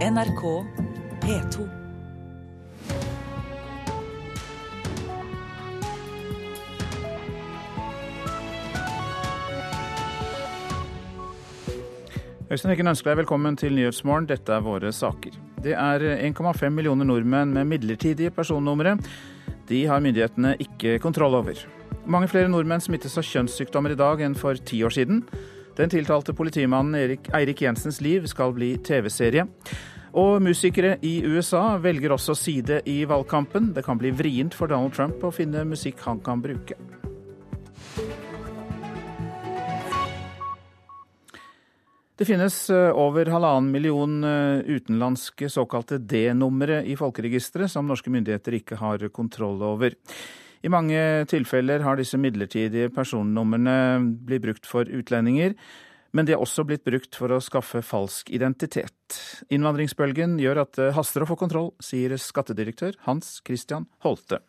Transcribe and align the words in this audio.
NRK 0.00 0.42
P2. 1.20 1.64
Øystein 12.50 12.70
Heggen 12.70 12.88
ønsker 12.88 13.10
deg 13.10 13.20
velkommen 13.20 13.60
til 13.60 13.76
Nyhetsmorgen. 13.76 14.24
Dette 14.30 14.56
er 14.56 14.64
våre 14.64 14.88
saker. 14.88 15.36
Det 15.60 15.76
er 15.76 16.00
1,5 16.16 16.72
millioner 16.72 17.04
nordmenn 17.04 17.52
med 17.52 17.68
midlertidige 17.68 18.32
personnumre. 18.32 18.96
De 19.68 19.84
har 19.84 20.00
myndighetene 20.00 20.56
ikke 20.64 20.96
kontroll 21.04 21.36
over. 21.42 21.60
Mange 22.08 22.32
flere 22.32 22.48
nordmenn 22.48 22.80
smittes 22.80 23.20
av 23.20 23.28
kjønnssykdommer 23.28 23.92
i 23.92 24.00
dag 24.00 24.24
enn 24.24 24.32
for 24.34 24.56
ti 24.56 24.80
år 24.80 24.96
siden. 24.96 25.26
Den 25.78 25.90
tiltalte 25.90 26.34
politimannen 26.34 26.98
Erik, 26.98 27.30
Eirik 27.34 27.62
Jensens 27.62 28.00
liv 28.00 28.26
skal 28.30 28.54
bli 28.56 28.74
TV-serie. 28.84 29.46
Og 30.18 30.40
musikere 30.42 30.96
i 31.06 31.20
USA 31.22 31.76
velger 31.78 32.16
også 32.16 32.34
side 32.34 32.80
i 32.90 33.04
valgkampen. 33.06 33.70
Det 33.76 33.84
kan 33.86 33.98
bli 33.98 34.10
vrient 34.10 34.56
for 34.56 34.70
Donald 34.70 34.96
Trump 34.96 35.22
å 35.22 35.30
finne 35.34 35.62
musikk 35.68 36.02
han 36.06 36.18
kan 36.24 36.42
bruke. 36.42 36.78
Det 42.20 42.26
finnes 42.28 42.54
eh, 42.68 42.90
over 42.92 43.30
halvannen 43.32 43.70
million 43.72 44.18
eh, 44.28 44.58
utenlandske 44.76 45.48
såkalte 45.48 45.96
D-numre 46.04 46.82
i 46.84 46.92
folkeregisteret, 46.98 47.70
som 47.72 47.86
norske 47.88 48.12
myndigheter 48.12 48.58
ikke 48.58 48.76
har 48.76 49.06
kontroll 49.08 49.62
over. 49.64 49.96
I 50.60 50.68
mange 50.72 50.98
tilfeller 51.30 51.80
har 51.86 51.96
disse 51.96 52.18
midlertidige 52.20 52.90
personnumrene 52.92 53.76
blitt 54.28 54.44
brukt 54.44 54.68
for 54.68 54.84
utlendinger, 54.84 55.54
men 56.12 56.26
de 56.26 56.34
har 56.34 56.42
også 56.42 56.66
blitt 56.66 56.84
brukt 56.84 57.16
for 57.16 57.32
å 57.32 57.40
skaffe 57.40 57.80
falsk 57.86 58.32
identitet. 58.34 59.16
Innvandringsbølgen 59.54 60.36
gjør 60.42 60.64
at 60.66 60.76
det 60.76 60.92
haster 60.98 61.24
å 61.24 61.30
få 61.30 61.38
kontroll, 61.40 61.72
sier 61.80 62.16
skattedirektør 62.18 62.98
Hans 63.06 63.38
Christian 63.46 63.86
Holte. 64.04 64.42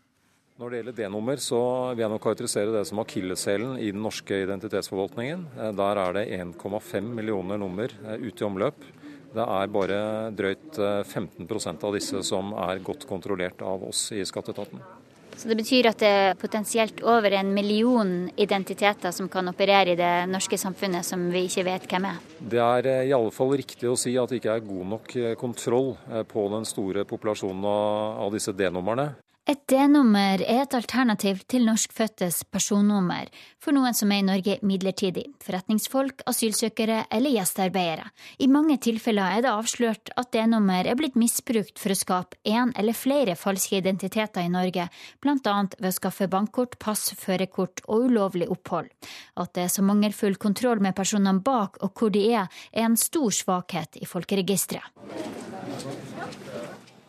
Når 0.61 0.69
det 0.69 0.79
gjelder 0.81 0.97
D-nummer, 0.97 1.39
så 1.41 1.59
vil 1.95 2.03
jeg 2.03 2.11
nok 2.11 2.21
karakterisere 2.21 2.73
det 2.75 2.83
som 2.85 2.99
akilleshælen 3.01 3.79
i 3.81 3.87
den 3.89 4.03
norske 4.05 4.43
identitetsforvaltningen. 4.43 5.47
Eh, 5.55 5.71
der 5.79 6.01
er 6.03 6.17
det 6.19 6.27
1,5 6.37 7.07
millioner 7.17 7.57
nummer 7.57 7.89
eh, 7.89 8.21
ute 8.21 8.43
i 8.43 8.45
omløp. 8.45 8.85
Det 9.31 9.45
er 9.47 9.73
bare 9.73 10.01
drøyt 10.37 10.77
15 10.77 11.47
eh, 11.47 11.71
av 11.71 11.97
disse 11.97 12.21
som 12.27 12.53
er 12.67 12.83
godt 12.85 13.07
kontrollert 13.09 13.63
av 13.65 13.87
oss 13.89 14.11
i 14.13 14.21
skatteetaten. 14.27 14.83
Så 15.41 15.49
Det 15.49 15.57
betyr 15.57 15.87
at 15.89 15.97
det 15.97 16.07
er 16.07 16.35
potensielt 16.37 16.99
over 17.01 17.33
en 17.33 17.47
million 17.55 18.29
identiteter 18.37 19.09
som 19.09 19.25
kan 19.25 19.49
operere 19.49 19.95
i 19.95 19.97
det 19.97 20.29
norske 20.29 20.59
samfunnet 20.61 21.01
som 21.01 21.23
vi 21.33 21.47
ikke 21.47 21.63
vet 21.65 21.87
hvem 21.89 22.05
er? 22.11 22.19
Det 22.37 22.61
er 22.61 22.89
i 23.07 23.15
alle 23.17 23.33
fall 23.33 23.55
riktig 23.57 23.89
å 23.89 23.97
si 23.97 24.13
at 24.21 24.29
det 24.29 24.37
ikke 24.37 24.53
er 24.53 24.67
god 24.67 24.85
nok 24.91 25.15
kontroll 25.41 25.95
på 26.29 26.45
den 26.53 26.69
store 26.69 27.07
populasjonen 27.09 27.65
av 27.65 28.29
disse 28.37 28.53
D-numrene. 28.53 29.15
Et 29.49 29.57
D-nummer 29.71 30.37
er 30.45 30.59
et 30.61 30.73
alternativ 30.77 31.39
til 31.49 31.63
norskfødtes 31.65 32.43
personnummer 32.53 33.31
for 33.57 33.73
noen 33.73 33.95
som 33.97 34.11
er 34.13 34.19
i 34.21 34.25
Norge 34.27 34.57
midlertidig, 34.61 35.23
forretningsfolk, 35.41 36.21
asylsøkere 36.29 36.99
eller 37.09 37.33
gjestearbeidere. 37.33 38.05
I 38.37 38.47
mange 38.53 38.77
tilfeller 38.85 39.39
er 39.39 39.41
det 39.41 39.49
avslørt 39.49 40.13
at 40.13 40.29
D-nummer 40.35 40.85
er 40.85 40.99
blitt 40.99 41.17
misbrukt 41.17 41.81
for 41.81 41.89
å 41.89 41.97
skape 41.97 42.37
én 42.45 42.69
eller 42.77 42.93
flere 42.93 43.33
falske 43.33 43.81
identiteter 43.81 44.45
i 44.45 44.53
Norge, 44.53 44.85
bl.a. 45.25 45.57
ved 45.79 45.89
å 45.89 45.95
skaffe 45.97 46.29
bankkort, 46.29 46.77
pass, 46.77 47.09
førerkort 47.17 47.81
og 47.87 48.11
ulovlig 48.11 48.45
opphold. 48.53 48.93
At 49.41 49.55
det 49.57 49.65
er 49.65 49.73
så 49.73 49.81
mangelfull 49.81 50.37
kontroll 50.37 50.85
med 50.85 50.93
personene 50.93 51.41
bak 51.41 51.81
og 51.81 51.97
hvor 51.97 52.13
de 52.13 52.27
er, 52.29 52.45
er 52.69 52.91
en 52.91 52.99
stor 53.09 53.33
svakhet 53.33 53.97
i 53.97 54.05
folkeregisteret. 54.05 54.93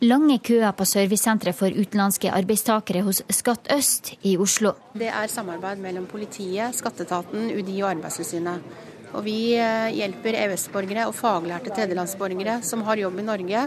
Lange 0.03 0.41
køer 0.42 0.72
på 0.75 0.83
servicesenteret 0.83 1.55
for 1.55 1.70
utenlandske 1.70 2.31
arbeidstakere 2.34 3.05
hos 3.06 3.20
Skatt 3.31 3.69
øst 3.70 4.08
i 4.27 4.33
Oslo. 4.34 4.72
Det 4.98 5.06
er 5.06 5.31
samarbeid 5.31 5.78
mellom 5.78 6.08
politiet, 6.11 6.74
skatteetaten, 6.74 7.45
UDI 7.55 7.77
og 7.85 7.92
Arbeidstilsynet. 7.92 8.64
Og 9.12 9.23
vi 9.23 9.55
eh, 9.55 9.92
hjelper 9.95 10.41
EØS-borgere 10.41 11.05
og 11.07 11.14
faglærte 11.14 11.70
tredjelandsborgere 11.70 12.57
som 12.67 12.83
har 12.89 12.98
jobb 12.98 13.20
i 13.23 13.27
Norge, 13.29 13.62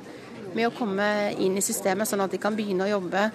med 0.58 0.68
å 0.68 0.74
komme 0.76 1.08
inn 1.40 1.56
i 1.56 1.64
systemet, 1.64 2.10
sånn 2.12 2.26
at 2.26 2.36
de 2.36 2.42
kan 2.44 2.58
begynne 2.58 2.84
å 2.84 2.92
jobbe 2.98 3.30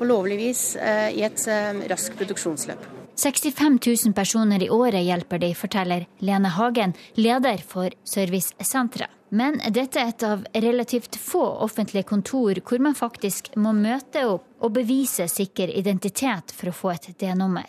på 0.00 0.10
lovlig 0.10 0.40
vis 0.42 0.64
eh, 0.74 1.06
i 1.20 1.22
et 1.28 1.46
eh, 1.46 1.86
raskt 1.92 2.18
produksjonsløp. 2.18 2.82
65 3.14 3.78
000 3.78 4.16
personer 4.16 4.66
i 4.66 4.72
året 4.74 5.06
hjelper 5.06 5.38
de, 5.46 5.54
forteller 5.54 6.10
Lene 6.18 6.50
Hagen, 6.58 6.98
leder 7.14 7.62
for 7.62 7.94
servicesenteret. 8.02 9.19
Men 9.30 9.60
dette 9.70 10.00
er 10.00 10.10
et 10.10 10.24
av 10.26 10.42
relativt 10.54 11.16
få 11.22 11.42
offentlige 11.66 12.08
kontor 12.10 12.58
hvor 12.66 12.82
man 12.82 12.96
faktisk 12.98 13.52
må 13.56 13.72
møte 13.76 14.24
opp 14.26 14.48
og 14.60 14.74
bevise 14.74 15.28
sikker 15.30 15.70
identitet 15.70 16.50
for 16.56 16.70
å 16.70 16.74
få 16.74 16.90
et 16.96 17.12
D-nummer. 17.20 17.68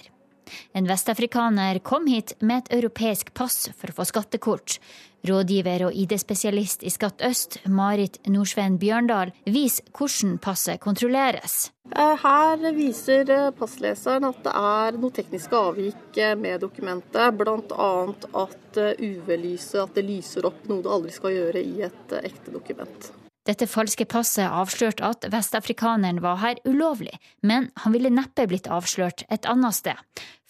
En 0.73 0.89
vestafrikaner 0.89 1.79
kom 1.85 2.07
hit 2.07 2.35
med 2.39 2.63
et 2.63 2.75
europeisk 2.79 3.33
pass 3.33 3.69
for 3.77 3.91
å 3.91 3.97
få 3.99 4.07
skattekort. 4.09 4.79
Rådgiver 5.27 5.85
og 5.85 5.93
ID-spesialist 5.93 6.81
i 6.81 6.89
Skatt 6.89 7.21
øst, 7.21 7.59
Marit 7.69 8.17
Nordsveen 8.25 8.79
Bjørndal, 8.81 9.35
viser 9.45 9.85
hvordan 9.93 10.39
passet 10.41 10.81
kontrolleres. 10.81 11.69
Eh, 11.91 12.17
her 12.23 12.65
viser 12.73 13.29
eh, 13.29 13.51
passleseren 13.53 14.25
at 14.31 14.41
det 14.45 14.55
er 14.57 14.97
noe 14.97 15.13
tekniske 15.13 15.61
avvik 15.69 16.17
eh, 16.17 16.33
med 16.39 16.63
dokumentet. 16.65 17.37
Bl.a. 17.37 17.93
at 18.45 18.83
UV-lyset 18.97 19.81
at 19.83 19.97
det 19.99 20.07
lyser 20.09 20.49
opp, 20.49 20.65
noe 20.71 20.81
det 20.81 20.93
aldri 20.97 21.13
skal 21.13 21.37
gjøre 21.37 21.65
i 21.69 21.81
et 21.85 22.21
ekte 22.23 22.55
dokument. 22.55 23.11
Dette 23.41 23.65
falske 23.65 24.05
passet 24.05 24.45
avslørte 24.45 25.07
at 25.07 25.25
vestafrikaneren 25.33 26.19
var 26.21 26.37
her 26.43 26.59
ulovlig, 26.69 27.15
men 27.41 27.71
han 27.81 27.95
ville 27.95 28.11
neppe 28.13 28.45
blitt 28.45 28.69
avslørt 28.69 29.23
et 29.33 29.47
annet 29.49 29.73
sted. 29.73 29.97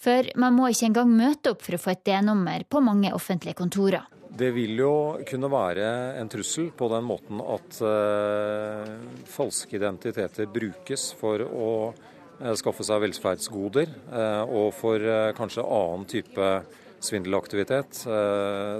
For 0.02 0.28
man 0.36 0.58
må 0.58 0.68
ikke 0.72 0.90
engang 0.90 1.14
møte 1.16 1.54
opp 1.54 1.64
for 1.64 1.78
å 1.78 1.80
få 1.80 1.94
et 1.94 2.04
D-nummer 2.10 2.66
på 2.68 2.82
mange 2.84 3.14
offentlige 3.16 3.56
kontorer. 3.62 4.10
Det 4.32 4.50
vil 4.56 4.76
jo 4.80 4.94
kunne 5.28 5.48
være 5.52 5.88
en 6.20 6.30
trussel 6.32 6.70
på 6.76 6.88
den 6.92 7.08
måten 7.08 7.40
at 7.44 7.80
eh, 7.84 8.92
falske 9.28 9.76
identiteter 9.76 10.52
brukes 10.52 11.10
for 11.20 11.44
å 11.48 11.72
eh, 11.92 12.54
skaffe 12.60 12.84
seg 12.88 13.04
velferdsgoder, 13.06 13.92
eh, 14.12 14.44
og 14.48 14.72
for 14.76 15.12
kanskje 15.36 15.68
annen 15.68 16.08
type 16.12 16.54
svindelaktivitet 17.02 18.04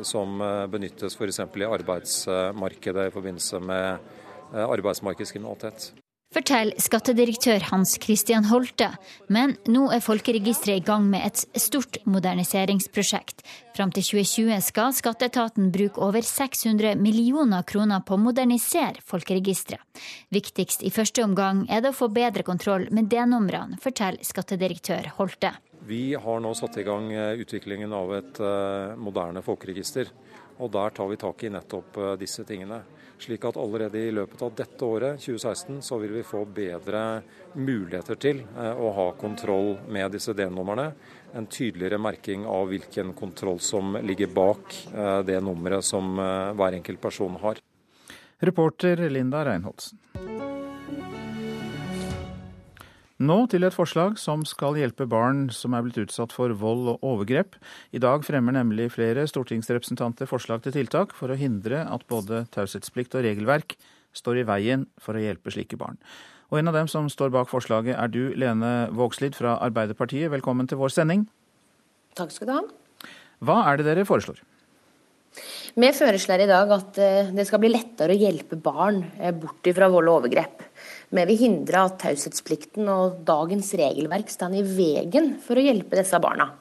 som 0.08 0.44
benyttes 0.72 1.18
f.eks. 1.18 1.42
i 1.42 1.68
arbeidsmarkedet 1.68 3.10
i 3.10 3.16
forbindelse 3.16 3.60
med 3.66 4.14
arbeidsmarkedskriminalitet 4.62 5.92
forteller 6.32 6.80
skattedirektør 6.80 7.64
Hans 7.72 7.98
Christian 8.02 8.46
Holte. 8.48 8.90
Men 9.32 9.58
nå 9.70 9.88
er 9.92 10.04
Folkeregisteret 10.04 10.82
i 10.82 10.86
gang 10.88 11.08
med 11.12 11.26
et 11.28 11.44
stort 11.60 12.00
moderniseringsprosjekt. 12.08 13.44
Fram 13.76 13.92
til 13.96 14.06
2020 14.08 14.62
skal 14.64 14.96
skatteetaten 14.96 15.72
bruke 15.76 16.02
over 16.02 16.24
600 16.26 16.96
millioner 17.00 17.66
kroner 17.68 18.04
på 18.08 18.16
å 18.16 18.22
modernisere 18.22 19.04
folkeregisteret. 19.08 19.84
Viktigst 20.32 20.86
i 20.88 20.94
første 20.94 21.24
omgang 21.26 21.66
er 21.70 21.84
det 21.84 21.92
å 21.92 22.00
få 22.00 22.12
bedre 22.14 22.48
kontroll 22.48 22.88
med 22.96 23.12
D-numrene, 23.12 23.80
forteller 23.84 24.24
skattedirektør 24.26 25.12
Holte. 25.20 25.56
Vi 25.86 26.16
har 26.16 26.40
nå 26.40 26.54
satt 26.54 26.78
i 26.78 26.84
gang 26.84 27.14
eh, 27.14 27.32
utviklingen 27.42 27.94
av 27.94 28.14
et 28.16 28.40
eh, 28.40 28.96
moderne 29.02 29.42
folkeregister. 29.42 30.12
Og 30.62 30.70
der 30.72 30.94
tar 30.94 31.08
vi 31.10 31.18
tak 31.18 31.44
i 31.44 31.50
nettopp 31.50 31.98
eh, 31.98 32.12
disse 32.22 32.46
tingene. 32.46 32.84
Slik 33.22 33.46
at 33.46 33.58
allerede 33.58 34.02
i 34.02 34.12
løpet 34.14 34.42
av 34.46 34.54
dette 34.58 34.86
året, 34.86 35.22
2016, 35.22 35.82
så 35.86 35.98
vil 36.02 36.14
vi 36.20 36.26
få 36.26 36.44
bedre 36.46 37.22
muligheter 37.54 38.18
til 38.18 38.40
å 38.58 38.90
ha 38.98 39.06
kontroll 39.14 39.76
med 39.94 40.16
disse 40.16 40.34
D-numrene. 40.34 40.88
En 41.38 41.46
tydeligere 41.46 42.02
merking 42.02 42.48
av 42.50 42.72
hvilken 42.74 43.14
kontroll 43.14 43.62
som 43.62 43.94
ligger 44.02 44.34
bak 44.34 44.74
det 45.30 45.38
nummeret 45.38 45.86
som 45.86 46.18
hver 46.18 46.82
enkelt 46.82 47.02
person 47.02 47.38
har. 47.46 47.62
Reporter 48.42 49.06
Linda 49.14 49.46
Reinholdsen. 49.46 50.02
Nå 53.22 53.36
til 53.52 53.62
et 53.68 53.76
forslag 53.76 54.16
som 54.18 54.42
skal 54.50 54.80
hjelpe 54.80 55.06
barn 55.06 55.44
som 55.54 55.76
er 55.78 55.84
blitt 55.86 56.00
utsatt 56.02 56.32
for 56.34 56.50
vold 56.58 56.88
og 56.90 57.04
overgrep. 57.06 57.54
I 57.94 58.00
dag 58.02 58.24
fremmer 58.26 58.56
nemlig 58.56 58.88
flere 58.96 59.28
stortingsrepresentanter 59.30 60.26
forslag 60.26 60.64
til 60.66 60.74
tiltak 60.74 61.14
for 61.14 61.30
å 61.30 61.38
hindre 61.38 61.84
at 61.86 62.08
både 62.10 62.48
taushetsplikt 62.56 63.14
og 63.20 63.28
regelverk 63.28 63.76
står 64.18 64.42
i 64.42 64.46
veien 64.50 64.88
for 64.98 65.14
å 65.14 65.22
hjelpe 65.22 65.54
slike 65.54 65.78
barn. 65.78 66.00
Og 66.50 66.64
en 66.64 66.72
av 66.72 66.80
dem 66.80 66.90
som 66.90 67.12
står 67.14 67.30
bak 67.36 67.52
forslaget 67.52 67.94
er 67.94 68.10
du, 68.10 68.34
Lene 68.34 68.90
Vågslid 68.98 69.38
fra 69.38 69.60
Arbeiderpartiet. 69.68 70.32
Velkommen 70.34 70.72
til 70.72 70.82
vår 70.82 70.96
sending. 70.96 71.28
Takk 72.18 72.34
skal 72.34 72.50
du 72.50 72.56
ha. 72.58 72.64
Hva 73.46 73.60
er 73.70 73.78
det 73.78 73.86
dere 73.92 74.08
foreslår? 74.10 74.42
Vi 75.78 75.94
foreslår 75.96 76.42
i 76.44 76.50
dag 76.50 76.74
at 76.74 76.98
eh, 77.00 77.30
det 77.32 77.46
skal 77.48 77.62
bli 77.62 77.70
lettere 77.72 78.18
å 78.18 78.20
hjelpe 78.20 78.58
barn 78.60 79.06
eh, 79.22 79.32
bort 79.32 79.70
fra 79.78 79.94
vold 79.94 80.10
og 80.10 80.24
overgrep. 80.24 80.71
Vi 81.12 81.24
vil 81.28 81.40
hindre 81.42 81.86
at 81.90 81.98
taushetsplikten 82.00 82.88
og 82.88 83.22
dagens 83.28 83.74
regelverk 83.76 84.32
står 84.32 84.54
i 84.62 84.64
veien 84.64 85.34
for 85.44 85.60
å 85.60 85.64
hjelpe 85.66 86.00
disse 86.00 86.20
barna. 86.24 86.54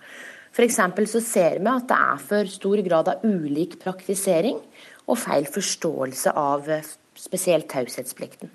F.eks. 0.50 0.81
så 1.12 1.20
ser 1.23 1.61
vi 1.62 1.70
at 1.70 1.87
det 1.87 1.99
er 1.99 2.25
for 2.32 2.50
stor 2.50 2.82
grad 2.82 3.12
av 3.12 3.23
ulik 3.23 3.79
praktisering 3.82 4.58
og 5.06 5.20
feil 5.23 5.47
forståelse 5.47 6.35
av 6.35 6.67
spesielt 7.14 7.70
taushetsplikten. 7.70 8.50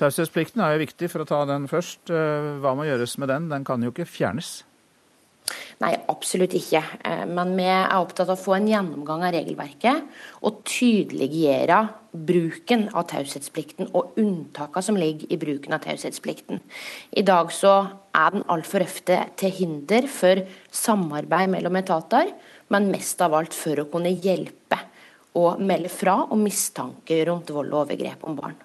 Taushetsplikten 0.00 0.62
er 0.64 0.74
jo 0.74 0.82
viktig, 0.82 1.10
for 1.12 1.22
å 1.22 1.28
ta 1.28 1.44
den 1.46 1.68
først. 1.70 2.10
Eh, 2.10 2.50
hva 2.62 2.74
må 2.74 2.88
gjøres 2.88 3.14
med 3.22 3.30
den? 3.30 3.48
Den 3.52 3.66
kan 3.68 3.82
jo 3.84 3.92
ikke 3.92 4.08
fjernes? 4.08 4.62
Nei, 5.82 5.92
absolutt 6.12 6.54
ikke. 6.56 6.82
Eh, 7.04 7.24
men 7.26 7.54
vi 7.58 7.66
er 7.66 7.90
opptatt 7.98 8.28
av 8.28 8.36
å 8.36 8.42
få 8.42 8.56
en 8.56 8.68
gjennomgang 8.70 9.24
av 9.26 9.34
regelverket 9.34 10.06
og 10.46 10.62
tydeliggjøre 10.68 11.80
bruken 12.12 12.88
av 12.92 13.06
taushetsplikten 13.10 13.90
og 13.96 14.18
unntakene 14.20 14.86
som 14.86 14.98
ligger 15.00 15.32
i 15.32 15.40
bruken 15.40 15.74
av 15.76 15.84
taushetsplikten. 15.86 16.60
I 17.16 17.24
dag 17.26 17.52
så 17.54 17.74
er 18.14 18.34
den 18.34 18.46
altfor 18.52 18.84
ofte 18.84 19.18
til 19.40 19.54
hinder 19.56 20.08
for 20.12 20.44
samarbeid 20.70 21.54
mellom 21.54 21.78
etater, 21.80 22.34
men 22.72 22.90
mest 22.92 23.20
av 23.24 23.34
alt 23.36 23.56
for 23.56 23.80
å 23.80 23.88
kunne 23.92 24.12
hjelpe 24.12 24.78
og 25.38 25.62
melde 25.64 25.88
fra 25.92 26.18
om 26.28 26.44
mistanke 26.44 27.22
rundt 27.28 27.50
vold 27.54 27.72
og 27.72 27.86
overgrep 27.86 28.28
om 28.28 28.36
barn. 28.36 28.60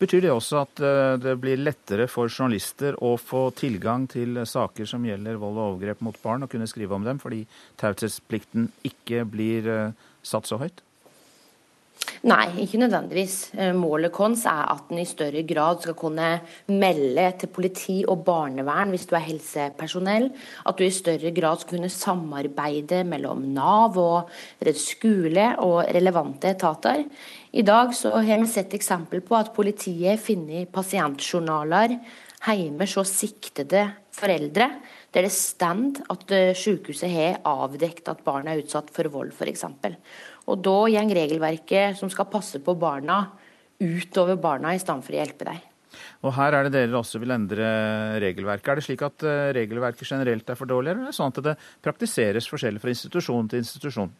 Betyr 0.00 0.24
det 0.26 0.32
også 0.32 0.62
at 0.64 0.82
eh, 0.84 1.12
det 1.22 1.36
blir 1.42 1.60
lettere 1.60 2.08
for 2.10 2.30
journalister 2.30 2.98
å 3.04 3.14
få 3.20 3.48
tilgang 3.56 4.08
til 4.10 4.42
saker 4.46 4.88
som 4.88 5.04
gjelder 5.06 5.40
vold 5.40 5.56
og 5.56 5.68
overgrep 5.70 6.02
mot 6.04 6.18
barn, 6.22 6.44
og 6.44 6.52
kunne 6.52 6.68
skrive 6.70 6.96
om 6.96 7.06
dem, 7.06 7.20
fordi 7.22 7.44
taushetsplikten 7.80 8.70
ikke 8.86 9.24
blir 9.28 9.70
eh, 9.72 10.10
satt 10.26 10.48
så 10.50 10.60
høyt? 10.60 10.82
Nei, 12.26 12.46
ikke 12.64 12.80
nødvendigvis. 12.80 13.34
Eh, 13.54 13.72
målet 13.76 14.14
vårt 14.14 14.44
er 14.48 14.64
at 14.72 14.90
en 14.90 15.00
i 15.00 15.06
større 15.06 15.42
grad 15.46 15.82
skal 15.82 15.94
kunne 15.98 16.28
melde 16.66 17.26
til 17.40 17.50
politi 17.52 17.96
og 18.08 18.24
barnevern 18.26 18.92
hvis 18.92 19.06
du 19.06 19.14
er 19.16 19.26
helsepersonell. 19.26 20.30
At 20.66 20.78
du 20.78 20.84
i 20.86 20.90
større 20.94 21.32
grad 21.36 21.62
skal 21.62 21.76
kunne 21.76 21.92
samarbeide 21.92 23.02
mellom 23.04 23.44
Nav 23.54 23.98
og 24.00 24.32
skole 24.74 25.52
og 25.62 25.84
relevante 25.94 26.50
etater. 26.56 27.04
I 27.56 27.62
dag 27.64 27.94
så 27.96 28.10
har 28.12 28.40
vi 28.42 28.46
sett 28.52 28.74
eksempel 28.76 29.22
på 29.24 29.32
at 29.32 29.54
politiet 29.56 30.10
har 30.10 30.18
funnet 30.20 30.68
pasientjournaler 30.74 31.94
hjemme 32.44 32.84
hos 32.84 33.12
siktede 33.16 33.86
foreldre, 34.12 34.66
der 35.08 35.24
det 35.24 35.32
står 35.32 36.02
at 36.12 36.34
eh, 36.36 36.52
sykehuset 36.52 37.08
har 37.14 37.38
avdekket 37.48 38.10
at 38.12 38.20
barn 38.26 38.50
er 38.52 38.60
utsatt 38.60 38.92
for 38.92 39.08
vold, 39.08 39.32
f.eks. 39.32 39.64
Og 40.44 40.60
da 40.60 40.74
går 40.84 41.16
regelverket 41.16 41.96
som 41.96 42.12
skal 42.12 42.28
passe 42.28 42.60
på 42.60 42.76
barna, 42.76 43.22
utover 43.80 44.36
barna 44.36 44.74
i 44.76 44.82
stedet 44.82 45.08
for 45.08 45.16
å 45.16 45.20
hjelpe 45.22 45.48
dem. 45.48 45.64
Og 46.28 46.36
Her 46.36 46.58
er 46.58 46.68
det 46.68 46.76
dere 46.76 47.00
også 47.00 47.22
vil 47.22 47.32
endre 47.32 47.72
regelverket. 48.20 48.68
Er 48.68 48.82
det 48.82 48.84
slik 48.90 49.08
at 49.08 49.24
eh, 49.24 49.48
regelverket 49.56 50.12
generelt 50.12 50.52
er 50.52 50.60
for 50.60 50.68
dårlig, 50.68 50.92
eller 50.92 51.08
er 51.08 51.14
det 51.14 51.16
sånn 51.22 51.32
at 51.32 51.42
det 51.48 51.58
praktiseres 51.88 52.52
forskjellig 52.52 52.84
fra 52.84 52.92
institusjon 52.92 53.48
til 53.48 53.64
institusjon? 53.64 54.12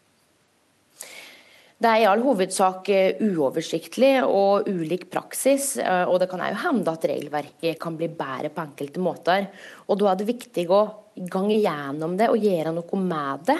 Det 1.76 1.90
er 1.90 2.00
i 2.00 2.05
all 2.08 2.23
hovedsak 2.25 2.87
eh, 2.88 3.19
uoversiktlig 3.20 4.14
og 4.25 4.64
ulik 4.64 5.11
praksis, 5.12 5.75
eh, 5.76 6.06
og 6.08 6.23
det 6.23 6.31
kan 6.31 6.40
òg 6.40 6.56
hende 6.62 6.94
at 6.94 7.05
regelverket 7.11 7.76
kan 7.82 7.99
bli 7.99 8.08
bedre 8.08 8.49
på 8.49 8.62
enkelte 8.64 9.02
måter. 9.05 9.50
Og 9.84 10.00
Da 10.00 10.08
er 10.08 10.17
det 10.17 10.28
viktig 10.31 10.64
å 10.73 10.81
gange 11.28 11.58
gjennom 11.58 12.17
det 12.17 12.31
og 12.32 12.40
gjøre 12.40 12.73
noe 12.78 13.02
med 13.02 13.44
det. 13.52 13.58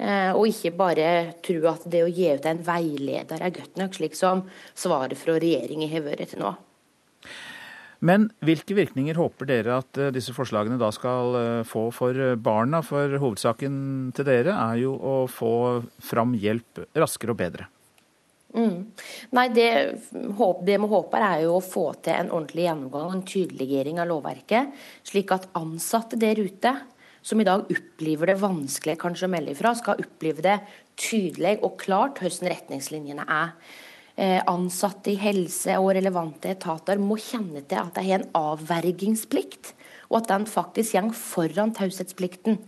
Eh, 0.00 0.32
og 0.32 0.48
ikke 0.48 0.72
bare 0.72 1.10
tro 1.44 1.60
at 1.68 1.84
det 1.84 2.00
å 2.06 2.08
gi 2.08 2.32
ut 2.32 2.48
en 2.48 2.64
veileder 2.64 3.44
er 3.44 3.56
godt 3.60 3.76
nok, 3.76 3.92
slik 3.92 4.16
som 4.16 4.46
svaret 4.72 5.20
fra 5.20 5.36
regjeringen 5.36 5.92
har 5.92 6.08
vært 6.08 6.32
til 6.32 6.40
nå. 6.40 6.56
Men 8.06 8.30
hvilke 8.44 8.76
virkninger 8.78 9.18
håper 9.20 9.48
dere 9.50 9.80
at 9.82 9.98
eh, 10.00 10.12
disse 10.14 10.32
forslagene 10.36 10.78
da 10.80 10.88
skal 10.94 11.36
eh, 11.36 11.64
få 11.68 11.88
for 11.92 12.16
barna? 12.40 12.80
For 12.86 13.18
hovedsaken 13.20 13.74
til 14.16 14.28
dere 14.28 14.56
er 14.56 14.80
jo 14.86 14.94
å 14.96 15.16
få 15.30 15.52
fram 16.04 16.32
hjelp 16.38 16.86
raskere 16.96 17.36
og 17.36 17.42
bedre. 17.42 17.68
Mm. 18.50 18.78
Nei, 19.36 19.44
det, 19.54 19.68
det 20.10 20.78
vi 20.82 20.88
håper 20.90 21.22
er 21.22 21.44
jo 21.44 21.58
å 21.58 21.62
få 21.62 21.84
til 22.02 22.16
en 22.16 22.32
ordentlig 22.32 22.64
gjennomgang 22.66 23.04
og 23.06 23.18
en 23.18 23.28
tydeliggjøring 23.28 24.00
av 24.02 24.08
lovverket, 24.10 24.72
slik 25.06 25.30
at 25.36 25.46
ansatte 25.58 26.18
der 26.18 26.40
ute 26.40 26.74
som 27.22 27.40
i 27.40 27.46
dag 27.46 27.68
opplever 27.68 28.32
det 28.32 28.40
vanskelig 28.40 28.96
kanskje 29.00 29.28
å 29.28 29.32
melde 29.34 29.54
ifra, 29.54 29.74
skal 29.76 30.00
oppleve 30.00 30.44
det 30.44 30.56
tydelig 31.00 31.58
og 31.66 31.76
klart 31.80 32.20
hvordan 32.20 32.50
retningslinjene 32.54 33.26
er. 33.28 33.54
Eh, 34.20 34.42
ansatte 34.52 35.14
i 35.14 35.16
helse 35.16 35.78
og 35.80 35.94
relevante 35.96 36.50
etater 36.52 36.98
må 37.00 37.16
kjenne 37.16 37.62
til 37.64 37.78
at 37.80 37.94
de 37.96 38.02
har 38.04 38.20
en 38.20 38.34
avvergingsplikt, 38.36 39.70
og 40.10 40.18
at 40.18 40.28
den 40.28 40.44
faktisk 40.50 40.98
går 40.98 41.14
foran 41.16 41.72
taushetsplikten. 41.72 42.58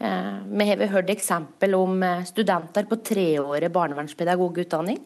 Eh, 0.00 0.38
vi 0.48 0.68
har 0.70 0.80
hørt 0.94 1.12
eksempel 1.12 1.76
om 1.76 2.00
eh, 2.00 2.24
studenter 2.24 2.88
på 2.88 3.02
treårig 3.04 3.68
barnevernspedagogutdanning, 3.74 5.02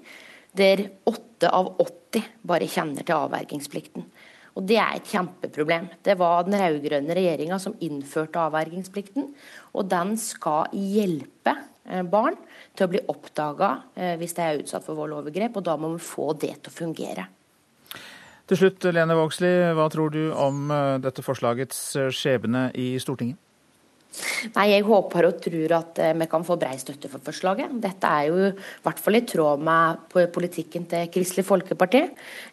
der 0.55 0.85
åtte 1.11 1.51
av 1.51 1.73
80 1.83 2.31
bare 2.47 2.71
kjenner 2.71 3.03
til 3.03 3.19
avvergingsplikten. 3.19 4.07
Og 4.55 4.67
Det 4.71 4.79
er 4.79 5.01
et 5.01 5.11
kjempeproblem. 5.11 5.91
Det 6.03 6.15
var 6.19 6.47
den 6.47 6.61
rød-grønne 6.63 7.15
regjeringa 7.15 7.59
som 7.63 7.75
innførte 7.83 8.39
avvergingsplikten. 8.43 9.33
Og 9.75 9.91
den 9.91 10.15
skal 10.19 10.71
hjelpe 10.75 11.55
barn 12.11 12.35
til 12.79 12.87
å 12.87 12.93
bli 12.93 13.03
oppdaga 13.11 13.73
eh, 13.99 14.15
hvis 14.21 14.37
de 14.37 14.45
er 14.45 14.63
utsatt 14.63 14.87
for 14.87 14.99
vold 14.99 15.17
og 15.17 15.25
overgrep. 15.25 15.59
Og 15.59 15.67
da 15.67 15.75
må 15.81 15.93
vi 15.97 16.05
få 16.05 16.31
det 16.39 16.55
til 16.63 16.71
å 16.73 16.77
fungere. 16.77 17.27
Til 18.49 18.63
slutt, 18.63 18.87
Lene 18.95 19.17
Vågslid, 19.19 19.75
hva 19.77 19.91
tror 19.93 20.15
du 20.15 20.23
om 20.33 20.71
eh, 20.73 20.95
dette 21.05 21.25
forslagets 21.27 21.83
skjebne 22.15 22.69
i 22.79 22.95
Stortinget? 23.03 23.41
Nei, 24.55 24.67
Jeg 24.73 24.85
håper 24.87 25.29
og 25.29 25.41
tror 25.43 25.75
at 25.79 26.01
eh, 26.03 26.15
vi 26.19 26.29
kan 26.31 26.45
få 26.47 26.57
brei 26.61 26.77
støtte 26.81 27.11
for 27.11 27.23
forslaget. 27.25 27.75
Dette 27.83 28.11
er 28.11 28.29
jo 28.29 28.39
i 28.49 28.53
hvert 28.85 29.03
fall 29.03 29.19
i 29.19 29.25
tråd 29.29 29.65
med 29.65 30.17
politikken 30.35 30.87
til 30.91 31.11
Kristelig 31.15 31.47
Folkeparti. 31.49 32.05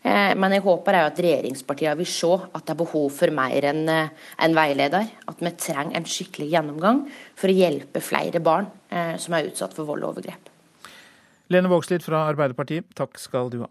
Eh, 0.01 0.33
men 0.37 0.57
jeg 0.57 0.65
håper 0.65 0.99
at 1.01 1.21
regjeringspartiene 1.25 1.97
vil 2.01 2.09
se 2.09 2.31
at 2.45 2.65
det 2.65 2.75
er 2.75 2.81
behov 2.81 3.07
for 3.15 3.35
mer 3.35 3.69
enn 3.71 3.85
en 3.89 4.09
eh, 4.11 4.57
veileder. 4.57 5.13
At 5.29 5.41
vi 5.43 5.53
trenger 5.59 5.97
en 5.99 6.09
skikkelig 6.09 6.51
gjennomgang 6.53 7.05
for 7.37 7.51
å 7.51 7.57
hjelpe 7.57 8.03
flere 8.03 8.41
barn 8.43 8.71
som 9.19 9.33
er 9.35 9.49
utsatt 9.49 9.73
for 9.75 9.87
vold 9.89 10.05
og 10.05 10.13
overgrep. 10.13 10.51
Lene 11.51 11.67
Vågslid 11.67 12.05
fra 12.05 12.23
Arbeiderpartiet, 12.29 12.87
takk 12.95 13.19
skal 13.19 13.51
du 13.51 13.59
ha. 13.65 13.67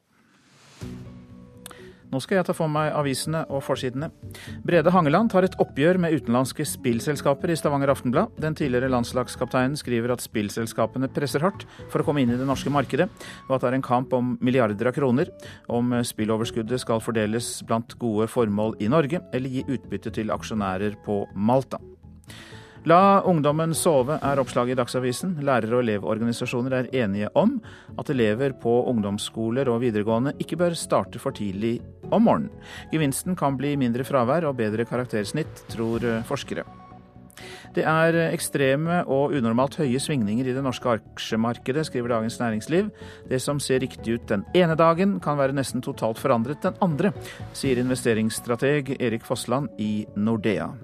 Nå 2.15 2.21
skal 2.23 2.39
jeg 2.39 2.47
ta 2.47 2.55
for 2.55 2.71
meg 2.71 2.93
avisene 2.95 3.41
og 3.51 3.65
forsidene. 3.67 4.07
Brede 4.63 4.93
Hangeland 4.95 5.33
tar 5.33 5.43
et 5.49 5.57
oppgjør 5.59 5.99
med 5.99 6.15
utenlandske 6.15 6.63
spillselskaper 6.69 7.51
i 7.51 7.57
Stavanger 7.59 7.91
Aftenblad. 7.91 8.37
Den 8.39 8.55
tidligere 8.55 8.93
landslagskapteinen 8.93 9.75
skriver 9.81 10.15
at 10.15 10.23
spillselskapene 10.23 11.11
presser 11.11 11.43
hardt 11.43 11.67
for 11.91 11.99
å 12.05 12.07
komme 12.07 12.23
inn 12.23 12.31
i 12.31 12.39
det 12.39 12.47
norske 12.47 12.71
markedet, 12.71 13.09
og 13.49 13.57
at 13.57 13.65
det 13.65 13.73
er 13.73 13.79
en 13.81 13.89
kamp 13.89 14.15
om 14.15 14.37
milliarder 14.39 14.93
av 14.93 14.95
kroner. 14.95 15.33
Om 15.67 15.91
spilloverskuddet 16.07 16.85
skal 16.85 17.03
fordeles 17.03 17.57
blant 17.67 17.99
gode 17.99 18.31
formål 18.31 18.79
i 18.79 18.93
Norge, 18.95 19.19
eller 19.35 19.51
gi 19.51 19.67
utbytte 19.67 20.15
til 20.15 20.31
aksjonærer 20.31 20.95
på 21.03 21.25
Malta. 21.35 21.83
La 22.85 23.23
ungdommen 23.25 23.71
sove, 23.73 24.19
er 24.21 24.41
oppslaget 24.43 24.75
i 24.75 24.77
Dagsavisen. 24.77 25.39
Lærere 25.41 25.79
og 25.79 25.87
elevorganisasjoner 25.87 26.75
er 26.77 26.91
enige 27.01 27.31
om 27.33 27.55
at 27.97 28.11
elever 28.13 28.53
på 28.61 28.75
ungdomsskoler 28.91 29.71
og 29.73 29.81
videregående 29.81 30.35
ikke 30.37 30.59
bør 30.61 30.77
starte 30.77 31.23
for 31.23 31.33
tidlig 31.33 31.79
om 32.13 32.29
morgenen. 32.29 32.53
Gevinsten 32.93 33.39
kan 33.41 33.57
bli 33.57 33.73
mindre 33.81 34.05
fravær 34.05 34.45
og 34.51 34.59
bedre 34.61 34.85
karaktersnitt, 34.85 35.65
tror 35.73 36.05
forskere. 36.29 36.67
Det 37.75 37.89
er 37.89 38.21
ekstreme 38.29 39.01
og 39.09 39.33
unormalt 39.33 39.81
høye 39.81 39.99
svingninger 39.99 40.47
i 40.47 40.55
det 40.55 40.63
norske 40.63 40.99
aksjemarkedet, 41.01 41.89
skriver 41.89 42.13
Dagens 42.19 42.37
Næringsliv. 42.39 42.93
Det 43.33 43.41
som 43.43 43.59
ser 43.65 43.81
riktig 43.81 44.21
ut 44.21 44.29
den 44.29 44.45
ene 44.55 44.77
dagen, 44.77 45.23
kan 45.25 45.41
være 45.41 45.57
nesten 45.57 45.83
totalt 45.83 46.21
forandret 46.21 46.61
den 46.69 46.77
andre, 46.85 47.17
sier 47.57 47.81
investeringsstrateg 47.81 48.99
Erik 49.01 49.25
Fossland 49.25 49.73
i 49.81 50.05
Nordea. 50.21 50.75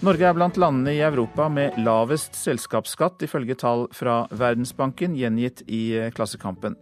Norge 0.00 0.24
er 0.24 0.32
blant 0.32 0.56
landene 0.56 0.94
i 0.96 1.02
Europa 1.04 1.44
med 1.52 1.74
lavest 1.84 2.32
selskapsskatt, 2.40 3.20
ifølge 3.26 3.52
tall 3.60 3.82
fra 3.92 4.22
Verdensbanken 4.32 5.12
gjengitt 5.12 5.60
i 5.68 6.08
Klassekampen. 6.16 6.78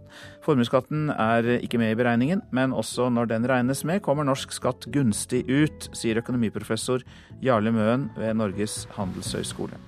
Formuesskatten 0.46 1.10
er 1.10 1.48
ikke 1.56 1.80
med 1.82 1.96
i 1.96 1.98
beregningen, 1.98 2.44
men 2.54 2.70
også 2.70 3.08
når 3.10 3.32
den 3.32 3.48
regnes 3.50 3.82
med, 3.82 4.04
kommer 4.06 4.28
norsk 4.28 4.54
skatt 4.54 4.86
gunstig 4.94 5.42
ut, 5.50 5.90
sier 5.98 6.22
økonomiprofessor 6.22 7.02
Jarle 7.42 7.74
Møen 7.74 8.06
ved 8.14 8.38
Norges 8.38 8.84
handelshøyskole. 8.94 9.82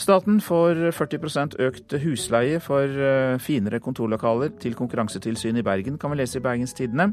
Staten 0.00 0.42
får 0.44 0.78
40% 0.96 1.58
økt 1.60 1.96
husleie 2.04 2.60
for 2.64 2.84
eh, 2.84 3.40
finere 3.42 3.80
kontorlokaler 3.84 4.52
til 4.60 4.76
Konkurransetilsynet 4.76 5.60
i 5.60 5.66
Bergen, 5.66 5.98
kan 6.00 6.12
vi 6.12 6.20
lese 6.20 6.40
i 6.40 6.44
Bergens 6.44 6.76
Tidende. 6.76 7.10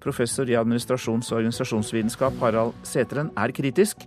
Professor 0.00 0.48
i 0.48 0.56
administrasjons- 0.56 1.32
og 1.32 1.40
organisasjonsvitenskap 1.40 2.36
Harald 2.42 2.76
Seteren 2.86 3.32
er 3.36 3.54
kritisk 3.56 4.04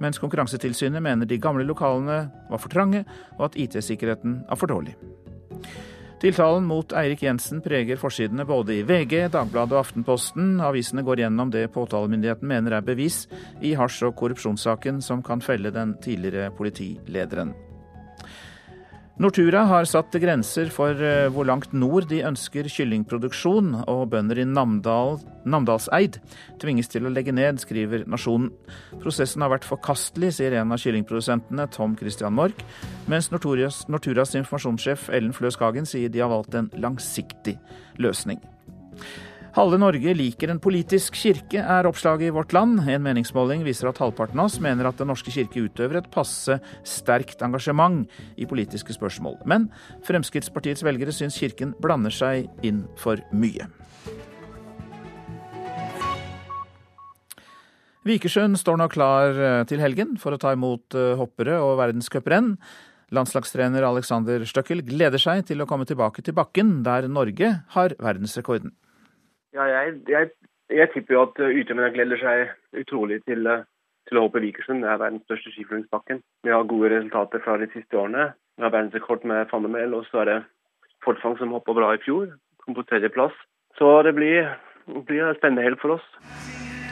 mens 0.00 0.20
Konkurransetilsynet 0.22 1.02
mener 1.02 1.26
de 1.26 1.40
gamle 1.42 1.66
lokalene 1.68 2.24
var 2.50 2.62
for 2.62 2.72
trange, 2.72 3.04
og 3.38 3.50
at 3.50 3.58
IT-sikkerheten 3.60 4.44
er 4.48 4.60
for 4.60 4.70
dårlig. 4.70 4.96
Tiltalen 6.22 6.68
mot 6.70 6.92
Eirik 6.94 7.24
Jensen 7.26 7.58
preger 7.64 7.98
forsidene 7.98 8.44
både 8.46 8.76
i 8.76 8.84
VG, 8.86 9.26
Dagbladet 9.34 9.74
og 9.74 9.80
Aftenposten. 9.80 10.52
Avisene 10.62 11.02
går 11.02 11.24
gjennom 11.24 11.50
det 11.50 11.64
påtalemyndigheten 11.74 12.46
mener 12.46 12.76
er 12.76 12.86
bevis 12.86 13.24
i 13.58 13.74
hasj- 13.74 14.06
og 14.06 14.14
korrupsjonssaken 14.20 15.02
som 15.02 15.24
kan 15.26 15.42
felle 15.42 15.74
den 15.74 15.96
tidligere 15.98 16.54
politilederen. 16.54 17.50
Nortura 19.20 19.66
har 19.68 19.84
satt 19.84 20.14
grenser 20.16 20.70
for 20.72 20.96
eh, 20.96 21.26
hvor 21.32 21.44
langt 21.44 21.74
nord 21.76 22.06
de 22.08 22.22
ønsker 22.24 22.64
kyllingproduksjon, 22.72 23.74
og 23.84 24.06
bønder 24.14 24.40
i 24.40 24.46
Namdal, 24.48 25.18
Namdalseid 25.44 26.16
tvinges 26.62 26.88
til 26.88 27.04
å 27.04 27.12
legge 27.12 27.34
ned, 27.36 27.60
skriver 27.60 28.06
Nasjonen. 28.08 28.48
Prosessen 29.02 29.44
har 29.44 29.52
vært 29.52 29.68
forkastelig, 29.68 30.32
sier 30.38 30.56
en 30.56 30.72
av 30.72 30.80
kyllingprodusentene, 30.80 31.68
Tom 31.76 31.98
Christian 32.00 32.32
Mork, 32.38 32.64
mens 33.10 33.28
Norturas, 33.34 33.82
Norturas 33.92 34.32
informasjonssjef 34.40 35.10
Ellen 35.12 35.36
Flø 35.36 35.52
Skagen 35.52 35.88
sier 35.88 36.08
de 36.08 36.24
har 36.24 36.32
valgt 36.32 36.56
en 36.56 36.72
langsiktig 36.80 37.58
løsning. 38.00 38.40
Halve 39.52 39.76
Norge 39.76 40.14
liker 40.16 40.48
en 40.48 40.58
politisk 40.64 41.18
kirke, 41.20 41.60
er 41.60 41.84
oppslaget 41.84 42.30
i 42.30 42.32
Vårt 42.32 42.54
Land. 42.56 42.78
En 42.88 43.02
meningsmåling 43.04 43.60
viser 43.66 43.90
at 43.90 43.98
halvparten 44.00 44.40
av 44.40 44.48
oss 44.48 44.54
mener 44.64 44.86
at 44.88 44.96
Den 44.96 45.10
norske 45.12 45.28
kirke 45.28 45.66
utøver 45.66 45.98
et 46.00 46.08
passe 46.14 46.56
sterkt 46.88 47.44
engasjement 47.44 48.08
i 48.40 48.48
politiske 48.48 48.96
spørsmål. 48.96 49.36
Men 49.44 49.66
Fremskrittspartiets 50.08 50.80
velgere 50.86 51.12
syns 51.12 51.36
kirken 51.36 51.74
blander 51.84 52.14
seg 52.16 52.48
inn 52.64 52.86
for 52.96 53.20
mye. 53.36 53.68
Vikersund 58.08 58.56
står 58.56 58.80
nå 58.80 58.88
klar 58.88 59.36
eh, 59.36 59.62
til 59.68 59.84
helgen 59.84 60.16
for 60.16 60.32
å 60.32 60.40
ta 60.40 60.56
imot 60.56 60.96
eh, 60.96 61.12
hoppere 61.20 61.60
og 61.60 61.76
verdenscuprenn. 61.82 62.54
Landslagstrener 63.12 63.84
Alexander 63.84 64.48
Støkkel 64.48 64.80
gleder 64.88 65.20
seg 65.20 65.44
til 65.52 65.60
å 65.60 65.68
komme 65.68 65.84
tilbake 65.84 66.24
til 66.24 66.40
bakken, 66.40 66.78
der 66.88 67.04
Norge 67.12 67.58
har 67.76 67.94
verdensrekorden. 68.00 68.72
Ja, 69.52 69.66
jeg, 69.68 69.98
jeg, 70.08 70.30
jeg, 70.72 70.88
tipper 70.94 71.14
jo 71.14 71.22
at 71.26 71.40
uh, 71.44 71.52
utøverne 71.52 71.92
gleder 71.92 72.20
seg 72.20 72.82
utrolig 72.82 73.18
til, 73.28 73.44
uh, 73.44 73.66
til 74.08 74.18
å 74.18 74.24
hoppe 74.24 74.40
Vikersund. 74.40 74.80
Det 74.80 74.88
er 74.88 75.02
verdens 75.02 75.26
største 75.28 75.52
skiflygingsbakken. 75.52 76.22
Vi 76.46 76.54
har 76.54 76.68
gode 76.70 76.92
resultater 76.94 77.42
fra 77.44 77.58
de 77.60 77.68
siste 77.74 77.98
årene. 78.00 78.30
Vi 78.56 78.64
har 78.64 78.72
verdensrekord 78.72 79.26
med 79.28 79.50
Fannemel, 79.52 79.92
og 79.98 80.08
så 80.08 80.22
er 80.22 80.30
det 80.30 80.38
Fortfang 81.04 81.36
som 81.36 81.52
hoppa 81.52 81.74
bra 81.76 81.92
i 81.92 82.00
fjor. 82.00 82.30
Kom 82.64 82.78
på 82.78 82.86
tredjeplass. 82.88 83.36
Så 83.76 83.90
det 84.06 84.14
blir, 84.16 84.48
blir 85.08 85.26
en 85.26 85.36
spennende 85.36 85.66
helg 85.66 85.80
for 85.82 85.98
oss. 85.98 86.08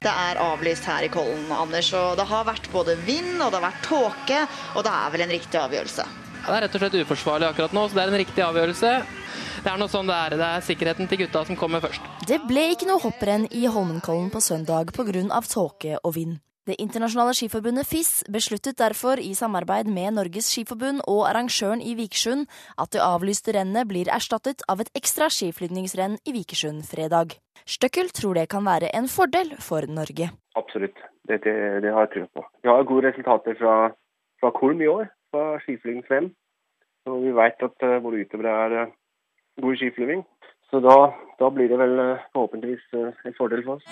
Det 0.01 0.13
er 0.13 0.41
avlyst 0.41 0.89
her 0.89 1.05
i 1.07 1.13
Kollen, 1.13 1.49
Anders. 1.53 1.93
og 1.97 2.17
Det 2.21 2.27
har 2.29 2.47
vært 2.49 2.69
både 2.73 2.97
vind 3.07 3.37
og 3.37 3.53
det 3.53 3.61
har 3.61 3.69
vært 3.69 3.85
tåke, 3.85 4.45
og 4.77 4.85
det 4.85 4.93
er 4.97 5.13
vel 5.15 5.25
en 5.27 5.35
riktig 5.37 5.61
avgjørelse? 5.61 6.07
Ja, 6.41 6.47
det 6.49 6.57
er 6.57 6.65
rett 6.65 6.77
og 6.77 6.85
slett 6.85 7.01
uforsvarlig 7.05 7.51
akkurat 7.51 7.77
nå, 7.77 7.85
så 7.85 7.97
det 7.97 8.05
er 8.05 8.13
en 8.13 8.23
riktig 8.23 8.45
avgjørelse 8.45 8.93
det 9.65 9.73
er 9.73 9.81
noe 9.81 9.93
sånn 9.93 10.09
det 10.09 10.17
er. 10.17 10.37
Det 10.41 10.47
er 10.47 10.63
sikkerheten 10.65 11.09
til 11.11 11.25
gutta 11.25 11.45
som 11.49 11.59
kommer 11.61 11.83
først. 11.85 12.07
Det 12.29 12.41
ble 12.49 12.71
ikke 12.75 12.89
noe 12.89 13.03
hopprenn 13.03 13.49
i 13.51 13.67
Holmenkollen 13.67 14.31
på 14.33 14.41
søndag 14.45 14.93
pga. 14.97 15.41
tåke 15.55 15.99
og 16.03 16.15
vind. 16.15 16.39
Det 16.69 16.77
internasjonale 16.79 17.33
skiforbundet 17.35 17.89
FIS 17.89 18.11
besluttet 18.31 18.79
derfor 18.79 19.19
i 19.19 19.33
samarbeid 19.35 19.89
med 19.89 20.15
Norges 20.15 20.51
Skiforbund 20.53 21.01
og 21.09 21.25
arrangøren 21.27 21.81
i 21.81 21.95
Vikersund 21.99 22.47
at 22.79 22.93
det 22.93 23.01
avlyste 23.01 23.55
rennet 23.57 23.89
blir 23.89 24.11
erstattet 24.13 24.63
av 24.69 24.83
et 24.85 24.93
ekstra 24.95 25.31
skiflygningsrenn 25.33 26.19
i 26.29 26.35
Vikersund 26.37 26.85
fredag. 26.87 27.35
Støkkel 27.65 28.13
tror 28.15 28.37
det 28.39 28.47
kan 28.53 28.69
være 28.69 28.93
en 28.95 29.09
fordel 29.09 29.57
for 29.59 29.89
Norge. 29.89 30.31
Absolutt, 30.55 31.01
det, 31.27 31.41
det, 31.49 31.57
det 31.83 31.91
har 31.97 32.07
jeg 32.07 32.13
trua 32.15 32.29
på. 32.39 32.47
Vi 32.63 32.69
har 32.69 32.87
gode 32.93 33.09
resultater 33.09 33.57
fra, 33.59 33.75
fra 34.39 34.53
Kolm 34.61 34.85
i 34.85 34.93
år, 34.93 35.09
fra 35.33 35.57
skiflygningsrenn. 35.65 36.31
Og 37.09 37.23
vi 37.25 37.33
veit 37.35 37.65
at 37.65 37.87
uh, 37.89 37.99
våre 38.05 38.21
utøvere 38.21 38.57
er 38.67 38.95
god 39.61 39.77
skiflyving. 39.77 40.25
Så 40.71 40.81
da, 40.81 40.97
da, 41.41 41.51
blir 41.51 41.69
det 41.69 41.79
vel 41.79 41.99
eh, 41.99 42.27
forhåpentligvis 42.33 42.85
eh, 42.95 43.27
en 43.27 43.35
fordel 43.39 43.65
for 43.67 43.81
oss. 43.81 43.85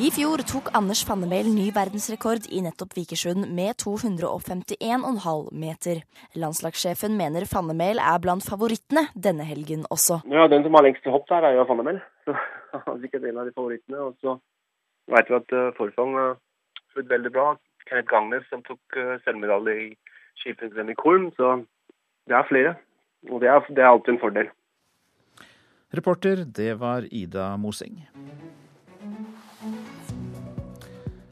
I 0.00 0.08
fjor 0.08 0.40
tok 0.48 0.70
Anders 0.74 1.02
Fannemel 1.04 1.50
ny 1.52 1.66
verdensrekord 1.76 2.46
i 2.48 2.62
nettopp 2.64 2.94
Vikersund 2.96 3.44
med 3.52 3.76
251,5 3.82 5.50
meter. 5.52 6.00
Landslagssjefen 6.40 7.18
mener 7.18 7.44
Fannemel 7.50 8.00
er 8.00 8.22
blant 8.24 8.42
favorittene 8.42 9.04
denne 9.12 9.44
helgen 9.44 9.84
også. 9.92 10.22
Ja, 10.32 10.48
Den 10.48 10.64
som 10.64 10.78
har 10.78 10.86
lengst 10.88 11.04
hopp 11.04 11.28
der, 11.28 11.44
er 11.44 11.58
jo 11.58 11.66
Fannemel. 11.68 12.00
Så 12.24 12.32
han 12.72 12.96
er 12.96 13.02
sikkert 13.04 13.28
en 13.28 13.42
av 13.42 13.50
de 13.50 13.54
favorittene. 13.54 14.00
Og 14.08 14.16
så 14.24 14.38
vet 15.10 15.30
vi 15.30 15.38
at 15.40 15.56
Forfang 15.76 16.14
har 16.18 16.38
fulgt 16.94 17.10
veldig 17.10 17.32
bra. 17.34 17.48
Kenneth 17.88 18.10
Gangnes 18.10 18.46
som 18.50 18.62
tok 18.66 18.80
uh, 18.96 19.16
sølvmedalje 19.24 19.76
i 19.84 19.88
skiflygingsrenn 20.42 20.92
i 20.92 20.98
Kolm. 20.98 21.30
Så 21.36 21.58
det 22.30 22.38
er 22.38 22.48
flere. 22.48 22.74
Og 23.28 23.42
det 23.42 23.50
er, 23.52 23.64
det 23.68 23.82
er 23.82 23.90
alltid 23.90 24.14
en 24.14 24.22
fordel. 24.22 24.50
Reporter, 25.96 26.44
det 26.46 26.76
var 26.80 27.06
Ida 27.10 27.56
Moseng. 27.58 27.98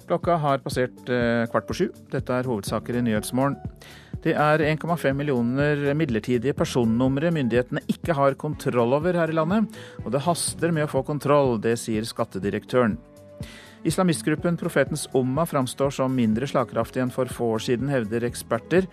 Klokka 0.09 0.39
har 0.41 0.63
passert 0.65 1.11
eh, 1.13 1.45
kvart 1.53 1.69
på 1.69 1.77
sju. 1.77 1.87
Dette 2.11 2.35
er 2.35 2.49
hovedsaker 2.49 2.97
i 2.97 3.03
Nyhetsmorgen. 3.05 3.59
Det 4.25 4.33
er 4.35 4.65
1,5 4.67 5.15
millioner 5.15 5.85
midlertidige 5.95 6.57
personnumre 6.59 7.31
myndighetene 7.37 7.85
ikke 7.93 8.17
har 8.19 8.35
kontroll 8.41 8.97
over 8.97 9.15
her 9.21 9.31
i 9.31 9.37
landet. 9.37 9.79
Og 10.03 10.11
det 10.11 10.25
haster 10.25 10.75
med 10.75 10.89
å 10.89 10.91
få 10.91 11.05
kontroll, 11.07 11.61
det 11.63 11.77
sier 11.79 12.09
skattedirektøren. 12.09 12.97
Islamistgruppen 13.87 14.57
Profetens 14.57 15.09
Umma 15.15 15.47
framstår 15.47 15.91
som 15.95 16.15
mindre 16.15 16.47
slagkraftig 16.51 17.03
enn 17.03 17.13
for 17.15 17.31
få 17.31 17.53
år 17.55 17.63
siden, 17.63 17.91
hevder 17.93 18.27
eksperter. 18.27 18.89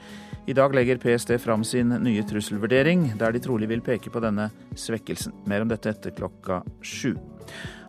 I 0.45 0.53
dag 0.53 0.75
legger 0.77 0.99
PST 1.01 1.31
fram 1.41 1.63
sin 1.65 1.89
nye 2.05 2.23
trusselvurdering, 2.27 3.07
der 3.17 3.33
de 3.33 3.41
trolig 3.41 3.69
vil 3.71 3.81
peke 3.81 4.11
på 4.13 4.21
denne 4.21 4.51
svekkelsen. 4.77 5.33
Mer 5.49 5.65
om 5.65 5.71
dette 5.71 5.89
etter 5.89 6.13
klokka 6.13 6.61
sju. 6.85 7.15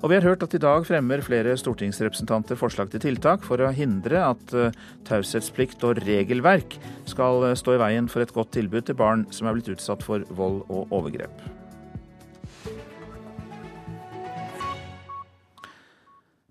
Og 0.01 0.09
vi 0.09 0.17
har 0.17 0.25
hørt 0.25 0.45
at 0.45 0.55
i 0.57 0.61
dag 0.63 0.87
fremmer 0.89 1.25
flere 1.25 1.57
stortingsrepresentanter 1.61 2.57
forslag 2.61 2.93
til 2.93 3.05
tiltak 3.05 3.45
for 3.45 3.61
å 3.61 3.73
hindre 3.77 4.23
at 4.25 4.57
uh, 4.57 4.73
taushetsplikt 5.09 5.85
og 5.89 6.01
regelverk 6.05 6.79
skal 7.09 7.51
stå 7.57 7.77
i 7.77 7.83
veien 7.85 8.09
for 8.13 8.25
et 8.25 8.35
godt 8.37 8.55
tilbud 8.57 8.89
til 8.89 8.99
barn 8.99 9.29
som 9.35 9.49
er 9.49 9.57
blitt 9.57 9.73
utsatt 9.77 10.05
for 10.05 10.25
vold 10.37 10.63
og 10.69 10.93
overgrep. 10.97 11.66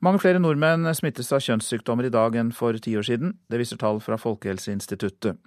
Mange 0.06 0.20
flere 0.22 0.38
nordmenn 0.38 0.86
smittes 0.94 1.32
av 1.34 1.40
kjønnssykdommer 1.42 2.06
i 2.06 2.12
dag 2.14 2.36
enn 2.38 2.52
for 2.54 2.78
ti 2.78 2.92
år 3.00 3.08
siden. 3.08 3.32
Det 3.50 3.58
viser 3.58 3.80
tall 3.82 3.98
fra 4.06 4.20
Folkehelseinstituttet. 4.22 5.40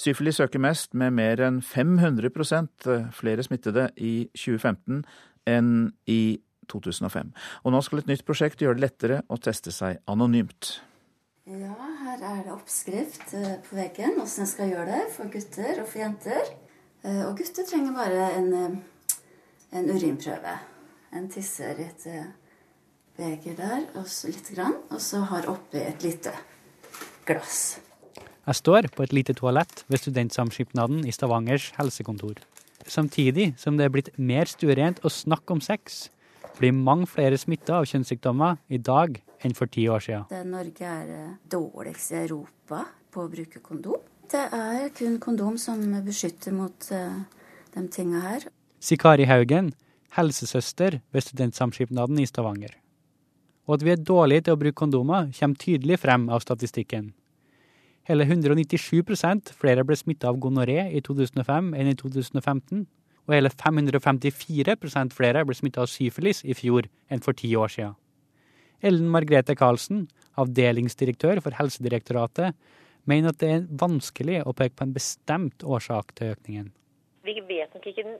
Syfilis 0.00 0.40
øker 0.40 0.62
mest, 0.64 0.94
med 0.96 1.12
mer 1.18 1.42
enn 1.44 1.58
500% 1.60 2.88
flere 3.18 3.44
smittede 3.44 3.90
i 4.00 4.30
2015 4.32 5.02
enn 5.52 5.68
i 6.08 6.38
2005. 6.72 7.34
Og 7.68 7.76
nå 7.76 7.84
skal 7.84 8.00
et 8.00 8.08
nytt 8.14 8.24
prosjekt 8.24 8.64
gjøre 8.64 8.80
det 8.80 8.86
lettere 8.86 9.20
å 9.28 9.40
teste 9.44 9.74
seg 9.76 10.00
anonymt. 10.08 10.78
Ja, 11.44 11.76
her 12.06 12.24
er 12.32 12.42
det 12.46 12.56
oppskrift 12.56 13.36
eh, 13.36 13.60
på 13.68 13.76
veggen 13.76 14.16
hvordan 14.16 14.44
jeg 14.46 14.54
skal 14.54 14.72
gjøre 14.72 14.88
det 14.88 15.06
for 15.18 15.36
gutter 15.36 15.84
og 15.84 15.86
for 15.92 16.06
jenter. 16.06 16.52
Eh, 17.04 17.22
og 17.28 17.36
gutter 17.36 17.68
trenger 17.68 17.96
bare 18.00 18.34
en, 18.40 18.52
eh, 18.56 19.16
en 19.76 19.92
urinprøve. 19.92 20.60
En 21.12 21.28
tisser 21.32 21.76
i 21.76 21.92
et 21.92 22.12
beger 23.18 23.56
der, 23.58 23.84
og 23.98 24.06
så 24.10 24.30
litt 24.30 24.48
grann, 24.54 24.76
og 24.92 25.02
så 25.02 25.24
har 25.28 25.48
oppi 25.50 25.82
et 25.82 26.04
lite 26.06 26.32
glass. 27.26 27.78
Jeg 28.48 28.56
står 28.56 28.88
på 28.94 29.04
et 29.04 29.12
lite 29.12 29.34
toalett 29.36 29.82
ved 29.92 30.00
Studentsamskipnaden 30.00 31.02
i 31.04 31.12
Stavangers 31.12 31.72
helsekontor. 31.76 32.38
Samtidig 32.88 33.50
som 33.60 33.76
det 33.76 33.88
er 33.88 33.92
blitt 33.92 34.14
mer 34.16 34.48
stuerent 34.48 35.02
å 35.04 35.12
snakke 35.12 35.52
om 35.52 35.60
sex, 35.60 36.06
blir 36.58 36.72
mange 36.72 37.06
flere 37.10 37.36
smitta 37.38 37.76
av 37.78 37.88
kjønnssykdommer 37.90 38.56
i 38.72 38.80
dag 38.80 39.20
enn 39.44 39.54
for 39.54 39.70
ti 39.70 39.84
år 39.90 40.02
siden. 40.02 40.48
Norge 40.50 40.86
er 40.88 41.12
eh, 41.14 41.34
dårligst 41.50 42.14
i 42.14 42.22
Europa 42.24 42.86
på 43.12 43.26
å 43.26 43.30
bruke 43.30 43.62
kondom. 43.62 44.00
Det 44.28 44.46
er 44.54 44.88
kun 44.96 45.20
kondom 45.22 45.60
som 45.60 45.84
beskytter 46.04 46.52
mot 46.52 46.90
uh, 46.92 47.22
de 47.72 47.84
tinga 47.92 48.20
her. 48.20 48.48
Sikari 48.80 49.24
Haugen, 49.28 49.70
helsesøster 50.16 50.98
ved 51.14 51.24
Studentsamskipnaden 51.24 52.20
i 52.20 52.26
Stavanger. 52.28 52.74
Og 53.68 53.76
at 53.76 53.84
vi 53.84 53.92
er 53.92 54.00
dårlige 54.00 54.46
til 54.46 54.56
å 54.56 54.60
bruke 54.60 54.80
kondomer, 54.80 55.28
kommer 55.36 55.60
tydelig 55.60 56.00
frem 56.00 56.28
av 56.32 56.40
statistikken. 56.40 57.12
Hele 58.08 58.24
197% 58.24 59.52
flere 59.52 59.84
ble 59.84 59.96
smitta 60.00 60.30
av 60.30 60.38
gonoré 60.40 60.86
i 60.96 61.02
2005 61.04 61.74
enn 61.76 61.90
i 61.90 61.96
2015. 62.00 62.86
Og 63.28 63.34
hele 63.36 63.50
554% 63.52 65.12
flere 65.12 65.44
ble 65.44 65.56
smitta 65.56 65.84
av 65.84 65.90
syfilis 65.92 66.40
i 66.48 66.56
fjor 66.56 66.88
enn 67.12 67.20
for 67.20 67.36
ti 67.36 67.52
år 67.52 67.68
siden. 67.74 67.98
Ellen 68.80 69.10
Margrethe 69.12 69.52
Karlsen, 69.58 70.06
avdelingsdirektør 70.40 71.42
for 71.44 71.56
Helsedirektoratet, 71.58 72.56
mener 73.04 73.34
at 73.34 73.40
det 73.42 73.50
er 73.52 73.68
vanskelig 73.80 74.40
å 74.46 74.54
peke 74.56 74.78
på 74.78 74.86
en 74.86 74.96
bestemt 74.96 75.64
årsak 75.66 76.14
til 76.16 76.32
økningen. 76.32 76.70
Vi 77.26 77.36
vet 77.44 77.74
nok 77.74 77.84
ikke 77.90 78.06
den 78.06 78.16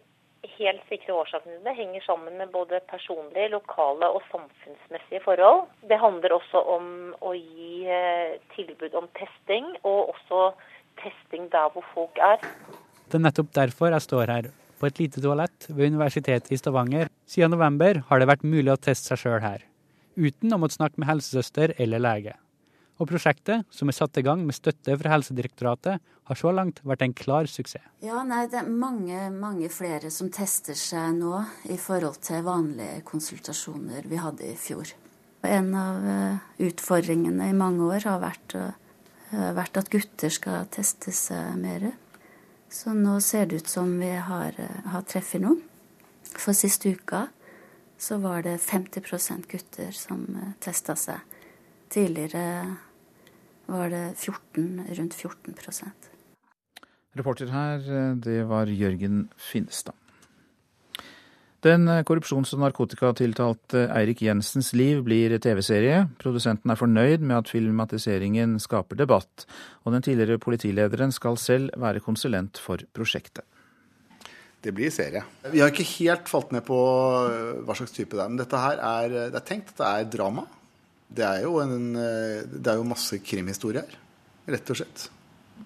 helt 0.46 0.82
sikre 0.90 1.16
årsakene 1.18 1.56
til 1.56 1.66
det 1.66 1.74
henger 1.78 2.04
sammen 2.04 2.38
med 2.38 2.52
både 2.54 2.80
personlige, 2.90 3.50
lokale 3.52 4.10
og 4.14 4.22
samfunnsmessige 4.30 5.22
forhold. 5.24 5.66
Det 5.90 5.98
handler 5.98 6.36
også 6.36 6.62
om 6.76 6.88
å 7.24 7.34
gi 7.34 7.86
eh, 7.90 8.38
tilbud 8.54 8.94
om 8.98 9.08
testing, 9.18 9.70
og 9.82 10.14
også 10.14 10.52
testing 11.02 11.48
der 11.52 11.70
hvor 11.74 11.86
folk 11.94 12.22
er. 12.22 12.42
Det 13.08 13.18
er 13.18 13.24
nettopp 13.24 13.52
derfor 13.56 13.94
jeg 13.94 14.06
står 14.06 14.34
her, 14.34 14.50
på 14.78 14.86
et 14.86 15.00
lite 15.02 15.22
toalett 15.24 15.70
ved 15.70 15.94
Universitetet 15.94 16.52
i 16.54 16.60
Stavanger. 16.60 17.10
Siden 17.26 17.54
november 17.56 18.02
har 18.10 18.20
det 18.20 18.30
vært 18.30 18.46
mulig 18.46 18.74
å 18.74 18.80
teste 18.80 19.14
seg 19.14 19.24
sjøl 19.24 19.40
her, 19.42 19.64
uten 20.18 20.54
å 20.54 20.60
måtte 20.60 20.78
snakke 20.78 21.00
med 21.00 21.10
helsesøster 21.10 21.74
eller 21.82 22.04
lege. 22.04 22.38
Og 22.98 23.06
prosjektet, 23.06 23.66
som 23.70 23.90
er 23.90 23.94
satt 23.94 24.18
i 24.18 24.24
gang 24.26 24.40
med 24.46 24.56
støtte 24.56 24.96
fra 24.98 25.12
Helsedirektoratet, 25.12 26.00
har 26.28 26.36
så 26.36 26.50
langt 26.52 26.80
vært 26.82 27.04
en 27.06 27.14
klar 27.14 27.46
suksess. 27.46 27.84
Ja, 28.02 28.24
nei, 28.26 28.46
Det 28.50 28.58
er 28.58 28.68
mange, 28.68 29.30
mange 29.30 29.68
flere 29.70 30.10
som 30.10 30.30
tester 30.34 30.74
seg 30.74 31.14
nå 31.20 31.44
i 31.70 31.78
forhold 31.78 32.18
til 32.26 32.42
vanlige 32.42 33.04
konsultasjoner 33.06 34.02
vi 34.04 34.18
hadde 34.18 34.50
i 34.50 34.56
fjor. 34.58 34.90
En 35.46 35.70
av 35.78 36.02
eh, 36.02 36.42
utfordringene 36.66 37.48
i 37.48 37.54
mange 37.54 37.86
år 37.86 38.04
har 38.10 38.18
vært, 38.20 38.56
eh, 38.58 39.52
vært 39.54 39.78
at 39.78 39.90
gutter 39.90 40.34
skal 40.34 40.66
teste 40.66 41.14
seg 41.14 41.54
mer. 41.56 41.92
Så 42.68 42.92
nå 42.92 43.20
ser 43.22 43.46
det 43.46 43.62
ut 43.62 43.68
som 43.68 43.94
vi 44.00 44.10
har, 44.10 44.58
eh, 44.58 44.82
har 44.90 45.06
treffet 45.06 45.40
noen. 45.40 45.62
For 46.34 46.52
siste 46.52 46.90
uka 46.90 47.28
så 47.98 48.18
var 48.20 48.42
det 48.42 48.58
50% 48.60 49.46
gutter 49.46 49.94
som 49.94 50.26
testa 50.60 50.94
seg. 50.98 51.22
Tidligere 51.88 52.76
var 53.68 53.92
det 53.92 54.04
14, 54.16 54.86
rundt 54.98 55.14
14 55.14 55.54
Reporter 57.18 57.50
her, 57.52 57.88
det 58.20 58.42
var 58.48 58.66
Jørgen 58.70 59.28
Finstad. 59.36 59.94
Den 61.66 61.90
korrupsjons- 62.06 62.52
og 62.54 62.60
narkotikatiltalte 62.62 63.88
Eirik 63.90 64.20
Jensens 64.22 64.70
liv 64.78 65.00
blir 65.02 65.32
TV-serie. 65.42 66.04
Produsenten 66.22 66.70
er 66.70 66.78
fornøyd 66.78 67.24
med 67.26 67.40
at 67.40 67.50
filmatiseringen 67.50 68.60
skaper 68.62 69.00
debatt, 69.00 69.42
og 69.82 69.96
den 69.96 70.04
tidligere 70.06 70.38
politilederen 70.38 71.10
skal 71.10 71.36
selv 71.36 71.74
være 71.74 72.04
konsulent 72.04 72.60
for 72.62 72.78
prosjektet. 72.94 73.42
Det 74.62 74.70
blir 74.74 74.90
serie. 74.94 75.24
Vi 75.50 75.58
har 75.58 75.70
ikke 75.70 75.86
helt 75.98 76.30
falt 76.30 76.54
ned 76.54 76.62
på 76.66 76.78
hva 77.66 77.74
slags 77.78 77.94
type 77.94 78.14
det 78.14 78.22
er. 78.22 78.30
Men 78.30 78.38
dette 78.38 78.62
her 78.62 78.78
er, 78.78 79.18
det 79.34 79.38
er 79.38 79.46
tenkt 79.46 79.74
at 79.74 79.82
det 79.82 79.90
er 79.90 80.08
drama. 80.14 80.46
Det 81.08 81.24
er 81.24 81.46
jo, 81.46 81.56
en, 81.62 81.94
det 81.96 82.68
er 82.68 82.76
jo 82.76 82.84
masse 82.86 83.16
krimhistorier 83.24 83.86
her, 83.86 83.96
rett 84.52 84.74
og 84.74 84.80
slett. 84.80 85.08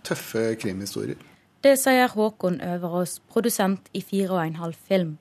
Tøffe 0.06 0.52
krimhistorier. 0.62 1.18
Det 1.62 1.76
sier 1.78 2.10
Håkon 2.10 2.60
Øverås, 2.62 3.20
produsent 3.30 3.90
i 3.94 4.00
Fire 4.02 4.36
og 4.38 4.44
en 4.46 4.60
halv 4.62 4.78
film. 4.88 5.16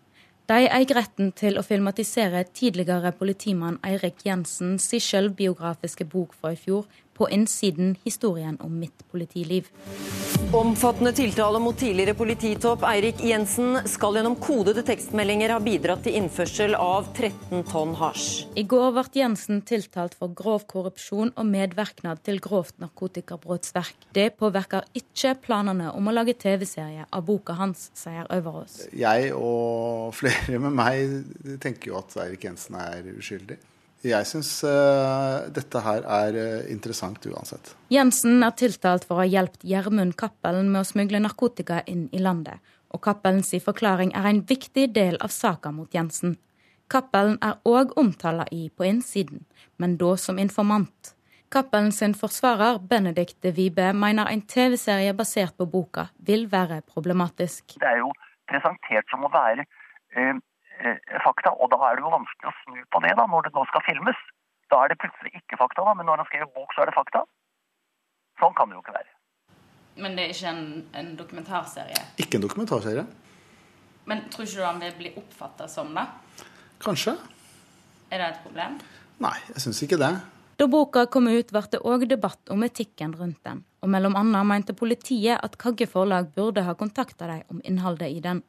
De 0.50 0.66
eier 0.66 0.94
retten 0.98 1.30
til 1.38 1.60
å 1.60 1.64
filmatisere 1.64 2.42
tidligere 2.52 3.14
politimann 3.16 3.78
Eirik 3.88 4.26
Jensens 4.26 4.88
selvbiografiske 4.90 6.08
bok 6.10 6.34
fra 6.36 6.52
i 6.56 6.58
fjor, 6.60 6.88
På 7.22 7.30
innsiden 7.30 7.96
historien 8.04 8.58
om 8.62 8.80
mitt 8.80 9.12
politiliv. 9.12 9.68
Omfattende 10.54 11.12
tiltale 11.14 11.60
mot 11.60 11.78
tidligere 11.78 12.16
polititopp 12.18 12.82
Eirik 12.90 13.22
Jensen 13.24 13.78
skal 13.86 14.18
gjennom 14.18 14.40
kodede 14.42 14.82
tekstmeldinger 14.88 15.54
ha 15.54 15.60
bidratt 15.62 16.02
til 16.08 16.18
innførsel 16.18 16.74
av 16.74 17.12
13 17.14 17.62
tonn 17.70 17.94
hasj. 18.00 18.48
I 18.58 18.66
går 18.66 18.90
ble 18.98 19.06
Jensen 19.22 19.62
tiltalt 19.70 20.18
for 20.18 20.34
grov 20.34 20.66
korrupsjon 20.74 21.36
og 21.36 21.46
medvirknad 21.46 22.26
til 22.26 22.42
grovt 22.42 22.82
narkotikabrottsverk. 22.82 24.10
Det 24.18 24.32
påvirker 24.42 24.90
ikke 24.98 25.38
planene 25.46 25.94
om 25.94 26.10
å 26.10 26.18
lage 26.18 26.34
TV-serie 26.42 27.06
av 27.06 27.28
boka 27.30 27.54
hans, 27.62 27.92
sier 27.94 28.26
Øverås. 28.34 28.88
Jeg 28.98 29.30
og 29.38 30.16
flere 30.18 30.58
med 30.58 30.74
meg 30.74 31.60
tenker 31.62 31.94
jo 31.94 32.02
at 32.02 32.18
Eirik 32.26 32.50
Jensen 32.50 32.82
er 32.82 33.14
uskyldig. 33.14 33.62
Jeg 34.02 34.26
syns 34.26 34.50
uh, 34.66 35.46
dette 35.54 35.82
her 35.86 36.06
er 36.10 36.38
uh, 36.38 36.72
interessant 36.74 37.22
uansett. 37.30 37.76
Jensen 37.94 38.42
er 38.42 38.56
tiltalt 38.58 39.06
for 39.06 39.20
å 39.20 39.22
ha 39.22 39.30
hjulpet 39.30 39.66
Gjermund 39.68 40.16
Cappelen 40.18 40.72
med 40.74 40.82
å 40.82 40.90
smugle 40.90 41.22
narkotika 41.22 41.84
inn 41.86 42.08
i 42.10 42.22
landet. 42.24 42.58
Og 42.92 43.04
Cappelens 43.06 43.54
forklaring 43.64 44.16
er 44.18 44.28
en 44.28 44.42
viktig 44.48 44.90
del 44.96 45.20
av 45.22 45.32
saka 45.32 45.72
mot 45.72 45.94
Jensen. 45.94 46.36
Cappelen 46.92 47.38
er 47.46 47.62
òg 47.64 47.94
omtala 47.96 48.48
i 48.52 48.70
På 48.76 48.84
innsiden, 48.84 49.46
men 49.78 49.96
da 50.02 50.16
som 50.18 50.40
informant. 50.42 51.14
Cappelen 51.52 51.92
sin 51.92 52.14
forsvarer, 52.16 52.80
Benedikt 52.80 53.42
de 53.44 53.52
Vibe, 53.52 53.94
mener 53.94 54.28
en 54.32 54.42
TV-serie 54.42 55.14
basert 55.14 55.58
på 55.58 55.68
boka 55.68 56.08
vil 56.28 56.46
være 56.52 56.82
problematisk. 56.88 57.78
Det 57.80 57.88
er 57.88 58.00
jo 58.00 58.12
presentert 58.48 59.08
som 59.12 59.26
å 59.28 59.32
være 59.32 59.66
eh, 60.16 60.38
fakta, 61.24 61.54
og 61.56 61.72
da 61.74 61.80
er 61.88 61.98
det 61.98 62.06
jo 62.06 62.14
vanskelig 62.14 62.52
å 62.52 62.58
snu 62.64 62.84
på 62.94 63.02
det 63.06 63.16
da, 63.20 63.26
når 63.30 63.48
det 63.48 63.54
nå 63.56 63.66
skal 63.70 63.86
filmes. 63.86 64.22
Da 64.72 64.84
er 64.84 64.94
det 64.94 65.00
plutselig 65.02 65.34
ikke 65.42 65.60
fakta, 65.60 65.86
da, 65.88 65.96
men 65.98 66.08
når 66.10 66.24
han 66.24 66.30
skriver 66.30 66.52
bok, 66.56 66.74
så 66.76 66.84
er 66.84 66.92
det 66.92 66.98
fakta. 66.98 67.24
Sånn 68.42 68.56
kan 68.58 68.72
det 68.72 68.78
jo 68.78 68.84
ikke 68.86 68.96
være. 68.96 69.12
Men 70.02 70.16
det 70.16 70.26
er 70.26 70.34
ikke 70.34 70.52
en, 70.54 70.66
en 70.98 71.10
dokumentarserie? 71.20 72.04
Ikke 72.24 72.40
en 72.40 72.46
dokumentarserie. 72.46 73.06
Men 74.10 74.24
tror 74.34 74.48
ikke 74.48 74.60
du 74.62 74.66
han 74.66 74.82
vil 74.82 74.94
bli 74.98 75.12
oppfatta 75.20 75.68
som 75.70 75.92
det? 75.96 76.06
Kanskje. 76.82 77.18
Er 78.12 78.24
det 78.24 78.30
et 78.32 78.46
problem? 78.46 78.80
Nei, 79.22 79.36
jeg 79.52 79.66
syns 79.66 79.82
ikke 79.86 80.00
det. 80.02 80.14
Da 80.60 80.68
boka 80.70 81.06
kom 81.10 81.28
ut, 81.30 81.52
ble 81.54 81.62
det 81.74 81.82
òg 81.88 82.08
debatt 82.10 82.52
om 82.54 82.64
etikken 82.66 83.14
rundt 83.18 83.40
den. 83.48 83.64
Og 83.82 83.90
mellom 83.90 84.16
annet 84.20 84.48
mente 84.48 84.76
politiet 84.78 85.40
at 85.42 85.58
Kagge 85.62 85.88
forlag 85.90 86.32
burde 86.36 86.64
ha 86.68 86.76
kontakta 86.78 87.30
dem 87.30 87.44
om 87.50 87.62
innholdet 87.66 88.14
i 88.14 88.20
den. 88.24 88.44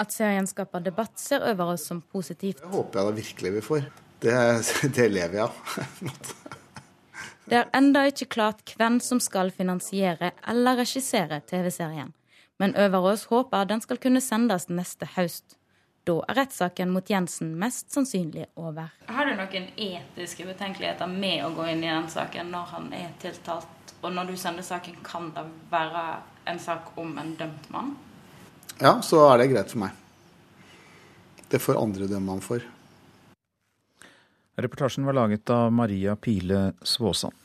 At 0.00 0.14
serien 0.14 0.46
skaper 0.46 0.80
debatt, 0.80 1.18
ser 1.20 1.44
over 1.52 1.74
oss 1.74 1.86
som 1.86 2.00
positivt. 2.00 2.62
Det 2.62 2.72
håper 2.72 2.98
jeg 3.00 3.08
da 3.08 3.16
virkelig 3.18 3.52
vi 3.56 3.64
får. 3.66 3.84
Det, 4.22 4.36
det 4.96 5.08
lever 5.12 5.38
jeg 5.38 5.44
av. 5.48 5.54
det 7.50 7.60
er 7.60 7.72
enda 7.76 8.06
ikke 8.08 8.30
klart 8.38 8.74
hvem 8.78 9.00
som 9.04 9.20
skal 9.22 9.52
finansiere 9.54 10.32
eller 10.48 10.80
regissere 10.82 11.42
TV-serien. 11.46 12.12
Men 12.62 12.76
Øverås 12.78 13.26
håper 13.30 13.66
den 13.66 13.82
skal 13.82 13.98
kunne 13.98 14.22
sendes 14.22 14.68
neste 14.70 15.08
høst. 15.16 15.56
Da 16.06 16.16
er 16.26 16.34
rettssaken 16.40 16.90
mot 16.90 17.10
Jensen 17.10 17.52
mest 17.58 17.92
sannsynlig 17.94 18.48
over. 18.58 18.90
Har 19.06 19.28
du 19.28 19.36
noen 19.38 19.68
etiske 19.78 20.46
betenkeligheter 20.48 21.10
med 21.10 21.44
å 21.46 21.52
gå 21.54 21.68
inn 21.70 21.84
i 21.84 21.90
den 21.90 22.08
saken 22.10 22.50
når 22.50 22.72
han 22.72 22.88
er 22.98 23.12
tiltalt? 23.22 23.94
Og 24.02 24.10
når 24.10 24.32
du 24.32 24.38
sender 24.38 24.66
saken, 24.66 24.96
kan 25.06 25.30
det 25.36 25.44
være 25.70 26.02
en 26.50 26.58
sak 26.58 26.90
om 26.98 27.14
en 27.22 27.36
dømt 27.38 27.68
mann? 27.70 27.94
Ja, 28.80 28.96
så 29.02 29.20
er 29.28 29.42
det 29.42 29.50
greit 29.52 29.72
for 29.72 29.82
meg. 29.84 29.98
Det 31.52 31.60
får 31.60 31.80
andre 31.80 32.08
dømme 32.08 32.32
han 32.32 32.44
for. 32.44 32.64
Reportasjen 34.62 35.04
var 35.04 35.16
laget 35.16 35.50
av 35.50 35.72
Maria 35.72 36.16
Pile 36.16 36.72
Svåsand. 36.82 37.36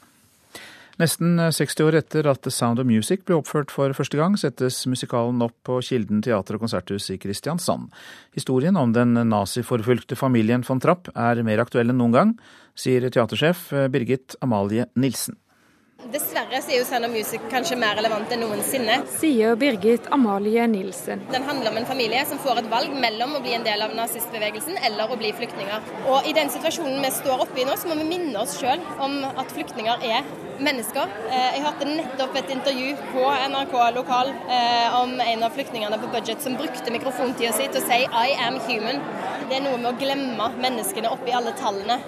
Nesten 0.98 1.38
60 1.38 1.86
år 1.86 1.96
etter 2.00 2.26
at 2.26 2.42
The 2.42 2.50
Sound 2.50 2.82
of 2.82 2.88
Music 2.90 3.22
ble 3.28 3.38
oppført 3.38 3.70
for 3.70 3.94
første 3.94 4.18
gang, 4.18 4.34
settes 4.40 4.80
musikalen 4.90 5.44
opp 5.46 5.54
på 5.68 5.78
Kilden 5.86 6.24
teater- 6.26 6.58
og 6.58 6.64
konserthus 6.64 7.12
i 7.14 7.20
Kristiansand. 7.22 7.92
Historien 8.34 8.80
om 8.82 8.96
den 8.96 9.14
naziforfulgte 9.30 10.18
familien 10.18 10.66
von 10.66 10.82
Trapp 10.82 11.12
er 11.14 11.44
mer 11.46 11.62
aktuell 11.62 11.94
enn 11.94 12.02
noen 12.02 12.16
gang, 12.16 12.34
sier 12.74 13.06
teatersjef 13.14 13.68
Birgit 13.94 14.40
Amalie 14.42 14.90
Nilsen. 14.98 15.38
Dessverre 15.98 16.60
så 16.62 16.70
er 16.70 16.78
jo 16.78 16.86
Sound 16.86 17.08
of 17.08 17.12
Music 17.12 17.42
kanskje 17.50 17.76
mer 17.82 17.96
relevant 17.98 18.30
enn 18.32 18.44
noensinne. 18.46 19.00
Sier 19.18 19.56
Birgit 19.58 20.06
Amalie 20.14 20.68
Nilsen. 20.70 21.24
Den 21.34 21.48
handler 21.48 21.72
om 21.72 21.80
en 21.82 21.88
familie 21.90 22.22
som 22.30 22.38
får 22.44 22.62
et 22.62 22.70
valg 22.70 22.94
mellom 23.02 23.34
å 23.34 23.42
bli 23.42 23.56
en 23.58 23.66
del 23.66 23.82
av 23.82 23.96
nazistbevegelsen 23.98 24.78
eller 24.88 25.10
å 25.10 25.18
bli 25.18 25.34
flyktninger. 25.40 25.90
Og 26.14 26.30
i 26.30 26.36
den 26.38 26.54
situasjonen 26.54 27.02
vi 27.02 27.12
står 27.18 27.42
oppe 27.48 27.64
i 27.64 27.66
nå, 27.66 27.74
så 27.82 27.90
må 27.90 27.98
vi 27.98 28.06
minne 28.12 28.38
oss 28.44 28.60
sjøl 28.62 28.84
om 29.02 29.24
at 29.34 29.50
flyktninger 29.58 30.06
er 30.06 30.30
mennesker. 30.64 31.12
Jeg 31.32 31.64
hørte 31.64 31.88
nettopp 31.90 32.36
et 32.40 32.52
intervju 32.56 32.96
på 33.12 33.24
NRK 33.54 33.76
lokal 33.96 34.34
om 35.02 35.16
en 35.22 35.46
av 35.46 35.56
flyktningene 35.56 36.00
på 36.02 36.12
Budget 36.14 36.42
som 36.44 36.58
brukte 36.60 36.94
mikrofontida 36.94 37.54
si 37.54 37.68
til 37.68 37.82
å 37.82 37.88
si 37.88 38.00
'I 38.06 38.36
am 38.48 38.60
human'. 38.68 39.02
Det 39.50 39.56
er 39.58 39.64
noe 39.64 39.78
med 39.78 39.94
å 39.94 39.98
glemme 40.00 40.50
menneskene 40.60 41.12
oppi 41.12 41.32
alle 41.32 41.54
tallene 41.56 42.00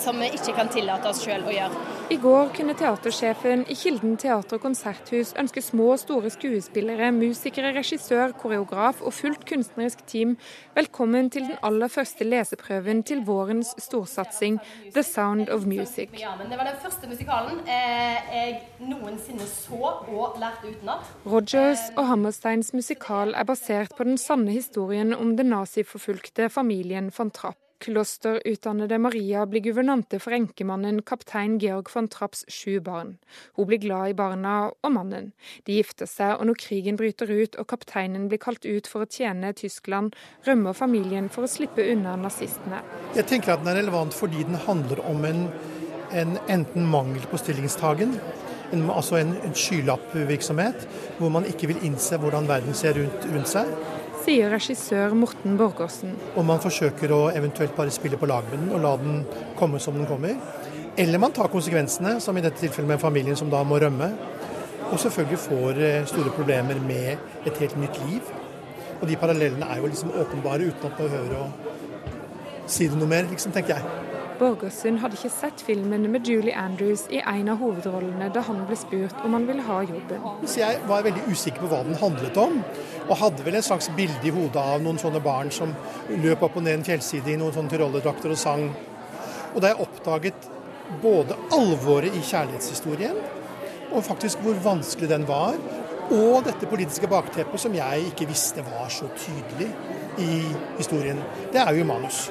som 0.00 0.18
vi 0.20 0.30
ikke 0.32 0.54
kan 0.56 0.68
tillate 0.68 1.08
oss 1.08 1.20
sjøl 1.24 1.44
å 1.44 1.52
gjøre. 1.52 1.76
I 2.10 2.16
går 2.16 2.52
kunne 2.54 2.74
teatersjefen 2.74 3.64
i 3.68 3.74
Kilden 3.74 4.16
teater- 4.16 4.54
og 4.54 4.62
konserthus 4.62 5.34
ønske 5.34 5.60
små 5.62 5.92
og 5.92 5.98
store 5.98 6.30
skuespillere, 6.30 7.10
musikere, 7.12 7.74
regissør, 7.74 8.32
koreograf 8.32 9.02
og 9.02 9.12
fullt 9.12 9.44
kunstnerisk 9.44 10.06
team 10.06 10.36
velkommen 10.76 11.30
til 11.30 11.48
den 11.48 11.58
aller 11.62 11.88
første 11.88 12.24
leseprøven 12.24 13.02
til 13.02 13.24
vårens 13.26 13.74
storsatsing 13.78 14.60
The 14.94 15.02
Sound 15.02 15.50
of 15.50 15.66
Music. 15.66 16.10
Det 16.12 16.58
var 16.58 16.64
den 16.64 16.80
første 16.82 17.08
musikalen 17.08 17.55
jeg 17.66 18.56
noensinne 18.84 19.46
så 19.50 19.92
og 20.12 20.38
lærte 20.40 20.72
utenat. 20.72 21.12
Rogers 21.26 21.88
og 21.96 22.06
Hammersteins 22.10 22.72
musikal 22.76 23.34
er 23.34 23.48
basert 23.48 23.96
på 23.96 24.04
den 24.08 24.18
sanne 24.20 24.52
historien 24.52 25.14
om 25.14 25.36
den 25.36 25.52
naziforfulgte 25.54 26.50
familien 26.52 27.12
von 27.16 27.30
Trapp. 27.30 27.58
Klosterutdannede 27.80 28.98
Maria 28.98 29.44
blir 29.46 29.60
guvernante 29.60 30.18
for 30.20 30.32
enkemannen 30.32 31.02
kaptein 31.04 31.58
Georg 31.60 31.90
von 31.92 32.08
Trapps 32.08 32.44
sju 32.48 32.80
barn. 32.80 33.16
Hun 33.56 33.68
blir 33.68 33.80
glad 33.82 34.10
i 34.10 34.16
barna 34.16 34.54
og 34.70 34.92
mannen. 34.94 35.32
De 35.68 35.76
gifter 35.76 36.08
seg, 36.08 36.38
og 36.38 36.48
når 36.48 36.60
krigen 36.62 36.96
bryter 36.96 37.30
ut 37.30 37.58
og 37.60 37.68
kapteinen 37.68 38.30
blir 38.30 38.40
kalt 38.40 38.64
ut 38.64 38.88
for 38.88 39.04
å 39.04 39.10
tjene 39.10 39.52
Tyskland, 39.56 40.16
rømmer 40.48 40.76
familien 40.76 41.28
for 41.32 41.44
å 41.44 41.50
slippe 41.50 41.84
unna 41.92 42.16
nazistene. 42.20 42.80
Jeg 43.18 43.28
tenker 43.28 43.54
at 43.54 43.64
den 43.64 43.74
er 43.74 43.80
relevant 43.82 44.16
fordi 44.16 44.46
den 44.48 44.60
handler 44.66 45.04
om 45.04 45.28
en, 45.28 45.46
en 46.12 46.38
enten 46.52 46.86
mangel 46.90 47.26
på 47.30 47.40
stillingstagen, 47.40 48.16
en, 48.72 48.88
altså 48.90 49.20
en, 49.20 49.36
en 49.46 49.54
skylappvirksomhet, 49.54 50.88
hvor 51.18 51.30
man 51.30 51.46
ikke 51.46 51.70
vil 51.70 51.84
innse 51.86 52.18
hvordan 52.18 52.48
verden 52.48 52.74
ser 52.74 52.98
rundt, 52.98 53.28
rundt 53.34 53.50
seg 53.50 53.70
sier 54.26 54.50
regissør 54.50 55.14
Morten 55.14 55.54
Borgersen. 55.58 56.14
Om 56.38 56.48
man 56.50 56.62
forsøker 56.62 57.12
å 57.14 57.20
eventuelt 57.36 57.76
bare 57.76 57.94
spille 57.94 58.18
på 58.18 58.26
lag 58.26 58.46
med 58.50 58.64
den 58.64 58.72
og 58.74 58.82
la 58.82 58.94
den 58.98 59.20
komme 59.58 59.78
som 59.82 59.94
den 59.94 60.08
kommer. 60.08 60.34
Eller 60.98 61.20
man 61.22 61.34
tar 61.36 61.52
konsekvensene, 61.52 62.16
som 62.24 62.36
i 62.36 62.42
dette 62.42 62.58
tilfellet 62.62 62.94
med 62.94 63.02
familien 63.02 63.38
som 63.38 63.52
da 63.52 63.60
må 63.66 63.78
rømme. 63.82 64.10
Og 64.88 64.98
selvfølgelig 65.02 65.42
får 65.42 65.80
eh, 65.82 66.08
store 66.08 66.32
problemer 66.34 66.80
med 66.82 67.46
et 67.46 67.62
helt 67.62 67.78
nytt 67.82 68.00
liv. 68.06 68.34
Og 69.00 69.06
de 69.10 69.18
parallellene 69.20 69.68
er 69.70 69.82
jo 69.82 69.92
liksom 69.92 70.14
åpenbare 70.22 70.70
uten 70.70 70.88
at 70.88 70.98
man 70.98 71.10
behøver 71.10 71.38
å 71.38 71.46
si 72.66 72.88
det 72.90 72.98
noe 72.98 73.10
mer, 73.10 73.28
liksom, 73.30 73.54
tenker 73.54 73.76
jeg. 73.76 74.05
Borgersund 74.38 75.00
hadde 75.00 75.16
ikke 75.16 75.30
sett 75.32 75.62
filmen 75.64 76.04
med 76.12 76.28
Julie 76.28 76.54
Andrews 76.56 77.06
i 77.12 77.22
en 77.22 77.48
av 77.52 77.60
hovedrollene 77.62 78.28
da 78.34 78.42
han 78.44 78.58
ble 78.68 78.76
spurt 78.78 79.22
om 79.24 79.36
han 79.36 79.46
ville 79.48 79.64
ha 79.64 79.78
jobben. 79.86 80.26
Så 80.44 80.60
jeg 80.60 80.82
var 80.88 81.06
veldig 81.06 81.24
usikker 81.30 81.64
på 81.64 81.70
hva 81.70 81.80
den 81.86 81.96
handlet 82.00 82.36
om, 82.40 82.58
og 83.06 83.20
hadde 83.22 83.46
vel 83.46 83.56
en 83.58 83.66
slags 83.66 83.88
bilde 83.96 84.28
i 84.28 84.34
hodet 84.34 84.60
av 84.60 84.84
noen 84.84 85.00
sånne 85.00 85.22
barn 85.24 85.52
som 85.54 85.72
løp 86.10 86.44
opp 86.44 86.60
og 86.60 86.66
ned 86.66 86.80
en 86.80 86.86
fjellside 86.86 87.32
i 87.32 87.38
noen 87.40 87.54
sånne 87.56 87.72
tyrolledrakter 87.72 88.34
og 88.34 88.40
sang. 88.40 88.68
Og 89.54 89.62
da 89.64 89.72
jeg 89.72 89.82
oppdaget 89.86 90.48
både 91.02 91.36
alvoret 91.56 92.14
i 92.14 92.22
kjærlighetshistorien, 92.22 93.18
og 93.92 94.04
faktisk 94.04 94.42
hvor 94.44 94.58
vanskelig 94.64 95.08
den 95.10 95.26
var, 95.28 95.56
og 96.06 96.44
dette 96.46 96.68
politiske 96.70 97.08
bakteppet 97.10 97.60
som 97.60 97.74
jeg 97.74 98.10
ikke 98.12 98.28
visste 98.30 98.62
var 98.68 98.90
så 98.92 99.08
tydelig 99.18 99.72
i 100.22 100.42
historien, 100.76 101.22
det 101.54 101.64
er 101.64 101.72
jo 101.74 101.86
manus. 101.88 102.26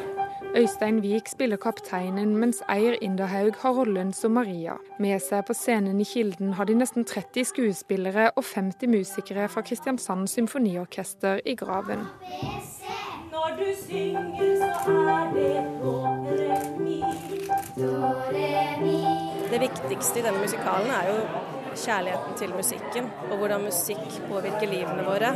Øystein 0.55 1.01
Wiik 1.01 1.27
spiller 1.27 1.57
kapteinen, 1.57 2.37
mens 2.37 2.61
Eir 2.69 2.95
Inderhaug 3.01 3.55
har 3.59 3.71
rollen 3.71 4.13
som 4.13 4.31
Maria. 4.31 4.77
Med 4.99 5.19
seg 5.19 5.43
på 5.47 5.53
scenen 5.53 5.99
i 5.99 6.07
Kilden 6.07 6.53
har 6.55 6.69
de 6.69 6.77
nesten 6.79 7.03
30 7.03 7.43
skuespillere 7.49 8.29
og 8.39 8.43
50 8.47 8.87
musikere 8.87 9.49
fra 9.51 9.61
Kristiansand 9.67 10.27
Symfoniorkester 10.31 11.41
i 11.45 11.55
graven. 11.59 12.07
Når 13.33 13.57
du 13.59 13.67
synger, 13.81 14.55
så 14.85 14.95
er 15.17 15.27
det 15.35 15.65
Det 19.51 19.59
viktigste 19.61 20.19
i 20.19 20.23
denne 20.23 20.39
musikalen 20.39 20.91
er 21.01 21.11
jo 21.11 21.19
kjærligheten 21.75 22.39
til 22.39 22.55
musikken, 22.55 23.11
og 23.31 23.37
hvordan 23.37 23.67
musikk 23.67 24.21
påvirker 24.29 24.71
livene 24.71 25.03
våre 25.03 25.35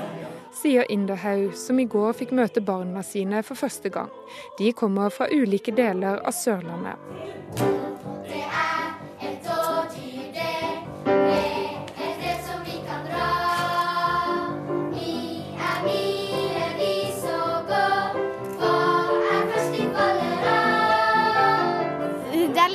sier 0.56 0.86
Inderhaug, 0.92 1.54
som 1.58 1.80
i 1.80 1.86
går 1.86 2.14
fikk 2.20 2.32
møte 2.36 2.62
barna 2.62 3.04
sine 3.06 3.44
for 3.44 3.60
første 3.60 3.90
gang. 3.94 4.12
De 4.60 4.72
kommer 4.74 5.10
fra 5.14 5.30
ulike 5.32 5.76
deler 5.76 6.22
av 6.24 6.36
Sørlandet. 6.36 6.98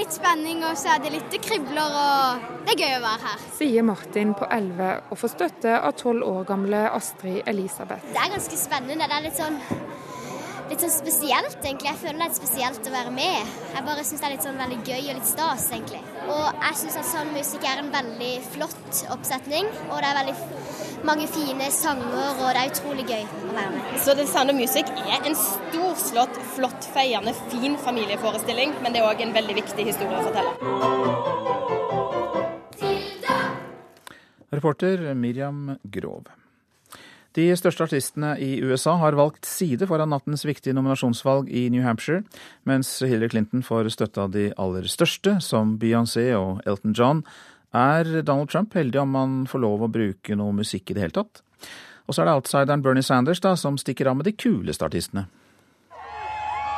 Litt 0.05 0.17
spenning, 0.19 0.63
og 0.69 0.77
så 0.77 0.95
er 0.95 1.05
det 1.05 1.13
litt 1.15 1.37
kribler, 1.45 1.95
og 1.97 2.65
det 2.67 2.75
er 2.75 2.81
gøy 2.83 2.97
å 2.99 3.05
være 3.05 3.29
her. 3.31 3.45
Sier 3.57 3.87
Martin 3.87 4.35
på 4.37 4.49
11 4.53 4.91
og 5.09 5.21
får 5.21 5.33
støtte 5.33 5.77
av 5.79 5.95
12 5.97 6.25
år 6.29 6.49
gamle 6.49 6.83
Astrid 6.93 7.41
Elisabeth. 7.49 8.05
Det 8.13 8.21
er 8.21 8.35
ganske 8.35 8.59
spennende. 8.61 9.09
Det 9.09 9.17
er 9.17 9.25
litt 9.25 9.39
sånn, 9.39 9.57
litt 10.69 10.85
sånn 10.85 10.93
spesielt, 10.93 11.57
egentlig. 11.63 11.89
Jeg 11.89 12.01
føler 12.03 12.21
det 12.21 12.27
er 12.27 12.33
litt 12.35 12.41
spesielt 12.43 12.91
å 12.91 12.95
være 12.99 13.15
med. 13.17 13.57
Jeg 13.73 13.87
bare 13.89 14.05
syns 14.05 14.21
det 14.21 14.29
er 14.29 14.37
litt 14.37 14.47
sånn 14.49 14.61
veldig 14.61 14.81
gøy 14.83 15.01
og 15.01 15.19
litt 15.21 15.31
stas, 15.31 15.69
egentlig. 15.73 16.03
Og 16.27 16.45
jeg 16.67 16.81
syns 16.83 17.01
at 17.01 17.11
sånn 17.15 17.33
musikk 17.39 17.69
er 17.71 17.81
en 17.81 17.93
veldig 17.95 18.33
flott 18.53 19.05
oppsetning, 19.17 19.73
og 19.89 19.97
det 19.97 20.11
er 20.11 20.21
veldig 20.21 20.37
mange 21.05 21.27
fine 21.29 21.67
sanger, 21.73 22.39
og 22.41 22.47
det 22.49 22.61
er 22.61 22.71
utrolig 22.73 23.05
gøy 23.09 23.25
å 23.25 23.53
være 23.53 23.71
med. 23.75 23.97
Så 24.01 24.15
The 24.17 24.27
Sound 24.29 24.53
of 24.53 24.57
Music 24.57 24.89
er 25.05 25.21
en 25.21 25.37
storslått, 25.39 26.39
flott, 26.55 26.89
feiende, 26.95 27.35
fin 27.53 27.77
familieforestilling, 27.81 28.73
men 28.85 28.95
det 28.95 29.03
er 29.03 29.11
òg 29.11 29.21
en 29.25 29.35
veldig 29.37 29.59
viktig 29.61 29.85
historie 29.91 30.17
å 30.19 30.25
fortelle. 30.29 30.53
Reporter 34.55 35.13
Miriam 35.19 35.77
Grov. 35.93 36.31
De 37.35 37.49
største 37.59 37.83
artistene 37.83 38.37
i 38.39 38.61
USA 38.63 38.95
har 39.01 39.17
valgt 39.19 39.49
side 39.51 39.89
foran 39.91 40.13
nattens 40.15 40.45
viktige 40.47 40.77
nominasjonsvalg 40.77 41.49
i 41.51 41.67
New 41.75 41.83
Hampshire, 41.83 42.23
mens 42.63 42.93
Hillary 43.03 43.33
Clinton 43.33 43.65
får 43.67 43.91
støtte 43.97 44.23
av 44.23 44.31
de 44.37 44.53
aller 44.55 44.87
største, 44.87 45.41
som 45.43 45.75
Beyoncé 45.83 46.29
og 46.39 46.63
Elton 46.63 46.95
John, 46.95 47.25
er 47.75 48.23
Donald 48.23 48.51
Trump 48.51 48.75
heldig 48.75 49.01
om 49.03 49.15
han 49.19 49.39
får 49.51 49.63
lov 49.65 49.85
å 49.85 49.91
bruke 49.91 50.37
noe 50.39 50.55
musikk 50.55 50.91
i 50.91 50.97
det 50.97 51.07
hele 51.07 51.19
tatt? 51.19 51.43
Og 52.07 52.15
så 52.15 52.23
er 52.23 52.29
det 52.29 52.37
outsideren 52.39 52.83
Bernie 52.85 53.03
Sanders 53.03 53.41
da, 53.41 53.55
som 53.57 53.79
stikker 53.81 54.11
av 54.11 54.19
med 54.19 54.29
de 54.29 54.35
kuleste 54.37 54.85
artistene. 54.87 55.27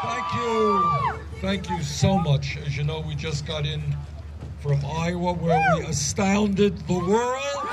Thank 0.02 0.34
you. 0.38 1.16
Thank 1.40 1.70
you 1.70 1.82
so 1.82 2.16
much. 2.18 2.56
As 2.66 2.76
you 2.76 2.84
know, 2.84 3.00
we 3.00 3.14
just 3.14 3.46
got 3.46 3.66
in 3.66 3.82
from 4.62 4.78
Iowa 4.84 5.32
where 5.34 5.78
we 5.78 5.86
astounded 5.86 6.78
the 6.86 6.94
world. 6.94 7.66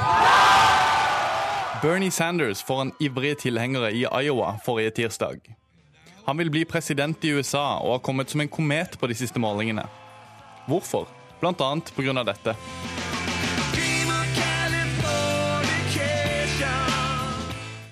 Bernie 1.82 2.12
Sanders 2.12 2.64
får 2.64 2.82
en 2.82 2.92
ivrige 3.00 3.36
tilhengere 3.36 3.92
i 3.92 4.06
Iowa 4.24 4.60
forrige 4.66 4.92
tirsdag. 4.92 5.56
Han 6.26 6.38
vil 6.38 6.52
bli 6.52 6.66
president 6.66 7.24
i 7.24 7.30
USA 7.30 7.80
og 7.80 7.92
har 7.92 8.00
kommet 8.00 8.30
som 8.30 8.42
en 8.42 8.48
komet 8.48 9.00
på 9.00 9.08
de 9.08 9.16
siste 9.16 9.40
målingene. 9.40 9.84
Hvorfor? 10.68 11.08
Blant 11.40 11.62
annet 11.62 11.92
pga. 11.96 12.24
dette. 12.24 12.56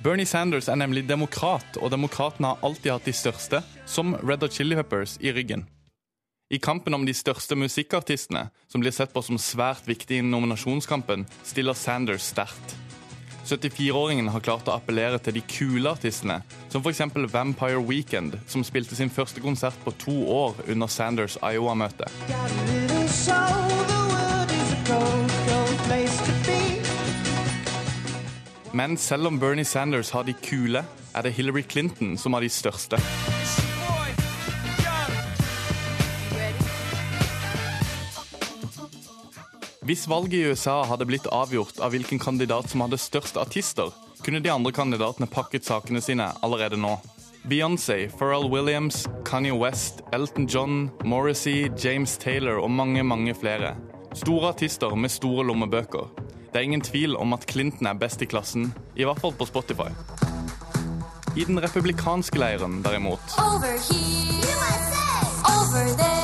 Bernie 0.01 0.25
Sanders 0.25 0.65
er 0.65 0.79
nemlig 0.81 1.03
demokrat, 1.05 1.77
og 1.77 1.91
demokratene 1.93 2.49
har 2.49 2.63
alltid 2.65 2.89
hatt 2.89 3.05
de 3.05 3.13
største, 3.13 3.59
som 3.85 4.15
Red 4.25 4.41
Hot 4.41 4.55
Chili 4.57 4.73
Peppers, 4.79 5.19
i 5.21 5.29
ryggen. 5.29 5.67
I 6.49 6.57
kampen 6.57 6.97
om 6.97 7.05
de 7.05 7.13
største 7.13 7.53
musikkartistene, 7.55 8.47
som 8.67 8.81
blir 8.81 8.95
sett 8.95 9.13
på 9.13 9.21
som 9.21 9.37
svært 9.37 9.85
viktig 9.85 10.17
i 10.17 10.25
nominasjonskampen, 10.25 11.27
stiller 11.45 11.77
Sanders 11.77 12.25
sterkt. 12.33 12.73
74-åringen 13.45 14.31
har 14.33 14.41
klart 14.41 14.69
å 14.71 14.73
appellere 14.73 15.21
til 15.21 15.37
de 15.37 15.45
kule 15.45 15.93
artistene, 15.93 16.39
som 16.73 16.81
f.eks. 16.81 17.05
Vampire 17.29 17.85
Weekend, 17.85 18.39
som 18.49 18.65
spilte 18.65 18.97
sin 18.97 19.13
første 19.13 19.43
konsert 19.43 19.77
på 19.85 19.93
to 20.01 20.17
år 20.33 20.57
under 20.65 20.89
Sanders 20.89 21.37
Iowa-møte. 21.45 22.09
Men 28.73 28.97
selv 28.97 29.27
om 29.27 29.39
Bernie 29.39 29.65
Sanders 29.65 30.11
har 30.11 30.23
de 30.23 30.33
kule, 30.33 30.83
er 31.15 31.23
det 31.23 31.33
Hillary 31.35 31.63
Clinton 31.67 32.17
som 32.17 32.33
har 32.33 32.41
de 32.41 32.49
største. 32.49 32.99
Hvis 39.81 40.07
valget 40.07 40.33
i 40.33 40.45
USA 40.47 40.83
hadde 40.87 41.07
blitt 41.09 41.27
avgjort 41.27 41.81
av 41.83 41.91
hvilken 41.91 42.19
kandidat 42.21 42.69
som 42.71 42.85
hadde 42.85 43.01
størst 43.01 43.35
artister, 43.41 43.91
kunne 44.23 44.39
de 44.39 44.53
andre 44.53 44.71
kandidatene 44.71 45.27
pakket 45.27 45.67
sakene 45.67 45.99
sine 45.99 46.29
allerede 46.45 46.79
nå. 46.79 46.93
Beyoncé, 47.43 48.05
Pharrell 48.19 48.47
Williams, 48.53 49.07
Kanye 49.25 49.51
West, 49.57 49.99
Elton 50.13 50.47
John, 50.47 50.91
Morrissey, 51.03 51.67
James 51.75 52.15
Taylor 52.21 52.61
og 52.61 52.71
mange, 52.71 53.03
mange 53.03 53.33
flere. 53.35 53.75
Store 54.13 54.53
artister 54.53 54.95
med 54.95 55.11
store 55.11 55.47
lommebøker. 55.49 56.07
Det 56.51 56.59
er 56.59 56.67
ingen 56.67 56.81
tvil 56.83 57.15
om 57.15 57.33
at 57.33 57.47
Clinton 57.47 57.87
er 57.87 57.93
best 57.99 58.21
i 58.21 58.27
klassen, 58.27 58.73
i 58.95 59.07
hvert 59.07 59.19
fall 59.23 59.33
på 59.33 59.47
Spotify. 59.47 59.89
I 61.37 61.47
den 61.47 61.63
republikanske 61.63 62.39
leiren, 62.39 62.81
derimot 62.83 63.23
Over 63.39 63.79
here, 63.87 64.51
USA. 64.51 65.05
Over 65.47 65.95
there. 65.97 66.21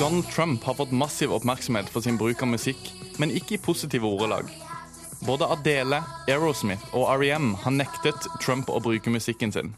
Donald 0.00 0.24
Trump 0.30 0.64
har 0.64 0.74
fått 0.74 0.92
massiv 0.92 1.32
oppmerksomhet 1.32 1.88
for 1.92 2.00
sin 2.00 2.16
bruk 2.16 2.40
av 2.42 2.48
musikk, 2.48 2.86
men 3.20 3.34
ikke 3.36 3.58
i 3.58 3.60
positive 3.60 4.08
ordelag. 4.08 4.48
Både 5.28 5.44
Adele, 5.52 5.98
Aerosmith 6.24 6.94
og 6.96 7.04
REM 7.20 7.52
har 7.66 7.74
nektet 7.76 8.30
Trump 8.40 8.72
å 8.72 8.80
bruke 8.80 9.12
musikken 9.12 9.52
sin. 9.52 9.74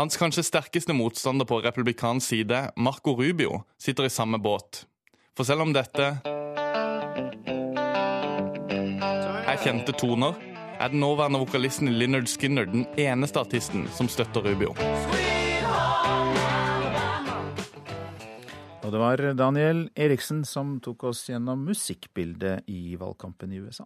Hans 0.00 0.16
kanskje 0.16 0.46
sterkeste 0.46 0.94
motstander 0.96 1.44
på 1.44 1.58
republikansk 1.60 2.24
side, 2.26 2.70
Marco 2.76 3.12
Rubio, 3.18 3.64
sitter 3.76 4.04
i 4.04 4.10
samme 4.10 4.38
båt. 4.38 4.86
For 5.36 5.44
selv 5.44 5.60
om 5.66 5.74
dette 5.76 6.06
er 9.44 9.60
kjente 9.60 9.92
toner, 10.00 10.40
er 10.80 10.88
den 10.88 11.04
nåværende 11.04 11.42
vokalisten 11.44 11.92
Linnard 12.00 12.32
Skinner 12.32 12.64
den 12.64 12.86
eneste 12.96 13.44
artisten 13.44 13.84
som 13.92 14.08
støtter 14.08 14.40
Rubio. 14.48 14.72
Og 18.80 18.88
det 18.88 19.04
var 19.04 19.26
Daniel 19.36 19.90
Eriksen 19.92 20.46
som 20.48 20.78
tok 20.80 21.10
oss 21.12 21.26
gjennom 21.28 21.68
musikkbildet 21.68 22.72
i 22.72 22.96
valgkampen 22.96 23.52
i 23.52 23.60
USA. 23.60 23.84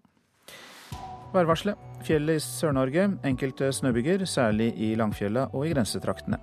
Værvarselet. 1.34 1.78
Fjellet 2.06 2.38
i 2.38 2.42
Sør-Norge. 2.42 3.08
Enkelte 3.26 3.72
snøbyger, 3.72 4.24
særlig 4.28 4.72
i 4.78 4.94
Langfjella 4.94 5.48
og 5.52 5.66
i 5.66 5.72
grensetraktene. 5.72 6.38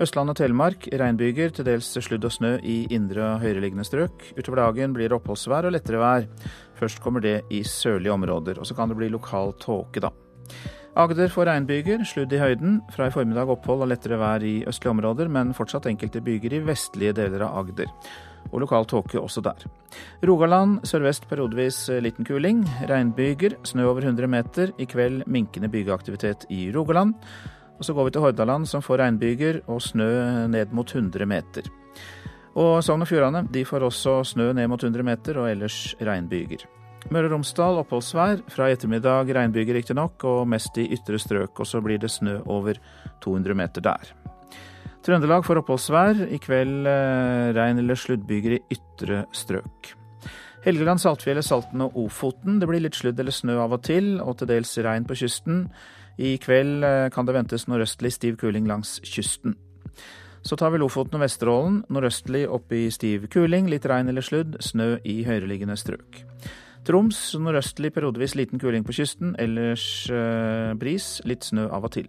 Østland 0.00 0.32
og 0.32 0.36
Telemark 0.36 0.88
regnbyger, 1.00 1.52
til 1.52 1.66
dels 1.68 1.90
sludd 1.92 2.24
og 2.24 2.32
snø 2.32 2.54
i 2.62 2.78
indre 2.94 3.24
og 3.34 3.42
høyereliggende 3.42 3.84
strøk. 3.84 4.30
Utover 4.38 4.62
dagen 4.62 4.96
blir 4.96 5.08
det 5.10 5.18
oppholdsvær 5.18 5.68
og 5.68 5.74
lettere 5.76 6.00
vær. 6.02 6.28
Først 6.78 7.02
kommer 7.04 7.24
det 7.24 7.42
i 7.50 7.62
sørlige 7.64 8.12
områder. 8.12 8.60
Og 8.60 8.68
så 8.68 8.76
kan 8.76 8.88
det 8.88 8.98
bli 9.00 9.10
lokal 9.12 9.54
tåke, 9.60 10.02
da. 10.04 10.12
Agder 10.98 11.28
får 11.30 11.46
regnbyger, 11.46 12.00
sludd 12.08 12.32
i 12.34 12.40
høyden. 12.40 12.80
Fra 12.90 13.06
i 13.06 13.14
formiddag 13.14 13.52
opphold 13.52 13.84
og 13.84 13.92
lettere 13.92 14.18
vær 14.18 14.42
i 14.42 14.64
østlige 14.66 14.96
områder, 14.96 15.28
men 15.30 15.54
fortsatt 15.54 15.86
enkelte 15.86 16.24
byger 16.24 16.56
i 16.56 16.64
vestlige 16.66 17.14
deler 17.20 17.44
av 17.46 17.60
Agder. 17.62 17.92
Og 18.52 18.62
lokal 18.62 18.86
tåke 18.88 19.20
også 19.20 19.42
der. 19.44 19.66
Rogaland 20.26 20.80
sørvest 20.88 21.28
periodevis 21.28 21.86
liten 22.02 22.24
kuling. 22.24 22.64
Regnbyger, 22.88 23.58
snø 23.64 23.88
over 23.90 24.06
100 24.06 24.30
meter. 24.30 24.72
I 24.78 24.86
kveld 24.88 25.26
minkende 25.26 25.68
bygeaktivitet 25.72 26.46
i 26.50 26.68
Rogaland. 26.74 27.14
Og 27.78 27.84
så 27.84 27.94
går 27.94 28.08
vi 28.08 28.10
til 28.16 28.24
Hordaland, 28.24 28.66
som 28.66 28.82
får 28.82 28.98
regnbyger 29.04 29.60
og 29.70 29.82
snø 29.82 30.08
ned 30.50 30.72
mot 30.74 30.88
100 30.94 31.26
meter. 31.26 31.68
Og 32.58 32.80
Sogn 32.82 33.04
og 33.04 33.08
Fjordane 33.10 33.44
de 33.54 33.62
får 33.66 33.86
også 33.86 34.16
snø 34.32 34.50
ned 34.52 34.66
mot 34.70 34.82
100 34.82 35.04
meter, 35.06 35.38
og 35.38 35.50
ellers 35.50 35.94
regnbyger. 36.02 36.64
Møre 37.14 37.28
og 37.28 37.36
Romsdal 37.36 37.78
oppholdsvær. 37.84 38.42
Fra 38.50 38.66
i 38.68 38.74
ettermiddag 38.74 39.30
regnbyger 39.36 39.78
riktignok, 39.78 40.24
og 40.26 40.48
mest 40.50 40.76
i 40.80 40.88
ytre 40.96 41.20
strøk. 41.22 41.60
Og 41.60 41.66
så 41.70 41.80
blir 41.84 42.02
det 42.02 42.10
snø 42.10 42.40
over 42.46 42.80
200 43.22 43.54
meter 43.54 43.84
der. 43.84 44.10
Trøndelag 45.06 45.44
får 45.46 45.62
oppholdsvær. 45.62 46.24
I 46.34 46.40
kveld 46.42 46.88
eh, 46.90 47.52
regn 47.56 47.82
eller 47.82 47.98
sluddbyger 47.98 48.58
i 48.58 48.62
ytre 48.74 49.24
strøk. 49.36 49.94
Helgeland, 50.64 51.00
Saltfjellet, 51.00 51.46
Salten 51.46 51.84
og 51.84 51.96
Ofoten. 51.96 52.58
Det 52.58 52.68
blir 52.68 52.82
litt 52.82 52.98
sludd 52.98 53.20
eller 53.20 53.34
snø 53.34 53.60
av 53.62 53.76
og 53.78 53.84
til, 53.86 54.16
og 54.20 54.40
til 54.40 54.50
dels 54.50 54.74
regn 54.84 55.06
på 55.08 55.16
kysten. 55.20 55.66
I 56.18 56.34
kveld 56.42 56.84
eh, 56.84 57.06
kan 57.14 57.28
det 57.28 57.36
ventes 57.36 57.68
nordøstlig 57.70 58.12
stiv 58.16 58.38
kuling 58.40 58.66
langs 58.68 58.98
kysten. 59.06 59.54
Så 60.42 60.56
tar 60.58 60.72
vi 60.74 60.80
Lofoten 60.82 61.18
og 61.18 61.24
Vesterålen. 61.24 61.82
Nordøstlig 61.92 62.46
opp 62.50 62.72
i 62.74 62.88
stiv 62.94 63.28
kuling, 63.32 63.70
litt 63.70 63.86
regn 63.86 64.10
eller 64.10 64.24
sludd. 64.24 64.58
Snø 64.64 64.96
i 65.06 65.20
høyereliggende 65.26 65.78
strøk. 65.78 66.22
Troms 66.88 67.18
nordøstlig 67.36 67.90
periodevis 67.92 68.34
liten 68.38 68.60
kuling 68.60 68.84
på 68.86 68.94
kysten, 68.96 69.34
ellers 69.38 70.08
eh, 70.08 70.72
bris, 70.78 71.18
litt 71.28 71.44
snø 71.44 71.66
av 71.68 71.84
og 71.84 71.92
til. 71.98 72.06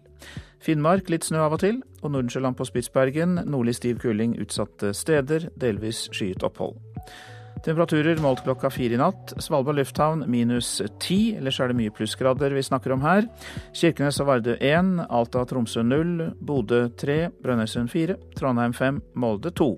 Finnmark 0.59 1.09
litt 1.09 1.23
snø 1.23 1.39
av 1.45 1.55
og 1.55 1.61
til, 1.63 1.79
og 2.03 2.11
Nordensjøland 2.11 2.57
på 2.59 2.67
Spitsbergen 2.67 3.39
nordlig 3.47 3.77
stiv 3.79 3.99
kuling 4.03 4.35
utsatte 4.43 4.91
steder, 4.97 5.47
delvis 5.59 6.07
skyet 6.11 6.43
opphold. 6.43 6.75
Temperaturer 7.63 8.19
målt 8.23 8.45
klokka 8.45 8.69
fire 8.71 8.95
i 8.95 8.99
natt. 8.99 9.33
Svalbard 9.43 9.75
lufthavn 9.79 10.23
minus 10.31 10.77
ti, 11.03 11.33
ellers 11.35 11.59
er 11.59 11.71
det 11.71 11.79
mye 11.79 11.91
plussgrader 11.95 12.53
vi 12.55 12.63
snakker 12.63 12.93
om 12.95 13.03
her. 13.03 13.27
Kirkenes 13.75 14.19
og 14.23 14.29
Vardø 14.29 14.55
én, 14.63 14.93
Alta 15.09 15.41
og 15.43 15.49
Tromsø 15.49 15.83
null, 15.83 16.29
Bodø 16.39 16.85
tre, 16.99 17.25
Brønnøysund 17.43 17.91
fire, 17.91 18.15
Trondheim 18.39 18.75
fem, 18.75 19.01
Molde 19.19 19.51
to. 19.51 19.73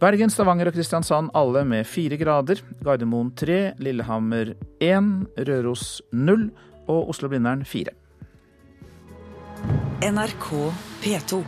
Bergen, 0.00 0.32
Stavanger 0.32 0.68
og 0.68 0.76
Kristiansand 0.76 1.32
alle 1.36 1.64
med 1.68 1.84
fire 1.88 2.16
grader. 2.20 2.60
Gardermoen 2.84 3.34
tre, 3.36 3.74
Lillehammer 3.80 4.54
én, 4.84 5.12
Røros 5.36 6.00
null 6.12 6.48
og 6.88 7.12
Oslo-Blindern 7.12 7.64
fire. 7.68 7.92
NRK 10.04 10.48
P2. 11.00 11.38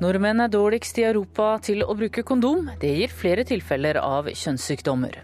Nordmenn 0.00 0.40
er 0.40 0.48
dårligst 0.48 0.96
i 0.96 1.04
Europa 1.04 1.58
til 1.60 1.84
å 1.84 1.92
bruke 1.92 2.24
kondom. 2.24 2.70
Det 2.80 2.94
gir 2.96 3.12
flere 3.12 3.44
tilfeller 3.44 4.00
av 4.00 4.32
kjønnssykdommer. 4.32 5.20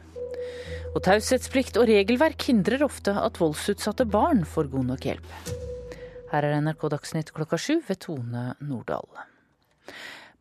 Og 0.93 1.01
taushetsplikt 1.09 1.81
og 1.81 1.89
regelverk 1.89 2.51
hindrer 2.53 2.85
ofte 2.85 3.17
at 3.17 3.41
voldsutsatte 3.41 4.05
barn 4.05 4.45
får 4.45 4.75
god 4.77 4.91
nok 4.93 5.09
hjelp. 5.09 5.37
Her 6.33 6.47
er 6.49 6.63
NRK 6.65 6.89
Dagsnytt 6.95 7.35
klokka 7.37 7.59
sju 7.61 7.83
ved 7.85 7.99
Tone 8.01 8.55
Nordahl. 8.65 9.05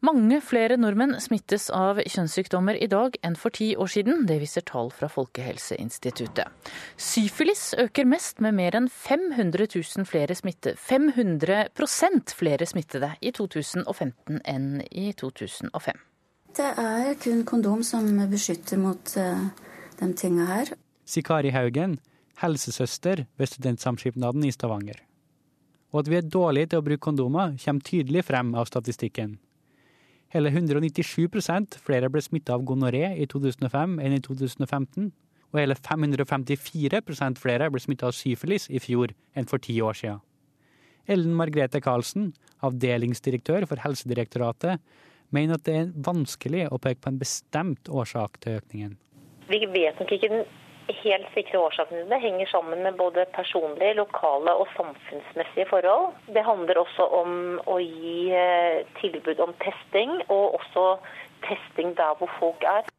Mange 0.02 0.40
flere 0.42 0.78
nordmenn 0.82 1.18
smittes 1.22 1.68
av 1.76 2.00
kjønnssykdommer 2.00 2.80
i 2.80 2.88
dag 2.90 3.18
enn 3.28 3.36
for 3.38 3.54
ti 3.54 3.68
år 3.78 3.92
siden. 3.92 4.24
Det 4.26 4.40
viser 4.42 4.64
tall 4.66 4.90
fra 4.96 5.10
Folkehelseinstituttet. 5.12 6.48
Syfilis 6.98 7.76
øker 7.78 8.08
mest 8.10 8.42
med 8.42 8.56
mer 8.58 8.80
enn 8.80 8.88
500 8.90 9.68
000 9.76 10.08
flere 10.10 10.40
smitte, 10.40 10.74
500% 10.80 12.34
flere 12.40 12.66
smittede 12.66 13.12
i 13.22 13.36
2015 13.36 14.42
enn 14.42 14.82
i 14.90 15.12
2005. 15.12 16.02
Det 16.56 16.72
er 16.88 17.14
kun 17.22 17.46
kondom 17.46 17.86
som 17.86 18.10
beskytter 18.32 18.82
mot 18.82 19.14
uh, 19.20 19.46
de 20.00 20.12
tinga 20.18 20.50
her. 20.56 20.74
Sikari 21.06 21.54
Haugen, 21.54 22.00
helsesøster 22.42 23.28
ved 23.38 23.54
Studentsamskipnaden 23.54 24.50
i 24.50 24.56
Stavanger. 24.56 24.98
Og 25.92 26.04
at 26.04 26.12
vi 26.12 26.20
er 26.20 26.28
dårlige 26.28 26.72
til 26.72 26.82
å 26.82 26.86
bruke 26.86 27.04
kondomer, 27.04 27.56
kommer 27.60 27.88
tydelig 27.88 28.24
frem 28.28 28.54
av 28.56 28.70
statistikken. 28.70 29.38
Hele 30.32 30.52
197% 30.54 31.76
flere 31.84 32.08
ble 32.12 32.22
smitta 32.24 32.56
av 32.56 32.64
gonoré 32.64 33.10
i 33.20 33.28
2005 33.28 33.98
enn 34.00 34.16
i 34.16 34.22
2015. 34.24 35.12
Og 35.52 35.60
hele 35.60 35.76
554% 35.76 37.42
flere 37.42 37.68
ble 37.68 37.82
smitta 37.84 38.08
av 38.08 38.16
syfilis 38.16 38.70
i 38.72 38.80
fjor 38.80 39.12
enn 39.36 39.50
for 39.52 39.60
ti 39.60 39.76
år 39.84 39.98
siden. 40.00 40.22
Ellen 41.12 41.36
Margrethe 41.36 41.82
Karlsen, 41.84 42.30
avdelingsdirektør 42.64 43.66
for 43.68 43.82
Helsedirektoratet, 43.84 44.80
mener 45.36 45.58
at 45.58 45.66
det 45.68 45.76
er 45.76 45.92
vanskelig 46.06 46.68
å 46.72 46.80
peke 46.80 47.02
på 47.04 47.12
en 47.12 47.20
bestemt 47.20 47.92
årsak 47.92 48.40
til 48.44 48.62
økningen. 48.62 48.96
Vi 49.52 49.60
vet 49.74 50.00
nok 50.00 50.12
ikke 50.16 50.32
den 50.32 50.46
helt 51.02 51.28
sikre 51.36 51.60
årsakene 51.62 52.04
til 52.04 52.10
det 52.12 52.22
henger 52.24 52.50
sammen 52.52 52.82
med 52.86 52.98
både 53.00 53.26
personlige, 53.36 53.98
lokale 54.00 54.54
og 54.60 54.70
samfunnsmessige 54.76 55.68
forhold. 55.70 56.16
Det 56.34 56.44
handler 56.46 56.82
også 56.82 57.08
om 57.22 57.36
å 57.70 57.78
gi 57.84 58.32
eh, 58.36 58.82
tilbud 59.02 59.44
om 59.44 59.54
testing, 59.64 60.18
og 60.30 60.58
også 60.60 60.88
testing 61.48 61.96
der 62.00 62.18
hvor 62.20 62.32
folk 62.40 62.66
er. 62.68 62.90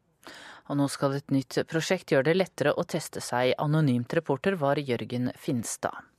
Og 0.71 0.79
nå 0.79 0.87
skal 0.87 1.17
et 1.17 1.33
nytt 1.33 1.59
prosjekt 1.67 2.13
gjøre 2.13 2.29
det 2.29 2.39
lettere 2.39 2.73
å 2.77 2.87
teste 2.87 3.21
seg. 3.23 3.51
Anonymt 3.59 4.15
reporter 4.15 4.55
var 4.59 4.79
Jørgen 4.79 5.31
Finstad. 5.35 6.12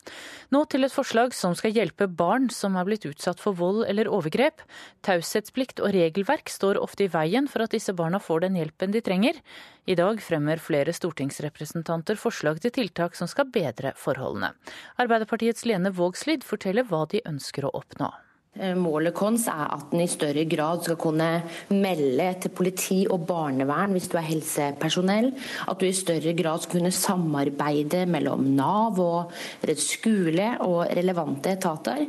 Nå 0.53 0.61
til 0.69 0.85
et 0.85 0.93
forslag 0.93 1.33
som 1.33 1.55
skal 1.57 1.73
hjelpe 1.75 2.07
barn 2.07 2.49
som 2.53 2.77
er 2.77 2.85
blitt 2.87 3.07
utsatt 3.09 3.41
for 3.41 3.57
vold 3.57 3.83
eller 3.89 4.09
overgrep. 4.11 4.61
Taushetsplikt 5.05 5.81
og 5.81 5.93
regelverk 5.95 6.51
står 6.51 6.79
ofte 6.81 7.07
i 7.07 7.11
veien 7.11 7.49
for 7.51 7.65
at 7.65 7.73
disse 7.73 7.95
barna 7.97 8.21
får 8.21 8.45
den 8.45 8.59
hjelpen 8.59 8.93
de 8.93 9.01
trenger. 9.05 9.39
I 9.85 9.97
dag 9.97 10.21
fremmer 10.23 10.61
flere 10.61 10.93
stortingsrepresentanter 10.95 12.19
forslag 12.21 12.61
til 12.61 12.73
tiltak 12.75 13.17
som 13.17 13.29
skal 13.31 13.49
bedre 13.53 13.95
forholdene. 13.97 14.53
Arbeiderpartiets 15.01 15.65
Lene 15.65 15.93
Vågslid 15.95 16.45
forteller 16.45 16.87
hva 16.89 17.05
de 17.09 17.25
ønsker 17.25 17.65
å 17.65 17.75
oppnå. 17.81 18.13
Eh, 18.55 18.75
målet 18.75 19.17
vårt 19.19 19.47
er 19.51 19.65
at 19.75 19.91
en 19.91 19.99
i 19.99 20.07
større 20.07 20.45
grad 20.47 20.85
skal 20.85 20.95
kunne 20.95 21.27
melde 21.75 22.27
til 22.39 22.53
politi 22.55 22.99
og 23.11 23.25
barnevern 23.27 23.91
hvis 23.91 24.07
du 24.07 24.15
er 24.15 24.29
helsepersonell. 24.29 25.31
At 25.67 25.81
du 25.81 25.85
i 25.89 25.95
større 25.95 26.31
grad 26.37 26.63
skal 26.63 26.79
kunne 26.79 26.93
samarbeide 26.95 28.05
mellom 28.07 28.45
Nav 28.55 29.01
og 29.03 29.33
skole 29.75 30.53
og 30.63 30.85
relevante 30.87 31.51
etater. 31.57 32.05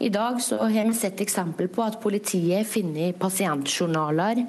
I 0.00 0.08
dag 0.08 0.40
så 0.40 0.62
har 0.64 0.88
vi 0.88 0.96
sett 0.96 1.20
eksempel 1.20 1.68
på 1.68 1.84
at 1.84 2.00
politiet 2.00 2.66
finner 2.66 3.12
pasientjournaler 3.12 4.40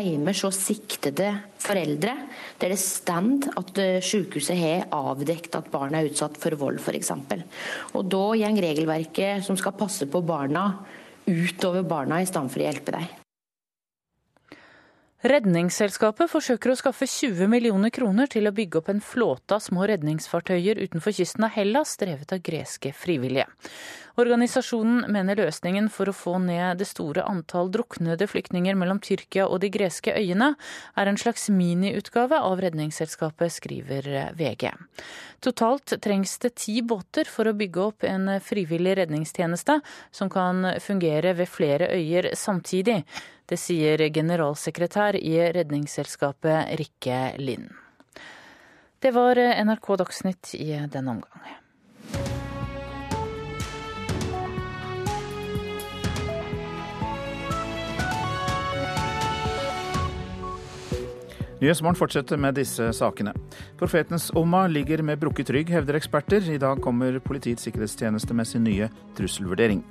hjemme 0.00 0.36
hos 0.36 0.60
siktede 0.60 1.32
foreldre, 1.60 2.14
der 2.60 2.72
det 2.72 2.80
står 2.80 3.50
at 3.60 3.80
eh, 3.82 4.00
sykehuset 4.04 4.58
har 4.58 4.88
avdekket 4.96 5.60
at 5.60 5.70
barna 5.72 6.00
er 6.00 6.10
utsatt 6.10 6.38
for 6.40 6.56
vold 6.60 6.80
f.eks. 6.80 7.12
Og 7.94 8.04
Da 8.10 8.24
går 8.34 8.62
regelverket 8.66 9.44
som 9.46 9.58
skal 9.60 9.76
passe 9.78 10.08
på 10.10 10.24
barna, 10.24 10.70
utover 11.26 11.84
barna 11.86 12.22
i 12.22 12.28
stedet 12.28 12.52
for 12.52 12.62
å 12.62 12.70
hjelpe 12.70 12.96
dem. 12.96 13.19
Redningsselskapet 15.20 16.30
forsøker 16.32 16.72
å 16.72 16.78
skaffe 16.80 17.04
20 17.04 17.44
millioner 17.52 17.92
kroner 17.92 18.30
til 18.32 18.48
å 18.48 18.54
bygge 18.56 18.80
opp 18.80 18.86
en 18.88 19.02
flåte 19.04 19.52
av 19.52 19.60
små 19.60 19.84
redningsfartøyer 19.90 20.78
utenfor 20.80 21.12
kysten 21.12 21.44
av 21.44 21.52
Hellas, 21.52 21.92
drevet 22.00 22.32
av 22.32 22.40
greske 22.40 22.94
frivillige. 22.96 23.44
Organisasjonen 24.16 25.04
mener 25.12 25.36
løsningen 25.36 25.90
for 25.92 26.08
å 26.08 26.14
få 26.16 26.38
ned 26.40 26.80
det 26.80 26.88
store 26.88 27.26
antall 27.28 27.68
druknede 27.72 28.26
flyktninger 28.32 28.78
mellom 28.80 29.00
Tyrkia 29.04 29.44
og 29.44 29.60
de 29.60 29.68
greske 29.72 30.14
øyene, 30.16 30.54
er 30.96 31.10
en 31.10 31.20
slags 31.20 31.50
miniutgave 31.52 32.40
av 32.40 32.62
Redningsselskapet, 32.64 33.52
skriver 33.52 34.08
VG. 34.36 34.72
Totalt 35.44 35.98
trengs 36.00 36.32
det 36.40 36.54
ti 36.64 36.78
båter 36.80 37.28
for 37.28 37.48
å 37.48 37.56
bygge 37.56 37.84
opp 37.84 38.08
en 38.08 38.38
frivillig 38.44 38.96
redningstjeneste 39.02 39.78
som 40.16 40.32
kan 40.32 40.64
fungere 40.80 41.36
ved 41.36 41.52
flere 41.52 41.92
øyer 41.96 42.32
samtidig. 42.36 43.02
Det 43.50 43.56
sier 43.58 43.98
generalsekretær 44.14 45.16
i 45.18 45.32
Redningsselskapet 45.50 46.68
Rikke 46.78 47.18
Lind. 47.42 47.72
Det 49.02 49.10
var 49.10 49.40
NRK 49.64 49.88
Dagsnytt 49.98 50.52
i 50.54 50.70
denne 50.86 51.16
omgang. 51.16 51.48
Nyhetsmorgen 61.60 61.98
fortsetter 61.98 62.38
med 62.38 62.54
disse 62.54 62.86
sakene. 62.96 63.34
Profetens 63.76 64.30
Omma 64.30 64.68
ligger 64.70 65.02
med 65.02 65.18
brukket 65.18 65.50
rygg, 65.50 65.74
hevder 65.74 65.98
eksperter. 65.98 66.46
I 66.54 66.62
dag 66.62 66.78
kommer 66.80 67.18
Politiets 67.18 67.66
sikkerhetstjeneste 67.66 68.32
med 68.34 68.48
sin 68.48 68.64
nye 68.64 68.88
trusselvurdering. 69.18 69.82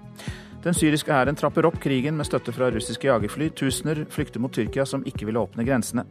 Den 0.60 0.76
syriske 0.76 1.14
hæren 1.16 1.38
trapper 1.40 1.68
opp 1.70 1.78
krigen 1.80 2.18
med 2.20 2.28
støtte 2.28 2.52
fra 2.52 2.68
russiske 2.74 3.08
jagerfly. 3.08 3.48
Tusener 3.56 4.04
flykter 4.12 4.44
mot 4.44 4.52
Tyrkia, 4.52 4.84
som 4.86 5.06
ikke 5.08 5.30
vil 5.30 5.40
åpne 5.40 5.64
grensene. 5.64 6.04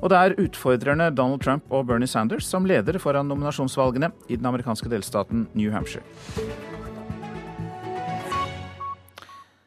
Og 0.00 0.08
det 0.08 0.18
er 0.18 0.36
utfordrerne 0.40 1.10
Donald 1.12 1.44
Trump 1.44 1.68
og 1.70 1.86
Bernie 1.90 2.08
Sanders 2.08 2.48
som 2.48 2.64
leder 2.66 2.98
foran 3.02 3.28
nominasjonsvalgene 3.28 4.10
i 4.28 4.40
den 4.40 4.48
amerikanske 4.48 4.88
delstaten 4.92 5.46
New 5.52 5.70
Hampshire. 5.74 6.06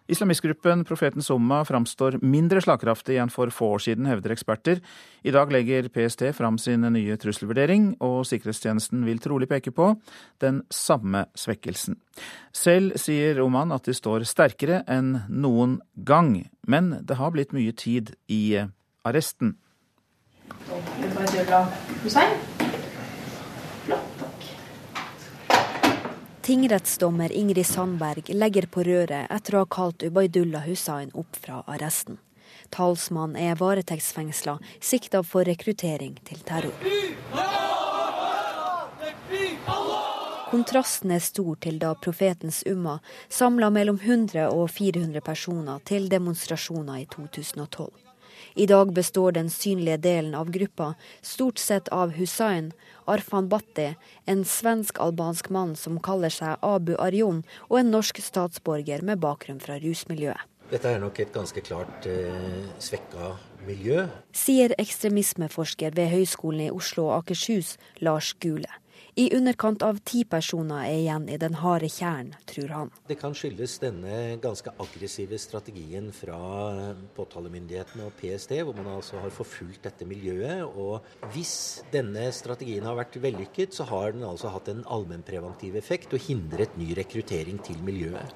Islamistgruppen 0.07 0.83
Profeten 0.85 1.23
Summa 1.25 1.63
framstår 1.65 2.19
mindre 2.21 2.61
slagkraftig 2.61 3.17
enn 3.17 3.31
for 3.33 3.49
få 3.49 3.71
år 3.75 3.81
siden, 3.87 4.05
hevder 4.05 4.35
eksperter. 4.35 4.81
I 5.25 5.33
dag 5.33 5.49
legger 5.53 5.89
PST 5.89 6.27
fram 6.37 6.59
sin 6.61 6.85
nye 6.93 7.17
trusselvurdering, 7.17 7.95
og 8.05 8.21
sikkerhetstjenesten 8.29 9.01
vil 9.07 9.21
trolig 9.23 9.49
peke 9.49 9.73
på 9.73 9.95
den 10.43 10.61
samme 10.69 11.25
svekkelsen. 11.33 11.97
Selv 12.53 12.99
sier 13.01 13.41
Oman 13.41 13.73
at 13.73 13.89
de 13.89 13.97
står 13.97 14.27
sterkere 14.29 14.83
enn 14.85 15.23
noen 15.29 15.79
gang, 15.95 16.43
men 16.69 16.99
det 17.01 17.17
har 17.17 17.33
blitt 17.33 17.55
mye 17.57 17.73
tid 17.73 18.13
i 18.29 18.61
arresten. 19.05 19.57
Tingrettsdommer 26.45 27.31
Ingrid 27.31 27.65
Sandberg 27.65 28.29
legger 28.29 28.67
på 28.69 28.83
røret 28.85 29.31
etter 29.33 29.55
å 29.55 29.63
ha 29.63 29.67
kalt 29.75 30.03
Ubaydullah 30.05 30.67
Hussain 30.67 31.09
opp 31.17 31.39
fra 31.41 31.63
arresten. 31.65 32.19
Talsmannen 32.69 33.39
er 33.41 33.57
varetektsfengsla, 33.57 34.59
sikta 34.77 35.23
for 35.25 35.49
rekruttering 35.49 36.19
til 36.29 36.45
terror. 36.45 36.77
Kontrasten 40.51 41.17
er 41.17 41.25
stor 41.25 41.57
til 41.65 41.81
da 41.81 41.95
profetens 41.97 42.61
umma 42.69 42.99
samla 43.25 43.73
mellom 43.73 43.97
100 43.97 44.45
og 44.45 44.69
400 44.69 45.25
personer 45.25 45.81
til 45.89 46.11
demonstrasjoner 46.13 47.07
i 47.07 47.07
2012. 47.09 47.89
I 48.53 48.69
dag 48.69 48.93
består 48.93 49.31
den 49.31 49.49
synlige 49.49 49.97
delen 49.97 50.35
av 50.35 50.53
gruppa 50.53 50.93
stort 51.21 51.57
sett 51.57 51.89
av 51.89 52.13
Hussain, 52.15 52.69
Arfan 53.11 53.49
Bhatti, 53.51 53.91
en 54.25 54.43
svensk-albansk 54.45 55.51
mann 55.53 55.75
som 55.79 55.99
kaller 56.03 56.33
seg 56.33 56.57
Abu 56.65 56.95
Arjon, 57.01 57.43
og 57.69 57.79
en 57.79 57.91
norsk 57.93 58.21
statsborger 58.23 59.05
med 59.05 59.21
bakgrunn 59.23 59.61
fra 59.63 59.79
rusmiljøet. 59.81 60.41
Dette 60.71 60.89
er 60.89 61.01
nok 61.01 61.19
et 61.21 61.33
ganske 61.33 61.61
klart 61.61 62.07
eh, 62.09 62.63
svekka 62.81 63.35
miljø. 63.67 64.07
Sier 64.33 64.73
ekstremismeforsker 64.81 65.93
ved 65.93 66.09
Høgskolen 66.09 66.65
i 66.65 66.71
Oslo 66.73 67.11
og 67.11 67.19
Akershus, 67.19 67.75
Lars 68.01 68.33
Gule. 68.41 68.71
I 69.15 69.29
underkant 69.31 69.79
av 69.79 70.01
ti 70.03 70.25
personer 70.27 70.89
er 70.89 70.97
igjen 70.97 71.29
i 71.31 71.37
den 71.39 71.53
harde 71.61 71.87
kjernen, 71.87 72.33
tror 72.51 72.73
han. 72.75 72.89
Det 73.07 73.15
kan 73.21 73.31
skyldes 73.31 73.77
denne 73.79 74.17
ganske 74.43 74.73
aggressive 74.75 75.39
strategien 75.39 76.09
fra 76.11 76.35
påtalemyndighetene 77.15 78.09
og 78.09 78.17
PST, 78.19 78.57
hvor 78.67 78.75
man 78.75 78.91
altså 78.97 79.21
har 79.23 79.31
forfulgt 79.31 79.87
dette 79.87 80.03
miljøet. 80.09 80.67
Og 80.67 81.31
hvis 81.31 81.55
denne 81.95 82.27
strategien 82.35 82.83
har 82.83 82.99
vært 82.99 83.15
vellykket, 83.23 83.79
så 83.79 83.87
har 83.87 84.11
den 84.17 84.27
altså 84.27 84.51
hatt 84.51 84.67
en 84.73 84.83
allmennpreventiv 84.83 85.79
effekt 85.79 86.11
og 86.11 86.27
hindret 86.27 86.75
ny 86.75 86.91
rekruttering 86.99 87.63
til 87.63 87.79
miljøet. 87.87 88.35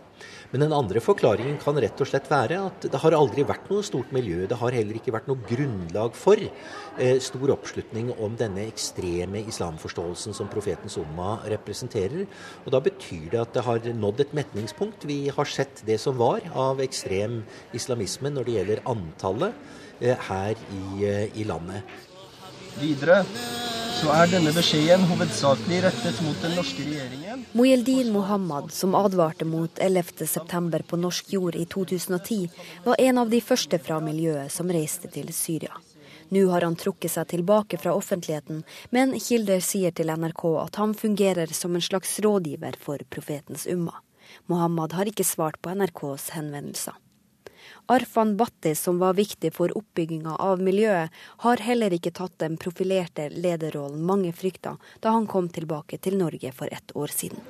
Men 0.52 0.64
den 0.66 0.74
andre 0.74 1.02
forklaringen 1.04 1.60
kan 1.62 1.78
rett 1.78 2.00
og 2.02 2.10
slett 2.10 2.30
være 2.32 2.58
at 2.70 2.88
det 2.90 3.02
har 3.04 3.16
aldri 3.18 3.46
vært 3.48 3.70
noe 3.70 3.86
stort 3.86 4.10
miljø. 4.16 4.48
Det 4.50 4.58
har 4.58 4.74
heller 4.74 4.98
ikke 4.98 5.14
vært 5.14 5.30
noe 5.30 5.44
grunnlag 5.46 6.18
for 6.18 6.42
eh, 6.42 7.20
stor 7.22 7.54
oppslutning 7.54 8.12
om 8.18 8.38
denne 8.40 8.66
ekstreme 8.66 9.44
islamforståelsen 9.52 10.38
som 10.38 10.50
profeten 10.50 10.90
Summa 10.90 11.38
representerer. 11.54 12.26
Og 12.66 12.74
Da 12.74 12.82
betyr 12.82 13.30
det 13.36 13.44
at 13.44 13.54
det 13.54 13.66
har 13.68 13.92
nådd 13.94 14.26
et 14.26 14.36
metningspunkt. 14.42 15.06
Vi 15.06 15.22
har 15.36 15.50
sett 15.50 15.84
det 15.86 16.00
som 16.02 16.18
var 16.18 16.42
av 16.58 16.82
ekstrem 16.82 17.44
islamisme 17.78 18.34
når 18.34 18.50
det 18.50 18.58
gjelder 18.58 18.86
antallet 18.90 19.54
eh, 20.02 20.18
her 20.30 20.58
i, 20.58 20.86
eh, 21.06 21.26
i 21.38 21.46
landet. 21.46 22.09
Videre 22.80 23.24
så 24.00 24.14
er 24.16 24.30
denne 24.32 24.52
beskjeden 24.56 25.02
hovedsakelig 25.10 25.82
rettet 25.84 26.20
mot 26.24 26.38
den 26.40 26.54
norske 26.56 26.86
regjeringen. 26.86 27.42
Mojeldin 27.58 28.14
Mohammed, 28.16 28.70
som 28.72 28.94
advarte 28.96 29.44
mot 29.44 29.82
11.9 29.84 30.86
på 30.88 31.00
norsk 31.02 31.34
jord 31.34 31.58
i 31.60 31.66
2010, 31.68 32.46
var 32.86 33.02
en 33.04 33.20
av 33.20 33.34
de 33.34 33.42
første 33.44 33.80
fra 33.84 33.98
miljøet 34.00 34.54
som 34.56 34.72
reiste 34.72 35.12
til 35.12 35.34
Syria. 35.36 35.76
Nå 36.32 36.46
har 36.54 36.64
han 36.64 36.78
trukket 36.80 37.12
seg 37.12 37.28
tilbake 37.34 37.82
fra 37.82 37.98
offentligheten, 37.98 38.64
men 38.96 39.18
kilder 39.20 39.60
sier 39.66 39.92
til 39.92 40.14
NRK 40.16 40.46
at 40.64 40.80
han 40.80 40.96
fungerer 40.96 41.52
som 41.58 41.76
en 41.76 41.84
slags 41.84 42.16
rådgiver 42.24 42.80
for 42.80 43.04
profetens 43.12 43.68
umma. 43.68 43.98
Mohammed 44.48 44.96
har 44.96 45.12
ikke 45.12 45.28
svart 45.28 45.60
på 45.60 45.76
NRKs 45.76 46.32
henvendelser. 46.38 46.96
Arfan 47.92 48.36
Bhatti, 48.38 48.76
som 48.76 49.00
var 49.00 49.14
viktig 49.18 49.54
for 49.56 49.74
oppbygginga 49.78 50.36
av 50.40 50.62
miljøet, 50.62 51.10
har 51.46 51.64
heller 51.66 51.94
ikke 51.96 52.14
tatt 52.16 52.38
den 52.42 52.58
profilerte 52.62 53.30
lederrollen 53.34 54.04
mange 54.06 54.34
frykta 54.34 54.78
da 55.04 55.16
han 55.16 55.28
kom 55.28 55.50
tilbake 55.50 55.98
til 55.98 56.18
Norge 56.20 56.52
for 56.56 56.70
ett 56.72 56.96
år 56.96 57.08
siden. 57.14 57.42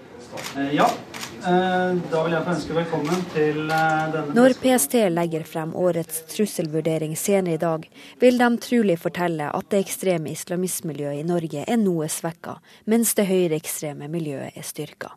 Eh, 0.58 0.76
ja, 0.76 0.90
eh, 1.38 1.96
da 2.12 2.24
vil 2.24 2.36
jeg 2.36 2.46
få 2.46 2.54
ønske 2.54 2.76
velkommen 2.76 3.24
til 3.34 3.62
eh, 3.72 4.02
denne 4.14 4.36
Når 4.38 4.56
PST 4.62 4.98
legger 5.14 5.46
frem 5.48 5.72
årets 5.78 6.22
trusselvurdering 6.34 7.16
senere 7.18 7.58
i 7.58 7.62
dag, 7.62 7.88
vil 8.22 8.38
de 8.42 8.50
trolig 8.62 9.00
fortelle 9.02 9.50
at 9.50 9.72
det 9.72 9.84
ekstreme 9.86 10.34
islamistmiljøet 10.36 11.24
i 11.24 11.28
Norge 11.28 11.66
er 11.66 11.82
noe 11.82 12.10
svekka, 12.12 12.60
mens 12.86 13.16
det 13.18 13.30
høyreekstreme 13.32 14.12
miljøet 14.12 14.56
er 14.60 14.68
styrka. 14.68 15.16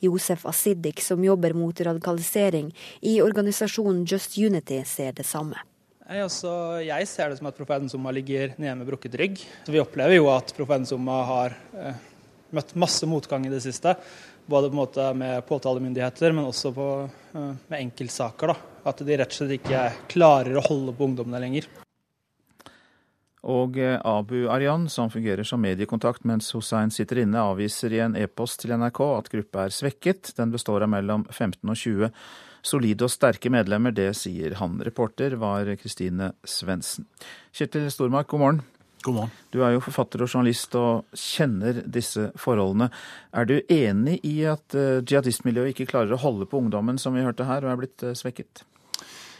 Josef 0.00 0.46
Asidik, 0.46 1.00
som 1.04 1.24
jobber 1.24 1.54
mot 1.56 1.80
radikalisering 1.80 2.72
i 3.00 3.18
organisasjonen 3.22 4.04
Just 4.08 4.38
Unity, 4.38 4.82
ser 4.84 5.16
det 5.16 5.26
samme. 5.26 5.62
Jeg, 6.06 6.22
også, 6.22 6.50
jeg 6.86 7.06
ser 7.10 7.32
det 7.32 7.40
som 7.40 7.48
at 7.50 7.56
Profeten 7.58 7.88
Summa 7.90 8.12
ligger 8.14 8.52
nede 8.62 8.76
med 8.78 8.86
brukket 8.86 9.16
rygg. 9.18 9.40
Vi 9.66 9.80
opplever 9.82 10.14
jo 10.20 10.28
at 10.30 10.52
Profeten 10.54 10.86
Summa 10.86 11.16
har 11.26 11.56
eh, 11.74 11.98
møtt 12.54 12.76
masse 12.78 13.08
motgang 13.10 13.48
i 13.48 13.50
det 13.50 13.58
siste. 13.64 13.96
Både 14.46 14.70
på 14.70 14.76
en 14.76 14.82
måte 14.84 15.06
med 15.18 15.42
påtalemyndigheter, 15.48 16.30
men 16.36 16.46
også 16.46 16.70
på, 16.76 16.86
eh, 17.34 17.50
med 17.66 17.80
enkeltsaker. 17.80 18.54
Da. 18.54 18.78
At 18.86 19.02
de 19.02 19.18
rett 19.18 19.34
og 19.34 19.40
slett 19.40 19.56
ikke 19.58 19.82
klarer 20.12 20.60
å 20.60 20.66
holde 20.68 20.94
på 20.94 21.10
ungdommene 21.10 21.42
lenger. 21.42 21.66
Og 23.46 23.78
eh, 23.78 23.98
Abu 24.02 24.48
Aryan, 24.50 24.88
som 24.90 25.10
fungerer 25.12 25.46
som 25.46 25.62
mediekontakt 25.62 26.26
mens 26.26 26.50
Hussein 26.56 26.90
sitter 26.90 27.22
inne, 27.22 27.44
avviser 27.52 27.94
i 27.94 28.02
en 28.02 28.16
e-post 28.18 28.64
til 28.64 28.74
NRK 28.74 29.00
at 29.06 29.30
gruppa 29.32 29.66
er 29.66 29.74
svekket. 29.74 30.32
Den 30.38 30.54
består 30.54 30.82
av 30.82 30.90
mellom 30.90 31.26
15 31.30 31.62
og 31.62 31.78
20 31.78 32.10
solide 32.66 33.06
og 33.06 33.12
sterke 33.14 33.52
medlemmer. 33.52 33.94
Det 33.94 34.10
sier 34.18 34.58
han. 34.60 34.80
Reporter 34.82 35.38
var 35.38 35.70
Kristine 35.78 36.32
Svendsen. 36.42 37.06
Kjetil 37.54 37.86
Stormark, 37.94 38.30
god 38.32 38.42
morgen. 38.42 38.64
God 39.06 39.14
morgen. 39.14 39.34
Du 39.54 39.60
er 39.62 39.76
jo 39.76 39.82
forfatter 39.84 40.24
og 40.24 40.32
journalist 40.32 40.74
og 40.74 41.04
kjenner 41.14 41.84
disse 41.86 42.32
forholdene. 42.42 42.88
Er 43.30 43.46
du 43.46 43.60
enig 43.70 44.18
i 44.26 44.40
at 44.50 44.74
eh, 44.74 45.04
jihadistmiljøet 45.06 45.76
ikke 45.76 45.92
klarer 45.92 46.16
å 46.16 46.22
holde 46.24 46.48
på 46.50 46.58
ungdommen, 46.58 46.98
som 46.98 47.14
vi 47.14 47.22
hørte 47.22 47.46
her, 47.46 47.62
og 47.62 47.70
er 47.70 47.84
blitt 47.84 48.02
eh, 48.02 48.16
svekket? 48.18 48.66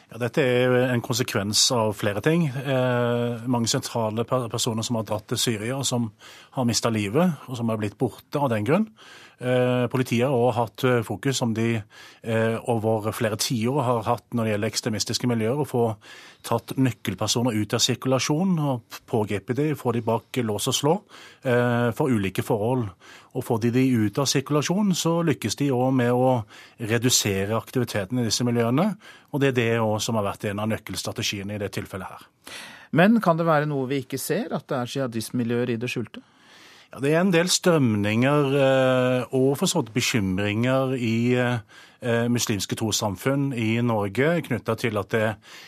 Ja, 0.07 0.21
dette 0.23 0.43
er 0.47 0.75
en 0.93 1.03
konsekvens 1.03 1.65
av 1.75 1.97
flere 1.99 2.23
ting. 2.23 2.45
Eh, 2.47 3.47
mange 3.51 3.67
sentrale 3.71 4.23
personer 4.25 4.87
som 4.87 5.01
har 5.01 5.07
dratt 5.09 5.27
til 5.33 5.41
Syria, 5.43 5.81
og 5.81 5.87
som 5.89 6.13
har 6.55 6.69
mista 6.69 6.93
livet, 6.95 7.41
og 7.51 7.59
som 7.59 7.73
er 7.73 7.81
blitt 7.81 7.99
borte 7.99 8.39
av 8.39 8.53
den 8.53 8.69
grunn. 8.69 8.87
Eh, 9.37 9.87
politiet 9.93 10.33
også 10.33 10.53
hatt 10.57 10.83
eh, 10.89 11.03
fokus 11.05 11.37
som 11.43 11.51
de 11.53 11.75
eh, 11.77 12.55
over 12.73 13.11
flere 13.13 13.37
tiår 13.37 13.83
har 13.85 14.07
hatt 14.07 14.33
når 14.33 14.47
det 14.47 14.53
gjelder 14.55 14.73
ekstremistiske 14.73 15.29
miljøer, 15.29 15.59
å 15.61 15.67
få 15.69 15.83
tatt 16.47 16.73
nøkkelpersoner 16.81 17.59
ut 17.59 17.75
av 17.77 17.83
sirkulasjon 17.85 18.55
og 18.57 18.97
pågrepet 19.11 19.59
dem, 19.59 19.75
få 19.77 19.93
dem 19.93 20.07
bak 20.07 20.41
lås 20.41 20.71
og 20.71 20.77
slå 20.77 20.95
for 21.43 22.13
ulike 22.13 22.45
forhold. 22.47 22.87
Og 23.37 23.45
Får 23.45 23.59
de 23.65 23.73
de 23.75 23.83
ut 24.07 24.19
av 24.23 24.29
sirkulasjon, 24.31 24.95
så 24.97 25.19
lykkes 25.27 25.59
de 25.59 25.69
òg 25.75 25.91
med 25.99 26.15
å 26.15 26.31
redusere 26.79 27.59
aktiviteten 27.59 28.23
i 28.23 28.25
disse 28.29 28.47
miljøene. 28.47 28.87
Og 29.35 29.43
Det 29.43 29.51
er 29.51 29.59
det 29.59 30.01
som 30.05 30.17
har 30.17 30.29
vært 30.31 30.47
en 30.49 30.63
av 30.63 30.71
nøkkelstrategiene 30.71 31.59
i 31.59 31.61
det 31.61 31.73
tilfellet 31.75 32.15
her. 32.15 32.29
Men 32.97 33.21
kan 33.21 33.37
det 33.37 33.49
være 33.49 33.69
noe 33.69 33.91
vi 33.91 34.05
ikke 34.05 34.23
ser, 34.23 34.55
at 34.55 34.69
det 34.71 34.79
er 34.79 34.95
jihadistmiljøer 34.95 35.75
i 35.75 35.81
det 35.83 35.91
skjulte? 35.91 36.23
Det 36.97 37.11
er 37.13 37.21
en 37.21 37.33
del 37.33 37.49
strømninger 37.53 38.55
eh, 38.57 39.35
og 39.37 39.59
for 39.61 39.69
så 39.69 39.83
vidt 39.83 39.93
bekymringer 39.93 40.95
i 40.97 41.35
eh, 41.37 42.25
muslimske 42.33 42.79
trossamfunn 42.79 43.51
i 43.53 43.83
Norge 43.85 44.31
knytta 44.47 44.77
til 44.81 44.97
at 45.01 45.11
det 45.13 45.27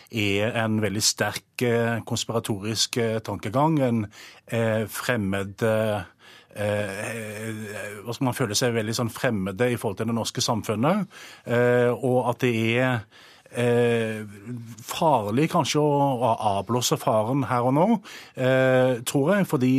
er 0.08 0.56
en 0.62 0.78
veldig 0.80 1.02
sterk 1.04 1.64
eh, 1.68 2.00
konspiratorisk 2.08 3.00
tankegang. 3.26 3.80
En 3.84 4.06
fremmed 4.88 5.64
man 8.24 8.34
føle 8.34 8.56
seg 8.56 8.72
veldig 8.74 8.96
sånn 8.96 9.12
fremmede 9.12 9.68
i 9.68 9.76
forhold 9.76 10.00
til 10.00 10.08
det 10.08 10.16
norske 10.16 10.42
samfunnet. 10.42 11.04
Og 12.00 12.18
at 12.32 12.40
det 12.42 12.54
er 12.80 13.04
eh, 13.50 14.24
farlig 14.84 15.48
kanskje 15.52 15.80
å 15.80 16.32
avblåse 16.52 16.98
faren 17.00 17.44
her 17.48 17.68
og 17.68 17.74
nå, 17.76 17.86
eh, 18.36 19.00
tror 19.08 19.34
jeg. 19.34 19.46
Fordi 19.48 19.72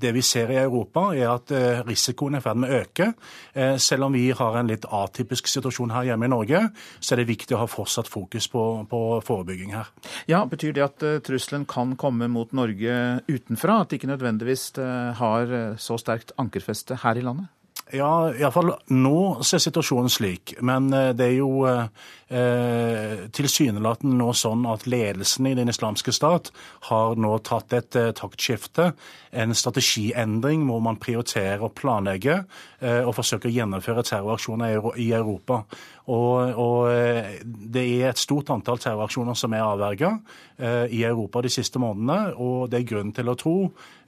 det 0.00 0.12
vi 0.16 0.22
ser 0.22 0.52
i 0.52 0.60
Europa, 0.62 1.10
er 1.14 1.34
at 1.34 1.52
eh, 1.54 1.82
risikoen 1.86 2.38
er 2.38 2.42
i 2.42 2.46
ferd 2.46 2.62
med 2.62 2.70
å 2.70 2.80
øke. 2.80 3.12
Eh, 3.52 3.76
selv 3.76 4.08
om 4.08 4.16
vi 4.16 4.30
har 4.30 4.58
en 4.58 4.70
litt 4.70 4.86
atypisk 4.86 5.50
situasjon 5.50 5.94
her 5.94 6.10
hjemme 6.10 6.28
i 6.28 6.32
Norge, 6.32 6.64
så 7.00 7.14
er 7.14 7.22
det 7.22 7.30
viktig 7.30 7.56
å 7.56 7.62
ha 7.64 7.70
fortsatt 7.70 8.10
fokus 8.10 8.48
på, 8.48 8.64
på 8.90 9.04
forebygging 9.26 9.74
her. 9.76 9.92
Ja, 10.30 10.44
Betyr 10.50 10.74
det 10.74 10.82
at 10.82 11.04
uh, 11.06 11.20
trusselen 11.22 11.62
kan 11.68 11.94
komme 12.00 12.26
mot 12.32 12.50
Norge 12.56 13.20
utenfra? 13.28 13.80
At 13.80 13.92
det 13.92 14.00
ikke 14.00 14.10
nødvendigvis 14.10 14.72
uh, 14.80 15.12
har 15.20 15.52
så 15.78 15.98
sterkt 16.00 16.34
ankerfeste 16.40 16.98
her 17.04 17.20
i 17.20 17.24
landet? 17.24 17.52
Ja, 17.92 18.30
iallfall 18.38 18.70
nå 18.94 19.42
ser 19.46 19.62
situasjonen 19.62 20.12
slik. 20.12 20.54
Men 20.62 20.92
eh, 20.94 21.10
det 21.16 21.26
er 21.26 21.36
jo 21.40 21.50
eh, 21.66 23.24
tilsynelatende 23.34 24.14
nå 24.18 24.30
sånn 24.36 24.66
at 24.70 24.86
ledelsen 24.90 25.48
i 25.50 25.54
Den 25.58 25.72
islamske 25.72 26.14
stat 26.14 26.52
har 26.90 27.18
nå 27.18 27.32
tatt 27.46 27.74
et 27.74 27.98
eh, 27.98 28.12
taktskifte, 28.16 28.92
en 29.30 29.54
strategiendring 29.54 30.66
hvor 30.68 30.82
man 30.84 30.98
prioriterer 31.02 31.62
og 31.66 31.74
planlegge 31.78 32.40
eh, 32.80 33.02
og 33.02 33.16
forsøker 33.18 33.50
å 33.50 33.56
gjennomføre 33.58 34.06
terroraksjoner 34.06 34.92
i 34.98 35.10
Europa. 35.16 35.64
Og, 36.10 36.58
og, 36.58 36.90
eh, 36.90 37.38
det 37.44 37.84
er 38.00 38.10
et 38.10 38.20
stort 38.20 38.50
antall 38.50 38.80
terroraksjoner 38.82 39.38
som 39.38 39.54
er 39.54 39.62
avverga 39.62 40.10
eh, 40.58 40.90
i 40.98 41.04
Europa 41.06 41.42
de 41.44 41.52
siste 41.52 41.82
månedene. 41.82 42.34
Og 42.34 42.66
det 42.72 42.80
er 42.80 42.88
grunn 42.90 43.14
til 43.16 43.30
å 43.30 43.38
tro 43.38 43.56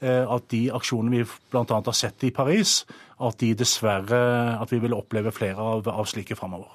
at 0.03 0.49
de 0.51 0.65
aksjonene 0.75 1.13
vi 1.15 1.25
bl.a. 1.53 1.63
har 1.63 1.95
sett 1.95 2.25
i 2.27 2.33
Paris, 2.35 2.81
at 3.23 3.37
de 3.39 3.53
dessverre 3.55 4.19
at 4.59 4.73
vi 4.75 4.81
vil 4.83 4.97
oppleve 4.97 5.31
flere 5.31 5.63
av, 5.63 5.87
av 5.87 6.09
slike 6.11 6.35
framover. 6.35 6.75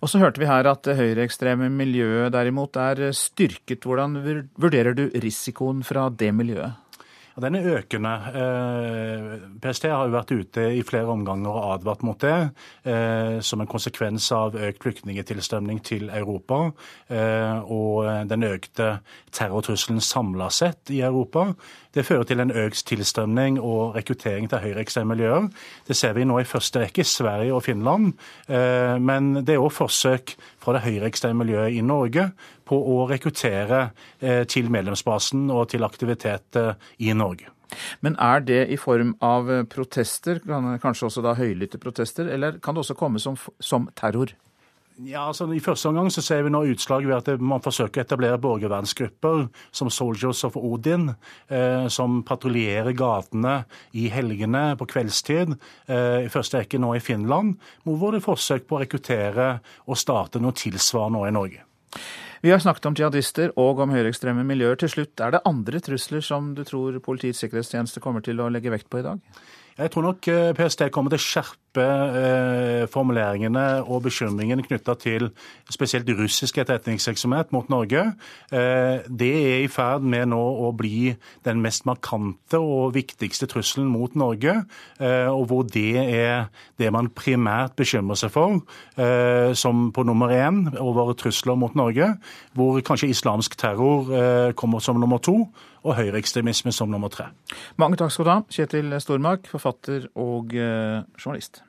Og 0.00 0.08
så 0.08 0.22
hørte 0.22 0.40
vi 0.40 0.48
her 0.48 0.64
at 0.70 0.80
det 0.86 0.96
høyreekstreme 0.96 1.68
miljøet 1.68 2.32
derimot 2.32 2.80
er 2.80 3.10
styrket. 3.12 3.84
Hvordan 3.84 4.16
vurderer 4.56 4.96
du 4.96 5.10
risikoen 5.20 5.84
fra 5.84 6.08
det 6.08 6.32
miljøet? 6.32 6.87
Ja, 7.38 7.42
den 7.46 7.54
er 7.54 7.76
økende. 7.78 8.12
Eh, 8.34 9.34
PST 9.62 9.84
har 9.86 10.08
jo 10.08 10.14
vært 10.16 10.32
ute 10.34 10.62
i 10.74 10.80
flere 10.82 11.12
omganger 11.12 11.52
og 11.52 11.68
advart 11.76 12.02
mot 12.02 12.18
det, 12.18 12.50
eh, 12.82 13.38
som 13.46 13.62
en 13.62 13.70
konsekvens 13.70 14.26
av 14.34 14.56
økt 14.58 14.82
flyktningetilstrømning 14.82 15.78
til 15.86 16.10
Europa 16.10 16.72
eh, 17.06 17.62
og 17.62 18.26
den 18.26 18.42
økte 18.42 18.88
terrortrusselen 19.30 20.02
samla 20.02 20.50
sett 20.50 20.90
i 20.90 20.98
Europa. 21.06 21.52
Det 21.94 22.02
fører 22.02 22.26
til 22.26 22.42
en 22.42 22.50
økt 22.50 22.82
tilstrømning 22.90 23.60
og 23.62 23.94
rekruttering 23.94 24.50
til 24.50 24.58
høyreekstreme 24.58 25.14
miljøer. 25.14 25.46
Det 25.86 25.94
ser 25.94 26.18
vi 26.18 26.26
nå 26.26 26.40
i 26.42 26.48
første 26.48 26.82
rekke 26.82 27.06
i 27.06 27.06
Sverige 27.06 27.54
og 27.54 27.62
Finland. 27.64 28.12
Men 29.00 29.30
det 29.40 29.54
er 29.54 29.62
òg 29.62 29.72
forsøk 29.72 30.34
fra 30.60 30.76
det 30.76 30.84
høyreekstreme 30.84 31.42
miljøet 31.42 31.78
i 31.78 31.82
Norge 31.82 32.28
på 32.68 32.78
å 32.78 33.04
rekruttere 33.10 33.88
eh, 34.20 34.44
til 34.50 34.70
medlemsbasen 34.72 35.48
og 35.54 35.70
til 35.72 35.86
aktivitet 35.86 36.58
eh, 36.60 36.74
i 37.04 37.14
Norge. 37.16 37.50
Men 38.00 38.16
er 38.22 38.40
det 38.40 38.62
i 38.72 38.78
form 38.80 39.12
av 39.20 39.50
protester, 39.68 40.40
kanskje 40.80 41.10
også 41.10 41.24
da 41.24 41.34
høylytte 41.36 41.80
protester, 41.82 42.30
eller 42.32 42.56
kan 42.64 42.76
det 42.76 42.86
også 42.86 42.96
komme 42.96 43.20
som, 43.20 43.36
som 43.60 43.90
terror? 43.98 44.32
Ja, 44.98 45.28
altså 45.28 45.46
I 45.54 45.60
første 45.62 45.92
omgang 45.92 46.08
så 46.10 46.22
ser 46.26 46.40
vi 46.42 46.50
nå 46.50 46.64
utslag 46.72 47.04
ved 47.06 47.14
at 47.30 47.42
man 47.44 47.62
forsøker 47.62 48.02
å 48.02 48.02
etablere 48.02 48.40
borgervernsgrupper 48.42 49.44
som 49.70 49.90
Soldiers 49.94 50.40
of 50.48 50.56
Odin, 50.58 51.12
eh, 51.46 51.86
som 51.86 52.24
patruljerer 52.26 52.96
gatene 52.98 53.60
i 53.94 54.08
helgene 54.10 54.72
på 54.80 54.88
kveldstid. 54.90 55.54
Eh, 55.86 56.26
I 56.26 56.32
første 56.34 56.58
rekke 56.58 56.82
nå 56.82 56.96
i 56.96 57.04
Finland, 57.04 57.60
hvor 57.86 58.10
det 58.10 58.24
er 58.24 58.26
forsøk 58.26 58.66
på 58.66 58.78
å 58.78 58.82
rekruttere 58.82 59.48
og 59.86 60.00
starte 60.02 60.42
noe 60.42 60.56
tilsvarende 60.58 61.20
nå 61.20 61.28
i 61.28 61.36
Norge. 61.38 61.62
Vi 62.42 62.50
har 62.52 62.60
snakket 62.62 62.86
om 62.86 62.94
jihadister 62.94 63.50
og 63.58 63.80
om 63.82 63.90
høyreekstreme 63.90 64.44
miljøer. 64.46 64.78
Til 64.78 64.92
slutt, 64.92 65.18
er 65.20 65.34
det 65.34 65.44
andre 65.48 65.80
trusler 65.82 66.22
som 66.22 66.52
du 66.54 66.62
tror 66.66 67.00
Politiets 67.02 67.42
sikkerhetstjeneste 67.42 68.02
kommer 68.04 68.22
til 68.22 68.38
å 68.38 68.50
legge 68.52 68.70
vekt 68.70 68.86
på 68.90 69.00
i 69.00 69.06
dag? 69.06 69.18
Jeg 69.78 69.92
tror 69.94 70.02
nok 70.02 70.28
eh, 70.28 70.54
PST 70.58 70.88
kommer 70.90 71.12
til 71.12 71.20
å 71.20 71.22
skjerpe 71.22 71.82
eh, 72.18 72.86
formuleringene 72.90 73.84
og 73.86 74.08
bekymringene 74.08 74.64
knytta 74.66 74.96
til 74.98 75.28
spesielt 75.70 76.10
russisk 76.18 76.58
etterretningsvirksomhet 76.58 77.52
mot 77.54 77.70
Norge. 77.70 78.02
Eh, 78.50 79.06
det 79.06 79.30
er 79.38 79.62
i 79.62 79.70
ferd 79.70 80.02
med 80.02 80.32
nå 80.32 80.40
å 80.66 80.72
bli 80.74 81.12
den 81.46 81.62
mest 81.62 81.86
markante 81.86 82.58
og 82.58 82.96
viktigste 82.96 83.46
trusselen 83.52 83.86
mot 83.92 84.18
Norge, 84.18 84.56
og 84.98 85.44
hvor 85.46 85.62
det 85.68 85.94
er 86.00 86.48
det 86.80 86.90
man 86.92 87.10
primært 87.14 87.76
bekymrer 87.78 88.18
seg 88.18 88.32
for 88.34 88.58
som 89.58 89.88
på 89.94 90.04
nummer 90.06 90.32
én 90.34 90.64
over 90.80 91.12
trusler 91.18 91.58
mot 91.58 91.76
Norge, 91.78 92.10
hvor 92.56 92.80
kanskje 92.82 93.12
islamsk 93.12 93.54
terror 93.60 94.52
kommer 94.58 94.82
som 94.82 94.98
nummer 95.00 95.22
to 95.22 95.44
og 95.84 95.96
høyreekstremisme 95.98 96.72
som 96.74 96.90
nummer 96.92 97.12
tre. 97.12 97.30
Mange 97.80 97.98
takk 98.00 98.14
skal 98.14 98.26
du 98.26 98.32
ha, 98.32 98.40
Kjetil 98.52 98.94
Stormark, 99.02 99.48
forfatter 99.50 100.08
og 100.18 100.54
eh, 100.56 101.02
journalist. 101.18 101.62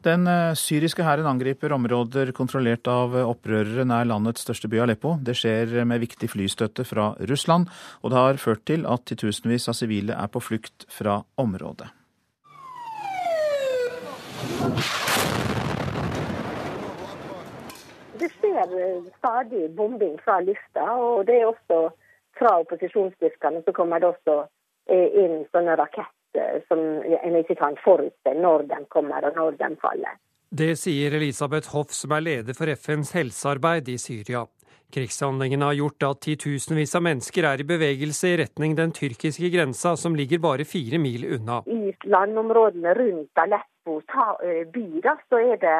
Den 0.00 0.24
eh, 0.32 0.54
syriske 0.56 1.04
hæren 1.04 1.28
angriper 1.28 1.74
områder 1.76 2.32
kontrollert 2.36 2.88
av 2.88 3.14
opprørere 3.20 3.84
nær 3.84 4.08
landets 4.08 4.46
største 4.46 4.70
by 4.72 4.80
Aleppo. 4.86 5.18
Det 5.20 5.36
skjer 5.36 5.82
med 5.84 6.00
viktig 6.00 6.30
flystøtte 6.32 6.86
fra 6.88 7.12
Russland, 7.28 7.68
og 8.00 8.12
det 8.12 8.20
har 8.20 8.40
ført 8.40 8.64
til 8.68 8.88
at 8.88 9.04
titusenvis 9.10 9.68
av 9.68 9.76
sivile 9.76 10.16
er 10.16 10.32
på 10.32 10.40
flukt 10.40 10.88
fra 10.88 11.20
området. 11.40 11.92
Skjer 18.50 18.78
eh, 18.82 19.02
stadig 19.18 19.70
bombing 19.78 20.16
fra 20.24 20.40
lufta, 20.42 20.86
og 20.98 21.26
det 21.26 21.40
er 21.40 21.50
også 21.50 21.90
fra 22.38 22.56
opposisjonsstyrkene 22.64 23.62
så 23.64 23.74
kommer 23.76 24.00
det 24.00 24.10
også 24.10 24.36
eh, 24.90 25.06
inn 25.22 25.44
sånne 25.54 25.76
raketter 25.78 26.62
som 26.68 26.80
en 27.02 27.36
ikke 27.40 27.58
kan 27.58 27.76
forutse 27.84 28.34
når 28.34 28.66
de 28.70 28.80
kommer 28.90 29.26
og 29.28 29.38
når 29.38 29.58
de 29.60 29.70
faller. 29.82 30.18
Det 30.50 30.72
sier 30.78 31.14
Elisabeth 31.14 31.70
Hoff, 31.74 31.92
som 31.94 32.14
er 32.16 32.24
leder 32.26 32.56
for 32.58 32.70
FNs 32.74 33.12
helsearbeid 33.14 33.90
i 33.92 33.98
Syria. 34.02 34.42
Krigshandlingene 34.90 35.68
har 35.68 35.76
gjort 35.78 36.02
at 36.08 36.22
titusenvis 36.26 36.96
av 36.98 37.04
mennesker 37.06 37.46
er 37.46 37.62
i 37.62 37.66
bevegelse 37.66 38.32
i 38.32 38.38
retning 38.40 38.74
den 38.78 38.90
tyrkiske 38.94 39.50
grensa, 39.54 39.94
som 39.96 40.16
ligger 40.18 40.42
bare 40.42 40.66
fire 40.66 40.98
mil 40.98 41.28
unna. 41.36 41.60
I 41.70 41.94
landområdene 42.10 42.94
rundt 42.98 43.42
Aleppo 43.44 44.00
eh, 44.42 44.64
by 44.74 44.86
da, 45.04 45.14
så 45.30 45.38
er 45.52 45.62
det 45.62 45.76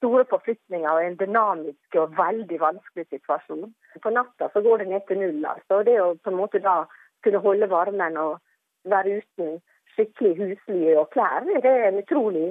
store 0.00 0.24
forflytninger 0.30 0.90
og 0.90 1.04
en 1.04 1.18
dynamisk 1.20 1.98
og 2.00 2.16
veldig 2.18 2.60
vanskelig 2.60 3.06
situasjon. 3.10 3.68
På 4.02 4.12
natta 4.14 4.48
så 4.52 4.62
går 4.64 4.82
det 4.82 4.88
ned 4.92 5.06
til 5.08 5.20
null. 5.20 5.44
altså. 5.44 5.82
Det 5.84 5.98
å 6.00 6.14
på 6.16 6.32
en 6.32 6.40
måte 6.40 6.62
da 6.64 6.82
kunne 7.24 7.44
holde 7.44 7.68
varmen 7.68 8.16
og 8.16 8.40
være 8.88 9.20
uten 9.20 9.60
skikkelig 9.94 10.34
husly 10.40 10.94
og 10.96 11.10
klær, 11.12 11.44
det 11.44 11.68
er 11.68 11.88
en 11.90 12.00
utrolig 12.00 12.48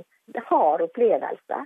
hard 0.50 0.86
opplevelse. 0.86 1.62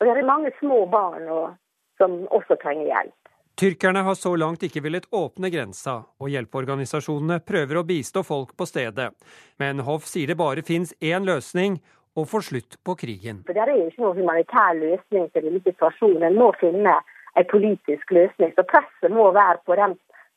Og 0.00 0.06
det 0.06 0.12
er 0.16 0.28
mange 0.28 0.52
små 0.60 0.86
barn 0.88 1.28
og, 1.28 1.56
som 2.00 2.22
også 2.32 2.56
trenger 2.62 2.88
hjelp. 2.88 3.16
Tyrkerne 3.60 4.00
har 4.06 4.16
så 4.16 4.30
langt 4.40 4.62
ikke 4.64 4.80
villet 4.80 5.10
åpne 5.12 5.50
grensa, 5.52 5.98
og 6.16 6.30
hjelpeorganisasjonene 6.32 7.42
prøver 7.44 7.76
å 7.76 7.84
bistå 7.84 8.22
folk 8.24 8.54
på 8.56 8.64
stedet. 8.64 9.10
Men 9.60 9.82
Hoff 9.84 10.06
sier 10.08 10.30
det 10.30 10.38
bare 10.40 10.64
fins 10.64 10.94
én 11.04 11.28
løsning, 11.28 11.76
og 12.20 12.28
få 12.30 12.42
slutt 12.44 12.78
på 12.84 12.96
krigen. 13.00 13.42
For 13.46 13.56
Det 13.56 13.64
er 13.64 13.72
ikke 13.74 14.04
noen 14.04 14.20
humanitær 14.20 14.76
løsning 14.78 15.30
til 15.32 15.48
denne 15.48 15.62
situasjonen. 15.64 16.26
En 16.28 16.38
må 16.38 16.52
finne 16.60 16.94
en 17.38 17.50
politisk 17.50 18.14
løsning. 18.14 18.54
Så 18.54 18.66
Presset 18.68 19.12
må 19.14 19.30
være 19.36 19.58
på 19.66 19.78
de 19.80 19.90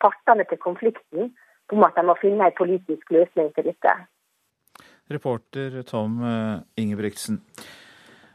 partene 0.04 0.48
til 0.50 0.60
konflikten 0.64 1.32
om 1.74 1.86
at 1.88 1.96
de 1.98 2.04
må 2.06 2.16
finne 2.22 2.50
en 2.50 2.58
politisk 2.58 3.14
løsning 3.16 3.54
til 3.56 3.72
dette. 3.72 3.96
Reporter 5.12 5.82
Tom 5.88 6.20
eh, 6.24 6.60
Ingebrigtsen. 6.80 7.42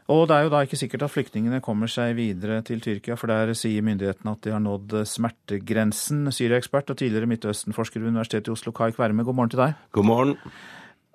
Og 0.09 0.23
det 0.25 0.35
er 0.35 0.45
jo 0.47 0.49
da 0.49 0.63
ikke 0.65 0.77
sikkert 0.79 1.03
at 1.05 1.13
flyktningene 1.13 1.59
kommer 1.61 1.89
seg 1.91 2.15
videre 2.17 2.63
til 2.65 2.81
Tyrkia, 2.81 3.13
for 3.19 3.29
der 3.29 3.51
sier 3.57 3.85
myndighetene 3.85 4.33
at 4.33 4.41
de 4.41 4.53
har 4.55 4.63
nådd 4.63 4.95
smertegrensen. 5.05 6.23
Syria-ekspert 6.33 6.89
og 6.89 6.97
tidligere 6.97 7.29
Midtøsten-forsker 7.29 8.01
ved 8.01 8.15
Universitetet 8.15 8.49
i 8.49 8.55
Oslo, 8.55 8.73
Kai 8.73 8.89
Kverme, 8.95 9.25
god 9.27 9.37
morgen 9.37 9.53
til 9.53 9.61
deg. 9.61 9.77
God 9.93 10.09
morgen. 10.09 10.33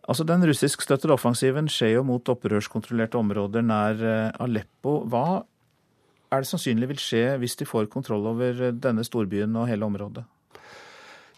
Altså, 0.05 0.25
Den 0.25 0.45
russiskstøttede 0.45 1.15
offensiven 1.17 1.69
skjer 1.71 1.97
jo 1.97 2.05
mot 2.05 2.29
opprørskontrollerte 2.29 3.17
områder 3.17 3.65
nær 3.65 4.05
eh, 4.05 4.43
Aleppo. 4.45 4.99
Hva 5.09 5.45
er 6.33 6.45
det 6.45 6.51
sannsynlig 6.51 6.91
vil 6.93 7.01
skje 7.01 7.25
hvis 7.41 7.57
de 7.57 7.69
får 7.69 7.89
kontroll 7.93 8.27
over 8.29 8.61
eh, 8.69 8.75
denne 8.75 9.05
storbyen 9.07 9.57
og 9.57 9.69
hele 9.71 9.89
området? 9.89 10.27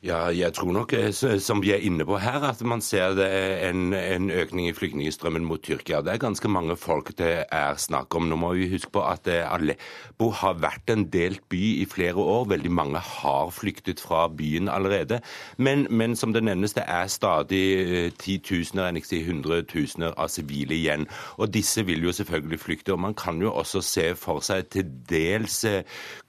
Ja, 0.07 0.28
jeg 0.30 0.52
tror 0.54 0.70
nok, 0.70 0.92
eh, 0.92 1.11
som 1.42 1.59
vi 1.62 1.72
er 1.74 1.82
inne 1.82 2.04
på 2.07 2.18
her, 2.22 2.44
at 2.46 2.61
man 2.62 2.78
ser 2.84 3.18
en, 3.66 3.90
en 3.92 4.28
økning 4.30 4.68
i 4.68 4.74
flyktningstrømmen 4.76 5.42
mot 5.42 5.59
Tyrkia. 5.59 5.98
Det 6.04 6.12
er 6.12 6.20
ganske 6.22 6.46
mange 6.48 6.76
folk 6.78 7.11
det 7.18 7.32
er 7.50 7.80
snakk 7.80 8.14
om. 8.14 8.28
Nå 8.30 8.38
må 8.38 8.52
vi 8.54 8.68
huske 8.70 8.92
på 8.94 9.02
at 9.02 9.26
eh, 9.26 9.42
Aleppo 9.42 10.28
har 10.30 10.61
vært 10.62 10.92
en 10.94 11.09
delt 11.11 11.42
by 11.50 11.62
i 11.80 11.88
flere 11.90 12.22
år. 12.22 12.46
Veldig 12.52 12.70
mange 12.70 13.02
har 13.02 13.50
flyktet 13.50 13.98
fra 13.98 14.28
byen 14.30 14.70
allerede. 14.70 15.18
Men, 15.59 15.88
men 15.90 16.14
som 16.14 16.36
det 16.36 16.44
nevnes, 16.46 16.76
det 16.78 16.86
er 16.86 17.11
stadig 17.11 17.64
eh, 17.80 18.12
titusener, 18.14 18.86
enn 18.86 19.00
ikke 19.02 19.11
si 19.11 19.24
hundretusener 19.26 20.14
av 20.14 20.30
sivile 20.30 20.78
igjen. 20.78 21.09
Og 21.40 21.50
disse 21.57 21.82
vil 21.88 22.07
jo 22.07 22.14
selvfølgelig 22.14 22.61
flykte. 22.62 22.94
Og 22.94 23.02
man 23.09 23.18
kan 23.18 23.42
jo 23.42 23.50
også 23.50 23.82
se 23.82 24.07
for 24.14 24.38
seg 24.38 24.70
til 24.70 24.86
dels 25.11 25.64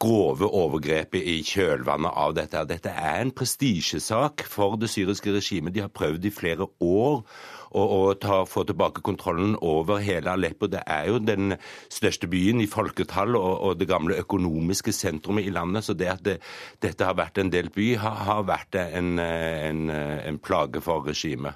grove 0.01 0.49
overgrep 0.49 1.13
i 1.21 1.43
kjølvannet 1.45 2.17
av 2.25 2.33
dette. 2.41 2.65
Dette 2.73 2.97
er 2.97 3.21
en 3.21 3.35
prestisje 3.37 3.66
prestisjesak 3.67 4.45
for 4.47 4.77
det 4.77 4.89
syriske 4.89 5.31
regimet. 5.31 5.73
De 5.73 5.81
har 5.81 5.89
prøvd 5.89 6.25
i 6.25 6.31
flere 6.31 6.67
år 6.79 7.23
å, 7.71 7.81
å 7.81 8.13
ta, 8.15 8.45
få 8.45 8.63
tilbake 8.63 9.01
kontrollen 9.01 9.57
over 9.61 9.99
hele 9.99 10.31
Aleppo. 10.31 10.67
Det 10.67 10.83
er 10.85 11.07
jo 11.09 11.19
den 11.19 11.55
største 11.89 12.27
byen 12.27 12.61
i 12.61 12.67
folketall 12.67 13.35
og, 13.35 13.61
og 13.67 13.77
det 13.79 13.89
gamle 13.89 14.17
økonomiske 14.21 14.93
sentrumet 14.93 15.45
i 15.45 15.51
landet. 15.51 15.85
Så 15.85 15.93
det 15.93 16.09
at 16.11 16.23
det, 16.23 16.39
dette 16.81 17.05
har 17.05 17.17
vært 17.17 17.37
en 17.37 17.51
delt 17.51 17.75
by, 17.75 17.95
har, 17.99 18.23
har 18.27 18.47
vært 18.47 18.75
en, 18.75 19.17
en, 19.19 19.89
en 19.91 20.39
plage 20.39 20.81
for 20.81 21.07
regimet. 21.07 21.55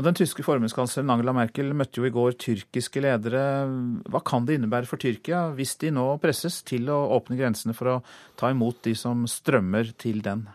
Den 0.00 0.16
tyske 0.16 0.40
forbundskansleren 0.46 1.10
Angela 1.12 1.34
Merkel 1.36 1.74
møtte 1.76 2.00
jo 2.00 2.06
i 2.08 2.12
går 2.14 2.38
tyrkiske 2.40 3.02
ledere. 3.04 3.42
Hva 4.08 4.22
kan 4.24 4.46
det 4.48 4.56
innebære 4.56 4.88
for 4.88 5.02
Tyrkia 5.02 5.50
hvis 5.58 5.74
de 5.82 5.90
nå 5.92 6.06
presses 6.22 6.62
til 6.64 6.88
å 6.88 7.02
åpne 7.18 7.36
grensene 7.36 7.76
for 7.76 7.90
å 7.90 7.98
ta 8.40 8.48
imot 8.54 8.80
de 8.86 8.94
som 8.96 9.26
strømmer 9.28 9.92
til 10.00 10.22
den? 10.24 10.46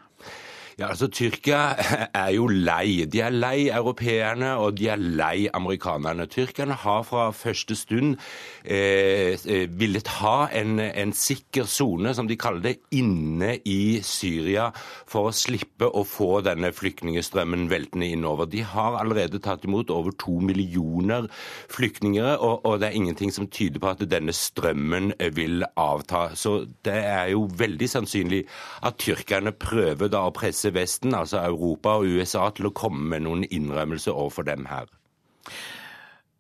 Ja, 0.76 0.90
altså 0.92 1.08
Tyrkia 1.08 1.60
er 2.26 2.34
jo 2.36 2.50
lei. 2.52 3.06
De 3.08 3.22
er 3.24 3.32
lei 3.32 3.70
europeerne, 3.72 4.58
og 4.60 4.76
de 4.76 4.90
er 4.92 5.00
lei 5.00 5.46
amerikanerne. 5.48 6.26
Tyrkerne 6.28 6.76
har 6.82 7.06
fra 7.08 7.30
første 7.32 7.78
stund 7.80 8.18
eh, 8.66 9.40
eh, 9.40 9.70
villet 9.72 10.10
ha 10.18 10.50
en, 10.52 10.82
en 10.84 11.14
sikker 11.16 11.64
sone, 11.72 12.12
som 12.18 12.28
de 12.28 12.36
kaller 12.36 12.60
det, 12.66 12.74
inne 12.92 13.54
i 13.64 14.02
Syria 14.04 14.66
for 15.08 15.30
å 15.30 15.36
slippe 15.36 15.88
å 15.88 16.04
få 16.04 16.42
denne 16.44 16.74
flyktningstrømmen 16.76 17.70
veltende 17.72 18.12
innover. 18.12 18.52
De 18.52 18.66
har 18.68 19.00
allerede 19.00 19.40
tatt 19.40 19.64
imot 19.64 19.96
over 19.96 20.12
to 20.20 20.42
millioner 20.44 21.30
flyktninger, 21.72 22.34
og, 22.36 22.68
og 22.68 22.84
det 22.84 22.90
er 22.90 23.00
ingenting 23.00 23.32
som 23.32 23.48
tyder 23.48 23.80
på 23.80 23.94
at 23.94 24.04
denne 24.12 24.36
strømmen 24.36 25.16
vil 25.40 25.64
avta. 25.80 26.28
Så 26.36 26.58
det 26.84 27.00
er 27.00 27.32
jo 27.32 27.48
veldig 27.64 27.92
sannsynlig 27.96 28.44
at 28.84 29.00
tyrkerne 29.00 29.56
prøver 29.56 30.12
da 30.12 30.28
å 30.28 30.36
presse 30.36 30.65
presse 30.66 30.74
Vesten, 30.74 31.14
altså 31.14 31.38
Europa 31.46 32.00
og 32.00 32.06
USA, 32.06 32.50
til 32.50 32.68
å 32.68 32.74
komme 32.74 33.10
med 33.10 33.26
noen 33.26 33.46
innrømmelser 33.50 34.14
overfor 34.14 34.44
dem 34.44 34.66
her. 34.66 34.86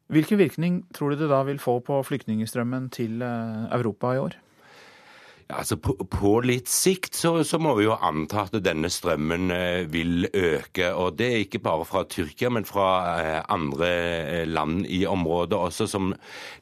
Hvilken 0.07 0.37
virkning 0.37 0.85
tror 0.93 1.11
du 1.11 1.17
det 1.17 1.29
da 1.29 1.43
vil 1.43 1.59
få 1.59 1.79
på 1.81 2.01
flyktningstrømmen 2.03 2.89
til 2.89 3.21
eh, 3.21 3.69
Europa 3.73 4.13
i 4.13 4.19
år? 4.19 4.35
Altså 5.45 5.75
på, 5.77 5.93
på, 6.09 6.29
litt 6.41 6.65
sikt 6.73 7.13
så, 7.13 7.43
så, 7.45 7.59
må 7.61 7.75
vi 7.77 7.83
jo 7.85 7.93
anta 7.93 8.47
at 8.47 8.55
denne 8.65 8.89
strømmen 8.89 9.51
eh, 9.53 9.83
vil 9.93 10.25
øke. 10.25 10.87
Og 10.97 11.19
det 11.19 11.27
er 11.29 11.43
ikke 11.43 11.61
bare 11.61 11.85
fra 11.85 12.01
Tyrkia, 12.09 12.49
men 12.49 12.65
fra 12.65 12.87
eh, 13.21 13.37
andre 13.53 13.89
eh, 14.23 14.47
land 14.49 14.87
i 14.89 15.03
området 15.05 15.59
også, 15.59 15.85
som 15.91 16.15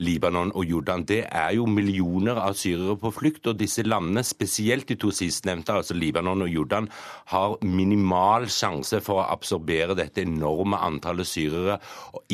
Libanon 0.03 0.51
og 0.51 0.67
Jordan. 0.67 1.05
Det 1.07 1.21
er 1.29 1.53
jo 1.55 1.63
millioner 1.63 2.41
av 2.43 2.57
syrere 2.59 2.97
på 2.99 3.13
flukt, 3.15 3.47
og 3.47 3.61
disse 3.61 3.85
landene, 3.87 4.25
spesielt 4.27 4.91
de 4.91 4.99
to 4.99 5.13
sistnevnte, 5.15 5.79
altså 5.79 5.95
Libanon 5.95 6.43
og 6.43 6.51
Jordan, 6.51 6.91
har 7.31 7.55
minimal 7.63 8.49
sjanse 8.51 8.99
for 9.05 9.21
å 9.21 9.29
absorbere 9.29 9.95
dette 9.95 10.25
enorme 10.27 10.81
antallet 10.83 11.31
syrere 11.31 11.79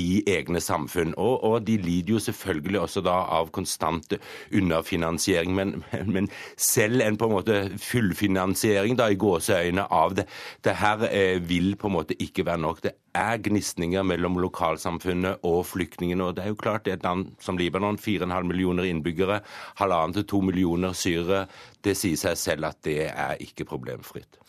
i 0.02 0.24
egne 0.26 0.66
samfunn. 0.66 1.14
Og, 1.14 1.46
og 1.46 1.70
de 1.70 1.78
lider 1.78 2.18
jo 2.18 2.26
selvfølgelig 2.26 2.84
også 2.88 3.06
da 3.06 3.22
av 3.38 3.54
konstant 3.54 4.18
underfinansiering. 4.50 5.54
men, 5.54 5.78
men 6.10 6.34
selv 6.58 7.02
en 7.06 7.18
på 7.20 7.30
en 7.30 7.36
måte 7.36 7.60
fullfinansiering 7.84 8.98
da, 9.00 9.10
i 9.10 9.20
gåseøyne 9.20 9.86
av 9.92 10.16
det. 10.20 10.26
Det 10.66 10.76
her 10.80 11.06
eh, 11.10 11.38
vil 11.44 11.76
på 11.80 11.90
en 11.90 11.98
måte 12.00 12.18
ikke 12.20 12.46
være 12.48 12.64
nok. 12.66 12.82
Det 12.86 12.96
er 13.18 13.42
gnisninger 13.44 14.06
mellom 14.06 14.40
lokalsamfunnet 14.42 15.46
og 15.48 15.62
flyktningene. 15.68 16.24
og 16.24 16.36
det 16.38 16.46
er 16.46 16.54
jo 16.54 16.60
klart 16.60 16.86
det 16.86 16.94
er 16.94 17.00
et 17.00 17.08
land 17.08 17.30
som 17.44 17.58
Libanon, 17.58 17.98
4,5 17.98 18.50
millioner 18.50 18.90
innbyggere, 18.90 19.42
halvannen 19.82 20.20
til 20.20 20.28
to 20.30 20.42
millioner 20.42 20.94
syrere, 20.94 21.48
det 21.84 21.96
sier 21.98 22.20
seg 22.20 22.38
selv 22.38 22.70
at 22.70 22.84
det 22.86 23.00
er 23.10 23.40
ikke 23.44 23.68
problemfritt. 23.70 24.40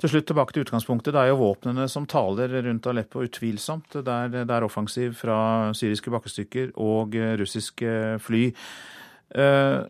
Til 0.00 0.10
slutt 0.10 0.26
tilbake 0.26 0.52
til 0.52 0.64
utgangspunktet. 0.66 1.14
Det 1.14 1.20
er 1.22 1.30
jo 1.30 1.40
våpnene 1.40 1.86
som 1.88 2.06
taler 2.10 2.50
rundt 2.66 2.86
Aleppo, 2.90 3.22
utvilsomt. 3.24 3.94
Det 3.94 4.14
er, 4.14 4.32
det 4.34 4.50
er 4.50 4.66
offensiv 4.66 5.14
fra 5.16 5.72
syriske 5.72 6.10
bakkestykker 6.10 6.74
og 6.82 7.14
russiske 7.40 7.92
fly. 8.20 8.48
Uh, 9.34 9.86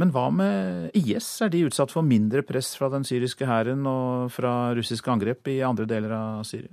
men 0.00 0.10
hva 0.10 0.26
med 0.34 0.90
IS? 0.98 1.28
Er 1.44 1.52
de 1.52 1.60
utsatt 1.68 1.92
for 1.94 2.02
mindre 2.02 2.42
press 2.46 2.72
fra 2.74 2.88
den 2.90 3.04
syriske 3.06 3.46
hæren 3.46 3.84
og 3.86 4.32
fra 4.34 4.72
russiske 4.74 5.10
angrep 5.10 5.46
i 5.52 5.60
andre 5.62 5.86
deler 5.86 6.10
av 6.16 6.40
Syria? 6.48 6.72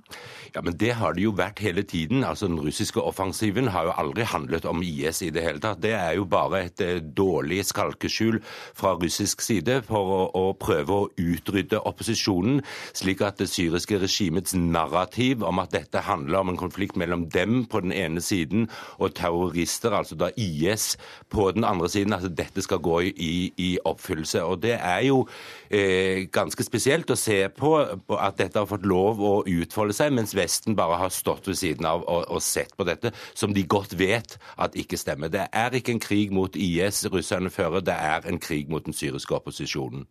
Ja, 0.55 0.63
men 0.65 0.73
det 0.81 0.95
har 0.97 1.13
det 1.13 1.27
jo 1.27 1.33
vært 1.37 1.61
hele 1.61 1.83
tiden. 1.85 2.25
Altså, 2.25 2.49
Den 2.49 2.57
russiske 2.59 3.01
offensiven 3.01 3.69
har 3.69 3.85
jo 3.85 3.93
aldri 4.01 4.25
handlet 4.25 4.65
om 4.65 4.81
IS 4.81 5.21
i 5.21 5.29
det 5.29 5.43
hele 5.45 5.61
tatt. 5.61 5.83
Det 5.83 5.93
er 5.93 6.15
jo 6.17 6.25
bare 6.25 6.63
et 6.65 6.81
eh, 6.81 6.97
dårlig 6.97 7.61
skalkeskjul 7.69 8.39
fra 8.73 8.95
russisk 8.97 9.45
side 9.45 9.83
for 9.85 10.15
å, 10.17 10.21
å 10.33 10.43
prøve 10.57 10.97
å 10.97 11.09
utrydde 11.21 11.83
opposisjonen, 11.85 12.63
slik 12.97 13.21
at 13.21 13.37
det 13.37 13.51
syriske 13.53 14.01
regimets 14.01 14.57
narrativ 14.57 15.45
om 15.45 15.61
at 15.61 15.75
dette 15.77 16.01
handler 16.09 16.41
om 16.41 16.55
en 16.55 16.59
konflikt 16.59 16.97
mellom 16.97 17.29
dem 17.29 17.67
på 17.69 17.83
den 17.85 17.93
ene 17.93 18.21
siden 18.25 18.65
og 18.97 19.13
terrorister, 19.19 19.93
altså 19.93 20.17
da 20.17 20.33
IS, 20.35 20.95
på 21.29 21.51
den 21.53 21.67
andre 21.67 21.89
siden, 21.91 22.17
at 22.17 22.25
dette 22.33 22.65
skal 22.65 22.81
gå 22.81 22.97
i 23.05 23.10
i, 23.15 23.51
i 23.57 23.69
oppfyllelse. 23.85 24.43
Og 24.43 24.61
Det 24.63 24.73
er 24.77 25.01
jo 25.07 25.23
eh, 25.69 26.27
ganske 26.31 26.63
spesielt 26.65 27.11
å 27.11 27.17
se 27.19 27.43
på, 27.55 27.73
at 28.17 28.39
dette 28.39 28.59
har 28.59 28.69
fått 28.69 28.87
lov 28.87 29.21
å 29.21 29.33
utfolde 29.47 29.95
seg, 29.97 30.13
mens 30.15 30.35
Vesten 30.37 30.77
bare 30.77 30.99
har 31.01 31.13
stått 31.13 31.49
ved 31.49 31.59
siden 31.59 31.87
av 31.89 32.05
og, 32.05 32.25
og, 32.27 32.41
sett 32.41 32.75
på 32.77 32.87
dette, 32.87 33.13
som 33.33 33.53
de 33.55 33.63
godt 33.63 33.95
vet 33.99 34.37
at 34.61 34.77
ikke 34.79 34.99
stemmer. 34.99 35.31
Det 35.31 35.47
er 35.47 35.77
ikke 35.77 35.95
en 35.95 36.03
krig 36.03 36.33
mot 36.35 36.55
IS 36.55 37.05
russerne 37.11 37.51
fører, 37.53 37.83
det 37.85 37.95
er 37.95 38.27
en 38.29 38.41
krig 38.41 38.71
mot 38.71 38.85
den 38.85 38.97
syriske 38.97 39.35
opposisjonen. 39.37 40.07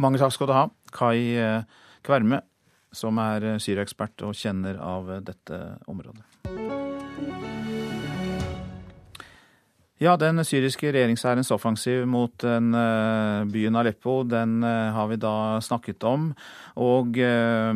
Mange 0.00 0.20
takk 0.20 0.32
skal 0.32 0.48
du 0.48 0.56
ha, 0.56 0.66
Kai 0.96 1.36
eh, 1.36 1.80
Kverme, 2.06 2.42
som 2.92 3.20
er 3.22 3.52
syriekspert 3.62 4.26
og 4.26 4.34
kjenner 4.34 4.80
av 4.82 5.12
dette 5.22 5.62
området. 5.90 6.24
Ja, 10.00 10.14
den 10.16 10.40
syriske 10.48 10.88
regjeringshærens 10.94 11.50
offensiv 11.52 12.06
mot 12.08 12.32
den, 12.40 12.70
uh, 12.72 13.44
byen 13.52 13.74
Aleppo, 13.76 14.22
den 14.24 14.62
uh, 14.64 14.88
har 14.96 15.10
vi 15.10 15.18
da 15.20 15.60
snakket 15.60 16.06
om. 16.08 16.30
Og 16.80 17.18
uh, 17.20 17.72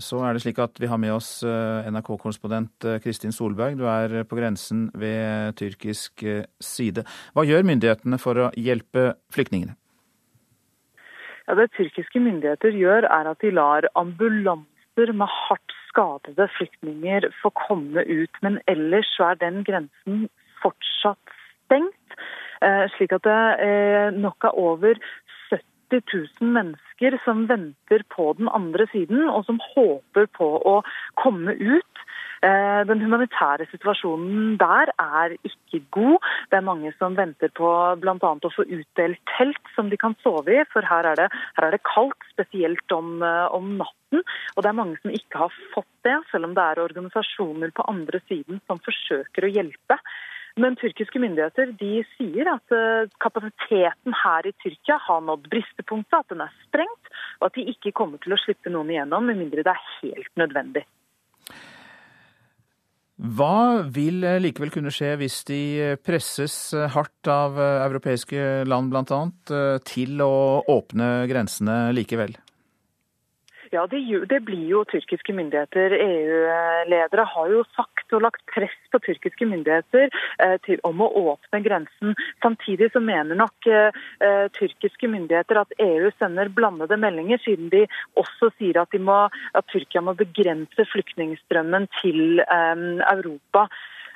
så 0.00 0.22
er 0.24 0.32
det 0.32 0.40
slik 0.40 0.56
at 0.64 0.80
vi 0.80 0.88
har 0.88 0.96
med 0.96 1.12
oss 1.12 1.42
NRK-korrespondent 1.44 2.86
Kristin 3.04 3.36
Solberg. 3.36 3.76
Du 3.76 3.84
er 3.84 4.22
på 4.24 4.38
grensen 4.38 4.86
ved 4.96 5.52
tyrkisk 5.60 6.24
side. 6.64 7.04
Hva 7.36 7.44
gjør 7.44 7.68
myndighetene 7.68 8.16
for 8.22 8.40
å 8.40 8.48
hjelpe 8.56 9.10
flyktningene? 9.28 9.76
Ja, 11.44 11.58
det 11.60 11.68
tyrkiske 11.76 12.22
myndigheter 12.24 12.72
gjør, 12.72 13.04
er 13.04 13.28
at 13.34 13.44
de 13.44 13.52
lar 13.52 13.84
ambulanser 14.00 15.12
med 15.12 15.28
hardt 15.28 15.76
skadede 15.90 16.48
flyktninger 16.56 17.28
få 17.42 17.52
komme 17.66 18.06
ut. 18.08 18.40
Men 18.40 18.62
ellers 18.64 19.12
så 19.12 19.34
er 19.34 19.44
den 19.44 19.60
grensen 19.68 20.24
fortsatt 20.64 21.36
stengt. 21.70 22.20
Eh, 22.60 22.86
slik 22.96 23.14
at 23.16 23.24
det 23.24 23.40
eh, 23.64 24.10
nok 24.12 24.50
er 24.50 24.58
over 24.58 24.98
70 25.48 26.02
000 26.12 26.50
mennesker 26.54 27.16
som 27.24 27.46
venter 27.48 28.04
på 28.12 28.32
den 28.38 28.50
andre 28.52 28.86
siden, 28.92 29.28
og 29.30 29.46
som 29.46 29.60
håper 29.72 30.28
på 30.36 30.50
å 30.68 30.80
komme 31.22 31.56
ut. 31.56 32.04
Eh, 32.44 32.82
den 32.88 33.02
humanitære 33.04 33.66
situasjonen 33.68 34.54
der 34.60 34.92
er 35.00 35.34
ikke 35.44 35.82
god. 35.96 36.28
Det 36.52 36.60
er 36.60 36.68
mange 36.68 36.92
som 36.98 37.16
venter 37.16 37.52
på 37.56 37.68
bl.a. 38.00 38.16
å 38.20 38.52
få 38.54 38.64
utdelt 38.64 39.20
telt 39.34 39.72
som 39.74 39.90
de 39.92 39.98
kan 40.00 40.16
sove 40.24 40.54
i, 40.54 40.64
for 40.72 40.84
her 40.88 41.08
er 41.10 41.20
det, 41.20 41.28
her 41.56 41.68
er 41.68 41.76
det 41.76 41.84
kaldt, 41.88 42.28
spesielt 42.32 42.96
om, 42.96 43.20
om, 43.52 43.76
natten. 43.80 44.24
Og 44.56 44.64
det 44.64 44.72
er 44.72 44.80
mange 44.80 45.00
som 45.02 45.12
ikke 45.16 45.46
har 45.46 45.60
fått 45.74 45.92
det, 46.06 46.16
selv 46.30 46.48
om 46.48 46.56
det 46.56 46.64
er 46.64 46.84
organisasjoner 46.84 47.72
på 47.76 47.88
andre 47.92 48.20
siden 48.28 48.60
som 48.68 48.80
forsøker 48.84 49.48
å 49.48 49.52
hjelpe. 49.58 50.00
Men 50.58 50.76
tyrkiske 50.80 51.20
myndigheter 51.22 51.74
de 51.78 52.00
sier 52.16 52.48
at 52.50 52.74
eh, 52.74 53.10
kapasiteten 53.22 54.16
her 54.22 54.48
i 54.48 54.54
Tyrkia 54.62 54.98
har 55.06 55.22
nådd 55.26 55.46
bristepunktet, 55.52 56.16
at 56.24 56.32
den 56.32 56.42
er 56.42 56.54
sprengt, 56.64 57.12
og 57.40 57.50
at 57.50 57.58
de 57.58 57.68
ikke 57.70 57.94
kommer 57.96 58.22
til 58.22 58.34
å 58.34 58.40
slippe 58.40 58.72
noen 58.72 58.90
igjennom 58.90 59.30
med 59.30 59.38
mindre 59.38 59.66
det 59.66 59.74
er 59.74 59.86
helt 60.00 60.32
nødvendig. 60.40 60.84
Hva 63.20 63.86
vil 63.92 64.24
eh, 64.24 64.40
likevel 64.42 64.72
kunne 64.74 64.92
skje 64.94 65.14
hvis 65.20 65.42
de 65.46 65.62
presses 66.02 66.56
hardt 66.96 67.30
av 67.30 67.58
eh, 67.60 67.82
europeiske 67.86 68.46
land 68.66 68.90
bl.a. 68.90 69.24
til 69.86 70.24
å 70.24 70.34
åpne 70.66 71.12
grensene 71.30 71.82
likevel? 71.94 72.34
Ja, 73.70 73.84
det, 73.86 74.00
det, 74.26 74.40
blir 74.42 74.64
jo 74.66 74.80
tyrkiske 74.90 75.30
myndigheter. 75.30 75.92
EU-ledere 75.94 77.26
har 77.34 77.52
jo 77.52 77.60
sagt 77.76 78.10
og 78.16 78.24
lagt 78.24 78.42
press 78.50 78.74
på 78.90 78.98
tyrkiske 79.04 79.46
myndigheter 79.46 80.08
eh, 80.42 80.56
til, 80.66 80.80
om 80.82 80.98
å 81.04 81.06
åpne 81.20 81.60
grensen. 81.62 82.16
Samtidig 82.42 82.88
så 82.90 83.02
mener 83.04 83.38
nok 83.38 83.68
eh, 83.70 84.00
eh 84.26 84.48
tyrkiske 84.58 85.06
myndigheter 85.12 85.60
at 85.62 85.76
EU 85.78 86.10
sender 86.18 86.50
blandede 86.50 86.98
meldinger, 86.98 87.38
siden 87.44 87.70
de 87.70 87.84
også 88.18 88.50
sier 88.56 88.80
at, 88.82 88.98
må, 88.98 89.20
at 89.54 89.70
Tyrkia 89.70 90.02
må 90.02 90.16
begrense 90.18 90.88
flyktningstrømmen 90.90 91.86
til 92.00 92.42
eh, 92.42 92.84
Europa. 93.14 93.68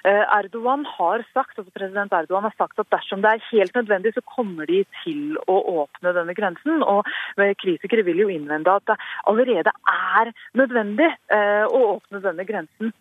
Eh, 0.05 0.25
Erdogan 0.39 0.85
har 0.85 1.25
sagt, 1.33 1.59
altså 1.59 1.73
president 1.73 2.13
Erdogan 2.13 2.45
har 2.45 2.55
sagt 2.59 2.79
at 2.79 2.91
dersom 2.93 3.23
det 3.25 3.31
er 3.31 3.47
helt 3.51 3.75
nødvendig, 3.79 4.13
så 4.15 4.23
kommer 4.37 4.69
de 4.69 4.83
til 5.01 5.39
å 5.49 5.57
åpne 5.85 6.13
denne 6.17 6.37
grensen. 6.37 6.85
Og 6.85 7.09
Kritikere 7.63 8.05
vil 8.05 8.25
jo 8.25 8.31
innvende 8.33 8.77
at 8.77 8.85
det 8.91 8.99
allerede 9.31 9.73
er 9.89 10.33
nødvendig 10.61 11.09
eh, 11.33 11.65
å 11.65 11.85
åpne 11.97 12.21
denne 12.25 12.45
grensen. 12.49 12.93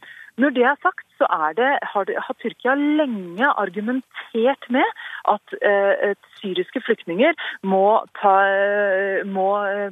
Når 0.41 0.49
det 0.49 0.63
er 0.65 0.77
sagt, 0.81 1.05
så 1.19 1.27
er 1.29 1.53
det, 1.59 1.71
har, 1.91 2.05
det, 2.09 2.15
har, 2.17 2.35
Tyrkia 2.41 2.73
lenge 2.73 3.49
argumentert 3.61 4.63
med 4.73 4.87
at 5.29 5.53
eh, 5.61 6.15
syriske 6.39 6.81
flyktninger 6.81 7.37
må, 7.69 8.01
ta, 8.17 8.33
må, 9.29 9.49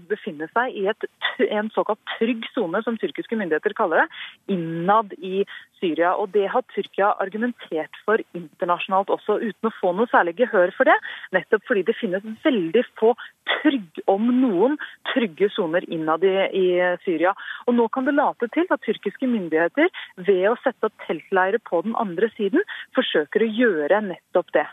befinne 0.09 0.49
seg 0.55 0.79
i 0.81 0.87
et, 0.89 1.05
en 1.45 1.69
såkalt 1.75 2.01
trygg 2.15 2.47
sone, 2.55 2.81
som 2.81 2.97
tyrkiske 2.97 3.37
myndigheter 3.37 3.77
kaller 3.77 4.01
det, 4.01 4.23
innad 4.57 5.13
i 5.19 5.43
Syria. 5.81 6.13
Og 6.15 6.31
Det 6.35 6.47
har 6.53 6.65
Tyrkia 6.71 7.11
argumentert 7.23 7.97
for 8.05 8.21
internasjonalt 8.37 9.11
også, 9.13 9.39
uten 9.41 9.69
å 9.69 9.73
få 9.79 9.93
noe 9.97 10.09
særlig 10.11 10.37
gehør 10.39 10.73
for 10.77 10.89
det. 10.89 10.97
Nettopp 11.35 11.65
fordi 11.67 11.85
det 11.89 11.97
finnes 11.99 12.25
veldig 12.45 12.85
få 12.99 13.13
trygg, 13.57 14.03
om 14.11 14.29
noen, 14.41 14.77
trygge 15.11 15.51
soner 15.55 15.85
innad 15.91 16.23
i, 16.27 16.35
i 16.55 16.67
Syria. 17.05 17.33
Og 17.67 17.75
Nå 17.77 17.87
kan 17.93 18.07
det 18.07 18.15
late 18.17 18.47
til 18.53 18.69
at 18.69 18.83
tyrkiske 18.85 19.27
myndigheter 19.27 19.89
ved 20.21 20.45
å 20.51 20.59
sette 20.63 20.87
opp 20.87 21.07
teltleire 21.07 21.61
på 21.67 21.81
den 21.85 21.97
andre 21.99 22.29
siden, 22.37 22.63
forsøker 22.95 23.43
å 23.43 23.49
gjøre 23.49 24.03
nettopp 24.05 24.53
det. 24.55 24.67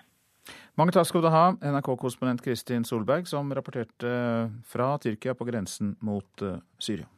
Mange 0.79 0.95
takk 0.95 1.09
skal 1.09 1.25
du 1.25 1.33
ha, 1.33 1.45
NRK-korrespondent 1.59 2.43
Kristin 2.45 2.85
Solberg, 2.87 3.27
som 3.27 3.51
rapporterte 3.51 4.13
fra 4.69 4.93
Tyrkia 5.03 5.35
på 5.35 5.49
grensen 5.49 5.97
mot 6.07 6.47
eh, 6.47 6.61
Syria. 6.79 7.09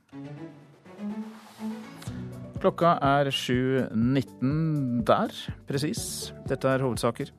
Klokka 2.61 2.99
er 3.01 3.31
7.19 3.33 5.01
der, 5.09 5.33
presis. 5.65 6.03
Dette 6.45 6.69
er 6.69 6.83
hovedsaker. 6.85 7.31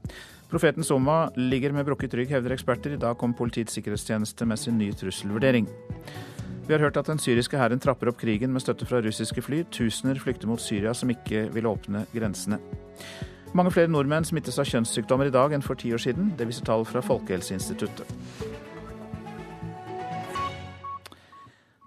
Profeten 0.49 0.83
Soma 0.83 1.27
ligger 1.37 1.75
med 1.75 1.85
brukket 1.85 2.15
rygg, 2.17 2.31
hevder 2.33 2.55
eksperter. 2.55 2.95
I 2.95 3.01
dag 3.01 3.19
kom 3.21 3.35
Politiets 3.37 3.77
sikkerhetstjeneste 3.77 4.47
med 4.49 4.57
sin 4.57 4.79
nye 4.81 4.95
trusselvurdering. 4.97 5.69
Vi 6.65 6.73
har 6.73 6.81
hørt 6.81 6.97
at 6.97 7.07
den 7.11 7.21
syriske 7.21 7.57
hæren 7.57 7.79
trapper 7.79 8.09
opp 8.09 8.17
krigen 8.17 8.49
med 8.53 8.65
støtte 8.65 8.89
fra 8.89 9.03
russiske 9.05 9.45
fly. 9.45 9.61
Tusener 9.69 10.17
flykter 10.17 10.49
mot 10.49 10.61
Syria, 10.61 10.93
som 10.93 11.13
ikke 11.13 11.51
vil 11.53 11.69
åpne 11.69 12.07
grensene. 12.15 12.57
Mange 13.53 13.71
flere 13.71 13.93
nordmenn 13.93 14.25
smittes 14.25 14.57
av 14.57 14.65
kjønnssykdommer 14.73 15.29
i 15.29 15.37
dag 15.37 15.53
enn 15.53 15.61
for 15.61 15.77
ti 15.77 15.93
år 15.93 16.01
siden. 16.01 16.33
Det 16.39 16.49
viser 16.49 16.65
tall 16.65 16.87
fra 16.89 17.05
Folkehelseinstituttet. 17.05 18.09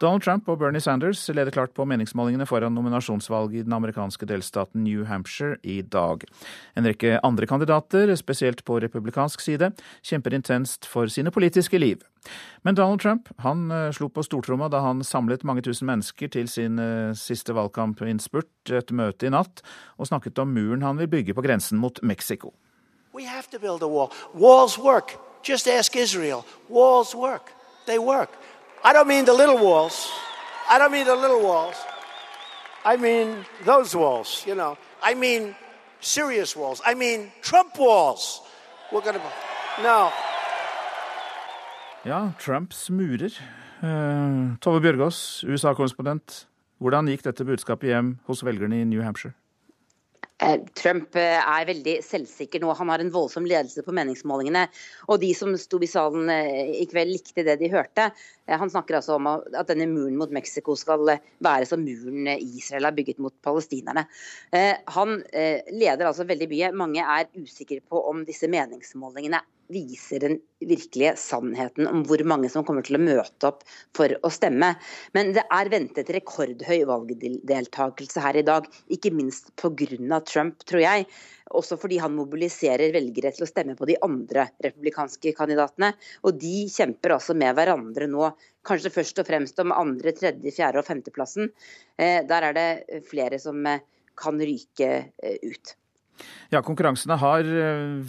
Donald 0.03 0.24
Trump 0.24 0.49
og 0.51 0.59
Bernie 0.59 0.82
Sanders 0.82 1.20
leder 1.30 1.55
klart 1.55 1.70
på 1.74 1.84
meningsmålingene 1.86 2.49
foran 2.51 2.74
nominasjonsvalget 2.74 3.61
i 3.61 3.62
den 3.62 3.76
amerikanske 3.76 4.26
delstaten 4.26 4.82
New 4.82 5.05
Hampshire 5.07 5.55
i 5.62 5.82
dag. 5.86 6.24
En 6.74 6.88
rekke 6.88 7.20
andre 7.22 7.47
kandidater, 7.47 8.11
spesielt 8.18 8.64
på 8.66 8.80
republikansk 8.82 9.45
side, 9.45 9.70
kjemper 10.03 10.34
intenst 10.34 10.88
for 10.90 11.07
sine 11.07 11.30
politiske 11.30 11.78
liv. 11.78 12.03
Men 12.66 12.74
Donald 12.74 13.05
Trump 13.05 13.30
han 13.45 13.70
eh, 13.70 13.92
slo 13.95 14.09
på 14.11 14.24
stortromma 14.26 14.66
da 14.72 14.82
han 14.82 15.05
samlet 15.07 15.45
mange 15.47 15.62
tusen 15.62 15.86
mennesker 15.86 16.32
til 16.32 16.51
sin 16.51 16.80
eh, 16.82 17.14
siste 17.14 17.55
valgkampinnspurt, 17.55 18.51
et 18.74 18.90
møte 18.90 19.28
i 19.28 19.30
natt, 19.30 19.62
og 19.95 20.11
snakket 20.11 20.42
om 20.42 20.51
muren 20.57 20.82
han 20.82 20.99
vil 20.99 21.12
bygge 21.12 21.38
på 21.38 21.45
grensen 21.47 21.78
mot 21.78 22.03
Mexico. 22.03 22.51
We 23.14 23.28
have 23.30 23.47
to 23.53 23.61
build 23.61 23.82
a 23.82 23.86
wall. 23.86 24.11
Walls 24.34 24.76
work. 24.76 25.20
Just 25.47 25.68
Israel. 25.68 26.42
Walls 26.68 27.14
work. 27.14 27.53
They 27.86 27.99
work. 27.99 28.30
I 28.85 28.93
don't 28.93 29.09
mean 29.09 29.24
the 29.24 29.32
little 29.32 29.59
walls. 29.59 30.11
I 30.70 30.78
don't 30.78 30.93
mean 30.93 31.07
the 31.07 31.16
little 31.16 31.41
walls. 31.41 31.76
I 32.85 32.97
mean 32.97 33.45
those 33.64 33.97
walls, 33.97 34.45
you 34.47 34.55
know. 34.55 34.76
I 35.03 35.14
mean 35.14 35.55
serious 36.01 36.55
walls. 36.55 36.82
I 36.85 36.95
mean 36.95 37.32
Trump 37.43 37.78
walls. 37.78 38.43
We're 38.93 39.01
gonna 39.01 39.20
No. 39.82 40.11
Ja, 42.05 42.30
Trumps 42.39 42.91
murer. 42.91 43.32
Uh, 43.82 44.57
Tove 44.61 44.80
Bjørgaas, 44.80 45.45
USA-korrespondent. 45.45 46.47
Hvordan 46.78 47.07
gikk 47.07 47.24
dette 47.24 47.45
budskapet 47.45 47.89
hjem 47.89 48.18
hos 48.26 48.45
velgerne 48.45 48.80
i 48.80 48.85
New 48.85 49.03
Hampshire? 49.03 49.32
Eh, 50.45 50.61
Trump 50.76 51.16
eh, 51.16 51.38
er 51.40 51.68
veldig 51.68 51.95
selvsikker 52.05 52.61
nå. 52.62 52.72
Han 52.76 52.90
har 52.92 53.03
en 53.03 53.12
voldsom 53.14 53.47
ledelse 53.49 53.84
på 53.86 53.95
meningsmålingene. 53.97 54.66
Og 55.09 55.20
de 55.22 55.30
som 55.36 55.55
sto 55.61 55.80
i 55.82 55.88
salen 55.88 56.28
eh, 56.32 56.74
i 56.82 56.86
kveld, 56.90 57.14
likte 57.14 57.47
det 57.47 57.57
de 57.62 57.70
hørte. 57.72 58.11
Han 58.51 58.68
snakker 58.68 58.99
altså 58.99 59.16
om 59.16 59.28
at 59.30 59.70
denne 59.70 59.86
muren 59.88 60.18
mot 60.20 60.32
Mexico 60.34 60.74
skal 60.76 61.14
være 61.45 61.68
som 61.68 61.80
muren 61.80 62.28
Israel 62.34 62.90
har 62.90 62.97
bygget 62.97 63.22
mot 63.24 63.32
palestinerne. 63.47 64.03
Han 64.92 65.14
leder 65.72 66.05
altså 66.05 66.26
veldig 66.28 66.51
mye. 66.51 66.68
Mange 66.76 67.01
er 67.01 67.30
usikre 67.40 67.80
på 67.88 68.03
om 68.11 68.20
disse 68.28 68.51
meningsmålingene 68.53 69.40
viser 69.73 70.23
den 70.25 70.39
virkelige 70.65 71.15
sannheten 71.21 71.89
om 71.89 72.03
hvor 72.09 72.23
mange 72.29 72.49
som 72.53 72.65
kommer 72.67 72.85
til 72.87 72.99
å 72.99 73.03
møte 73.03 73.49
opp 73.49 73.62
for 73.97 74.12
å 74.25 74.31
stemme. 74.33 74.73
Men 75.17 75.33
det 75.37 75.45
er 75.53 75.71
ventet 75.73 76.11
rekordhøy 76.15 76.85
valgdeltakelse 76.89 78.25
her 78.25 78.41
i 78.41 78.47
dag, 78.47 78.69
ikke 78.93 79.12
minst 79.15 79.53
pga. 79.61 80.21
Trump, 80.25 80.62
tror 80.69 80.83
jeg. 80.83 81.07
Også 81.55 81.77
fordi 81.81 81.99
han 82.01 82.15
mobiliserer 82.17 82.95
velgere 82.95 83.33
til 83.35 83.45
å 83.45 83.49
stemme 83.49 83.77
på 83.79 83.89
de 83.89 83.97
andre 84.05 84.47
republikanske 84.65 85.35
kandidatene. 85.37 85.93
Og 86.25 86.39
de 86.41 86.65
kjemper 86.73 87.17
altså 87.17 87.37
med 87.39 87.57
hverandre 87.59 88.09
nå, 88.11 88.31
kanskje 88.67 88.93
først 88.95 89.21
og 89.21 89.29
fremst 89.29 89.61
om 89.62 89.75
andre, 89.77 90.15
tredje, 90.17 90.55
fjerde 90.57 90.81
og 90.81 90.89
femteplassen. 90.89 91.51
Eh, 92.01 92.23
der 92.27 92.51
er 92.51 92.57
det 92.57 93.03
flere 93.11 93.41
som 93.43 93.61
eh, 93.69 93.85
kan 94.19 94.41
ryke 94.41 94.91
eh, 95.05 95.39
ut. 95.43 95.77
Ja, 96.53 96.62
konkurransene 96.62 97.19
har. 97.21 97.49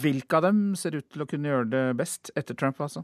Hvilke 0.00 0.38
av 0.38 0.46
dem 0.46 0.60
ser 0.78 0.96
ut 0.98 1.06
til 1.10 1.24
å 1.24 1.28
kunne 1.30 1.50
gjøre 1.50 1.70
det 1.72 1.84
best 1.98 2.30
etter 2.38 2.58
Trump, 2.58 2.80
altså? 2.82 3.02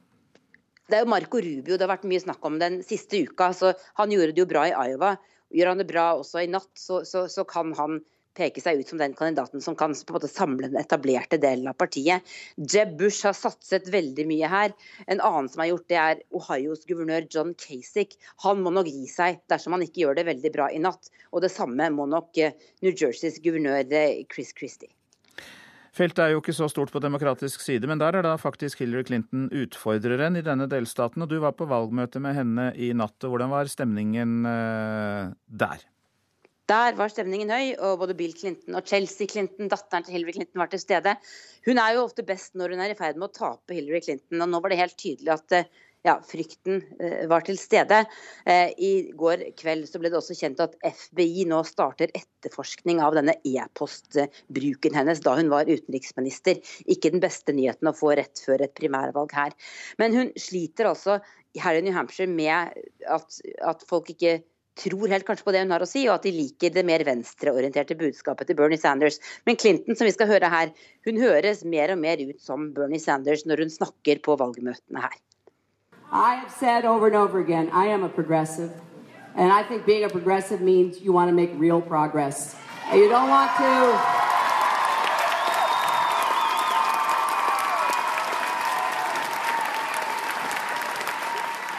Det 0.90 0.98
er 0.98 1.05
jo 1.05 1.12
Marco 1.12 1.40
Rubio 1.40 1.76
det 1.76 1.86
har 1.86 1.92
vært 1.94 2.09
mye 2.11 2.22
snakk 2.22 2.44
om 2.44 2.59
den 2.61 2.80
siste 2.86 3.22
uka. 3.24 3.53
så 3.57 3.72
Han 4.00 4.12
gjorde 4.12 4.34
det 4.34 4.42
jo 4.42 4.50
bra 4.50 4.66
i 4.68 4.74
Iowa. 4.90 5.14
Gjør 5.53 5.72
han 5.72 5.82
det 5.82 5.88
bra 5.88 6.07
også 6.18 6.42
i 6.42 6.50
natt, 6.50 6.70
så, 6.78 7.03
så, 7.09 7.26
så 7.32 7.44
kan 7.48 7.72
han 7.78 8.00
peke 8.36 8.62
seg 8.62 8.80
ut 8.80 8.88
som 8.88 9.00
den 9.00 9.16
kandidaten 9.18 9.62
som 9.64 9.76
kan 9.78 9.94
på 9.94 10.12
en 10.12 10.18
måte 10.18 10.30
samle 10.30 10.68
den 10.68 10.80
etablerte 10.80 11.38
delen 11.42 11.68
av 11.70 11.76
partiet. 11.80 12.24
Jeb 12.56 12.96
Bush 13.00 13.26
har 13.26 13.36
satset 13.36 13.90
veldig 13.92 14.26
mye 14.28 14.50
her. 14.52 14.76
En 15.06 15.20
annen 15.20 15.50
som 15.52 15.64
har 15.64 15.72
gjort 15.72 15.88
det, 15.92 16.00
er 16.00 16.24
Ohios 16.36 16.86
guvernør 16.88 17.28
John 17.30 17.52
Kasich. 17.58 18.16
Han 18.46 18.64
må 18.64 18.72
nok 18.74 18.90
gi 18.90 19.06
seg 19.10 19.42
dersom 19.52 19.76
han 19.76 19.84
ikke 19.86 20.04
gjør 20.04 20.20
det 20.20 20.28
veldig 20.30 20.54
bra 20.54 20.70
i 20.72 20.80
natt. 20.82 21.12
Og 21.32 21.44
det 21.44 21.52
samme 21.52 21.90
må 21.94 22.08
nok 22.10 22.40
eh, 22.40 22.56
New 22.84 22.92
Jerseys 22.92 23.40
guvernør 23.42 23.86
eh, 23.92 24.24
Chris 24.32 24.52
Christie. 24.56 24.92
Feltet 25.92 26.22
er 26.24 26.30
jo 26.32 26.40
ikke 26.40 26.54
så 26.56 26.70
stort 26.72 26.88
på 26.88 27.02
demokratisk 27.04 27.60
side, 27.60 27.84
men 27.88 28.00
der 28.00 28.16
er 28.16 28.24
da 28.24 28.38
faktisk 28.40 28.80
Hillary 28.80 29.04
Clinton 29.10 29.50
utfordreren 29.52 30.38
i 30.40 30.44
denne 30.44 30.64
delstaten. 30.72 31.20
Og 31.20 31.28
du 31.28 31.36
var 31.42 31.52
på 31.58 31.68
valgmøte 31.68 32.22
med 32.24 32.38
henne 32.38 32.70
i 32.80 32.94
natt. 32.96 33.18
Hvordan 33.20 33.52
var 33.52 33.68
stemningen 33.68 34.38
eh, 34.48 35.34
der? 35.52 35.84
Der 36.72 36.94
var 36.96 37.10
stemningen 37.12 37.50
høy, 37.52 37.74
og 37.84 37.98
både 38.00 38.14
Bill 38.16 38.32
Clinton 38.32 38.78
og 38.78 38.86
Chelsea 38.88 39.28
Clinton, 39.28 39.68
datteren 39.68 40.06
til 40.06 40.14
Hillary 40.16 40.38
Clinton, 40.38 40.60
var 40.62 40.70
til 40.72 40.80
stede. 40.80 41.16
Hun 41.66 41.80
er 41.82 41.96
jo 41.96 42.04
ofte 42.06 42.24
best 42.24 42.54
når 42.56 42.72
hun 42.72 42.80
er 42.80 42.94
i 42.94 42.96
ferd 42.96 43.18
med 43.20 43.28
å 43.28 43.34
tape 43.36 43.76
Hillary 43.76 44.00
Clinton, 44.06 44.40
og 44.40 44.48
nå 44.48 44.60
var 44.62 44.72
det 44.72 44.78
helt 44.80 44.96
tydelig 44.96 45.34
at 45.34 45.56
eh, 45.58 45.68
ja, 46.06 46.14
frykten 46.24 46.78
eh, 46.96 47.26
var 47.30 47.44
til 47.44 47.58
stede. 47.60 47.98
Eh, 48.48 48.72
I 48.72 48.92
går 49.18 49.44
kveld 49.58 49.84
så 49.90 50.00
ble 50.00 50.12
det 50.14 50.18
også 50.22 50.36
kjent 50.38 50.62
at 50.64 50.78
FBI 50.86 51.44
nå 51.50 51.60
starter 51.68 52.14
etterforskning 52.16 53.02
av 53.04 53.18
denne 53.18 53.36
e-postbruken 53.48 54.96
hennes 54.96 55.20
da 55.26 55.36
hun 55.38 55.52
var 55.52 55.68
utenriksminister. 55.68 56.62
Ikke 56.86 57.12
den 57.12 57.22
beste 57.22 57.52
nyheten 57.56 57.90
å 57.90 57.96
få 57.96 58.14
rett 58.16 58.40
før 58.46 58.64
et 58.64 58.74
primærvalg 58.78 59.36
her. 59.36 59.58
Men 60.00 60.16
hun 60.16 60.32
sliter 60.40 60.88
altså 60.94 61.20
her 61.60 61.76
i 61.76 61.84
New 61.84 61.92
Hampshire 61.92 62.32
med 62.32 62.72
at, 63.12 63.42
at 63.60 63.84
folk 63.90 64.08
ikke 64.14 64.40
tror 64.78 65.10
helt 65.12 65.26
kanskje 65.26 65.46
på 65.46 65.52
det 65.54 65.64
hun 65.64 65.74
har 65.74 65.84
å 65.84 65.88
si, 65.88 66.04
og 66.08 66.14
at 66.16 66.26
de 66.26 66.32
liker 66.34 66.72
det 66.74 66.84
mer 66.88 67.04
venstreorienterte 67.06 67.96
budskapet 67.98 68.48
til 68.48 68.58
Bernie 68.58 68.80
Sanders. 68.80 69.18
Men 69.46 69.58
Clinton, 69.60 69.96
som 69.98 70.08
vi 70.08 70.14
skal 70.14 70.30
høre 70.30 70.50
her, 70.52 70.72
hun 71.06 71.20
høres 71.20 71.64
mer 71.64 71.92
og 71.94 72.00
mer 72.02 72.22
ut 72.22 72.40
som 72.40 72.70
Bernie 72.76 73.02
Sanders 73.02 73.44
når 73.48 73.66
hun 73.66 73.74
snakker 73.74 74.22
på 74.24 74.38
valgmøtene 74.40 75.04
her. 75.04 75.18
I 76.12 76.34
have 76.36 76.50
said 76.52 76.84
over 76.84 77.06
and 77.06 77.16
over 77.16 77.40
again, 77.40 77.70
I 77.72 77.86
am 77.86 78.04
a 78.04 78.08
progressive. 78.08 78.70
And 79.34 79.50
I 79.50 79.62
think 79.62 79.86
being 79.86 80.04
a 80.04 80.10
progressive 80.10 80.60
means 80.60 81.00
you 81.00 81.12
want 81.12 81.30
to 81.30 81.34
make 81.34 81.50
real 81.56 81.80
progress. 81.80 82.54
You 82.92 83.08
don't 83.08 83.30
want 83.30 83.50
to 83.56 84.31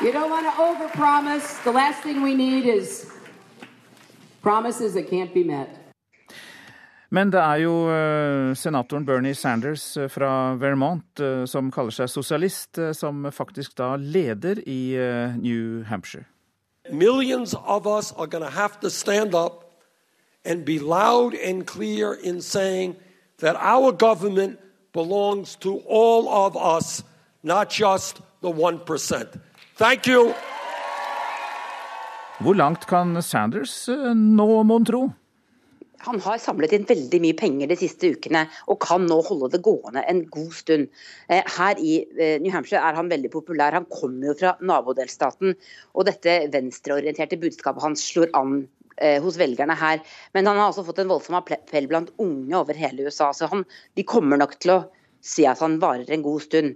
You 0.03 0.11
don't 0.11 0.29
want 0.29 0.45
to 0.45 0.61
overpromise. 0.61 1.63
The 1.63 1.71
last 1.71 2.03
thing 2.03 2.23
we 2.23 2.35
need 2.35 2.65
is 2.65 3.09
promises 4.41 4.93
that 4.95 5.09
can't 5.09 5.33
be 5.33 5.43
met. 5.43 5.69
Men 7.09 7.31
det 7.31 7.39
er 7.39 7.55
jo 7.55 7.73
senatoren 8.53 9.05
Bernie 9.05 9.33
Sanders 9.33 9.97
uh, 9.97 10.09
fra 10.09 10.55
Vermont, 10.55 11.19
uh, 11.19 11.45
som 11.45 11.71
kaller 11.71 11.95
seg 11.95 12.09
sosialist, 12.09 12.79
som 12.93 13.31
faktisk 13.31 13.77
da 13.77 13.95
leder 13.95 14.59
i 14.67 14.97
New 15.39 15.83
Hampshire. 15.87 16.25
Millions 16.91 17.53
of 17.53 17.87
us 17.87 18.11
are 18.17 18.27
going 18.27 18.43
to 18.43 18.51
have 18.51 18.79
to 18.81 18.89
stand 18.89 19.33
up 19.33 19.63
and 20.43 20.65
be 20.65 20.79
loud 20.79 21.33
and 21.33 21.65
clear 21.65 22.13
in 22.13 22.41
saying 22.41 22.97
that 23.39 23.55
our 23.55 23.93
government 23.93 24.59
belongs 24.91 25.55
to 25.55 25.77
all 25.87 26.27
of 26.27 26.57
us, 26.57 27.03
not 27.41 27.69
just 27.69 28.21
the 28.41 28.51
1%. 28.51 29.39
Thank 29.77 30.07
you. 30.07 30.33
Hvor 32.43 32.53
langt 32.53 32.85
kan 32.85 33.15
Sanders 33.25 33.87
nå, 33.89 34.47
mon 34.69 34.85
tro? 34.85 35.07
Han 36.03 36.19
har 36.21 36.37
samlet 36.43 36.75
inn 36.75 36.85
veldig 36.85 37.19
mye 37.23 37.37
penger 37.39 37.69
de 37.71 37.77
siste 37.79 38.11
ukene 38.13 38.43
og 38.67 38.81
kan 38.83 39.05
nå 39.07 39.17
holde 39.23 39.49
det 39.53 39.61
gående 39.65 40.03
en 40.11 40.19
god 40.29 40.51
stund. 40.57 40.89
Eh, 41.31 41.41
her 41.55 41.79
i 41.79 41.93
eh, 42.03 42.35
New 42.43 42.51
Hampshire 42.53 42.83
er 42.83 42.99
han 42.99 43.09
veldig 43.09 43.31
populær. 43.33 43.73
Han 43.77 43.87
kommer 43.89 44.29
jo 44.29 44.37
fra 44.41 44.53
nabodelstaten. 44.59 45.55
Og 45.95 46.09
dette 46.09 46.41
venstreorienterte 46.53 47.39
budskapet 47.41 47.85
hans 47.85 48.03
slår 48.11 48.33
an 48.37 48.65
eh, 48.97 49.21
hos 49.23 49.39
velgerne 49.41 49.77
her. 49.79 50.03
Men 50.35 50.51
han 50.51 50.59
har 50.59 50.69
også 50.69 50.85
fått 50.89 51.01
en 51.01 51.13
voldsom 51.15 51.39
appell 51.39 51.87
blant 51.89 52.11
unge 52.21 52.59
over 52.59 52.77
hele 52.77 53.07
USA. 53.07 53.31
Så 53.33 53.49
han, 53.49 53.63
de 53.97 54.05
kommer 54.05 54.41
nok 54.43 54.59
til 54.59 54.75
å 54.75 54.83
si 55.23 55.47
at 55.49 55.61
han 55.63 55.79
varer 55.81 56.11
en 56.11 56.25
god 56.25 56.43
stund. 56.43 56.75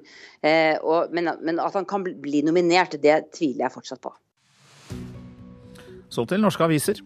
Og, 0.82 1.12
men, 1.12 1.34
men 1.44 1.60
at 1.60 1.76
han 1.76 1.88
kan 1.90 2.06
bli 2.08 2.42
nominert, 2.48 2.96
det 3.04 3.20
tviler 3.36 3.68
jeg 3.68 3.76
fortsatt 3.76 4.04
på. 4.04 4.14
Så 6.08 6.24
til 6.24 6.40
norske 6.40 6.64
aviser. 6.64 7.02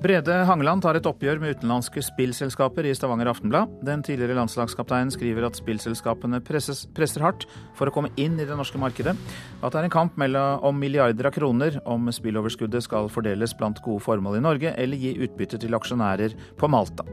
Brede 0.00 0.32
Hangeland 0.48 0.80
tar 0.82 0.96
et 0.96 1.06
oppgjør 1.08 1.40
med 1.42 1.58
utenlandske 1.58 2.00
spillselskaper 2.06 2.88
i 2.88 2.94
Stavanger 2.96 3.28
Aftenblad. 3.28 3.74
Den 3.84 4.02
tidligere 4.02 4.38
landslagskapteinen 4.38 5.12
skriver 5.12 5.46
at 5.46 5.58
spillselskapene 5.60 6.40
presses, 6.44 6.86
presser 6.96 7.26
hardt 7.26 7.44
for 7.76 7.90
å 7.90 7.94
komme 7.94 8.12
inn 8.16 8.40
i 8.40 8.48
det 8.48 8.56
norske 8.56 8.80
markedet. 8.80 9.14
At 9.60 9.74
det 9.74 9.82
er 9.82 9.90
en 9.90 9.96
kamp 9.98 10.16
mellom, 10.20 10.64
om 10.64 10.80
milliarder 10.80 11.28
av 11.28 11.36
kroner 11.36 11.80
om 11.84 12.08
spilloverskuddet 12.12 12.88
skal 12.88 13.12
fordeles 13.12 13.56
blant 13.58 13.82
gode 13.84 14.06
formål 14.06 14.40
i 14.40 14.44
Norge, 14.48 14.76
eller 14.80 14.96
gi 14.96 15.18
utbytte 15.28 15.60
til 15.60 15.76
aksjonærer 15.76 16.38
på 16.56 16.72
Malta. 16.72 17.04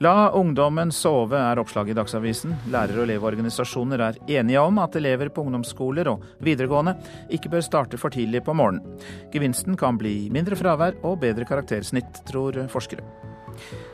La 0.00 0.30
ungdommen 0.32 0.88
sove, 0.96 1.36
er 1.36 1.58
oppslaget 1.60 1.92
i 1.92 1.96
Dagsavisen. 1.98 2.54
Lærer- 2.72 3.02
og 3.02 3.04
elevorganisasjoner 3.04 4.00
er 4.00 4.14
enige 4.32 4.62
om 4.62 4.78
at 4.80 4.96
elever 4.96 5.28
på 5.28 5.42
ungdomsskoler 5.44 6.08
og 6.08 6.22
videregående 6.40 6.94
ikke 7.28 7.50
bør 7.52 7.66
starte 7.66 8.00
for 8.00 8.08
tidlig 8.08 8.40
på 8.46 8.54
morgenen. 8.56 8.96
Gevinsten 9.30 9.76
kan 9.76 10.00
bli 10.00 10.30
mindre 10.32 10.56
fravær 10.56 10.96
og 11.04 11.20
bedre 11.20 11.44
karaktersnitt, 11.44 12.22
tror 12.24 12.62
forskere. 12.72 13.04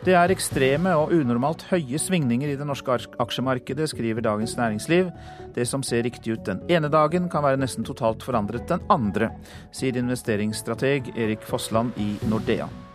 Det 0.06 0.14
er 0.14 0.30
ekstreme 0.30 0.94
og 0.94 1.10
unormalt 1.10 1.66
høye 1.72 1.98
svingninger 1.98 2.54
i 2.54 2.56
det 2.60 2.70
norske 2.70 3.00
aksjemarkedet, 3.18 3.90
skriver 3.90 4.22
Dagens 4.22 4.54
Næringsliv. 4.54 5.10
Det 5.58 5.66
som 5.66 5.82
ser 5.82 6.06
riktig 6.06 6.38
ut 6.38 6.46
den 6.46 6.62
ene 6.70 6.86
dagen, 6.86 7.26
kan 7.28 7.42
være 7.42 7.58
nesten 7.58 7.82
totalt 7.82 8.22
forandret 8.22 8.68
den 8.70 8.86
andre, 8.88 9.34
sier 9.74 9.98
investeringsstrateg 9.98 11.16
Erik 11.16 11.42
Fossland 11.42 11.98
i 11.98 12.12
Nordea. 12.30 12.85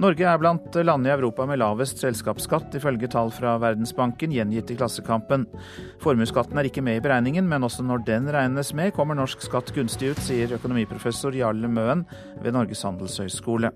Norge 0.00 0.24
er 0.24 0.38
blant 0.40 0.76
landene 0.80 1.10
i 1.10 1.12
Europa 1.12 1.44
med 1.44 1.58
lavest 1.60 1.98
selskapsskatt, 2.00 2.72
ifølge 2.78 3.10
tall 3.12 3.28
fra 3.36 3.58
Verdensbanken 3.60 4.32
gjengitt 4.32 4.70
i 4.72 4.76
Klassekampen. 4.78 5.44
Formuesskatten 6.00 6.56
er 6.56 6.70
ikke 6.70 6.84
med 6.86 6.96
i 6.96 7.02
beregningen, 7.04 7.44
men 7.50 7.66
også 7.68 7.84
når 7.84 8.06
den 8.06 8.30
regnes 8.32 8.72
med, 8.72 8.94
kommer 8.96 9.18
norsk 9.18 9.44
skatt 9.44 9.74
gunstig 9.76 10.14
ut, 10.14 10.22
sier 10.24 10.56
økonomiprofessor 10.56 11.36
Jarle 11.36 11.68
Møen 11.68 12.06
ved 12.40 12.56
Norges 12.56 12.86
handelshøyskole. 12.88 13.74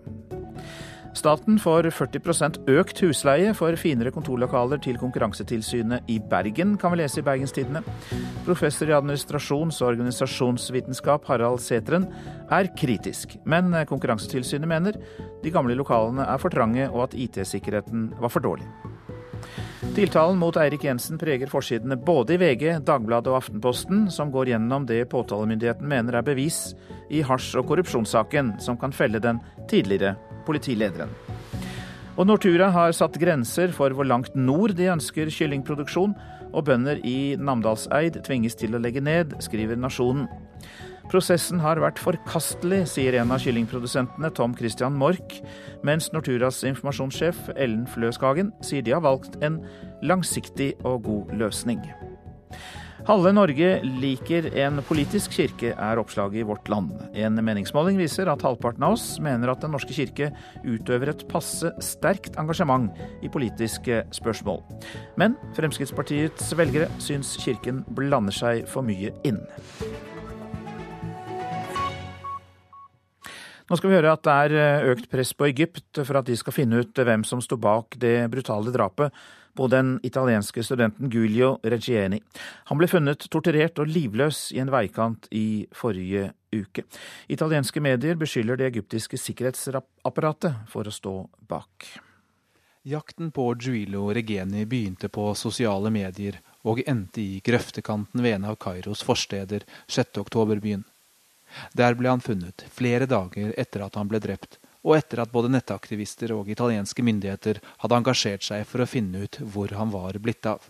Staten 1.14 1.60
får 1.62 1.86
40% 1.94 2.56
økt 2.74 2.98
husleie 3.04 3.52
for 3.54 3.76
finere 3.78 4.10
kontorlokaler 4.14 4.80
til 4.82 4.96
Konkurransetilsynet 4.98 6.10
i 6.10 6.16
Bergen, 6.18 6.74
kan 6.80 6.90
vi 6.90 6.98
lese 6.98 7.22
i 7.22 7.26
Bergenstidene. 7.26 7.84
Professor 8.42 8.90
i 8.90 8.96
administrasjons- 8.96 9.78
og 9.82 9.92
organisasjonsvitenskap 9.92 11.28
Harald 11.30 11.62
Sætren 11.62 12.08
er 12.50 12.72
kritisk, 12.74 13.38
men 13.46 13.70
Konkurransetilsynet 13.86 14.68
mener 14.68 14.98
de 15.44 15.54
gamle 15.54 15.78
lokalene 15.78 16.26
er 16.26 16.42
for 16.42 16.50
trange 16.50 16.90
og 16.90 17.06
at 17.06 17.14
IT-sikkerheten 17.14 18.10
var 18.18 18.34
for 18.34 18.42
dårlig. 18.42 18.66
Tiltalen 19.94 20.40
mot 20.40 20.56
Eirik 20.58 20.82
Jensen 20.88 21.18
preger 21.20 21.46
forsidene 21.46 21.94
både 22.00 22.34
i 22.34 22.40
VG, 22.42 22.80
Dagbladet 22.82 23.30
og 23.30 23.38
Aftenposten, 23.38 24.08
som 24.10 24.32
går 24.34 24.50
gjennom 24.50 24.88
det 24.90 25.04
påtalemyndigheten 25.12 25.86
mener 25.86 26.18
er 26.18 26.26
bevis 26.26 26.72
i 27.06 27.22
hasj- 27.22 27.54
og 27.60 27.68
korrupsjonssaken 27.70 28.56
som 28.58 28.80
kan 28.80 28.96
felle 28.96 29.22
den 29.22 29.38
tidligere 29.70 30.16
politilederen. 30.47 31.12
Og 32.14 32.28
Nortura 32.28 32.68
har 32.70 32.95
satt 32.95 33.18
grenser 33.18 33.72
for 33.74 33.90
hvor 33.90 34.07
langt 34.07 34.36
nord 34.38 34.76
de 34.78 34.86
ønsker 34.92 35.32
kyllingproduksjon, 35.34 36.14
og 36.55 36.68
bønder 36.68 37.01
i 37.03 37.34
Namdalseid 37.34 38.20
tvinges 38.22 38.55
til 38.55 38.76
å 38.76 38.82
legge 38.82 39.03
ned, 39.03 39.34
skriver 39.42 39.80
Nasjonen. 39.80 40.28
Prosessen 41.11 41.61
har 41.61 41.80
vært 41.82 41.99
forkastelig, 42.01 42.84
sier 42.95 43.18
en 43.18 43.34
av 43.34 43.42
kyllingprodusentene, 43.42 44.30
Tom 44.34 44.55
Christian 44.57 44.95
Mork, 44.97 45.36
mens 45.84 46.09
Norturas 46.14 46.62
informasjonssjef 46.64 47.51
Ellen 47.59 47.84
Fløskagen 47.90 48.55
sier 48.64 48.86
de 48.86 48.95
har 48.95 49.05
valgt 49.05 49.36
en 49.45 49.59
langsiktig 50.07 50.72
og 50.86 51.03
god 51.11 51.34
løsning. 51.42 51.82
Halve 53.05 53.34
Norge 53.36 53.82
liker 54.00 54.46
en 54.57 54.78
politisk 54.88 55.34
kirke, 55.36 55.74
er 55.76 55.98
oppslaget 56.00 56.38
i 56.40 56.44
Vårt 56.48 56.70
Land. 56.72 56.94
En 57.12 57.36
meningsmåling 57.36 57.98
viser 58.00 58.30
at 58.32 58.40
halvparten 58.40 58.86
av 58.86 58.94
oss 58.96 59.18
mener 59.20 59.52
at 59.52 59.61
Den 59.61 59.74
norske 59.76 59.92
kirke 59.92 60.30
utøver 60.64 61.12
et 61.12 61.26
passe 61.28 61.68
sterkt 61.84 62.38
engasjement 62.40 62.96
i 63.20 63.28
politiske 63.28 64.07
spørsmål. 64.09 64.62
Men 65.20 65.36
Fremskrittspartiets 65.52 66.48
velgere 66.57 66.88
syns 66.96 67.34
kirken 67.44 67.84
blander 67.92 68.32
seg 68.32 68.64
for 68.72 68.80
mye 68.88 69.12
inn. 69.28 69.42
Nå 73.68 73.76
skal 73.76 73.92
vi 73.92 74.00
høre 74.00 74.16
at 74.16 74.24
det 74.24 74.40
er 74.48 74.90
økt 74.96 75.12
press 75.12 75.36
på 75.36 75.52
Egypt 75.52 76.00
for 76.00 76.16
at 76.16 76.32
de 76.32 76.40
skal 76.40 76.57
finne 76.57 76.80
ut 76.80 77.05
hvem 77.05 77.28
som 77.28 77.44
sto 77.44 77.61
bak 77.61 78.00
det 78.00 78.22
brutale 78.32 78.72
drapet 78.72 79.12
på 79.55 79.68
den 79.70 79.98
italienske 80.02 80.62
studenten 80.66 81.11
Giulio 81.11 81.59
Reggieni. 81.62 82.20
Han 82.70 82.80
ble 82.80 82.88
funnet 82.90 83.28
torturert 83.30 83.78
og 83.82 83.90
livløs 83.90 84.48
i 84.55 84.61
en 84.62 84.72
veikant 84.74 85.28
i 85.30 85.66
forrige 85.74 86.32
uke. 86.55 86.86
Italienske 87.28 87.82
medier 87.82 88.18
beskylder 88.18 88.59
det 88.59 88.72
egyptiske 88.72 89.18
sikkerhetsapparatet 89.20 90.66
for 90.70 90.86
å 90.86 90.94
stå 90.94 91.14
bak. 91.48 91.88
Jakten 92.84 93.30
på 93.32 93.46
Giulio 93.57 94.11
Regeni 94.12 94.66
begynte 94.68 95.09
på 95.09 95.30
sosiale 95.38 95.88
medier 95.88 96.36
og 96.68 96.82
endte 96.84 97.22
i 97.22 97.38
grøftekanten 97.44 98.20
ved 98.20 98.36
en 98.36 98.50
av 98.50 98.59
Kairos 98.61 99.00
forsteder 99.07 99.64
6.-oktoberbyen. 99.88 100.84
Der 101.72 101.96
ble 101.96 102.11
han 102.12 102.24
funnet 102.24 102.66
flere 102.74 103.09
dager 103.09 103.55
etter 103.57 103.86
at 103.86 103.96
han 103.96 104.11
ble 104.11 104.20
drept, 104.20 104.59
og 104.85 104.99
etter 104.99 105.22
at 105.24 105.32
både 105.32 105.51
nettaktivister 105.53 106.35
og 106.37 106.51
italienske 106.53 107.03
myndigheter 107.05 107.61
hadde 107.82 107.99
engasjert 107.99 108.45
seg 108.45 108.66
for 108.68 108.85
å 108.85 108.89
finne 108.89 109.24
ut 109.24 109.41
hvor 109.41 109.72
han 109.78 109.93
var 109.95 110.18
blitt 110.20 110.47
av. 110.47 110.61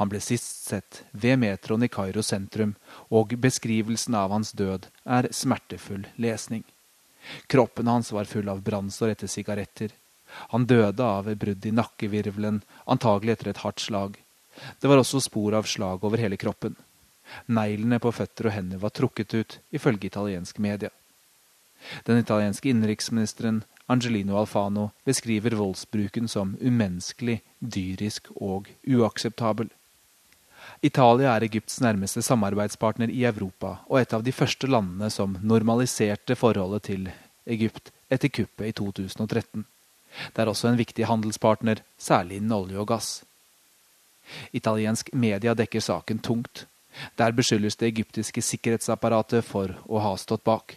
Han 0.00 0.10
ble 0.10 0.20
sist 0.24 0.66
sett 0.66 1.04
ved 1.12 1.38
metroen 1.40 1.84
i 1.86 1.90
Kairo 1.92 2.24
sentrum, 2.26 2.74
og 3.08 3.36
beskrivelsen 3.38 4.16
av 4.18 4.32
hans 4.34 4.52
død 4.56 4.88
er 5.04 5.30
smertefull 5.36 6.08
lesning. 6.16 6.64
Kroppen 7.46 7.88
hans 7.88 8.12
var 8.12 8.28
full 8.28 8.48
av 8.48 8.64
brannsår 8.66 9.14
etter 9.14 9.30
sigaretter. 9.30 9.92
Han 10.54 10.66
døde 10.66 11.04
av 11.04 11.28
brudd 11.36 11.66
i 11.66 11.74
nakkevirvelen, 11.74 12.62
antagelig 12.86 13.36
etter 13.36 13.52
et 13.52 13.64
hardt 13.64 13.82
slag. 13.82 14.16
Det 14.80 14.90
var 14.90 15.00
også 15.00 15.20
spor 15.22 15.56
av 15.58 15.68
slag 15.68 16.04
over 16.04 16.20
hele 16.22 16.38
kroppen. 16.40 16.76
Neglene 17.46 18.00
på 18.02 18.12
føtter 18.14 18.48
og 18.48 18.56
hender 18.56 18.80
var 18.82 18.94
trukket 18.94 19.34
ut, 19.34 19.58
ifølge 19.70 20.10
italiensk 20.10 20.58
media. 20.58 20.90
Den 22.04 22.18
italienske 22.20 22.70
innenriksministeren 22.70 23.62
Angelino 23.90 24.36
Alfano 24.38 24.90
beskriver 25.04 25.56
voldsbruken 25.58 26.28
som 26.28 26.54
umenneskelig, 26.60 27.40
dyrisk 27.58 28.30
og 28.36 28.68
uakseptabel. 28.86 29.70
Italia 30.82 31.34
er 31.34 31.44
Egypts 31.44 31.80
nærmeste 31.80 32.22
samarbeidspartner 32.22 33.10
i 33.10 33.24
Europa 33.28 33.78
og 33.88 34.00
et 34.00 34.14
av 34.14 34.22
de 34.24 34.32
første 34.32 34.68
landene 34.70 35.10
som 35.10 35.36
normaliserte 35.42 36.36
forholdet 36.38 36.86
til 36.86 37.08
Egypt 37.50 37.90
etter 38.10 38.30
kuppet 38.30 38.70
i 38.70 38.76
2013. 38.76 39.64
Det 40.34 40.42
er 40.42 40.50
også 40.50 40.70
en 40.70 40.78
viktig 40.78 41.06
handelspartner, 41.06 41.82
særlig 41.98 42.40
innen 42.40 42.54
olje 42.54 42.78
og 42.78 42.88
gass. 42.90 43.10
Italiensk 44.52 45.12
media 45.14 45.54
dekker 45.54 45.82
saken 45.82 46.18
tungt. 46.18 46.66
Der 47.18 47.32
beskyldes 47.32 47.76
det 47.78 47.90
egyptiske 47.90 48.42
sikkerhetsapparatet 48.42 49.46
for 49.46 49.74
å 49.86 50.02
ha 50.02 50.14
stått 50.18 50.44
bak. 50.46 50.76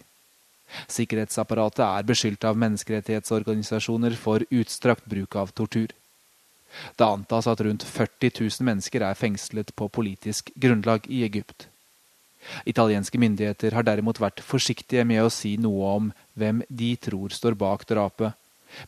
Sikkerhetsapparatet 0.91 1.83
er 1.85 2.07
beskyldt 2.07 2.47
av 2.47 2.57
menneskerettighetsorganisasjoner 2.61 4.15
for 4.19 4.45
utstrakt 4.49 5.05
bruk 5.09 5.37
av 5.39 5.53
tortur. 5.55 5.91
Det 6.97 7.05
antas 7.05 7.47
at 7.47 7.61
rundt 7.61 7.85
40 7.85 8.33
000 8.39 8.65
mennesker 8.65 9.05
er 9.05 9.17
fengslet 9.17 9.75
på 9.77 9.89
politisk 9.93 10.49
grunnlag 10.55 11.05
i 11.07 11.21
Egypt. 11.27 11.67
Italienske 12.65 13.19
myndigheter 13.21 13.75
har 13.77 13.85
derimot 13.87 14.19
vært 14.19 14.41
forsiktige 14.43 15.05
med 15.07 15.23
å 15.23 15.31
si 15.31 15.55
noe 15.61 15.93
om 15.99 16.09
hvem 16.39 16.63
de 16.69 16.95
tror 16.97 17.31
står 17.31 17.55
bak 17.59 17.85
drapet, 17.87 18.33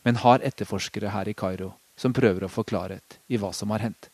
men 0.04 0.20
har 0.20 0.44
etterforskere 0.44 1.14
her 1.14 1.30
i 1.30 1.36
Kairo 1.38 1.72
som 1.96 2.12
prøver 2.12 2.44
å 2.44 2.52
få 2.52 2.66
klarhet 2.66 3.20
i 3.32 3.38
hva 3.40 3.52
som 3.56 3.72
har 3.72 3.86
hendt. 3.86 4.10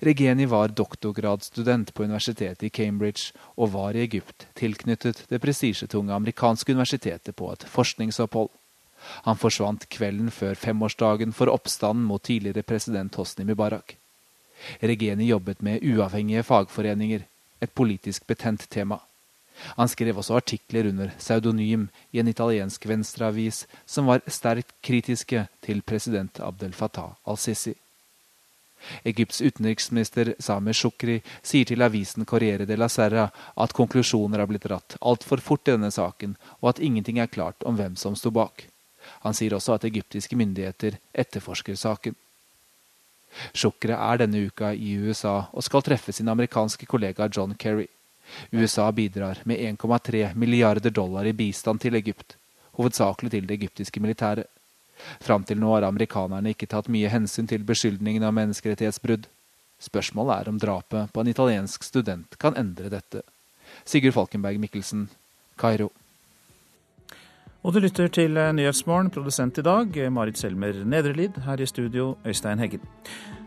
Regeni 0.00 0.46
var 0.46 0.68
doktorgradsstudent 0.68 1.94
på 1.94 2.04
universitetet 2.04 2.62
i 2.62 2.70
Cambridge 2.70 3.32
og 3.56 3.72
var 3.74 3.96
i 3.96 4.04
Egypt 4.04 4.46
tilknyttet 4.58 5.24
det 5.30 5.40
prestisjetunge 5.42 6.14
amerikanske 6.14 6.72
universitetet 6.72 7.36
på 7.36 7.52
et 7.52 7.66
forskningsopphold. 7.70 8.50
Han 9.28 9.38
forsvant 9.38 9.88
kvelden 9.92 10.30
før 10.34 10.56
femårsdagen 10.58 11.32
for 11.36 11.52
oppstanden 11.52 12.06
mot 12.08 12.22
tidligere 12.22 12.66
president 12.66 13.14
Hosni 13.14 13.44
Mubarak. 13.44 13.96
Regeni 14.80 15.28
jobbet 15.28 15.62
med 15.62 15.84
uavhengige 15.84 16.42
fagforeninger, 16.42 17.26
et 17.60 17.72
politisk 17.72 18.26
betent 18.26 18.66
tema. 18.70 18.98
Han 19.76 19.88
skrev 19.88 20.18
også 20.18 20.36
artikler 20.36 20.88
under 20.88 21.12
pseudonym 21.18 21.88
i 22.12 22.20
en 22.20 22.28
italiensk 22.28 22.86
venstreavis 22.88 23.64
som 23.86 24.08
var 24.10 24.24
sterkt 24.28 24.74
kritiske 24.84 25.46
til 25.64 25.82
president 25.82 26.40
Abdel 26.40 26.72
Fattah 26.76 27.16
al-Sisi. 27.26 27.74
Egypts 29.04 29.40
utenriksminister 29.42 30.34
Sameh 30.38 30.74
Shukri 30.74 31.20
sier 31.42 31.68
til 31.68 31.82
avisen 31.82 32.26
Corriere 32.28 32.66
de 32.68 32.76
la 32.76 32.88
Serra 32.92 33.26
at 33.56 33.74
konklusjoner 33.76 34.42
har 34.42 34.50
blitt 34.50 34.66
dratt 34.68 34.98
altfor 35.00 35.42
fort 35.42 35.68
i 35.68 35.74
denne 35.74 35.90
saken, 35.90 36.36
og 36.60 36.74
at 36.74 36.82
ingenting 36.82 37.18
er 37.18 37.32
klart 37.32 37.66
om 37.66 37.76
hvem 37.78 37.96
som 37.96 38.16
sto 38.16 38.30
bak. 38.30 38.68
Han 39.24 39.34
sier 39.34 39.54
også 39.54 39.76
at 39.76 39.84
egyptiske 39.88 40.36
myndigheter 40.36 40.98
etterforsker 41.14 41.78
saken. 41.78 42.16
Shukri 43.52 43.92
er 43.92 44.22
denne 44.22 44.46
uka 44.48 44.72
i 44.72 44.96
USA 44.96 45.36
og 45.52 45.64
skal 45.64 45.84
treffe 45.84 46.12
sin 46.12 46.28
amerikanske 46.32 46.86
kollega 46.88 47.28
John 47.32 47.54
Kerry. 47.54 47.86
USA 48.50 48.90
bidrar 48.92 49.42
med 49.44 49.58
1,3 49.58 50.34
milliarder 50.34 50.90
dollar 50.90 51.26
i 51.26 51.32
bistand 51.32 51.80
til 51.80 51.94
Egypt, 51.94 52.36
hovedsakelig 52.78 53.30
til 53.30 53.46
det 53.46 53.54
egyptiske 53.60 54.00
militæret. 54.00 54.48
Fram 55.20 55.44
til 55.46 55.60
nå 55.60 55.72
har 55.74 55.86
amerikanerne 55.88 56.54
ikke 56.54 56.68
tatt 56.70 56.90
mye 56.92 57.10
hensyn 57.12 57.48
til 57.50 57.66
beskyldningene 57.66 58.28
om 58.28 58.38
menneskerettighetsbrudd. 58.40 59.28
Spørsmålet 59.82 60.40
er 60.40 60.50
om 60.50 60.58
drapet 60.60 61.12
på 61.12 61.22
en 61.22 61.30
italiensk 61.32 61.84
student 61.84 62.38
kan 62.40 62.56
endre 62.56 62.90
dette. 62.92 63.22
Sigurd 63.84 64.16
Falkenberg 64.16 64.60
Mikkelsen, 64.62 65.08
Kairo. 65.60 65.90
Og 67.66 67.74
du 67.74 67.80
lytter 67.82 68.06
til 68.14 68.36
Nyhetsmorgen, 68.54 69.08
produsent 69.10 69.58
i 69.58 69.64
dag 69.66 69.96
Marit 70.14 70.38
Selmer 70.38 70.84
Nedrelid, 70.86 71.40
her 71.42 71.58
i 71.58 71.66
studio 71.66 72.12
Øystein 72.22 72.62
Heggen. 72.62 72.84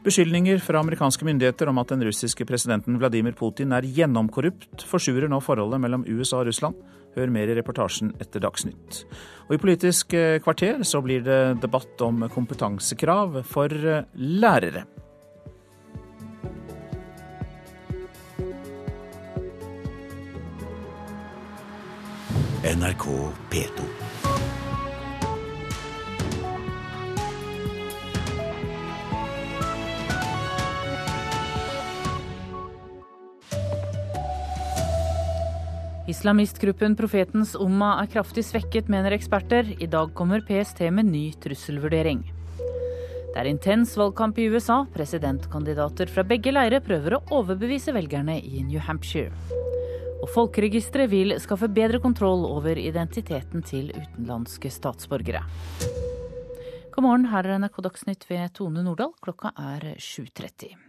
Beskyldninger 0.04 0.60
fra 0.60 0.82
amerikanske 0.84 1.24
myndigheter 1.26 1.72
om 1.72 1.80
at 1.80 1.94
den 1.94 2.04
russiske 2.04 2.46
presidenten 2.46 3.00
Vladimir 3.00 3.32
Putin 3.32 3.72
er 3.72 3.88
gjennomkorrupt, 3.88 4.84
forsurer 4.84 5.32
nå 5.32 5.40
forholdet 5.40 5.80
mellom 5.80 6.04
USA 6.04 6.42
og 6.42 6.50
Russland. 6.50 6.76
Hør 7.18 7.34
mer 7.34 7.50
i 7.50 7.58
reportasjen 7.58 8.14
etter 8.22 8.44
Dagsnytt. 8.44 9.04
Og 9.50 9.58
i 9.58 9.62
Politisk 9.62 10.14
eh, 10.18 10.38
kvarter 10.44 10.84
så 10.88 11.02
blir 11.06 11.26
det 11.26 11.42
debatt 11.64 12.06
om 12.06 12.28
kompetansekrav 12.34 13.42
for 13.50 13.74
lærere. 14.16 14.86
NRK 22.70 23.06
P2. 23.50 23.99
Islamistgruppen 36.10 36.96
Profetens 36.98 37.52
Umma 37.54 37.92
er 38.02 38.08
kraftig 38.10 38.42
svekket, 38.48 38.88
mener 38.90 39.14
eksperter. 39.14 39.68
I 39.78 39.86
dag 39.86 40.10
kommer 40.18 40.42
PST 40.42 40.82
med 40.90 41.06
ny 41.06 41.28
trusselvurdering. 41.38 42.24
Det 42.58 43.38
er 43.38 43.50
intens 43.52 43.94
valgkamp 44.00 44.40
i 44.42 44.48
USA. 44.50 44.80
Presidentkandidater 44.96 46.10
fra 46.10 46.26
begge 46.26 46.56
leirer 46.56 46.82
prøver 46.82 47.20
å 47.20 47.22
overbevise 47.42 47.94
velgerne 47.94 48.40
i 48.42 48.64
New 48.66 48.82
Hampshire. 48.82 49.30
Og 50.24 50.28
Folkeregisteret 50.34 51.14
vil 51.14 51.38
skaffe 51.38 51.70
bedre 51.70 52.02
kontroll 52.02 52.42
over 52.50 52.82
identiteten 52.82 53.62
til 53.62 53.94
utenlandske 53.94 54.74
statsborgere. 54.74 55.46
God 56.90 57.06
morgen, 57.06 57.30
her 57.30 57.46
er 57.46 57.62
NRK 57.62 57.84
Dagsnytt 57.86 58.26
ved 58.34 58.58
Tone 58.58 58.82
Nordahl. 58.82 59.14
Klokka 59.22 59.54
er 59.54 59.92
7.30. 60.02 60.89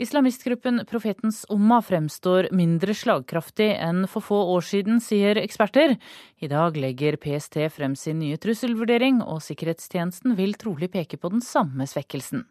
Islamistgruppen 0.00 0.80
Profetens 0.88 1.42
Umma 1.52 1.82
fremstår 1.84 2.48
mindre 2.56 2.94
slagkraftig 2.96 3.66
enn 3.76 4.06
for 4.08 4.24
få 4.24 4.38
år 4.54 4.64
siden, 4.64 4.96
sier 5.04 5.36
eksperter. 5.36 5.98
I 6.40 6.48
dag 6.48 6.78
legger 6.80 7.18
PST 7.20 7.58
frem 7.74 7.92
sin 8.00 8.16
nye 8.22 8.38
trusselvurdering, 8.40 9.20
og 9.20 9.42
sikkerhetstjenesten 9.44 10.38
vil 10.40 10.56
trolig 10.56 10.88
peke 10.94 11.20
på 11.20 11.32
den 11.34 11.44
samme 11.44 11.84
svekkelsen. 11.84 12.46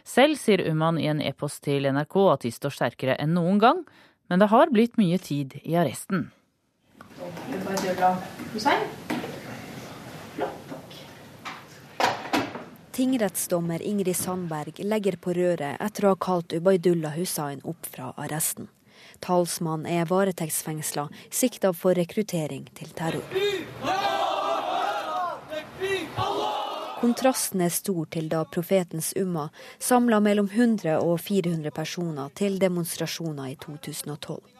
Selv 0.00 0.40
sier 0.40 0.64
Umman 0.70 0.96
i 0.96 1.10
en 1.12 1.20
e-post 1.20 1.60
til 1.68 1.84
NRK 1.92 2.16
at 2.32 2.48
de 2.48 2.54
står 2.56 2.78
sterkere 2.78 3.18
enn 3.20 3.36
noen 3.36 3.60
gang, 3.60 3.84
men 4.32 4.40
det 4.40 4.48
har 4.54 4.72
blitt 4.72 4.96
mye 4.96 5.20
tid 5.20 5.58
i 5.60 5.76
arresten. 5.76 6.30
Tingrettsdommer 12.94 13.82
Ingrid 13.82 14.16
Sandberg 14.16 14.78
legger 14.78 15.16
på 15.16 15.32
røret 15.34 15.80
etter 15.82 16.04
å 16.06 16.12
ha 16.12 16.18
kalt 16.20 16.52
Ubaydullah 16.54 17.16
Hussain 17.18 17.58
opp 17.66 17.88
fra 17.90 18.12
arresten. 18.14 18.68
Talsmann 19.18 19.82
er 19.90 20.06
varetektsfengsla, 20.06 21.08
sikta 21.26 21.72
for 21.74 21.98
rekruttering 21.98 22.68
til 22.78 22.94
terror. 22.94 23.26
Kontrasten 27.00 27.66
er 27.66 27.74
stor 27.74 28.06
til 28.14 28.30
da 28.30 28.46
profetens 28.46 29.10
umma 29.18 29.48
samla 29.82 30.22
mellom 30.22 30.46
100 30.54 31.00
og 31.02 31.18
400 31.18 31.74
personer 31.74 32.30
til 32.38 32.62
demonstrasjoner 32.62 33.56
i 33.56 33.58
2012. 33.66 34.53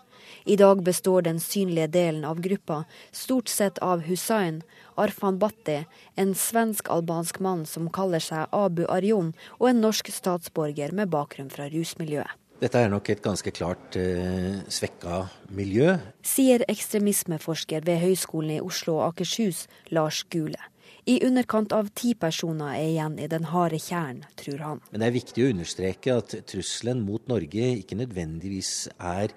I 0.44 0.56
dag 0.60 0.82
består 0.84 1.22
den 1.22 1.40
synlige 1.40 1.88
delen 1.94 2.24
av 2.24 2.40
gruppa 2.44 2.84
stort 3.12 3.48
sett 3.48 3.78
av 3.78 4.04
Hussain, 4.08 4.62
Arfan 4.94 5.38
Batti, 5.38 5.84
en 6.14 6.34
svensk-albansk 6.34 7.40
mann 7.40 7.66
som 7.66 7.90
kaller 7.90 8.22
seg 8.22 8.50
Abu 8.52 8.84
Arjon, 8.88 9.32
og 9.58 9.70
en 9.70 9.82
norsk 9.84 10.10
statsborger 10.14 10.94
med 10.94 11.10
bakgrunn 11.14 11.50
fra 11.52 11.70
rusmiljøet. 11.72 12.40
Dette 12.62 12.80
er 12.80 12.88
nok 12.88 13.08
et 13.10 13.20
ganske 13.20 13.50
klart 13.52 13.96
eh, 13.98 14.60
svekka 14.72 15.24
miljø. 15.52 15.96
Sier 16.24 16.62
ekstremismeforsker 16.70 17.82
ved 17.84 17.98
Høgskolen 18.00 18.54
i 18.54 18.62
Oslo 18.62 19.00
og 19.00 19.08
Akershus, 19.10 19.66
Lars 19.90 20.22
Gule. 20.30 20.60
I 21.04 21.18
underkant 21.26 21.74
av 21.76 21.90
ti 21.92 22.14
personer 22.16 22.78
er 22.78 22.86
igjen 22.86 23.18
i 23.20 23.26
den 23.28 23.44
harde 23.50 23.76
kjernen, 23.76 24.22
tror 24.40 24.62
han. 24.64 24.78
Men 24.88 25.02
det 25.02 25.08
er 25.10 25.16
viktig 25.18 25.44
å 25.44 25.50
understreke 25.52 26.14
at 26.22 26.36
trusselen 26.48 27.02
mot 27.04 27.26
Norge 27.28 27.66
ikke 27.82 27.98
nødvendigvis 28.00 28.70
er 28.96 29.34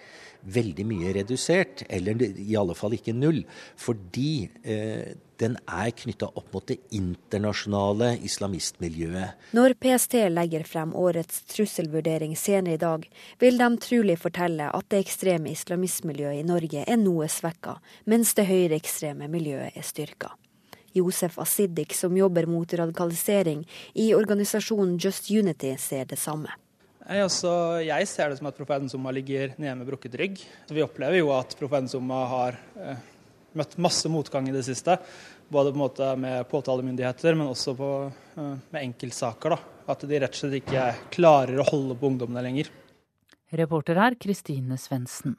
veldig 0.48 0.86
mye 0.88 1.14
redusert, 1.18 1.84
eller 1.90 2.22
i 2.24 2.56
alle 2.60 2.76
fall 2.78 2.96
ikke 2.98 3.16
null. 3.16 3.44
Fordi 3.80 4.48
eh, 4.64 5.16
den 5.38 5.58
er 5.68 5.92
knytta 5.94 6.30
opp 6.40 6.50
mot 6.56 6.66
det 6.68 6.80
internasjonale 6.98 8.14
islamistmiljøet. 8.26 9.52
Når 9.58 9.76
PST 9.82 10.18
legger 10.34 10.66
frem 10.68 10.96
årets 10.98 11.44
trusselvurdering 11.54 12.34
senere 12.40 12.78
i 12.78 12.82
dag, 12.82 13.06
vil 13.42 13.62
de 13.62 13.70
trolig 13.84 14.18
fortelle 14.22 14.72
at 14.74 14.90
det 14.92 15.04
ekstreme 15.06 15.54
islamistmiljøet 15.54 16.42
i 16.42 16.48
Norge 16.48 16.84
er 16.88 17.00
noe 17.02 17.30
svekka, 17.32 17.78
mens 18.10 18.34
det 18.38 18.50
høyreekstreme 18.50 19.30
miljøet 19.32 19.78
er 19.78 19.86
styrka. 19.86 20.34
Josef 20.98 21.38
Asidik, 21.38 21.94
som 21.94 22.16
jobber 22.18 22.48
mot 22.50 22.74
radikalisering 22.74 23.68
i 23.94 24.14
organisasjonen 24.18 24.98
Just 24.98 25.30
Unity, 25.30 25.76
ser 25.78 26.10
det 26.10 26.18
samme. 26.18 26.50
Nei, 27.08 27.22
altså, 27.24 27.50
jeg 27.80 28.08
ser 28.12 28.28
det 28.28 28.38
som 28.42 28.50
at 28.50 28.58
profeten 28.58 28.90
Summa 28.92 29.14
ligger 29.16 29.54
nede 29.56 29.78
med 29.80 29.88
brukket 29.88 30.16
rygg. 30.20 30.42
Vi 30.68 30.84
opplever 30.84 31.22
jo 31.22 31.30
at 31.32 31.54
profeten 31.56 31.88
Summa 31.88 32.18
har 32.28 32.58
eh, 32.84 33.00
møtt 33.56 33.78
masse 33.80 34.12
motgang 34.12 34.50
i 34.50 34.56
det 34.56 34.66
siste. 34.68 34.98
Både 35.48 35.72
på 35.72 35.78
en 35.78 35.84
måte 35.86 36.10
med 36.20 36.44
påtalemyndigheter, 36.52 37.38
men 37.40 37.48
også 37.48 37.78
på, 37.80 37.92
eh, 38.12 38.50
med 38.74 38.82
enkeltsaker. 38.82 39.56
Da. 39.56 39.60
At 39.94 40.04
de 40.04 40.20
rett 40.20 40.36
og 40.36 40.42
slett 40.42 40.58
ikke 40.60 40.84
klarer 41.16 41.62
å 41.64 41.68
holde 41.70 41.96
på 41.96 42.10
ungdommene 42.12 42.44
lenger. 42.44 42.74
Reporter 43.56 43.96
her, 43.96 44.18
Kristine 44.20 44.76
Svendsen. 44.76 45.38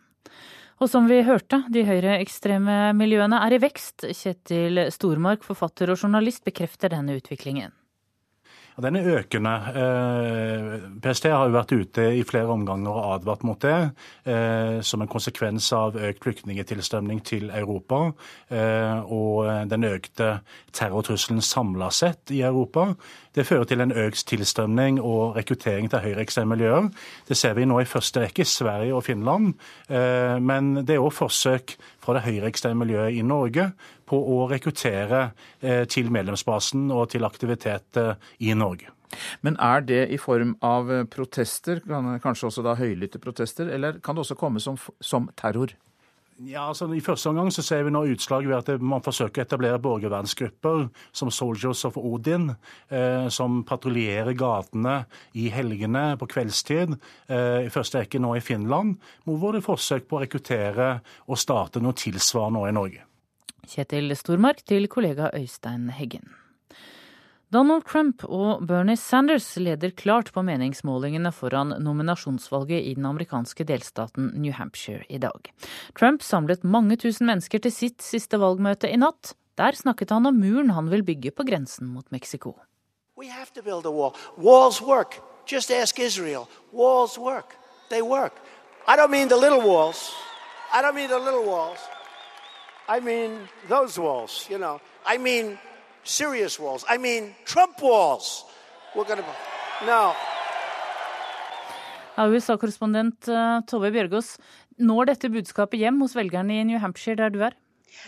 Og 0.80 0.88
som 0.88 1.04
vi 1.10 1.20
hørte, 1.26 1.66
de 1.68 1.82
høyreekstreme 1.84 2.94
miljøene 2.96 3.42
er 3.44 3.58
i 3.58 3.60
vekst. 3.60 4.08
Kjetil 4.08 4.86
Stormark, 4.94 5.44
forfatter 5.44 5.92
og 5.92 6.00
journalist, 6.00 6.46
bekrefter 6.48 6.96
denne 6.96 7.18
utviklingen. 7.20 7.76
Og 8.78 8.84
Den 8.84 8.94
er 8.94 9.08
økende. 9.18 9.52
PST 11.02 11.24
har 11.32 11.48
jo 11.48 11.54
vært 11.56 11.72
ute 11.74 12.04
i 12.14 12.20
flere 12.22 12.52
omganger 12.54 12.94
og 12.94 13.08
advart 13.16 13.42
mot 13.42 13.58
det, 13.58 13.90
som 14.86 15.02
en 15.02 15.10
konsekvens 15.10 15.72
av 15.74 15.98
økt 15.98 16.22
flyktningetilstrømning 16.22 17.18
til 17.26 17.50
Europa 17.50 18.12
og 19.02 19.50
den 19.72 19.88
økte 19.88 20.30
terrortrusselen 20.70 21.42
samla 21.42 21.90
sett 21.90 22.30
i 22.30 22.44
Europa. 22.46 22.92
Det 23.34 23.48
fører 23.50 23.66
til 23.66 23.82
en 23.82 23.96
økt 23.98 24.22
tilstrømning 24.30 25.02
og 25.02 25.34
rekruttering 25.34 25.90
til 25.90 26.06
høyreekstreme 26.06 26.54
miljøer. 26.54 26.86
Det 27.26 27.36
ser 27.36 27.58
vi 27.58 27.66
nå 27.66 27.82
i 27.82 27.90
første 27.90 28.22
rekke 28.28 28.46
i 28.46 28.52
Sverige 28.52 28.94
og 28.94 29.04
Finland. 29.10 29.56
Men 29.90 30.74
det 30.86 30.94
er 30.94 31.02
òg 31.02 31.18
forsøk 31.18 31.74
fra 31.98 32.14
det 32.14 32.28
høyreekstreme 32.30 32.86
miljøet 32.86 33.18
i 33.18 33.26
Norge 33.26 33.72
på 34.08 34.18
å 34.18 34.44
rekruttere 34.50 35.28
eh, 35.60 35.84
til 35.90 36.12
medlemsbasen 36.14 36.88
og 36.94 37.10
til 37.14 37.28
aktivitet 37.28 38.00
eh, 38.00 38.14
i 38.48 38.54
Norge. 38.56 38.94
Men 39.40 39.56
er 39.64 39.84
det 39.88 40.02
i 40.12 40.18
form 40.20 40.56
av 40.64 40.90
protester, 41.08 41.80
kanskje 42.20 42.50
også 42.50 42.64
da 42.66 42.74
høylytte 42.76 43.20
protester, 43.22 43.70
eller 43.72 44.02
kan 44.04 44.16
det 44.16 44.26
også 44.26 44.36
komme 44.36 44.60
som, 44.60 44.76
som 45.00 45.30
terror? 45.38 45.72
Ja, 46.38 46.68
altså 46.68 46.86
I 46.94 47.00
første 47.02 47.32
omgang 47.32 47.48
så 47.50 47.64
ser 47.66 47.80
vi 47.82 47.90
nå 47.90 48.04
utslag 48.12 48.44
ved 48.46 48.60
at 48.60 48.82
man 48.84 49.02
forsøker 49.02 49.42
å 49.42 49.46
etablere 49.48 49.80
borgervernsgrupper 49.82 50.84
som 51.10 51.32
Soldiers 51.34 51.82
of 51.88 51.98
Odin, 51.98 52.52
eh, 52.94 53.26
som 53.34 53.64
patruljerer 53.66 54.38
gatene 54.38 55.00
i 55.34 55.48
helgene 55.50 56.12
på 56.20 56.28
kveldstid. 56.30 56.94
Eh, 57.26 57.66
I 57.66 57.74
første 57.74 58.04
rekke 58.04 58.22
nå 58.22 58.36
i 58.38 58.44
Finland, 58.44 59.00
hvor 59.26 59.50
det 59.50 59.64
er 59.64 59.66
forsøk 59.66 60.06
på 60.06 60.20
å 60.20 60.22
rekruttere 60.22 60.88
og 61.26 61.42
starte 61.42 61.82
noe 61.82 61.98
tilsvarende 61.98 62.60
nå 62.60 62.68
i 62.70 62.78
Norge. 62.78 63.07
Kjetil 63.68 64.14
Stormark 64.16 64.62
til 64.64 64.88
kollega 64.88 65.28
Øystein 65.36 65.90
Heggen. 65.92 66.30
Donald 67.52 67.84
Trump 67.88 68.24
og 68.24 68.66
Bernie 68.68 68.96
Sanders 68.96 69.56
leder 69.56 69.92
klart 69.96 70.28
på 70.32 70.42
meningsmålingene 70.44 71.32
foran 71.32 71.72
nominasjonsvalget 71.80 72.84
i 72.90 72.94
den 72.96 73.06
amerikanske 73.08 73.64
delstaten 73.64 74.32
New 74.36 74.52
Hampshire 74.52 75.04
i 75.08 75.20
dag. 75.20 75.52
Trump 75.96 76.22
samlet 76.22 76.64
mange 76.64 76.96
tusen 77.00 77.28
mennesker 77.28 77.60
til 77.64 77.72
sitt 77.72 78.04
siste 78.04 78.40
valgmøte 78.40 78.88
i 78.92 79.00
natt. 79.00 79.32
Der 79.56 79.76
snakket 79.76 80.12
han 80.12 80.28
om 80.28 80.36
muren 80.36 80.74
han 80.76 80.92
vil 80.92 81.04
bygge 81.04 81.32
på 81.32 81.44
grensen 81.48 81.88
mot 81.88 82.04
Mexico. 82.12 82.54
Wall. 83.16 84.12
Walls 84.36 84.82
work. 84.82 85.20
Just 85.46 85.70
ask 85.70 85.98
Israel. 85.98 86.46
Walls 86.72 87.18
work. 87.18 87.56
They 87.90 88.02
work. 88.02 88.34
I 88.86 88.96
don't 88.96 89.10
mean 89.10 89.28
the 89.28 89.36
little 89.36 89.60
walls. 89.60 90.12
I 90.72 90.82
don't 90.82 90.94
mean 90.94 91.08
the 91.08 91.18
little 91.18 91.44
walls. 91.44 91.80
I 92.88 93.00
mean 93.00 93.48
those 93.68 93.98
walls, 93.98 94.48
you 94.48 94.58
know. 94.58 94.80
I 95.04 95.18
mean 95.18 95.58
serious 96.04 96.58
walls. 96.58 96.84
I 96.88 96.96
mean 96.96 97.34
Trump 97.44 97.82
walls. 97.82 98.44
We're 98.96 99.04
gonna... 99.04 99.24
No. 99.84 100.14
USA-korrespondent 102.18 103.28
uh, 103.28 103.60
Tove 103.68 103.92
Bjørgaas, 103.94 104.38
når 104.80 105.12
dette 105.12 105.28
budskapet 105.30 105.84
hjem 105.84 106.00
hos 106.02 106.16
velgerne 106.16 106.56
i 106.58 106.64
New 106.66 106.80
Hampshire, 106.82 107.14
der 107.20 107.28
du 107.28 107.44
er? 107.46 107.54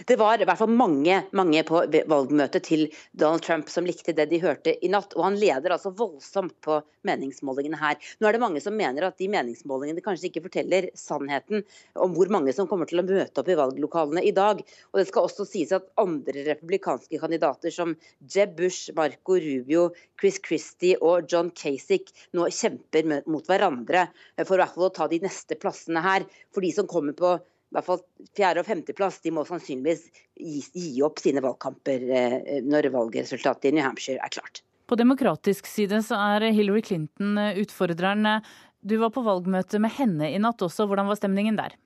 Det 0.07 0.16
var 0.20 0.41
i 0.41 0.47
hvert 0.49 0.61
fall 0.61 0.72
mange 0.72 1.20
mange 1.37 1.62
på 1.66 1.83
valgmøtet 2.11 2.64
til 2.66 2.87
Donald 3.16 3.45
Trump 3.45 3.70
som 3.72 3.87
likte 3.89 4.14
det 4.16 4.28
de 4.31 4.41
hørte 4.43 4.74
i 4.85 4.91
natt. 4.93 5.14
Og 5.16 5.26
han 5.26 5.39
leder 5.41 5.74
altså 5.74 5.93
voldsomt 5.97 6.57
på 6.64 6.81
meningsmålingene 7.07 7.78
her. 7.81 7.99
Nå 8.20 8.28
er 8.28 8.37
det 8.37 8.43
mange 8.43 8.62
som 8.64 8.76
mener 8.76 9.07
at 9.09 9.18
de 9.20 9.28
meningsmålingene 9.33 10.05
kanskje 10.05 10.31
ikke 10.31 10.45
forteller 10.49 10.91
sannheten 10.99 11.64
om 12.01 12.14
hvor 12.16 12.33
mange 12.33 12.55
som 12.57 12.68
kommer 12.70 12.91
til 12.91 13.03
å 13.03 13.07
møte 13.07 13.43
opp 13.43 13.51
i 13.51 13.59
valglokalene 13.59 14.24
i 14.26 14.35
dag. 14.37 14.62
Og 14.93 15.01
det 15.01 15.07
skal 15.11 15.28
også 15.28 15.49
sies 15.49 15.74
at 15.76 15.89
andre 16.01 16.45
republikanske 16.49 17.20
kandidater 17.22 17.74
som 17.74 17.95
Jeb 18.35 18.57
Bush, 18.59 18.93
Marco 18.97 19.39
Rubio, 19.41 19.89
Chris 20.20 20.41
Christie 20.45 20.99
og 21.01 21.31
John 21.31 21.53
Kasich 21.57 22.12
nå 22.37 22.49
kjemper 22.55 23.22
mot 23.31 23.47
hverandre 23.49 24.09
for 24.47 24.61
å 24.61 24.93
ta 24.95 25.09
de 25.11 25.22
neste 25.24 25.57
plassene 25.61 26.03
her. 26.05 26.26
For 26.55 26.64
de 26.64 26.72
som 26.74 26.89
kommer 26.91 27.16
på 27.16 27.39
i 27.71 27.77
hvert 27.77 27.87
fall 27.87 28.01
fjerde- 28.35 28.64
og 28.64 28.66
femteplass, 28.66 29.21
de 29.23 29.31
må 29.35 29.45
sannsynligvis 29.47 30.09
gi, 30.35 30.62
gi 30.75 31.05
opp 31.07 31.21
sine 31.23 31.43
valgkamper 31.45 32.09
eh, 32.11 32.57
når 32.66 32.91
valgresultatet 32.95 33.71
i 33.71 33.77
New 33.77 33.87
Hampshire 33.87 34.18
er 34.18 34.33
klart. 34.35 34.64
På 34.91 34.99
demokratisk 34.99 35.71
side 35.71 36.01
så 36.03 36.18
er 36.35 36.49
Hillary 36.51 36.83
Clinton 36.83 37.39
eh, 37.39 37.61
utfordreren. 37.62 38.43
Du 38.83 38.97
var 38.99 39.14
på 39.14 39.23
valgmøte 39.23 39.79
med 39.79 39.95
henne 40.01 40.33
i 40.35 40.43
natt 40.43 40.66
også. 40.66 40.89
Hvordan 40.91 41.07
var 41.07 41.21
stemningen 41.21 41.61
der? 41.61 41.79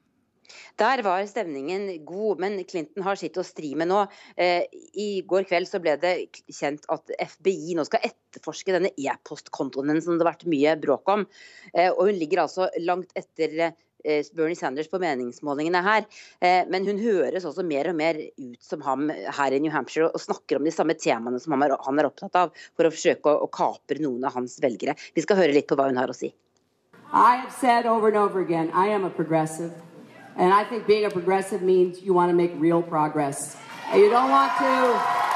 Der 0.80 1.00
var 1.04 1.24
stemningen 1.28 1.86
god, 2.06 2.40
men 2.40 2.58
Clinton 2.68 3.04
har 3.04 3.20
sitt 3.20 3.36
å 3.40 3.44
stri 3.44 3.74
med 3.76 3.92
nå. 3.92 4.06
Eh, 4.40 4.64
I 4.96 5.08
går 5.28 5.44
kveld 5.50 5.68
så 5.68 5.84
ble 5.84 5.98
det 6.00 6.16
kjent 6.48 6.88
at 6.92 7.12
FBI 7.36 7.76
nå 7.76 7.84
skal 7.84 8.08
etterforske 8.08 8.72
denne 8.72 8.96
e-postkontoen 8.96 10.00
som 10.00 10.16
det 10.16 10.24
har 10.24 10.32
vært 10.32 10.48
mye 10.48 10.78
bråk 10.80 11.12
om. 11.12 11.28
Og 11.92 12.06
hun 12.08 12.16
ligger 12.16 12.46
altså 12.46 12.72
langt 12.80 13.12
etter 13.18 13.74
Eh, 13.74 13.80
Bernie 14.34 14.58
Sanders 14.58 14.90
på 14.92 15.00
meningsmålingene 15.02 15.82
her. 15.84 16.06
Eh, 16.40 16.62
men 16.70 16.86
hun 16.88 17.00
høres 17.02 17.46
også 17.48 17.64
mer 17.66 17.90
og 17.90 17.98
mer 17.98 18.20
ut 18.20 18.60
som 18.62 18.84
ham 18.84 19.08
her 19.10 19.56
i 19.56 19.60
New 19.64 19.72
Hampshire 19.72 20.10
og 20.10 20.22
snakker 20.22 20.60
om 20.60 20.68
de 20.68 20.74
samme 20.74 20.96
temaene 20.98 21.40
som 21.42 21.56
han 21.56 21.66
er 21.66 22.08
opptatt 22.08 22.38
av, 22.38 22.54
for 22.76 22.86
å 22.86 22.92
forsøke 22.94 23.32
å 23.32 23.50
kapre 23.52 24.02
noen 24.02 24.24
av 24.26 24.36
hans 24.38 24.58
velgere. 24.62 24.96
Vi 25.16 25.24
skal 25.24 25.40
høre 25.40 25.56
litt 25.56 25.68
på 25.70 25.78
hva 25.78 25.88
hun 25.90 26.00
har 26.00 26.12
å 26.12 26.16
si. 26.16 26.34
I 27.14 27.36
have 27.36 27.52
said 27.52 27.86
over 27.86 28.08
and 28.08 28.16
over 28.16 28.40
again, 28.40 28.70
I 28.74 28.88
am 28.88 29.04
a 29.04 29.10
progressive. 29.10 29.72
And 30.36 30.52
I 30.52 30.64
think 30.64 30.86
being 30.86 31.04
a 31.04 31.10
progressive 31.10 31.62
means 31.62 32.02
you 32.02 32.12
want 32.12 32.30
to 32.30 32.36
make 32.36 32.52
real 32.58 32.82
progress. 32.82 33.56
You 33.94 34.10
don't 34.10 34.30
want 34.30 34.52
to 34.58 35.33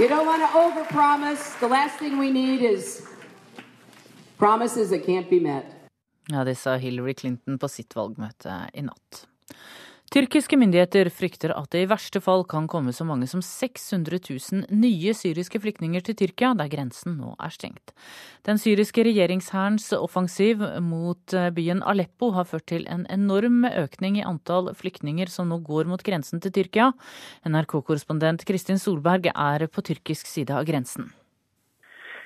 You 0.00 0.08
don't 0.08 0.24
want 0.24 0.40
to 0.40 0.58
overpromise. 0.58 1.60
The 1.60 1.68
last 1.68 1.98
thing 1.98 2.18
we 2.18 2.30
need 2.30 2.62
is 2.62 3.06
promises 4.38 4.88
that 4.88 5.04
can't 5.04 5.28
be 5.28 5.40
met. 5.40 5.64
Ja, 6.28 6.44
det 6.44 6.54
sa 6.54 6.76
Hillary 6.76 7.14
Clinton 7.14 7.58
på 7.58 7.68
sitt 7.68 7.96
valgmøte 7.96 8.70
i 8.72 8.82
natt. 8.82 9.26
Tyrkiske 10.10 10.56
myndigheter 10.58 11.06
frykter 11.14 11.52
at 11.54 11.70
det 11.70 11.84
i 11.84 11.86
verste 11.86 12.18
fall 12.18 12.40
kan 12.50 12.64
komme 12.66 12.90
så 12.90 13.04
mange 13.06 13.28
som 13.30 13.38
600 13.46 14.18
000 14.18 14.64
nye 14.74 15.12
syriske 15.14 15.60
flyktninger 15.62 16.02
til 16.02 16.16
Tyrkia, 16.18 16.48
der 16.58 16.66
grensen 16.72 17.14
nå 17.20 17.36
er 17.38 17.52
stengt. 17.54 17.92
Den 18.42 18.58
syriske 18.58 19.04
regjeringshærens 19.06 19.92
offensiv 19.94 20.64
mot 20.82 21.30
eh, 21.30 21.52
byen 21.54 21.84
Aleppo 21.86 22.32
har 22.34 22.48
ført 22.50 22.66
til 22.72 22.88
en 22.90 23.04
enorm 23.06 23.62
økning 23.70 24.18
i 24.18 24.24
antall 24.26 24.72
flyktninger 24.74 25.30
som 25.30 25.52
nå 25.54 25.60
går 25.68 25.86
mot 25.86 26.02
grensen 26.02 26.42
til 26.42 26.56
Tyrkia. 26.58 26.88
NRK-korrespondent 27.46 28.42
Kristin 28.50 28.82
Solberg 28.82 29.30
er 29.30 29.68
på 29.70 29.84
tyrkisk 29.92 30.26
side 30.26 30.58
av 30.58 30.66
grensen. 30.66 31.12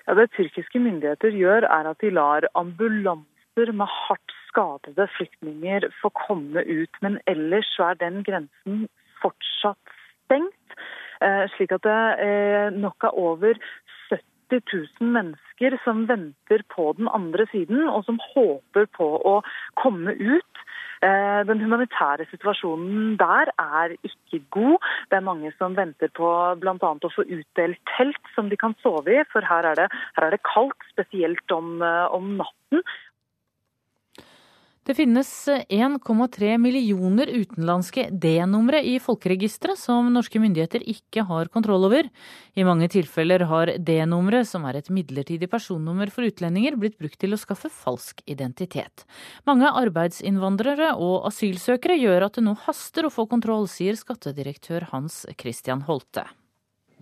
Ja, 0.09 0.17
det 0.17 0.31
tyrkiske 0.33 0.81
myndigheter 0.81 1.37
gjør, 1.37 1.69
er 1.69 1.93
at 1.93 2.01
de 2.01 2.17
lar 2.17 2.49
ambulanser 2.57 3.77
med 3.77 3.93
hardt 3.93 4.41
skadede 4.55 5.09
flyktninger 5.17 5.91
får 6.01 6.15
komme 6.27 6.63
ut. 6.63 7.03
Men 7.03 7.19
ellers 7.27 7.67
så 7.75 7.91
er 7.91 8.03
den 8.03 8.23
grensen 8.27 8.87
fortsatt 9.23 9.97
stengt. 10.25 10.79
Eh, 11.25 11.47
slik 11.57 11.75
at 11.75 11.87
det 11.87 12.01
eh, 12.23 12.69
nok 12.75 13.07
er 13.07 13.19
over 13.19 13.59
70 14.11 14.61
000 15.01 15.13
mennesker 15.15 15.79
som 15.85 16.05
venter 16.09 16.65
på 16.75 16.93
den 16.99 17.09
andre 17.09 17.47
siden, 17.53 17.89
og 17.89 18.05
som 18.07 18.21
håper 18.35 18.91
på 18.99 19.09
å 19.25 19.39
komme 19.81 20.15
ut. 20.19 20.65
Eh, 21.05 21.41
den 21.49 21.61
humanitære 21.61 22.27
situasjonen 22.31 23.17
der 23.21 23.51
er 23.61 23.97
ikke 24.03 24.43
god. 24.57 24.85
Det 25.11 25.19
er 25.19 25.29
mange 25.31 25.53
som 25.59 25.77
venter 25.77 26.13
på 26.17 26.29
bl.a. 26.61 26.77
å 26.79 27.15
få 27.17 27.25
utdelt 27.25 27.81
telt 27.97 28.35
som 28.37 28.51
de 28.53 28.61
kan 28.61 28.77
sove 28.83 29.17
i, 29.17 29.25
for 29.33 29.47
her 29.49 29.73
er 29.73 29.81
det, 29.83 29.89
her 30.19 30.29
er 30.29 30.37
det 30.37 30.45
kaldt, 30.49 30.89
spesielt 30.93 31.57
om, 31.57 31.77
om 32.15 32.37
natten. 32.41 32.85
Det 34.85 34.93
finnes 34.95 35.29
1,3 35.49 36.59
millioner 36.61 37.31
utenlandske 37.33 38.03
D-numre 38.13 38.83
i 38.85 38.99
folkeregisteret 39.01 39.81
som 39.81 40.11
norske 40.13 40.37
myndigheter 40.43 40.85
ikke 40.93 41.25
har 41.25 41.49
kontroll 41.55 41.89
over. 41.89 42.11
I 42.53 42.67
mange 42.69 42.91
tilfeller 42.93 43.47
har 43.49 43.73
D-numre, 43.81 44.43
som 44.45 44.69
er 44.69 44.83
et 44.83 44.93
midlertidig 44.93 45.49
personnummer 45.49 46.13
for 46.13 46.29
utlendinger, 46.29 46.77
blitt 46.77 47.01
brukt 47.01 47.17
til 47.17 47.33
å 47.33 47.41
skaffe 47.41 47.73
falsk 47.73 48.21
identitet. 48.29 49.09
Mange 49.49 49.73
arbeidsinnvandrere 49.73 50.93
og 51.01 51.31
asylsøkere 51.33 51.97
gjør 52.03 52.29
at 52.29 52.37
det 52.37 52.45
nå 52.45 52.53
haster 52.69 53.09
å 53.09 53.15
få 53.15 53.25
kontroll, 53.33 53.65
sier 53.73 53.97
skattedirektør 53.97 54.91
Hans 54.93 55.23
Christian 55.41 55.89
Holte. 55.89 56.29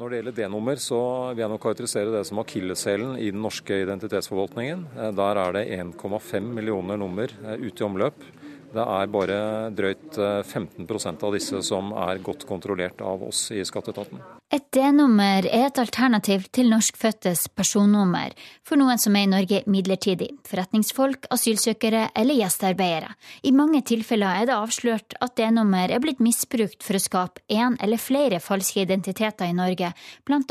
Når 0.01 0.09
det 0.09 0.19
gjelder 0.19 0.37
D-nummer, 0.39 0.79
så 0.81 0.99
vil 1.35 1.43
jeg 1.43 1.53
nok 1.53 1.61
karakterisere 1.67 2.13
det 2.15 2.23
som 2.25 2.39
akilleshælen 2.41 3.11
i 3.21 3.27
den 3.29 3.43
norske 3.45 3.77
identitetsforvaltningen. 3.83 4.87
Eh, 4.97 5.11
der 5.19 5.41
er 5.43 5.53
det 5.53 5.67
1,5 5.77 6.47
millioner 6.57 6.97
nummer 6.97 7.29
eh, 7.29 7.61
ute 7.61 7.85
i 7.85 7.85
omløp. 7.85 8.25
Det 8.73 8.85
er 8.85 9.11
bare 9.13 9.39
drøyt 9.77 10.17
15 10.17 10.87
eh, 10.87 11.11
av 11.13 11.35
disse 11.37 11.61
som 11.67 11.93
er 11.93 12.23
godt 12.25 12.47
kontrollert 12.49 13.03
av 13.05 13.23
oss 13.27 13.51
i 13.53 13.61
skatteetaten. 13.69 14.23
Et 14.53 14.65
D-nummer 14.73 15.47
er 15.49 15.67
et 15.69 15.79
alternativ 15.81 16.47
til 16.53 16.69
norskfødtes 16.73 17.47
personnummer 17.57 18.35
for 18.65 18.81
noen 18.81 19.01
som 19.01 19.17
er 19.17 19.27
i 19.27 19.31
Norge 19.31 19.63
midlertidig, 19.69 20.29
forretningsfolk, 20.49 21.29
asylsøkere 21.33 22.07
eller 22.17 22.37
gjestearbeidere. 22.41 23.15
I 23.49 23.55
mange 23.57 23.81
tilfeller 23.89 24.43
er 24.43 24.49
det 24.51 24.57
avslørt 24.57 25.17
at 25.25 25.37
D-nummer 25.41 25.93
er 25.93 26.05
blitt 26.05 26.21
misbrukt 26.25 26.85
for 26.85 26.97
å 26.97 27.03
skape 27.03 27.45
én 27.53 27.79
eller 27.81 28.01
flere 28.01 28.41
falske 28.45 28.85
identiteter 28.85 29.49
i 29.49 29.57
Norge, 29.57 29.93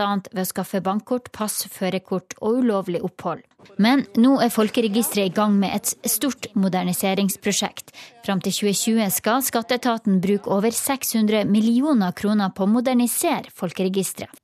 annet 0.02 0.30
ved 0.34 0.46
å 0.46 0.50
skaffe 0.50 0.82
bankkort, 0.82 1.30
pass, 1.34 1.62
førerkort 1.70 2.38
og 2.42 2.62
ulovlig 2.62 3.02
opphold. 3.06 3.46
Men 3.82 4.06
nå 4.20 4.38
er 4.44 4.54
Folkeregisteret 4.54 5.32
i 5.32 5.36
gang 5.36 5.56
med 5.60 5.76
et 5.76 6.10
stort 6.10 6.50
moderniseringsprosjekt. 6.54 7.94
Fram 8.26 8.42
til 8.44 8.56
2020 8.58 9.12
skal 9.14 9.46
skatteetaten 9.46 10.20
bruke 10.24 10.52
over 10.52 10.74
600 10.76 11.46
millioner 11.50 12.16
kroner 12.18 12.54
på 12.56 12.66
å 12.66 12.72
modernisere 12.72 13.54
folkeregisteret. 13.56 14.38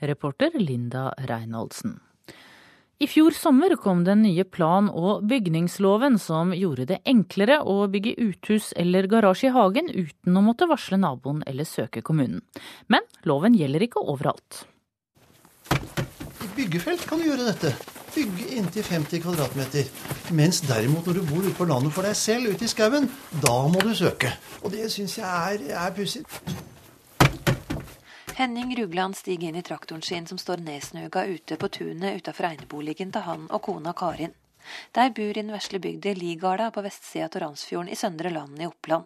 Reporter 0.00 0.54
Linda 0.56 1.10
Reinholdsen. 1.28 1.98
I 3.00 3.06
fjor 3.08 3.32
sommer 3.32 3.72
kom 3.80 4.02
den 4.04 4.20
nye 4.26 4.44
plan- 4.44 4.90
og 4.92 5.22
bygningsloven 5.24 6.18
som 6.20 6.50
gjorde 6.52 6.84
det 6.90 6.98
enklere 7.08 7.62
å 7.64 7.86
bygge 7.88 8.12
uthus 8.20 8.74
eller 8.76 9.08
garasje 9.08 9.48
i 9.48 9.54
hagen 9.54 9.88
uten 9.88 10.36
å 10.36 10.42
måtte 10.44 10.68
varsle 10.68 10.98
naboen 11.00 11.40
eller 11.48 11.64
søke 11.64 12.02
kommunen. 12.04 12.42
Men 12.92 13.06
loven 13.24 13.56
gjelder 13.56 13.86
ikke 13.86 14.04
overalt. 14.04 14.66
I 16.40 16.48
byggefelt 16.56 17.06
kan 17.08 17.20
du 17.20 17.28
gjøre 17.28 17.50
dette. 17.50 17.74
Bygge 18.14 18.46
inntil 18.56 18.84
50 18.86 19.22
kvadratmeter. 19.22 19.90
Mens 20.34 20.62
derimot 20.64 21.06
når 21.06 21.20
du 21.20 21.28
bor 21.28 21.44
ute 21.44 21.54
på 21.58 21.68
landet 21.68 21.94
for 21.94 22.06
deg 22.06 22.16
selv 22.18 22.50
ute 22.54 22.66
i 22.66 22.70
skauen, 22.70 23.06
da 23.44 23.54
må 23.70 23.82
du 23.84 23.92
søke. 23.94 24.32
Og 24.64 24.72
det 24.74 24.88
syns 24.92 25.18
jeg 25.20 25.28
er, 25.28 25.68
er 25.84 25.94
pussig. 25.94 26.24
Henning 28.40 28.72
Rugland 28.78 29.18
stiger 29.18 29.50
inn 29.50 29.60
i 29.60 29.62
traktoren 29.66 30.02
sin 30.02 30.26
som 30.26 30.38
står 30.40 30.62
nedsnuga 30.64 31.26
ute 31.28 31.58
på 31.60 31.68
tunet 31.68 32.22
utafor 32.22 32.48
eineboligen 32.48 33.12
til 33.12 33.26
han 33.26 33.46
og 33.50 33.60
kona 33.66 33.92
Karin. 33.92 34.32
Der 34.96 35.12
bor 35.12 35.28
i 35.28 35.36
den 35.36 35.52
vesle 35.52 35.80
bygda 35.82 36.14
Ligarda 36.16 36.70
på 36.72 36.84
vestsida 36.86 37.28
av 37.28 37.40
Randsfjorden 37.44 37.92
i 37.92 37.98
Søndre 38.00 38.32
Land 38.32 38.60
i 38.62 38.68
Oppland. 38.70 39.04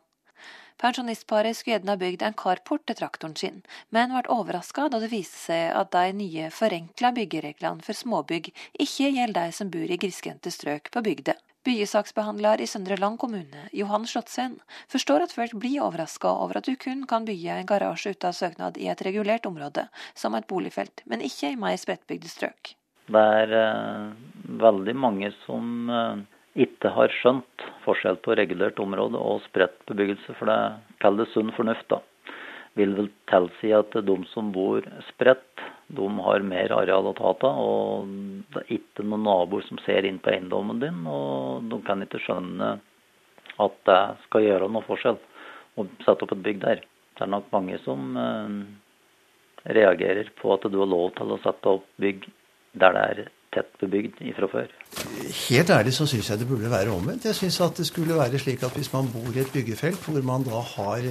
Pensjonistparet 0.82 1.56
skulle 1.56 1.76
gjerne 1.76 1.94
ha 1.94 2.00
bygd 2.00 2.22
en 2.26 2.36
carport 2.36 2.82
til 2.88 2.98
traktoren 2.98 3.36
sin, 3.38 3.62
men 3.94 4.12
ble 4.12 4.24
overraska 4.34 4.88
da 4.90 4.98
det 5.00 5.12
viste 5.12 5.38
seg 5.38 5.70
at 5.78 5.92
de 5.94 6.12
nye 6.18 6.50
forenkla 6.52 7.12
byggereglene 7.16 7.84
for 7.86 7.96
småbygg 7.96 8.50
ikke 8.82 9.12
gjelder 9.14 9.38
de 9.38 9.58
som 9.58 9.70
bor 9.70 9.90
i 9.90 10.00
grisgrendte 10.00 10.52
strøk 10.54 10.90
på 10.92 11.04
bygda. 11.06 11.38
Byggesaksbehandler 11.64 12.60
i 12.60 12.66
Søndre 12.68 12.98
Land 13.00 13.16
kommune, 13.22 13.62
Johan 13.72 14.04
Slottsveen, 14.04 14.58
forstår 14.92 15.24
at 15.24 15.32
folk 15.32 15.54
blir 15.56 15.80
overraska 15.80 16.28
over 16.28 16.58
at 16.60 16.68
du 16.68 16.74
kun 16.76 17.06
kan 17.08 17.24
bygge 17.24 17.54
en 17.56 17.70
garasje 17.70 18.12
uten 18.12 18.36
søknad 18.36 18.76
i 18.76 18.90
et 18.92 19.04
regulert 19.06 19.46
område, 19.48 19.86
som 20.12 20.36
et 20.36 20.48
boligfelt, 20.50 21.00
men 21.08 21.24
ikke 21.24 21.54
i 21.54 21.56
mer 21.56 21.78
spredtbygde 21.80 22.28
strøk. 22.28 22.74
Det 23.08 23.24
er 23.40 23.56
uh, 23.56 24.12
veldig 24.60 24.94
mange 24.96 25.32
som 25.46 25.88
eh, 25.88 26.20
ikke 26.54 26.90
har 26.94 27.12
skjønt 27.20 27.64
forskjell 27.84 28.18
på 28.22 28.36
regulert 28.38 28.78
område 28.82 29.18
og 29.18 29.42
spredt 29.48 29.80
bebyggelse. 29.90 30.36
For 30.38 30.50
det 30.50 30.58
kalles 31.02 31.32
sunn 31.34 31.52
fornuft, 31.56 31.88
da. 31.90 32.00
Vil 32.78 32.94
vel 32.98 33.10
tilsi 33.30 33.70
at 33.74 33.94
de 34.06 34.16
som 34.32 34.50
bor 34.54 34.86
spredt, 35.12 35.62
de 35.94 36.06
har 36.26 36.46
mer 36.46 36.72
areal 36.74 37.10
å 37.10 37.14
ta 37.18 37.34
av. 37.34 37.60
Og 37.60 38.08
det 38.54 38.62
er 38.64 38.72
ikke 38.78 39.06
noen 39.06 39.26
naboer 39.26 39.66
som 39.68 39.78
ser 39.84 40.06
inn 40.08 40.18
på 40.22 40.32
eiendommen 40.32 40.82
din, 40.82 41.04
og 41.06 41.66
de 41.70 41.80
kan 41.86 42.02
ikke 42.02 42.22
skjønne 42.24 42.76
at 43.62 43.76
det 43.86 44.00
skal 44.24 44.46
gjøre 44.46 44.70
noe 44.70 44.86
forskjell 44.86 45.20
å 45.78 45.86
sette 46.06 46.26
opp 46.26 46.34
et 46.34 46.46
bygg 46.46 46.62
der. 46.64 46.82
Det 47.14 47.26
er 47.26 47.30
nok 47.30 47.46
mange 47.54 47.78
som 47.84 48.16
eh, 48.18 48.56
reagerer 49.76 50.30
på 50.40 50.54
at 50.54 50.66
du 50.70 50.80
har 50.80 50.90
lov 50.90 51.12
til 51.18 51.30
å 51.30 51.38
sette 51.44 51.76
opp 51.78 51.86
bygg 52.02 52.26
der 52.74 52.96
det 52.96 53.04
er 53.12 53.20
tett 53.54 53.70
bebygd 53.80 54.20
ifra 54.26 54.48
før. 54.50 54.70
Helt 55.48 55.72
ærlig 55.74 55.94
så 55.96 56.06
syns 56.10 56.30
jeg 56.30 56.40
det 56.40 56.48
burde 56.50 56.70
være 56.70 56.92
omvendt. 56.94 57.26
Jeg 57.28 57.38
syns 57.38 57.60
at 57.64 57.80
det 57.80 57.86
skulle 57.88 58.18
være 58.18 58.40
slik 58.42 58.62
at 58.66 58.76
hvis 58.76 58.92
man 58.92 59.10
bor 59.12 59.30
i 59.32 59.42
et 59.42 59.52
byggefelt 59.54 60.00
hvor 60.04 60.22
man 60.26 60.46
da 60.46 60.60
har 60.74 61.04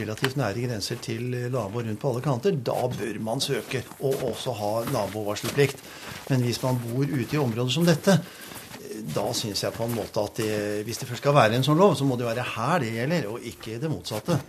relativt 0.00 0.38
nære 0.40 0.66
grenser 0.66 1.00
til 1.04 1.36
naboer 1.52 1.88
rundt 1.88 2.02
på 2.02 2.12
alle 2.12 2.24
kanter, 2.24 2.60
da 2.70 2.78
bør 2.96 3.20
man 3.30 3.44
søke 3.44 3.84
og 4.00 4.24
også 4.32 4.56
ha 4.60 4.72
nabovarselplikt. 4.92 5.82
Men 6.30 6.46
hvis 6.46 6.62
man 6.64 6.80
bor 6.84 7.04
ute 7.04 7.36
i 7.36 7.42
områder 7.42 7.74
som 7.74 7.88
dette, 7.88 8.18
da 9.14 9.26
syns 9.36 9.64
jeg 9.64 9.76
på 9.76 9.86
en 9.86 9.96
måte 9.96 10.22
at 10.22 10.40
det, 10.40 10.54
hvis 10.86 11.00
det 11.00 11.08
først 11.08 11.22
skal 11.24 11.36
være 11.36 11.58
en 11.58 11.66
sånn 11.66 11.78
lov, 11.80 11.96
så 11.98 12.08
må 12.08 12.18
det 12.18 12.28
være 12.28 12.46
her 12.56 12.82
det 12.82 12.94
gjelder, 12.96 13.28
og 13.30 13.46
ikke 13.52 13.78
det 13.82 13.92
motsatte. 13.92 14.40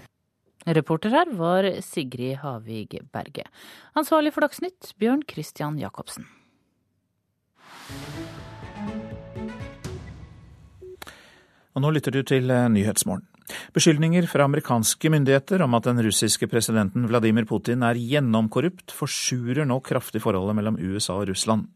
Reporter 0.61 1.09
her 1.09 1.31
var 1.39 1.65
Sigrid 1.81 2.37
Havig 2.43 2.99
Berge. 3.13 3.47
Ansvarlig 3.97 4.33
for 4.35 4.45
Dagsnytt, 4.45 4.93
Bjørn 5.01 5.25
Christian 5.29 5.79
Jacobsen. 5.81 6.27
Og 11.71 11.83
nå 11.83 11.91
lytter 11.95 12.13
du 12.13 12.23
til 12.27 12.51
eh, 12.51 12.69
Nyhetsmorgen. 12.71 13.27
Beskyldninger 13.75 14.27
fra 14.31 14.45
amerikanske 14.47 15.11
myndigheter 15.11 15.63
om 15.65 15.75
at 15.75 15.87
den 15.87 15.99
russiske 16.05 16.47
presidenten 16.51 17.07
Vladimir 17.09 17.47
Putin 17.47 17.83
er 17.83 17.99
gjennomkorrupt, 17.99 18.93
forsurer 18.95 19.67
nå 19.67 19.81
kraftig 19.83 20.23
forholdet 20.23 20.57
mellom 20.59 20.79
USA 20.79 21.19
og 21.19 21.27
Russland. 21.31 21.67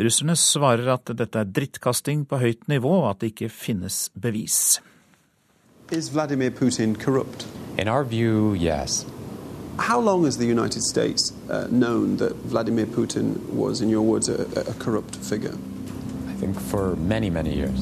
Russerne 0.00 0.36
svarer 0.38 0.88
at 0.94 1.12
dette 1.16 1.42
er 1.42 1.52
drittkasting 1.52 2.24
på 2.28 2.40
høyt 2.40 2.68
nivå, 2.72 3.02
og 3.02 3.10
at 3.10 3.20
det 3.20 3.34
ikke 3.34 3.52
finnes 3.52 4.06
bevis. 4.16 4.80
Is 5.92 6.12
Vladimir 6.14 6.50
Putin 6.50 6.94
corrupt? 6.96 7.46
In 7.76 7.88
our 7.88 8.04
view, 8.04 8.54
yes. 8.54 9.04
How 9.80 9.98
long 9.98 10.24
has 10.24 10.36
the 10.36 10.44
United 10.44 10.82
States 10.82 11.32
uh, 11.48 11.66
known 11.70 12.16
that 12.18 12.32
Vladimir 12.44 12.86
Putin 12.86 13.38
was, 13.48 13.80
in 13.80 13.88
your 13.88 14.02
words, 14.02 14.28
a, 14.28 14.42
a 14.68 14.74
corrupt 14.74 15.16
figure? 15.16 15.54
I 16.28 16.34
think 16.34 16.60
for 16.60 16.96
many, 16.96 17.30
many 17.30 17.54
years. 17.56 17.80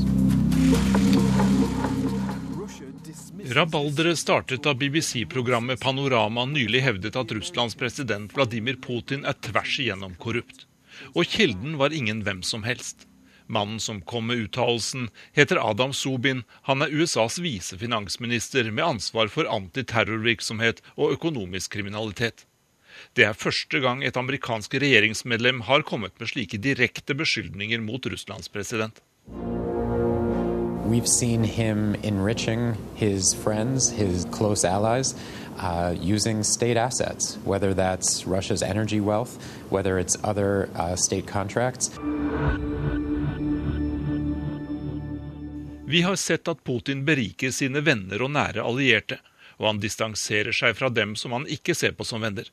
Rabalderet 3.45 4.19
startet 4.19 4.63
da 4.63 4.75
BBC-programmet 4.75 5.81
Panorama 5.81 6.45
nylig 6.47 6.81
hevdet 6.81 7.17
at 7.17 7.33
Russlands 7.33 7.75
president 7.75 8.33
Vladimir 8.33 8.77
Putin 8.77 9.25
er 9.25 9.33
tvers 9.33 9.79
igjennom 9.81 10.15
korrupt. 10.15 10.67
Og 11.15 11.27
kilden 11.27 11.79
var 11.79 11.91
ingen 11.91 12.23
hvem 12.23 12.43
som 12.43 12.63
helst. 12.63 13.08
Mannen 13.49 13.81
som 13.81 14.01
kom 14.01 14.29
med 14.29 14.45
uttalelsen, 14.45 15.09
heter 15.33 15.61
Adam 15.71 15.93
Sobin. 15.93 16.45
Han 16.69 16.85
er 16.85 16.93
USAs 16.93 17.39
visefinansminister 17.41 18.71
med 18.71 18.85
ansvar 18.85 19.33
for 19.33 19.49
antiterrorvirksomhet 19.49 20.85
og 20.97 21.17
økonomisk 21.17 21.73
kriminalitet. 21.77 22.45
Det 23.17 23.25
er 23.25 23.37
første 23.37 23.81
gang 23.81 24.03
et 24.05 24.17
amerikansk 24.17 24.75
regjeringsmedlem 24.75 25.65
har 25.69 25.87
kommet 25.87 26.15
med 26.19 26.31
slike 26.31 26.59
direkte 26.61 27.15
beskyldninger 27.15 27.81
mot 27.81 28.07
Russlands 28.07 28.49
president. 28.49 29.01
We've 30.89 31.07
seen 31.07 31.45
him 31.45 31.95
enriching 32.03 32.75
his 32.95 33.35
friends, 33.35 33.91
his 33.91 34.25
close 34.33 34.65
allies, 34.65 35.15
uh, 35.59 35.95
using 36.01 36.43
state 36.43 36.79
assets, 36.79 37.37
whether 37.45 37.75
that's 37.75 38.27
Russia's 38.27 38.63
energy 38.63 38.99
wealth, 38.99 39.37
whether 39.69 39.99
it's 39.99 40.17
other 40.25 40.71
uh, 40.75 40.97
state 40.97 41.27
contracts. 41.27 41.91
Vi 45.89 46.03
har 46.03 46.17
sett 46.17 46.49
at 46.49 46.65
Putin 46.65 47.05
beriker 47.05 47.51
sine 47.51 47.81
venner 47.81 48.21
og 48.21 48.35
nære 48.35 48.61
allierte, 48.61 49.17
og 49.57 49.71
han 49.71 49.79
distanserer 49.81 50.53
seg 50.53 50.75
fra 50.77 50.91
dem 50.93 51.15
som 51.17 51.33
han 51.33 51.47
ikke 51.49 51.73
ser 51.73 51.95
på 51.97 52.05
som 52.05 52.21
venner. 52.21 52.51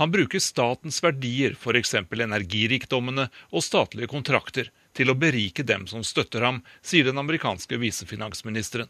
Han 0.00 0.08
bruker 0.14 0.40
statens 0.40 1.02
verdier, 1.04 1.52
f.eks. 1.52 1.92
energirikdommene 2.00 3.26
og 3.50 3.64
statlige 3.66 4.08
kontrakter, 4.08 4.70
til 4.96 5.12
å 5.12 5.16
berike 5.20 5.66
dem 5.68 5.84
som 5.90 6.00
støtter 6.00 6.46
ham, 6.48 6.62
sier 6.80 7.04
den 7.04 7.20
amerikanske 7.20 7.76
visefinansministeren. 7.76 8.88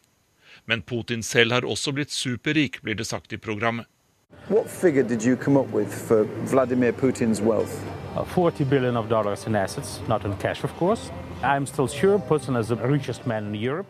Men 0.64 0.86
Putin 0.86 1.26
selv 1.26 1.58
har 1.58 1.66
også 1.66 1.90
blitt 1.96 2.14
superrik, 2.14 2.78
blir 2.86 2.94
det 2.94 3.08
sagt 3.10 3.34
i 3.34 3.40
programmet. 3.48 3.90
What 4.46 4.70
figure 4.70 5.02
did 5.02 5.26
you 5.26 5.34
come 5.34 5.58
with 5.74 5.90
for 5.90 6.22
Vladimir 6.54 6.92
Putin's 6.92 7.42
wealth? 7.42 7.82
Uh, 8.16 8.24
40 8.24 8.64
billion 8.64 8.96
of 8.96 9.08
dollars 9.08 9.46
in 9.46 9.56
assets, 9.56 10.00
not 10.08 10.24
in 10.24 10.36
cash, 10.36 10.64
of 10.64 10.78
course. 10.78 11.10
I'm 11.42 11.66
still 11.66 11.88
sure 11.88 12.18
Putin 12.18 12.58
is 12.60 12.68
the 12.68 12.76
richest 12.76 13.26
man 13.26 13.46
in 13.46 13.54
Europe. 13.54 13.86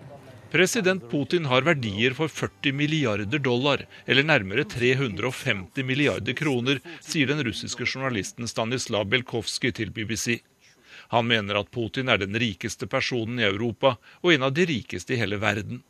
President 0.50 1.10
Putin 1.10 1.44
har 1.44 1.62
verdier 1.62 2.14
for 2.14 2.28
40 2.28 2.72
milliarder 2.72 3.38
dollar, 3.38 3.86
eller 4.06 4.22
nærmere 4.22 4.64
350 4.64 5.82
milliarder 5.84 6.32
kroner, 6.32 6.78
sier 7.00 7.26
den 7.26 7.42
russiske 7.44 7.86
journalisten 7.86 8.48
Stanislav 8.48 9.08
Belkovskij 9.08 9.72
til 9.72 9.90
BBC. 9.90 10.42
Han 11.08 11.26
mener 11.26 11.58
at 11.58 11.70
Putin 11.70 12.08
er 12.08 12.20
den 12.20 12.38
rikeste 12.38 12.86
personen 12.86 13.40
i 13.40 13.48
Europa, 13.48 13.96
og 14.22 14.34
en 14.34 14.46
av 14.46 14.52
de 14.54 14.68
rikeste 14.68 15.16
i 15.16 15.18
hele 15.24 15.40
verden. 15.40 15.82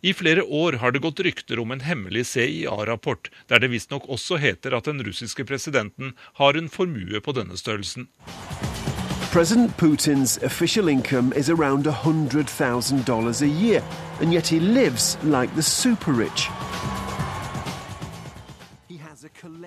I 0.00 0.14
flere 0.14 0.42
år 0.42 0.72
har 0.72 0.92
det 0.92 1.02
gått 1.02 1.20
rykter 1.20 1.58
om 1.58 1.70
en 1.74 1.80
hemmelig 1.80 2.26
CIA-rapport, 2.26 3.30
der 3.50 3.58
det 3.58 3.72
visstnok 3.72 4.06
også 4.06 4.38
heter 4.38 4.76
at 4.76 4.86
den 4.86 5.02
russiske 5.02 5.44
presidenten 5.44 6.12
har 6.38 6.54
en 6.54 6.68
formue 6.70 7.20
på 7.20 7.34
denne 7.34 7.58
størrelsen. 7.58 8.06
President 9.32 9.76
Putin's 9.76 10.38
official 10.44 10.88
income 10.88 11.32
is 11.36 11.50
around 11.50 11.86
$100,000 11.86 13.42
a 13.42 13.46
year, 13.46 13.82
and 14.20 14.32
yet 14.32 14.46
he 14.46 14.60
lives 14.60 15.18
like 15.22 15.52
the 15.54 15.62
super 15.62 16.12
rich. 16.12 16.48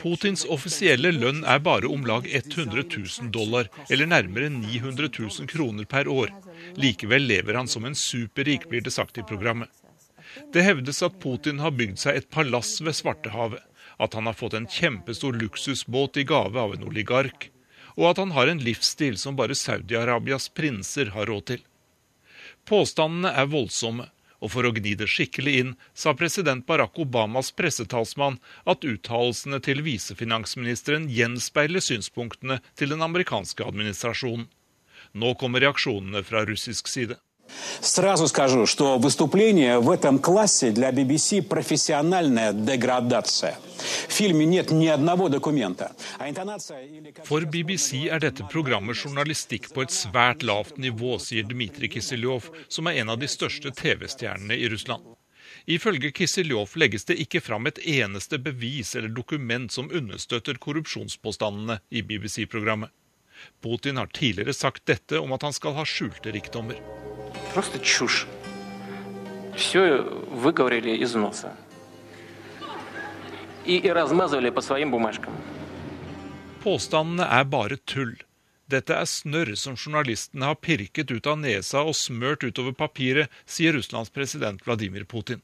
Putins 0.02 0.46
offisielle 0.50 1.12
lønn 1.12 1.44
er 1.44 1.60
bare 1.60 1.90
om 1.92 2.06
lag 2.08 2.26
100 2.26 2.88
000 2.88 3.32
dollar, 3.36 3.68
eller 3.90 4.08
nærmere 4.08 4.50
900 4.50 5.10
000 5.20 5.48
kroner 5.48 5.86
per 5.86 6.08
år. 6.08 6.32
Likevel 6.80 7.28
lever 7.28 7.60
han 7.60 7.68
som 7.68 7.86
en 7.86 7.96
superrik, 7.96 8.70
blir 8.70 8.82
det 8.82 8.96
sagt 8.96 9.20
i 9.20 9.28
programmet. 9.28 9.70
Det 10.54 10.64
hevdes 10.66 11.02
at 11.06 11.20
Putin 11.22 11.62
har 11.62 11.76
bygd 11.78 12.00
seg 12.02 12.18
et 12.18 12.30
palass 12.34 12.80
ved 12.82 12.98
Svartehavet, 12.98 13.62
at 14.02 14.16
han 14.18 14.26
har 14.26 14.38
fått 14.38 14.56
en 14.58 14.68
kjempestor 14.68 15.38
luksusbåt 15.38 16.18
i 16.18 16.26
gave 16.28 16.60
av 16.60 16.74
en 16.76 16.88
oligark, 16.88 17.50
og 18.00 18.12
at 18.12 18.22
han 18.24 18.34
har 18.36 18.50
en 18.50 18.64
livsstil 18.64 19.20
som 19.22 19.38
bare 19.38 19.58
Saudi-Arabias 19.58 20.50
prinser 20.58 21.14
har 21.16 21.30
råd 21.30 21.46
til. 21.52 21.62
Påstandene 22.66 23.34
er 23.38 23.50
voldsomme, 23.52 24.08
og 24.42 24.50
for 24.50 24.66
å 24.66 24.72
gni 24.74 24.96
det 24.98 25.10
skikkelig 25.12 25.54
inn, 25.62 25.74
sa 25.94 26.16
president 26.18 26.66
Barack 26.66 26.98
Obamas 27.02 27.52
pressetalsmann 27.54 28.40
at 28.66 28.86
uttalelsene 28.88 29.62
til 29.62 29.84
visefinansministeren 29.86 31.06
gjenspeiler 31.14 31.84
synspunktene 31.84 32.58
til 32.74 32.96
den 32.96 33.06
amerikanske 33.06 33.66
administrasjonen. 33.68 34.48
Nå 35.14 35.36
kommer 35.38 35.62
reaksjonene 35.62 36.24
fra 36.26 36.46
russisk 36.48 36.90
side. 36.90 37.20
Сразу 37.81 38.27
скажу, 38.29 38.67
что 38.67 38.99
выступление 38.99 39.79
в 39.79 39.91
этом 39.91 40.19
классе 40.19 40.71
для 40.71 40.91
BBC 40.91 41.43
профессиональная 41.43 42.53
деградация. 42.53 43.59
В 44.09 44.13
фильме 44.13 44.47
нет 44.47 44.71
ни 44.71 44.87
одного 44.87 45.29
документа. 45.29 45.93
For 47.29 47.45
BBC 47.45 48.09
er 48.09 48.21
dette 48.21 48.45
programmet 48.51 48.97
journalistikk 48.97 49.73
på 49.75 49.83
et 49.83 49.93
svært 49.93 50.43
lavt 50.43 50.79
nivå, 50.79 51.19
sier 51.19 51.45
Dmitrij 51.45 51.93
Kisiljov, 51.93 52.51
som 52.69 52.87
er 52.87 53.03
en 53.03 53.13
av 53.13 53.21
de 53.21 53.29
største 53.29 53.71
TV-stjernene 53.71 54.57
i 54.57 54.69
Russland. 54.69 55.05
Ifølge 55.67 56.11
Kisiljov 56.11 56.75
legges 56.75 57.05
det 57.05 57.19
ikke 57.23 57.41
fram 57.41 57.67
et 57.67 57.79
eneste 57.79 58.39
bevis 58.39 58.95
eller 58.97 59.13
dokument 59.15 59.73
som 59.73 59.91
understøtter 59.91 60.59
korrupsjonspåstandene 60.59 61.81
i 61.91 62.03
BBC-programmet. 62.03 62.91
Putin 63.63 63.97
har 63.97 64.07
tidligere 64.07 64.55
sagt 64.55 64.87
dette 64.87 65.21
om 65.21 65.33
at 65.37 65.43
han 65.43 65.53
skal 65.53 65.77
ha 65.77 65.85
skjulte 65.85 66.33
rikdommer. 66.33 66.81
Просто 67.55 67.79
чушь. 67.79 68.27
Все 69.57 70.03
выговорили 70.31 70.91
из 70.91 71.15
носа. 71.15 71.57
И, 73.65 73.79
и 73.79 73.89
размазывали 73.91 74.51
по 74.51 74.61
своим 74.61 74.91
бумажкам. 74.91 75.33
Påstandene 76.63 77.23
er 77.31 77.45
bare 77.45 77.77
tull. 77.87 78.17
Dette 78.67 78.95
er 78.99 79.07
snørr 79.07 79.55
som 79.55 79.77
journalistene 79.79 80.49
har 80.51 80.57
pirket 80.59 81.13
ut 81.15 81.27
av 81.31 81.39
nesa 81.39 81.85
og 81.87 81.95
smørt 81.95 82.43
utover 82.43 82.75
papiret, 82.75 83.31
sier 83.47 83.77
Russlands 83.77 84.11
president 84.11 84.65
Vladimir 84.67 85.05
Putin. 85.07 85.43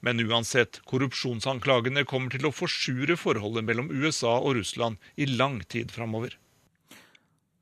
Men 0.00 0.18
uansett, 0.18 0.80
korrupsjonsanklagene 0.90 2.02
kommer 2.10 2.34
til 2.34 2.48
å 2.48 2.54
forsure 2.54 3.14
forholdet 3.14 3.68
mellom 3.68 3.92
USA 3.94 4.34
og 4.40 4.58
Russland 4.58 4.98
i 5.14 5.28
lang 5.30 5.60
tid 5.62 5.94
framover. 5.94 6.34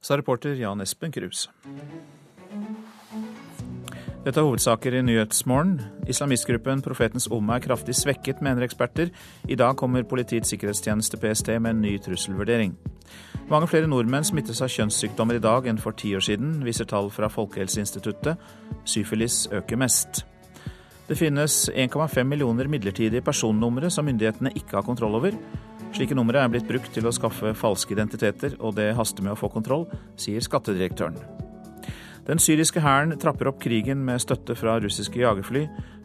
Sa 0.00 0.16
reporter 0.16 0.56
Jan 0.56 0.80
Espen 0.80 1.12
Krus. 1.12 1.50
Dette 4.19 4.41
er 4.41 4.43
hovedsaker 4.43 4.97
i 4.97 5.01
Nyhetsmorgen. 5.07 5.77
Islamistgruppen 6.11 6.81
Profetens 6.83 7.29
Omme 7.31 7.55
er 7.55 7.63
kraftig 7.63 7.93
svekket, 7.95 8.41
mener 8.43 8.65
eksperter. 8.65 9.13
I 9.47 9.55
dag 9.55 9.77
kommer 9.79 10.03
Politiets 10.03 10.51
sikkerhetstjeneste 10.51 11.15
PST 11.21 11.53
med 11.55 11.71
en 11.71 11.79
ny 11.85 11.93
trusselvurdering. 12.03 12.73
Mange 13.47 13.71
flere 13.71 13.87
nordmenn 13.87 14.27
smittes 14.27 14.59
av 14.59 14.73
kjønnssykdommer 14.75 15.39
i 15.39 15.43
dag 15.47 15.71
enn 15.71 15.79
for 15.79 15.95
ti 15.95 16.11
år 16.19 16.27
siden, 16.27 16.59
viser 16.67 16.89
tall 16.91 17.07
fra 17.15 17.31
Folkehelseinstituttet. 17.31 18.35
Syfilis 18.83 19.45
øker 19.55 19.79
mest. 19.79 20.25
Det 21.07 21.15
finnes 21.17 21.69
1,5 21.71 22.23
millioner 22.27 22.67
midlertidige 22.67 23.23
personnumre 23.23 23.87
som 23.89 24.05
myndighetene 24.05 24.51
ikke 24.51 24.81
har 24.81 24.85
kontroll 24.85 25.15
over. 25.15 25.39
Slike 25.95 26.13
numre 26.13 26.43
er 26.43 26.51
blitt 26.51 26.67
brukt 26.67 26.91
til 26.91 27.07
å 27.07 27.15
skaffe 27.15 27.55
falske 27.55 27.95
identiteter, 27.95 28.59
og 28.59 28.75
det 28.75 28.91
haster 28.99 29.23
med 29.23 29.37
å 29.37 29.39
få 29.39 29.47
kontroll, 29.55 29.87
sier 30.19 30.43
skattedirektøren. 30.43 31.47
Den 32.29 32.37
syriske 32.37 32.81
hæren 32.85 33.15
trapper 33.17 33.49
opp 33.49 33.57
krigen 33.63 34.03
med 34.05 34.21
støtte 34.21 34.53
fra 34.53 34.75
russiske 34.83 35.17
jagerfly. 35.17 35.63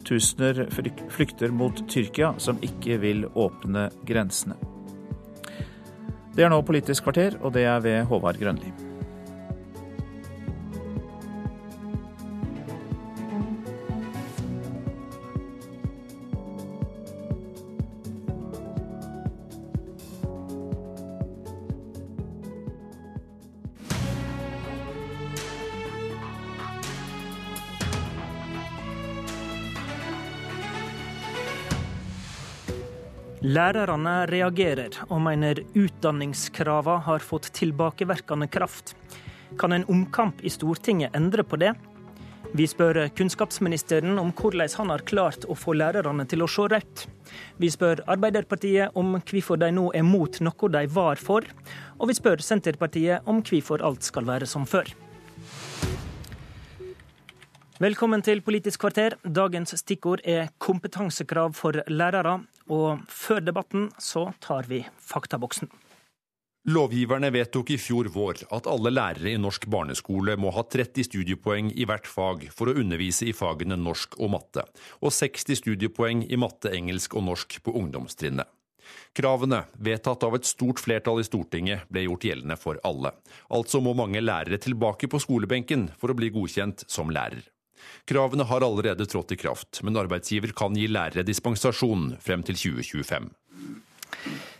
Tusener 0.09 0.63
flykter 0.73 1.53
mot 1.53 1.83
Tyrkia, 1.85 2.31
som 2.41 2.57
ikke 2.65 2.97
vil 3.03 3.27
åpne 3.37 3.91
grensene. 4.09 4.57
Det 6.35 6.43
er 6.43 6.49
nå 6.49 6.63
Politisk 6.65 7.05
kvarter, 7.05 7.37
og 7.45 7.53
det 7.53 7.67
er 7.69 7.85
ved 7.85 8.09
Håvard 8.09 8.41
Grønli. 8.41 8.84
Lærerne 33.45 34.23
reagerer 34.25 34.95
og 35.05 35.19
mener 35.21 35.59
utdanningskravene 35.77 37.03
har 37.05 37.21
fått 37.21 37.51
tilbakevirkende 37.53 38.47
kraft. 38.49 38.95
Kan 39.61 39.75
en 39.75 39.85
omkamp 39.85 40.41
i 40.41 40.49
Stortinget 40.49 41.13
endre 41.13 41.45
på 41.45 41.59
det? 41.61 41.75
Vi 42.57 42.65
spør 42.65 43.03
kunnskapsministeren 43.13 44.17
om 44.17 44.31
hvordan 44.33 44.73
han 44.79 44.89
har 44.95 45.05
klart 45.05 45.45
å 45.45 45.53
få 45.53 45.75
lærerne 45.77 46.25
til 46.25 46.41
å 46.41 46.49
se 46.49 46.65
rødt. 46.73 47.05
Vi 47.61 47.69
spør 47.69 48.01
Arbeiderpartiet 48.09 48.97
om 48.97 49.13
hvorfor 49.19 49.61
de 49.61 49.69
nå 49.77 49.91
er 49.93 50.07
mot 50.07 50.41
noe 50.41 50.73
de 50.79 50.85
var 50.97 51.21
for. 51.21 51.45
Og 51.99 52.09
vi 52.09 52.17
spør 52.17 52.41
Senterpartiet 52.41 53.29
om 53.29 53.45
hvorfor 53.45 53.85
alt 53.85 54.09
skal 54.09 54.25
være 54.25 54.49
som 54.49 54.65
før. 54.65 54.89
Velkommen 57.75 58.21
til 58.23 58.39
Politisk 58.39 58.85
kvarter. 58.85 59.17
Dagens 59.27 59.73
stikkord 59.81 60.21
er 60.23 60.45
kompetansekrav 60.63 61.51
for 61.57 61.75
lærere. 61.91 62.37
Og 62.71 63.01
før 63.11 63.41
debatten 63.43 63.89
så 63.99 64.29
tar 64.39 64.69
vi 64.69 64.79
faktaboksen. 64.95 65.67
Lovgiverne 66.71 67.33
vedtok 67.35 67.73
i 67.75 67.77
fjor 67.77 68.07
vår 68.13 68.45
at 68.55 68.69
alle 68.71 68.93
lærere 68.93 69.33
i 69.33 69.41
norsk 69.43 69.67
barneskole 69.67 70.37
må 70.39 70.53
ha 70.55 70.63
30 70.63 71.03
studiepoeng 71.09 71.73
i 71.75 71.83
hvert 71.83 72.07
fag 72.07 72.45
for 72.55 72.71
å 72.71 72.77
undervise 72.79 73.27
i 73.27 73.35
fagene 73.35 73.75
norsk 73.75 74.15
og 74.21 74.31
matte, 74.37 74.63
og 75.03 75.11
60 75.11 75.59
studiepoeng 75.59 76.23
i 76.31 76.39
matte, 76.39 76.71
engelsk 76.71 77.17
og 77.19 77.27
norsk 77.27 77.57
på 77.59 77.75
ungdomstrinnet. 77.75 78.47
Kravene, 79.15 79.65
vedtatt 79.83 80.23
av 80.23 80.37
et 80.39 80.47
stort 80.47 80.79
flertall 80.79 81.19
i 81.19 81.27
Stortinget, 81.27 81.89
ble 81.91 82.05
gjort 82.07 82.23
gjeldende 82.29 82.55
for 82.55 82.79
alle. 82.87 83.11
Altså 83.51 83.83
må 83.83 83.91
mange 83.99 84.23
lærere 84.23 84.61
tilbake 84.63 85.11
på 85.11 85.19
skolebenken 85.19 85.89
for 85.99 86.13
å 86.13 86.17
bli 86.17 86.31
godkjent 86.31 86.87
som 86.87 87.11
lærer. 87.11 87.43
Kravene 88.09 88.45
har 88.47 88.65
allerede 88.65 89.07
trådt 89.09 89.33
i 89.35 89.39
kraft, 89.39 89.81
men 89.83 89.97
arbeidsgiver 89.99 90.53
kan 90.57 90.75
gi 90.77 90.87
lærere 90.91 91.25
dispensasjon 91.25 92.13
frem 92.23 92.43
til 92.45 92.59
2025. 92.59 93.31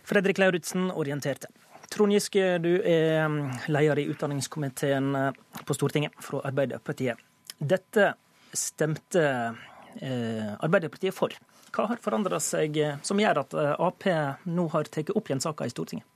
Fredrik 0.06 0.38
Lauritzen 0.38 0.90
orienterte. 0.94 1.50
Trond 1.90 2.12
Giske, 2.12 2.58
du 2.62 2.72
er 2.82 3.24
um, 3.26 3.38
leder 3.70 4.02
i 4.02 4.06
utdanningskomiteen 4.10 5.12
uh, 5.16 5.62
på 5.64 5.74
Stortinget 5.76 6.16
fra 6.22 6.42
Arbeiderpartiet. 6.48 7.20
Dette 7.56 8.10
stemte 8.56 9.22
eh, 10.00 10.50
Arbeiderpartiet 10.60 11.14
for. 11.16 11.32
Hva 11.72 11.86
har 11.90 12.00
forandra 12.04 12.40
seg 12.42 12.76
uh, 12.82 12.98
som 13.06 13.20
gjør 13.20 13.40
at 13.42 13.56
Ap 13.80 14.06
nå 14.48 14.66
har 14.74 14.90
tatt 14.92 15.12
opp 15.14 15.30
igjen 15.30 15.42
saka 15.44 15.68
i 15.68 15.72
Stortinget? 15.72 16.06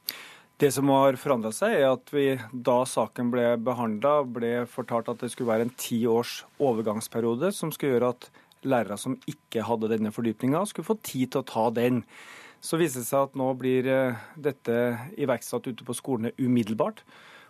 Det 0.60 0.68
som 0.76 0.90
har 0.92 1.16
forandra 1.16 1.48
seg, 1.56 1.72
er 1.72 1.86
at 1.88 2.10
vi 2.12 2.34
da 2.52 2.82
saken 2.84 3.30
ble 3.32 3.44
behandla, 3.64 4.18
ble 4.28 4.50
fortalt 4.68 5.06
at 5.08 5.22
det 5.22 5.30
skulle 5.32 5.48
være 5.48 5.64
en 5.64 5.76
ti 5.80 6.02
års 6.04 6.42
overgangsperiode 6.60 7.48
som 7.56 7.70
skulle 7.72 7.94
gjøre 7.94 8.10
at 8.12 8.26
lærere 8.68 8.98
som 9.00 9.14
ikke 9.30 9.64
hadde 9.64 9.88
denne 9.88 10.12
fordypninga, 10.12 10.60
skulle 10.68 10.90
få 10.90 10.98
tid 11.00 11.30
til 11.32 11.40
å 11.40 11.48
ta 11.48 11.62
den. 11.72 12.02
Så 12.60 12.76
viser 12.76 13.00
det 13.00 13.08
seg 13.08 13.30
at 13.30 13.38
nå 13.40 13.46
blir 13.56 13.88
eh, 13.88 14.18
dette 14.36 14.74
iverksatt 15.16 15.70
ute 15.70 15.86
på 15.86 15.96
skolene 15.96 16.34
umiddelbart. 16.36 17.00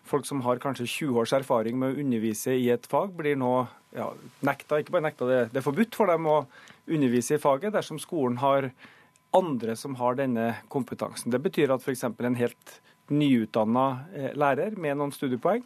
Folk 0.06 0.28
som 0.28 0.44
har 0.44 0.62
kanskje 0.62 0.86
20 0.86 1.18
års 1.24 1.34
erfaring 1.34 1.80
med 1.80 1.90
å 1.96 2.04
undervise 2.04 2.54
i 2.54 2.68
et 2.70 2.86
fag, 2.86 3.10
blir 3.18 3.34
nå 3.40 3.56
ja, 3.96 4.06
nekta, 4.46 4.78
ikke 4.78 4.94
bare 4.94 5.08
nekta, 5.08 5.26
det, 5.26 5.40
er 5.50 5.66
forbudt 5.66 5.98
for 5.98 6.12
dem 6.12 6.30
å 6.30 6.44
undervise 6.86 7.34
i 7.34 7.42
faget 7.42 7.74
dersom 7.74 7.98
skolen 7.98 8.38
har 8.38 8.70
andre 9.34 9.74
som 9.78 9.98
har 9.98 10.14
denne 10.22 10.52
kompetansen. 10.70 11.34
Det 11.34 11.42
betyr 11.42 11.74
at 11.74 11.82
f.eks. 11.82 12.06
en 12.06 12.38
helt 12.38 12.78
nyutdanna 13.10 13.86
eh, 14.14 14.30
lærer 14.38 14.78
med 14.78 14.98
noen 15.00 15.14
studiepoeng 15.14 15.64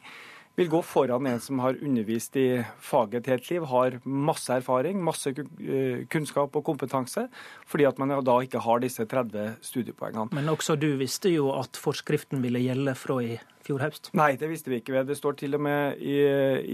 vil 0.58 0.70
gå 0.70 0.80
foran 0.86 1.26
en 1.26 1.40
som 1.42 1.58
har 1.64 1.78
undervist 1.82 2.36
i 2.38 2.62
faget 2.82 3.24
et 3.24 3.30
helt 3.32 3.48
liv, 3.50 3.64
har 3.70 3.96
masse 4.04 4.52
erfaring, 4.54 5.00
masse 5.02 5.32
eh, 5.34 6.04
kunnskap 6.10 6.54
og 6.54 6.64
kompetanse, 6.66 7.26
fordi 7.66 7.88
at 7.88 7.98
man 7.98 8.14
da 8.24 8.36
ikke 8.44 8.62
har 8.62 8.82
disse 8.84 9.06
30 9.10 9.56
studiepoengene. 9.64 10.30
Men 10.36 10.52
også 10.52 10.78
du 10.78 10.92
visste 11.00 11.32
jo 11.32 11.50
at 11.56 11.78
forskriften 11.80 12.42
ville 12.44 12.62
gjelde 12.62 12.94
fra 12.98 13.18
i 13.24 13.38
fjor 13.66 13.82
høst? 13.82 14.12
Nei, 14.14 14.34
det 14.38 14.50
visste 14.50 14.70
vi 14.70 14.78
ikke. 14.82 15.02
Det 15.06 15.18
står 15.18 15.40
til 15.40 15.58
og 15.58 15.64
med 15.66 16.02
i, 16.02 16.20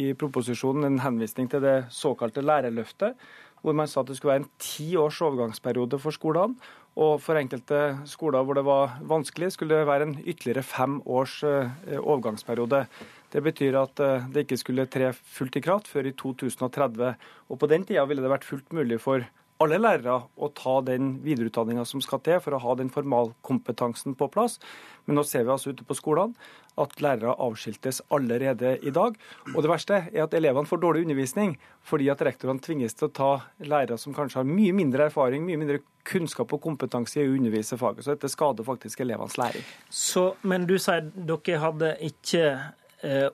i 0.09 0.11
proposisjonen 0.19 0.91
en 0.91 1.05
henvisning 1.05 1.49
til 1.51 1.65
det 1.65 1.79
såkalte 1.95 2.45
lærerløftet, 2.45 3.17
hvor 3.61 3.77
man 3.77 3.89
sa 3.89 4.03
at 4.03 4.11
det 4.11 4.17
skulle 4.19 4.35
være 4.35 4.45
en 4.45 4.53
ti 4.61 4.93
års 4.97 5.21
overgangsperiode 5.25 6.01
for 6.01 6.17
skolene. 6.17 6.57
Og 7.01 7.16
for 7.24 7.39
enkelte 7.40 7.78
skoler 8.10 8.44
hvor 8.44 8.59
det 8.59 8.66
var 8.66 8.98
vanskelig, 9.09 9.55
skulle 9.55 9.78
det 9.78 9.89
være 9.89 10.09
en 10.09 10.18
ytterligere 10.20 10.64
fem 10.66 10.98
års 11.09 11.39
eh, 11.47 11.70
overgangsperiode. 11.97 12.85
Det 13.32 13.43
betyr 13.47 13.78
at 13.81 14.02
eh, 14.05 14.27
det 14.28 14.44
ikke 14.44 14.60
skulle 14.60 14.89
tre 14.90 15.12
fullt 15.16 15.56
i 15.56 15.64
kraft 15.64 15.89
før 15.89 16.10
i 16.10 16.12
2030. 16.12 17.14
Og 17.48 17.60
på 17.60 17.70
den 17.72 17.86
tida 17.89 18.05
ville 18.09 18.24
det 18.24 18.32
vært 18.32 18.48
fullt 18.48 18.77
mulig 18.77 19.01
for 19.01 19.24
alle 19.61 19.77
lærere 19.81 20.16
å 20.41 20.49
ta 20.57 20.78
den 20.87 21.19
videreutdanninga 21.24 21.85
som 21.89 22.01
skal 22.05 22.23
til 22.24 22.41
for 22.41 22.57
å 22.57 22.62
ha 22.62 22.74
den 22.81 22.91
formalkompetansen 22.93 24.16
på 24.16 24.31
plass. 24.32 24.57
Men 25.05 25.19
nå 25.19 25.24
ser 25.28 25.45
vi 25.45 25.53
altså 25.53 25.74
ute 25.74 25.85
på 25.85 25.97
skolene 25.99 26.32
at 26.81 26.95
lærere 27.05 27.35
avskiltes 27.43 28.01
allerede 28.15 28.77
i 28.87 28.93
dag. 28.95 29.19
Og 29.53 29.61
det 29.61 29.70
verste 29.70 29.99
er 30.09 30.24
at 30.24 30.37
elevene 30.37 30.69
får 30.69 30.81
dårlig 30.81 31.05
undervisning 31.05 31.59
fordi 31.87 32.09
at 32.12 32.23
rektorene 32.24 32.62
tvinges 32.65 32.97
til 32.97 33.11
å 33.11 33.15
ta 33.20 33.31
lærere 33.61 34.01
som 34.01 34.16
kanskje 34.16 34.41
har 34.41 34.49
mye 34.49 34.73
mindre 34.77 35.11
erfaring, 35.11 35.45
mye 35.45 35.61
mindre 35.61 35.82
kunnskap 36.09 36.53
og 36.57 36.62
kompetanse 36.65 37.20
i 37.20 37.28
å 37.28 37.37
undervise 37.37 37.77
faget. 37.81 38.07
Så 38.07 38.15
dette 38.15 38.32
skader 38.32 38.65
faktisk 38.65 39.05
elevenes 39.05 39.37
læring. 39.41 39.66
Så, 39.93 40.31
men 40.41 40.65
du 40.70 40.78
sier 40.81 41.11
dere 41.15 41.61
hadde 41.61 41.95
ikke 42.09 42.47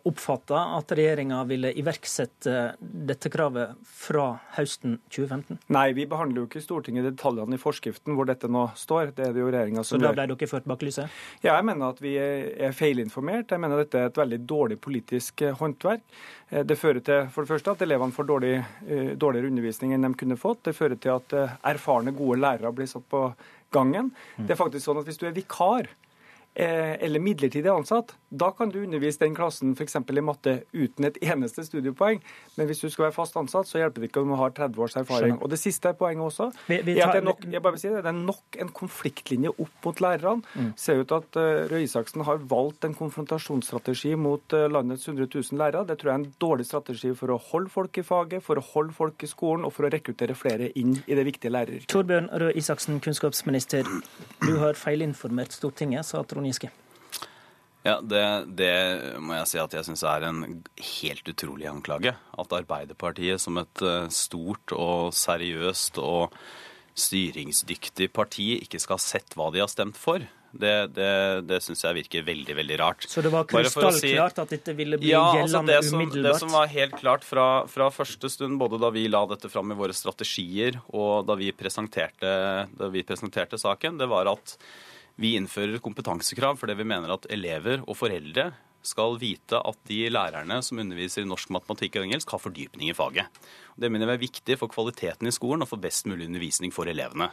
oppfatta 0.07 0.61
at 0.77 0.93
regjeringa 0.95 1.41
ville 1.49 1.73
iverksette 1.75 2.77
dette 2.79 3.31
kravet 3.33 3.75
fra 3.83 4.29
høsten 4.55 5.01
2015? 5.11 5.59
Nei, 5.75 5.89
vi 5.97 6.07
behandler 6.07 6.43
jo 6.43 6.47
ikke 6.47 6.61
i 6.61 6.65
Stortinget 6.65 7.09
detaljene 7.09 7.59
i 7.59 7.61
forskriften 7.61 8.15
hvor 8.15 8.29
dette 8.29 8.51
nå 8.53 8.69
står. 8.79 9.11
Det 9.17 9.27
er 9.27 9.35
det 9.35 9.43
jo 9.43 9.51
regjeringa 9.51 9.83
som 9.83 9.97
gjør. 9.97 10.05
Så 10.05 10.07
da 10.07 10.15
ble 10.15 10.29
dere 10.31 10.51
ført 10.53 10.71
bak 10.71 10.87
lyset? 10.87 11.19
Ja, 11.43 11.57
jeg 11.57 11.67
mener 11.67 11.97
at 11.97 12.01
vi 12.05 12.15
er 12.21 12.77
feilinformert. 12.77 13.51
Jeg 13.51 13.65
mener 13.65 13.83
dette 13.83 14.01
er 14.01 14.13
et 14.13 14.23
veldig 14.23 14.41
dårlig 14.47 14.79
politisk 14.87 15.43
eh, 15.47 15.59
håndverk. 15.59 16.07
Eh, 16.51 16.63
det 16.67 16.79
fører 16.79 17.03
til 17.03 17.29
for 17.35 17.43
det 17.43 17.55
første 17.57 17.75
at 17.75 17.85
elevene 17.87 18.15
får 18.15 18.31
dårlig, 18.31 18.55
dårligere 19.19 19.51
undervisning 19.51 19.97
enn 19.97 20.07
de 20.07 20.15
kunne 20.23 20.39
fått. 20.41 20.65
Det 20.69 20.77
fører 20.79 20.99
til 21.03 21.17
at 21.19 21.37
erfarne, 21.67 22.15
gode 22.17 22.39
lærere 22.45 22.75
blir 22.75 22.91
satt 22.91 23.07
på 23.11 23.29
gangen. 23.75 24.13
Mm. 24.37 24.47
Det 24.47 24.55
er 24.55 24.63
faktisk 24.63 24.87
sånn 24.87 25.03
at 25.03 25.09
hvis 25.09 25.19
du 25.19 25.27
er 25.27 25.37
vikar 25.37 25.91
Eh, 25.91 26.06
eller 26.57 27.21
midlertidig 27.21 27.69
ansatt, 27.69 28.15
da 28.33 28.49
kan 28.57 28.71
du 28.73 28.79
undervise 28.83 29.21
den 29.21 29.35
klassen 29.37 29.75
f.eks. 29.77 29.97
i 29.97 30.23
matte 30.25 30.55
uten 30.73 31.07
et 31.09 31.19
eneste 31.23 31.65
studiepoeng. 31.67 32.23
Men 32.57 32.69
hvis 32.69 32.81
du 32.83 32.89
skal 32.91 33.07
være 33.07 33.15
fast 33.17 33.37
ansatt, 33.37 33.69
så 33.69 33.81
hjelper 33.81 34.03
det 34.03 34.11
ikke 34.11 34.23
om 34.25 34.33
du 34.33 34.37
har 34.41 34.55
30 34.57 34.83
års 34.83 34.97
erfaring. 34.97 35.37
Og 35.41 35.51
det 35.53 35.59
siste 35.61 35.93
poenget 35.99 36.25
også 36.25 36.49
vi, 36.67 36.81
vi 36.87 36.97
tar... 36.97 37.03
er 37.03 37.09
at 37.09 37.17
det 37.19 37.21
er, 37.21 37.27
nok, 37.29 37.45
jeg 37.53 37.63
bare 37.63 37.77
vil 37.77 37.83
si 37.83 37.91
det, 37.93 38.03
det 38.07 38.13
er 38.13 38.19
nok 38.19 38.61
en 38.65 38.73
konfliktlinje 38.81 39.53
opp 39.53 39.89
mot 39.89 40.03
lærerne. 40.03 40.55
Mm. 40.57 40.73
ser 40.81 41.03
ut 41.03 41.13
at 41.15 41.39
uh, 41.39 41.67
Røe 41.71 41.83
Isaksen 41.85 42.25
har 42.27 42.41
valgt 42.51 42.89
en 42.89 42.97
konfrontasjonsstrategi 42.97 44.15
mot 44.19 44.57
uh, 44.57 44.67
landets 44.73 45.07
100 45.07 45.29
000 45.29 45.61
lærere. 45.61 45.85
Det 45.89 45.99
tror 46.01 46.13
jeg 46.13 46.19
er 46.19 46.25
en 46.25 46.35
dårlig 46.43 46.67
strategi 46.69 47.13
for 47.19 47.35
å 47.35 47.39
holde 47.51 47.73
folk 47.73 48.01
i 48.01 48.07
faget, 48.07 48.45
for 48.47 48.59
å 48.59 48.65
holde 48.73 48.97
folk 48.97 49.23
i 49.23 49.31
skolen 49.31 49.69
og 49.69 49.75
for 49.77 49.89
å 49.89 49.93
rekruttere 49.93 50.37
flere 50.39 50.73
inn 50.81 50.97
i 51.05 51.19
det 51.19 51.27
viktige 51.29 51.53
læreryrket. 51.55 51.91
Torbjørn 51.93 52.33
Røe 52.43 52.57
Isaksen, 52.57 52.99
kunnskapsminister. 53.05 53.87
Du 54.43 54.57
har 54.63 54.79
feilinformert 54.79 55.55
Stortinget, 55.55 56.09
sa 56.09 56.25
Trond 56.27 56.46
Giske? 56.49 56.73
Ja, 57.87 58.01
det, 58.03 58.23
det, 58.59 58.73
må 59.23 59.37
jeg 59.37 59.51
si 59.51 59.59
at 59.63 59.75
jeg 59.77 59.87
syns 59.87 60.03
er 60.09 60.27
en 60.27 60.41
helt 60.99 61.29
utrolig 61.31 61.69
anklage. 61.71 62.17
At 62.35 62.55
Arbeiderpartiet 62.57 63.43
som 63.43 63.61
et 63.63 63.83
eh, 63.85 64.09
stort 64.11 64.75
og 64.75 65.15
seriøst 65.15 66.01
og 66.03 66.35
styringsdyktig 66.97 68.09
parti 68.17 68.55
ikke 68.57 68.81
skal 68.83 68.99
ha 68.99 69.05
sett 69.05 69.37
hva 69.37 69.53
de 69.55 69.63
har 69.63 69.71
stemt 69.71 69.99
for. 70.01 70.25
Det, 70.57 70.73
det, 70.97 71.11
det 71.45 71.59
syns 71.61 71.83
jeg 71.85 71.99
virker 71.99 72.25
veldig 72.27 72.57
veldig 72.57 72.79
rart. 72.81 73.07
Så 73.13 73.23
det 73.23 73.31
var 73.35 73.45
krystallklart 73.51 74.01
si, 74.01 74.15
at 74.17 74.55
dette 74.55 74.75
ville 74.79 74.99
bli 74.99 75.11
ja, 75.13 75.21
altså 75.21 75.61
gjeldende 75.61 75.77
altså 75.77 76.01
det 76.01 76.09
som, 76.09 76.25
Det 76.27 76.35
som 76.41 76.55
var 76.57 76.71
helt 76.73 76.97
klart 76.97 77.27
fra, 77.29 77.47
fra, 77.69 77.91
første 77.93 78.31
stund, 78.33 78.57
både 78.63 78.81
da 78.81 78.91
vi 78.95 79.05
la 79.13 79.23
dette 79.29 79.51
fram 79.53 79.75
i 79.75 79.79
våre 79.79 79.95
strategier 79.95 80.81
og 80.97 81.29
da 81.29 81.37
vi 81.39 81.53
presenterte, 81.55 82.33
da 82.73 82.91
vi 82.91 83.05
presenterte 83.07 83.61
saken, 83.61 84.01
det 84.01 84.09
var 84.11 84.33
at 84.33 84.57
vi 85.21 85.35
innfører 85.39 85.83
kompetansekrav 85.85 86.61
fordi 86.61 86.77
vi 86.79 86.89
mener 86.89 87.15
at 87.15 87.29
elever 87.33 87.85
og 87.87 87.97
foreldre 87.99 88.51
skal 88.87 89.17
vite 89.19 89.59
at 89.59 89.79
de 89.89 90.05
lærerne 90.13 90.61
som 90.63 90.79
underviser 90.79 91.25
i 91.25 91.29
norsk, 91.29 91.51
matematikk 91.55 91.99
og 91.99 92.07
engelsk, 92.07 92.31
har 92.31 92.43
fordypning 92.43 92.93
i 92.93 92.97
faget. 92.97 93.27
Det 93.75 93.91
mener 93.91 94.07
vi 94.13 94.15
er 94.15 94.27
viktig 94.29 94.59
for 94.61 94.71
kvaliteten 94.71 95.27
i 95.27 95.35
skolen 95.35 95.65
og 95.65 95.71
for 95.73 95.83
best 95.83 96.07
mulig 96.07 96.29
undervisning 96.29 96.75
for 96.75 96.87
elevene. 96.91 97.33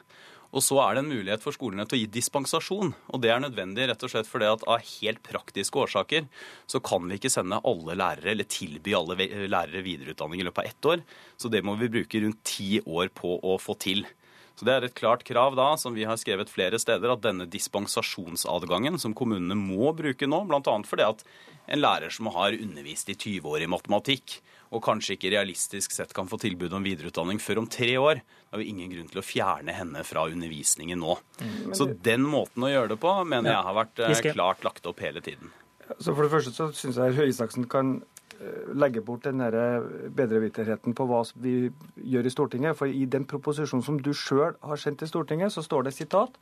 Og 0.53 0.61
så 0.61 0.77
er 0.83 0.93
det 0.93 1.01
en 1.01 1.09
mulighet 1.09 1.41
for 1.41 1.55
skolene 1.55 1.85
til 1.89 1.97
å 1.97 2.01
gi 2.03 2.09
dispensasjon. 2.13 2.91
Og 3.09 3.21
det 3.23 3.31
er 3.33 3.41
nødvendig 3.41 3.87
rett 3.89 4.03
og 4.05 4.11
slett 4.13 4.29
fordi 4.29 4.51
at 4.51 4.65
av 4.69 4.83
helt 4.85 5.23
praktiske 5.25 5.79
årsaker 5.81 6.27
så 6.69 6.81
kan 6.85 7.07
vi 7.09 7.17
ikke 7.17 7.31
sende 7.33 7.61
alle 7.65 7.97
lærere 7.97 8.35
eller 8.35 8.49
tilby 8.49 8.93
alle 8.97 9.17
lærere 9.49 9.81
videreutdanning 9.85 10.43
i 10.43 10.45
løpet 10.45 10.61
av 10.61 10.69
ett 10.69 10.89
år. 10.91 11.05
Så 11.41 11.49
det 11.53 11.63
må 11.65 11.73
vi 11.81 11.89
bruke 11.95 12.21
rundt 12.21 12.43
ti 12.45 12.77
år 12.85 13.09
på 13.17 13.39
å 13.41 13.57
få 13.61 13.77
til. 13.81 14.05
Så 14.55 14.65
Det 14.65 14.73
er 14.73 14.85
et 14.85 14.93
klart 14.93 15.23
krav 15.25 15.55
da, 15.57 15.73
som 15.81 15.95
vi 15.95 16.05
har 16.05 16.17
skrevet 16.21 16.51
flere 16.51 16.77
steder, 16.79 17.15
at 17.15 17.23
denne 17.23 17.47
dispensasjonsadgangen 17.49 18.99
som 19.01 19.15
kommunene 19.17 19.57
må 19.57 19.93
bruke 19.97 20.29
nå, 20.29 20.43
bl.a. 20.45 20.75
fordi 20.85 21.07
at 21.07 21.23
en 21.73 21.81
lærer 21.81 22.13
som 22.13 22.29
har 22.35 22.53
undervist 22.53 23.09
i 23.09 23.15
20 23.17 23.49
år 23.49 23.65
i 23.65 23.71
matematikk, 23.71 24.37
og 24.73 24.81
kanskje 24.85 25.15
ikke 25.15 25.31
realistisk 25.33 25.93
sett 25.93 26.13
kan 26.17 26.29
få 26.29 26.39
tilbud 26.41 26.73
om 26.73 26.85
videreutdanning 26.85 27.41
før 27.41 27.61
om 27.63 27.67
tre 27.69 27.91
år, 28.01 28.21
da 28.21 28.55
har 28.55 28.61
vi 28.61 28.69
ingen 28.71 28.89
grunn 28.93 29.09
til 29.09 29.21
å 29.21 29.25
fjerne 29.25 29.73
henne 29.73 30.01
fra 30.05 30.25
undervisningen 30.29 31.01
nå. 31.01 31.17
Mm. 31.41 31.73
Så 31.77 31.89
den 32.05 32.25
måten 32.25 32.65
å 32.65 32.71
gjøre 32.71 32.93
det 32.93 32.99
på 33.01 33.13
mener 33.25 33.53
jeg 33.53 33.67
har 33.67 33.77
vært 33.77 34.01
eh, 34.05 34.31
klart 34.33 34.65
lagt 34.65 34.89
opp 34.89 35.01
hele 35.01 35.21
tiden. 35.25 35.53
Så 35.99 36.13
For 36.13 36.25
det 36.25 36.31
første 36.33 36.53
så 36.55 36.69
syns 36.73 36.97
jeg 36.97 37.17
Høie 37.17 37.29
Isaksen 37.29 37.67
kan 37.69 37.99
legge 38.75 39.01
bort 39.05 39.25
den 39.27 39.41
bedrevitterheten 40.15 40.95
på 40.97 41.07
hva 41.09 41.21
vi 41.43 41.71
gjør 41.95 42.27
i 42.27 42.33
Stortinget. 42.33 42.77
For 42.79 42.91
i 42.91 43.05
den 43.09 43.25
proposisjonen 43.29 43.85
som 43.85 43.97
du 44.01 44.13
sjøl 44.17 44.57
har 44.61 44.81
sendt 44.81 45.03
til 45.03 45.11
Stortinget, 45.11 45.53
så 45.55 45.63
står 45.65 45.87
det 45.87 45.97
sitat 45.97 46.39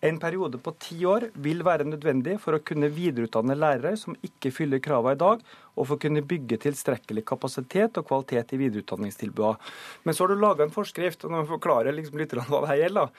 en 0.00 0.18
periode 0.22 0.60
på 0.62 0.70
ti 0.78 1.00
år 1.10 1.24
vil 1.42 1.64
være 1.66 1.88
nødvendig 1.88 2.36
for 2.38 2.54
å 2.54 2.62
kunne 2.62 2.90
videreutdanne 2.94 3.56
lærere 3.58 3.96
som 3.98 4.14
ikke 4.22 4.52
fyller 4.54 4.82
kravene 4.82 5.16
i 5.16 5.18
dag, 5.18 5.40
og 5.74 5.88
for 5.88 5.96
å 5.96 6.02
kunne 6.04 6.22
bygge 6.22 6.60
tilstrekkelig 6.62 7.24
kapasitet 7.26 7.98
og 7.98 8.06
kvalitet 8.06 8.54
i 8.54 8.60
videreutdanningstilbudene. 8.62 9.58
Men 10.06 10.14
så 10.14 10.24
har 10.24 10.30
du 10.30 10.38
laga 10.38 10.66
en 10.66 10.74
forskrift, 10.74 11.26
og 11.26 11.34
nå 11.34 11.42
forklarer 11.50 11.96
liksom 11.96 12.22
litt 12.22 12.36
hva 12.38 12.62
det 12.62 12.70
her 12.70 12.82
gjelder, 12.84 13.10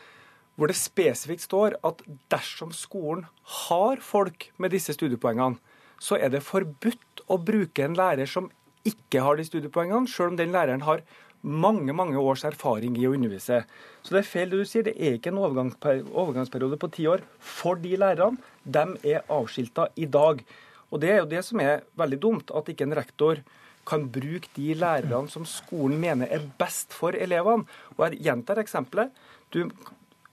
hvor 0.55 0.71
det 0.71 0.79
spesifikt 0.79 1.43
står 1.43 1.75
at 1.87 2.01
dersom 2.31 2.71
skolen 2.75 3.27
har 3.59 3.99
folk 4.03 4.47
med 4.55 4.71
disse 4.75 4.95
studiepoengene, 4.95 5.59
så 5.99 6.15
er 6.15 6.31
det 6.31 6.45
forbudt 6.47 7.08
å 7.29 7.37
bruke 7.37 7.85
en 7.85 7.97
lærer 7.97 8.29
som 8.29 8.49
ikke 8.87 9.21
har 9.23 9.37
de 9.37 9.45
studiepoengene, 9.45 10.09
selv 10.09 10.33
om 10.33 10.39
den 10.39 10.53
læreren 10.55 10.85
har 10.87 11.03
mange 11.41 11.93
mange 11.95 12.19
års 12.19 12.43
erfaring 12.47 12.97
i 12.99 13.05
å 13.07 13.13
undervise. 13.15 13.61
Så 14.03 14.15
det 14.15 14.21
er 14.21 14.27
feil 14.27 14.49
det 14.51 14.59
du 14.59 14.67
sier. 14.67 14.83
Det 14.87 14.95
er 14.97 15.15
ikke 15.15 15.31
en 15.31 15.39
overgangsperiode 15.39 16.79
på 16.79 16.89
ti 16.95 17.07
år 17.07 17.23
for 17.39 17.79
de 17.79 17.95
lærerne. 17.99 18.39
De 18.63 19.13
er 19.13 19.23
avskilta 19.31 19.87
i 19.95 20.07
dag. 20.09 20.43
Og 20.89 21.01
det 21.03 21.13
er 21.13 21.21
jo 21.21 21.29
det 21.31 21.43
som 21.47 21.61
er 21.63 21.85
veldig 21.99 22.19
dumt, 22.19 22.51
at 22.51 22.71
ikke 22.71 22.87
en 22.87 22.97
rektor 22.97 23.43
kan 23.89 24.05
bruke 24.11 24.51
de 24.57 24.73
lærerne 24.77 25.31
som 25.31 25.47
skolen 25.47 25.99
mener 26.01 26.29
er 26.29 26.45
best 26.59 26.93
for 26.93 27.15
elevene. 27.15 27.65
Og 27.97 28.05
jeg 28.05 28.23
gjentar 28.27 28.59
eksempelet. 28.61 29.13
Du, 29.53 29.63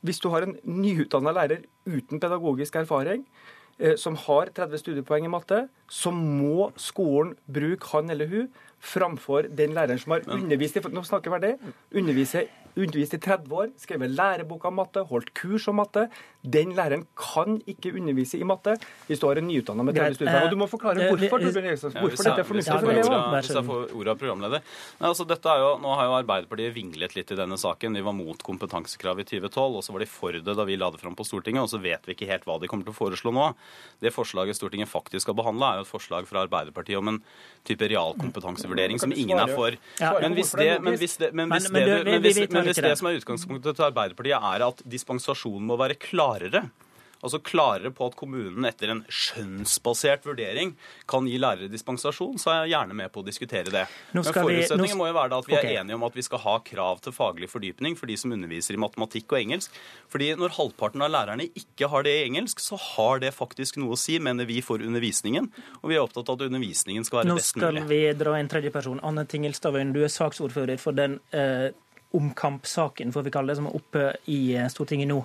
hvis 0.03 0.21
du 0.21 0.29
har 0.33 0.45
en 0.45 0.57
nyutdanna 0.65 1.33
lærer 1.37 1.65
uten 1.87 2.21
pedagogisk 2.21 2.77
erfaring, 2.83 3.23
som 4.01 4.17
har 4.17 4.53
30 4.57 4.81
studiepoeng 4.81 5.27
i 5.29 5.33
matte, 5.33 5.67
så 5.89 6.13
må 6.15 6.71
skolen 6.81 7.35
bruke 7.45 7.91
han 7.93 8.13
eller 8.15 8.31
hun 8.31 8.47
framfor 8.81 9.49
den 9.59 9.75
læreren 9.77 10.01
som 10.01 10.15
har 10.17 10.25
undervist 10.33 10.79
i, 10.79 10.85
nå 10.93 11.03
snakker 11.05 11.31
jeg 11.31 11.37
verdig, 11.37 11.75
undervise 11.97 12.47
undervist 12.77 13.15
i 13.17 13.21
30 13.23 13.53
år, 13.57 13.71
skrevet 13.81 14.13
lærebok 14.13 14.65
om 14.69 14.77
matte, 14.81 15.03
holdt 15.09 15.33
kurs 15.37 15.67
om 15.71 15.79
matte. 15.81 16.07
Den 16.47 16.75
læreren 16.77 17.07
kan 17.19 17.57
ikke 17.67 17.91
undervise 17.97 18.39
i 18.39 18.47
matte 18.47 18.77
hvis 19.09 19.19
du 19.19 19.27
har 19.27 19.41
en 19.41 19.49
nyutdanna 19.49 19.83
med 19.87 19.97
30 19.97 20.19
studier. 20.19 20.45
Og 20.45 20.53
du 20.53 20.59
må 20.61 20.69
forklare 20.71 21.09
hvorfor, 21.09 21.43
hvorfor 21.43 22.23
dette 22.29 22.43
er 22.43 22.47
fornuftig 22.47 22.77
for 22.77 22.93
elevene. 22.93 23.41
Hvis 23.41 23.51
jeg 23.55 23.67
får 23.67 23.95
ordet 23.97 24.13
av 24.13 24.21
programleder. 24.21 24.63
Nei, 25.01 25.09
altså, 25.11 25.27
dette 25.29 25.51
er 25.51 25.65
jo, 25.65 25.73
nå 25.83 25.97
har 25.99 26.11
jo 26.11 26.17
Arbeiderpartiet 26.21 26.77
vinglet 26.77 27.17
litt 27.19 27.33
i 27.33 27.39
denne 27.41 27.59
saken. 27.61 27.97
De 27.97 28.05
var 28.07 28.17
mot 28.17 28.45
kompetansekrav 28.47 29.25
i 29.25 29.27
2012, 29.27 29.81
og 29.81 29.87
så 29.87 29.97
var 29.97 30.05
de 30.05 30.11
for 30.11 30.37
det 30.37 30.57
da 30.61 30.69
vi 30.69 30.79
la 30.79 30.93
det 30.95 31.03
fram 31.03 31.17
på 31.19 31.27
Stortinget. 31.27 31.65
Og 31.65 31.73
så 31.73 31.81
vet 31.83 32.07
vi 32.07 32.15
ikke 32.15 32.31
helt 32.31 32.47
hva 32.47 32.61
de 32.63 32.71
kommer 32.71 32.87
til 32.87 32.95
å 32.95 32.99
foreslå 33.01 33.35
nå. 33.35 33.49
Det 34.05 34.15
forslaget 34.15 34.61
Stortinget 34.61 34.93
faktisk 34.93 35.27
skal 35.27 35.39
behandle, 35.39 35.73
er 35.73 35.81
jo 35.81 35.89
et 35.89 35.93
forslag 35.95 36.29
fra 36.29 36.45
Arbeiderpartiet 36.45 37.01
om 37.01 37.15
en 37.15 37.21
type 37.67 37.89
realkompetansevurdering 37.91 39.01
som 39.03 39.15
ingen 39.17 39.41
er 39.43 39.51
for. 39.57 39.75
Men 40.23 40.37
hvis 40.37 40.55
det, 40.55 40.71
men 40.85 41.01
hvis 41.01 41.19
det, 41.19 41.33
men 41.35 41.51
hvis 41.51 41.71
det, 41.73 41.87
men 42.07 42.23
hvis, 42.23 42.41
men 42.47 42.63
hvis 42.63 42.66
det 42.66 42.66
som 42.75 43.07
er 43.07 43.21
utgangspunktet 43.21 43.77
til 43.77 43.85
Arbeiderpartiet, 43.85 44.43
er 44.43 44.67
at 44.67 44.83
dispensasjonen 44.89 45.63
må 45.67 45.77
være 45.79 45.95
klarere, 45.95 46.71
altså 47.23 47.41
klarere 47.43 47.91
på 47.91 48.07
at 48.07 48.15
kommunen 48.15 48.65
etter 48.69 48.91
en 48.93 49.05
skjønnsbasert 49.09 50.23
vurdering 50.29 50.75
kan 51.09 51.27
gi 51.27 51.39
lærere 51.41 51.67
dispensasjon, 51.73 52.37
så 52.39 52.51
er 52.53 52.59
jeg 52.67 52.75
gjerne 52.77 52.95
med 52.95 53.11
på 53.11 53.23
å 53.23 53.27
diskutere 53.27 53.73
det. 53.73 53.87
Men 54.13 54.23
forutsetningen 54.23 54.83
vi- 54.85 54.93
nå- 54.93 54.97
må 55.01 55.07
jo 55.09 55.15
være 55.15 55.39
at 55.39 55.47
vi 55.47 55.55
er 55.57 55.81
enige 55.83 55.95
om 55.95 56.05
at 56.05 56.15
vi 56.15 56.23
skal 56.23 56.39
ha 56.39 56.59
krav 56.61 57.01
til 57.01 57.13
faglig 57.13 57.49
fordypning 57.49 57.97
for 57.97 58.07
de 58.07 58.17
som 58.17 58.31
underviser 58.33 58.75
i 58.75 58.77
matematikk 58.77 59.33
og 59.33 59.39
engelsk. 59.41 59.71
Fordi 60.09 60.35
når 60.37 60.51
halvparten 60.59 61.03
av 61.03 61.11
lærerne 61.11 61.51
ikke 61.57 61.89
har 61.89 62.03
det 62.03 62.13
i 62.15 62.29
engelsk, 62.29 62.59
så 62.61 62.79
har 62.79 63.19
det 63.19 63.35
faktisk 63.35 63.77
noe 63.79 63.93
å 63.93 63.99
si, 63.99 64.19
mener 64.19 64.45
vi, 64.47 64.61
for 64.61 64.79
undervisningen. 64.79 65.51
Og 65.83 65.89
vi 65.91 65.95
er 65.97 66.05
opptatt 66.07 66.29
av 66.29 66.41
at 66.41 66.47
undervisningen 66.51 67.05
skal 67.05 67.25
være 67.25 67.35
best 67.35 67.57
mulig. 67.57 67.73
Nå 67.73 67.87
skal 67.87 67.89
vi 67.89 68.13
dra 68.13 68.35
en 68.39 68.49
tredje 68.49 68.71
person. 68.73 69.01
Anne 69.03 69.25
Tingelstadvøyen, 69.27 69.93
du 69.93 70.05
er 70.05 70.09
saksordfører 70.13 70.79
for 70.79 70.93
den 70.93 71.19
eh, 71.33 71.71
omkampsaken, 72.15 73.13
får 73.13 73.27
vi 73.27 73.35
kalle 73.35 73.53
det, 73.53 73.59
som 73.61 73.69
er 73.71 73.77
oppe 73.79 74.09
i 74.33 74.41
eh, 74.57 74.69
Stortinget 74.73 75.11
nå. 75.11 75.21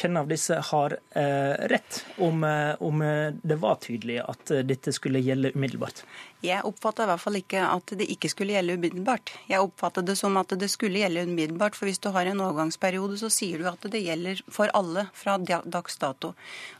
Hvem 0.00 0.16
av 0.16 0.28
disse 0.30 0.56
har 0.70 0.94
eh, 1.18 1.54
rett, 1.70 2.04
om, 2.24 2.44
eh, 2.44 2.74
om 2.82 3.02
eh, 3.02 3.34
det 3.42 3.58
var 3.60 3.76
tydelig 3.82 4.22
at 4.24 4.52
dette 4.64 4.94
skulle 4.96 5.20
gjelde 5.22 5.52
umiddelbart? 5.54 6.04
Jeg 6.42 6.64
oppfatta 6.66 7.06
i 7.06 7.10
hvert 7.10 7.22
fall 7.22 7.38
ikke 7.38 7.62
at 7.64 7.94
det 7.98 8.08
ikke 8.10 8.30
skulle 8.32 8.56
gjelde 8.56 8.76
umiddelbart. 8.78 9.32
Jeg 9.50 9.62
oppfattet 9.62 10.08
det 10.08 10.16
som 10.18 10.36
at 10.40 10.54
det 10.58 10.68
skulle 10.72 11.02
gjelde 11.02 11.26
umiddelbart, 11.28 11.76
for 11.78 11.88
hvis 11.88 12.02
du 12.02 12.10
har 12.14 12.26
en 12.26 12.42
overgangsperiode, 12.42 13.18
så 13.20 13.30
sier 13.32 13.62
du 13.62 13.68
at 13.70 13.86
det 13.92 14.02
gjelder 14.02 14.42
for 14.52 14.72
alle 14.74 15.06
fra 15.14 15.36
dags 15.38 15.98
dato. 16.02 16.32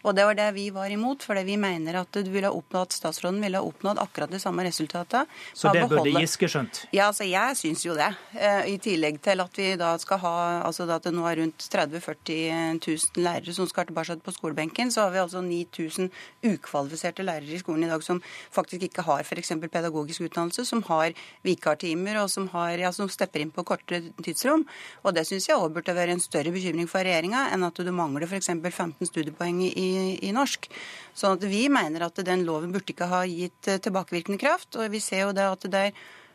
Og 0.03 0.17
det 0.17 0.27
var 0.27 0.39
det 0.39 0.49
vi 0.57 0.69
var 0.75 0.91
imot, 0.91 1.23
fordi 1.27 1.45
vi 1.47 1.59
mener 1.61 2.01
at, 2.03 2.19
ha 2.43 2.51
oppnådd, 2.51 2.93
statsråden 2.93 3.41
ville 3.43 3.61
ha 3.61 3.67
oppnådd 3.67 4.01
akkurat 4.03 4.33
det 4.33 4.43
samme 4.43 4.65
resultatet. 4.67 5.31
Så 5.55 5.73
det 5.73 5.87
burde 5.89 6.11
Giske 6.13 6.49
skjønt. 6.51 6.85
Ja, 6.93 7.09
altså 7.09 7.27
jeg 7.29 7.57
syns 7.59 7.85
jo 7.87 7.95
det. 7.97 8.11
Eh, 8.35 8.75
I 8.75 8.77
tillegg 8.83 9.21
til 9.25 9.41
at 9.43 9.59
vi 9.59 9.73
da 9.81 9.95
skal 10.03 10.21
ha 10.23 10.35
altså 10.67 10.87
at 10.91 11.07
det 11.07 11.15
nå 11.15 11.25
er 11.29 11.39
rundt 11.41 11.69
30 11.73 12.03
000-40 12.03 12.83
000 12.83 13.23
lærere 13.23 13.55
som 13.55 13.69
skal 13.69 13.89
tilbake 13.89 14.17
på 14.25 14.35
skolebenken, 14.35 14.91
så 14.93 15.07
har 15.07 15.15
vi 15.15 15.23
altså 15.23 15.43
9000 15.45 16.11
ukvalifiserte 16.43 17.25
lærere 17.27 17.57
i 17.57 17.61
skolen 17.63 17.87
i 17.87 17.91
dag 17.91 18.03
som 18.05 18.23
faktisk 18.53 18.89
ikke 18.89 19.07
har 19.07 19.25
f.eks. 19.25 19.52
pedagogisk 19.61 20.25
utdannelse, 20.29 20.65
som 20.69 20.83
har 20.89 21.13
vikartimer 21.47 22.21
og 22.23 22.31
som, 22.33 22.49
har, 22.55 22.77
ja, 22.81 22.93
som 22.95 23.11
stepper 23.13 23.45
inn 23.45 23.53
på 23.55 23.65
kortere 23.67 24.13
tidsrom. 24.25 24.65
Og 25.03 25.17
det 25.17 25.27
syns 25.29 25.49
jeg 25.49 25.59
òg 25.59 25.75
burde 25.77 25.97
være 25.97 26.17
en 26.17 26.23
større 26.23 26.55
bekymring 26.55 26.89
for 26.91 27.05
regjeringa 27.05 27.49
enn 27.53 27.67
at 27.69 27.83
du 27.83 27.93
mangler 27.95 28.29
f.eks. 28.29 28.51
15 28.53 29.11
studiepoeng 29.11 29.63
i, 29.69 29.91
i 30.23 30.33
norsk. 30.35 30.71
Sånn 31.15 31.37
at 31.37 31.47
vi 31.49 31.67
mener 31.73 32.07
at 32.07 32.23
den 32.25 32.47
loven 32.49 32.73
burde 32.73 32.95
ikke 32.95 33.11
ha 33.11 33.23
gitt 33.29 33.69
eh, 33.69 33.81
tilbakevirkende 33.83 34.41
kraft. 34.41 34.77
Og 34.79 34.93
vi 34.93 35.03
ser 35.03 35.27
jo 35.27 35.37
det 35.37 35.47
at 35.51 35.69
det 35.73 35.85
er 35.91 35.93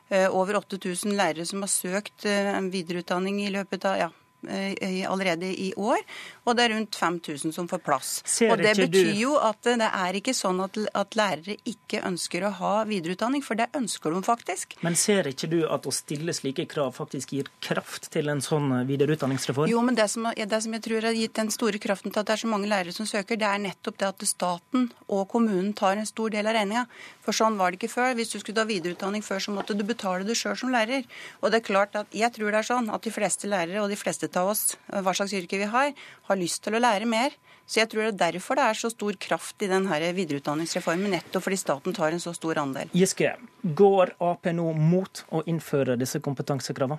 eh, 0.10 0.30
over 0.30 0.61
8000 0.61 1.18
lærere 1.18 1.48
som 1.48 1.65
har 1.65 1.72
søkt 1.73 2.27
eh, 2.30 2.53
videreutdanning 2.72 3.41
i 3.45 3.52
løpet 3.53 3.88
av 3.89 3.99
ja, 4.06 4.10
allerede 4.47 5.47
i 5.51 5.73
år, 5.77 5.99
og 6.47 6.55
det 6.57 6.65
er 6.65 6.73
rundt 6.75 6.95
5000 6.95 7.53
som 7.53 7.67
får 7.67 7.81
plass. 7.83 8.11
Og 8.49 8.57
Det 8.57 8.71
ikke 8.77 8.87
du- 8.87 8.97
betyr 8.97 9.19
jo 9.19 9.35
at 9.37 9.61
det 9.63 9.81
er 9.81 10.13
ikke 10.13 10.33
sånn 10.33 10.63
at, 10.63 10.77
at 10.95 11.15
lærere 11.15 11.57
ikke 11.65 12.01
ønsker 12.07 12.43
å 12.47 12.51
ha 12.53 12.73
videreutdanning, 12.85 13.43
for 13.43 13.55
det 13.55 13.67
ønsker 13.75 14.13
de 14.13 14.21
faktisk. 14.21 14.75
Men 14.81 14.95
ser 14.95 15.23
ikke 15.27 15.49
du 15.49 15.67
at 15.67 15.83
å 15.83 15.91
stille 15.93 16.33
slike 16.33 16.67
krav 16.67 16.93
faktisk 16.95 17.33
gir 17.35 17.45
kraft 17.61 18.09
til 18.11 18.29
en 18.29 18.39
sånn 18.41 18.71
eh, 18.81 18.85
videreutdanningsreform? 18.87 19.69
Jo, 19.69 19.81
men 19.81 19.95
det 19.95 20.09
som, 20.09 20.23
det 20.35 20.61
som 20.63 20.73
jeg 20.73 20.81
tror 20.83 21.01
har 21.01 21.13
gitt 21.17 21.33
den 21.33 21.51
store 21.51 21.79
kraften 21.79 22.11
til 22.11 22.19
at 22.21 22.27
det 22.27 22.33
er 22.37 22.43
så 22.45 22.51
mange 22.51 22.67
lærere 22.71 22.93
som 22.93 23.05
søker, 23.05 23.37
det 23.37 23.47
er 23.47 23.59
nettopp 23.59 23.97
det 23.97 24.07
at 24.07 24.27
staten 24.27 24.91
og 25.09 25.27
kommunen 25.29 25.73
tar 25.77 25.97
en 25.97 26.05
stor 26.05 26.29
del 26.33 26.47
av 26.47 26.53
regninga. 26.55 26.85
For 27.25 27.35
sånn 27.35 27.57
var 27.59 27.71
det 27.71 27.79
ikke 27.81 27.91
før. 27.91 28.15
Hvis 28.15 28.31
du 28.31 28.39
skulle 28.39 28.55
ta 28.55 28.65
videreutdanning 28.65 29.23
før, 29.23 29.39
så 29.43 29.51
måtte 29.51 29.75
du 29.77 29.83
betale 29.83 30.23
det 30.27 30.37
sjøl 30.39 30.55
som 30.57 30.71
lærer. 30.71 31.03
Og 31.41 31.51
det 31.51 31.61
er 31.61 31.67
klart 31.67 31.95
at 31.99 32.07
jeg 32.15 32.31
tror 32.33 32.51
det 32.51 32.61
er 32.61 32.69
sånn 32.71 32.89
at 32.93 33.01
de 33.03 33.11
fleste 33.11 33.47
lærere 33.51 33.83
og 33.83 33.89
de 33.91 33.95
fleste 33.99 34.27
av 34.39 34.53
oss, 34.53 34.77
hva 34.88 35.14
slags 35.18 35.34
yrke 35.38 35.59
vi 35.59 35.68
har, 35.72 35.91
har 36.30 36.39
lyst 36.39 36.64
til 36.65 36.77
å 36.77 36.81
lære 36.84 37.09
mer. 37.09 37.35
Så 37.68 37.81
jeg 37.81 37.89
tror 37.91 38.05
det 38.05 38.14
er 38.14 38.19
derfor 38.31 38.55
det 38.55 38.64
er 38.64 38.77
så 38.80 38.88
stor 38.93 39.18
kraft 39.19 39.64
i 39.65 39.68
denne 39.68 39.97
videreutdanningsreformen, 40.15 41.11
nettopp 41.18 41.43
fordi 41.43 41.57
staten 41.59 41.95
tar 41.97 42.15
en 42.15 42.22
så 42.23 42.31
stor 42.35 42.61
andel. 42.61 42.88
Giske, 42.95 43.34
går 43.76 44.14
Ap 44.23 44.47
nå 44.55 44.69
mot 44.77 45.23
å 45.35 45.41
innføre 45.51 45.97
disse 45.99 46.22
kompetansekravene? 46.23 46.95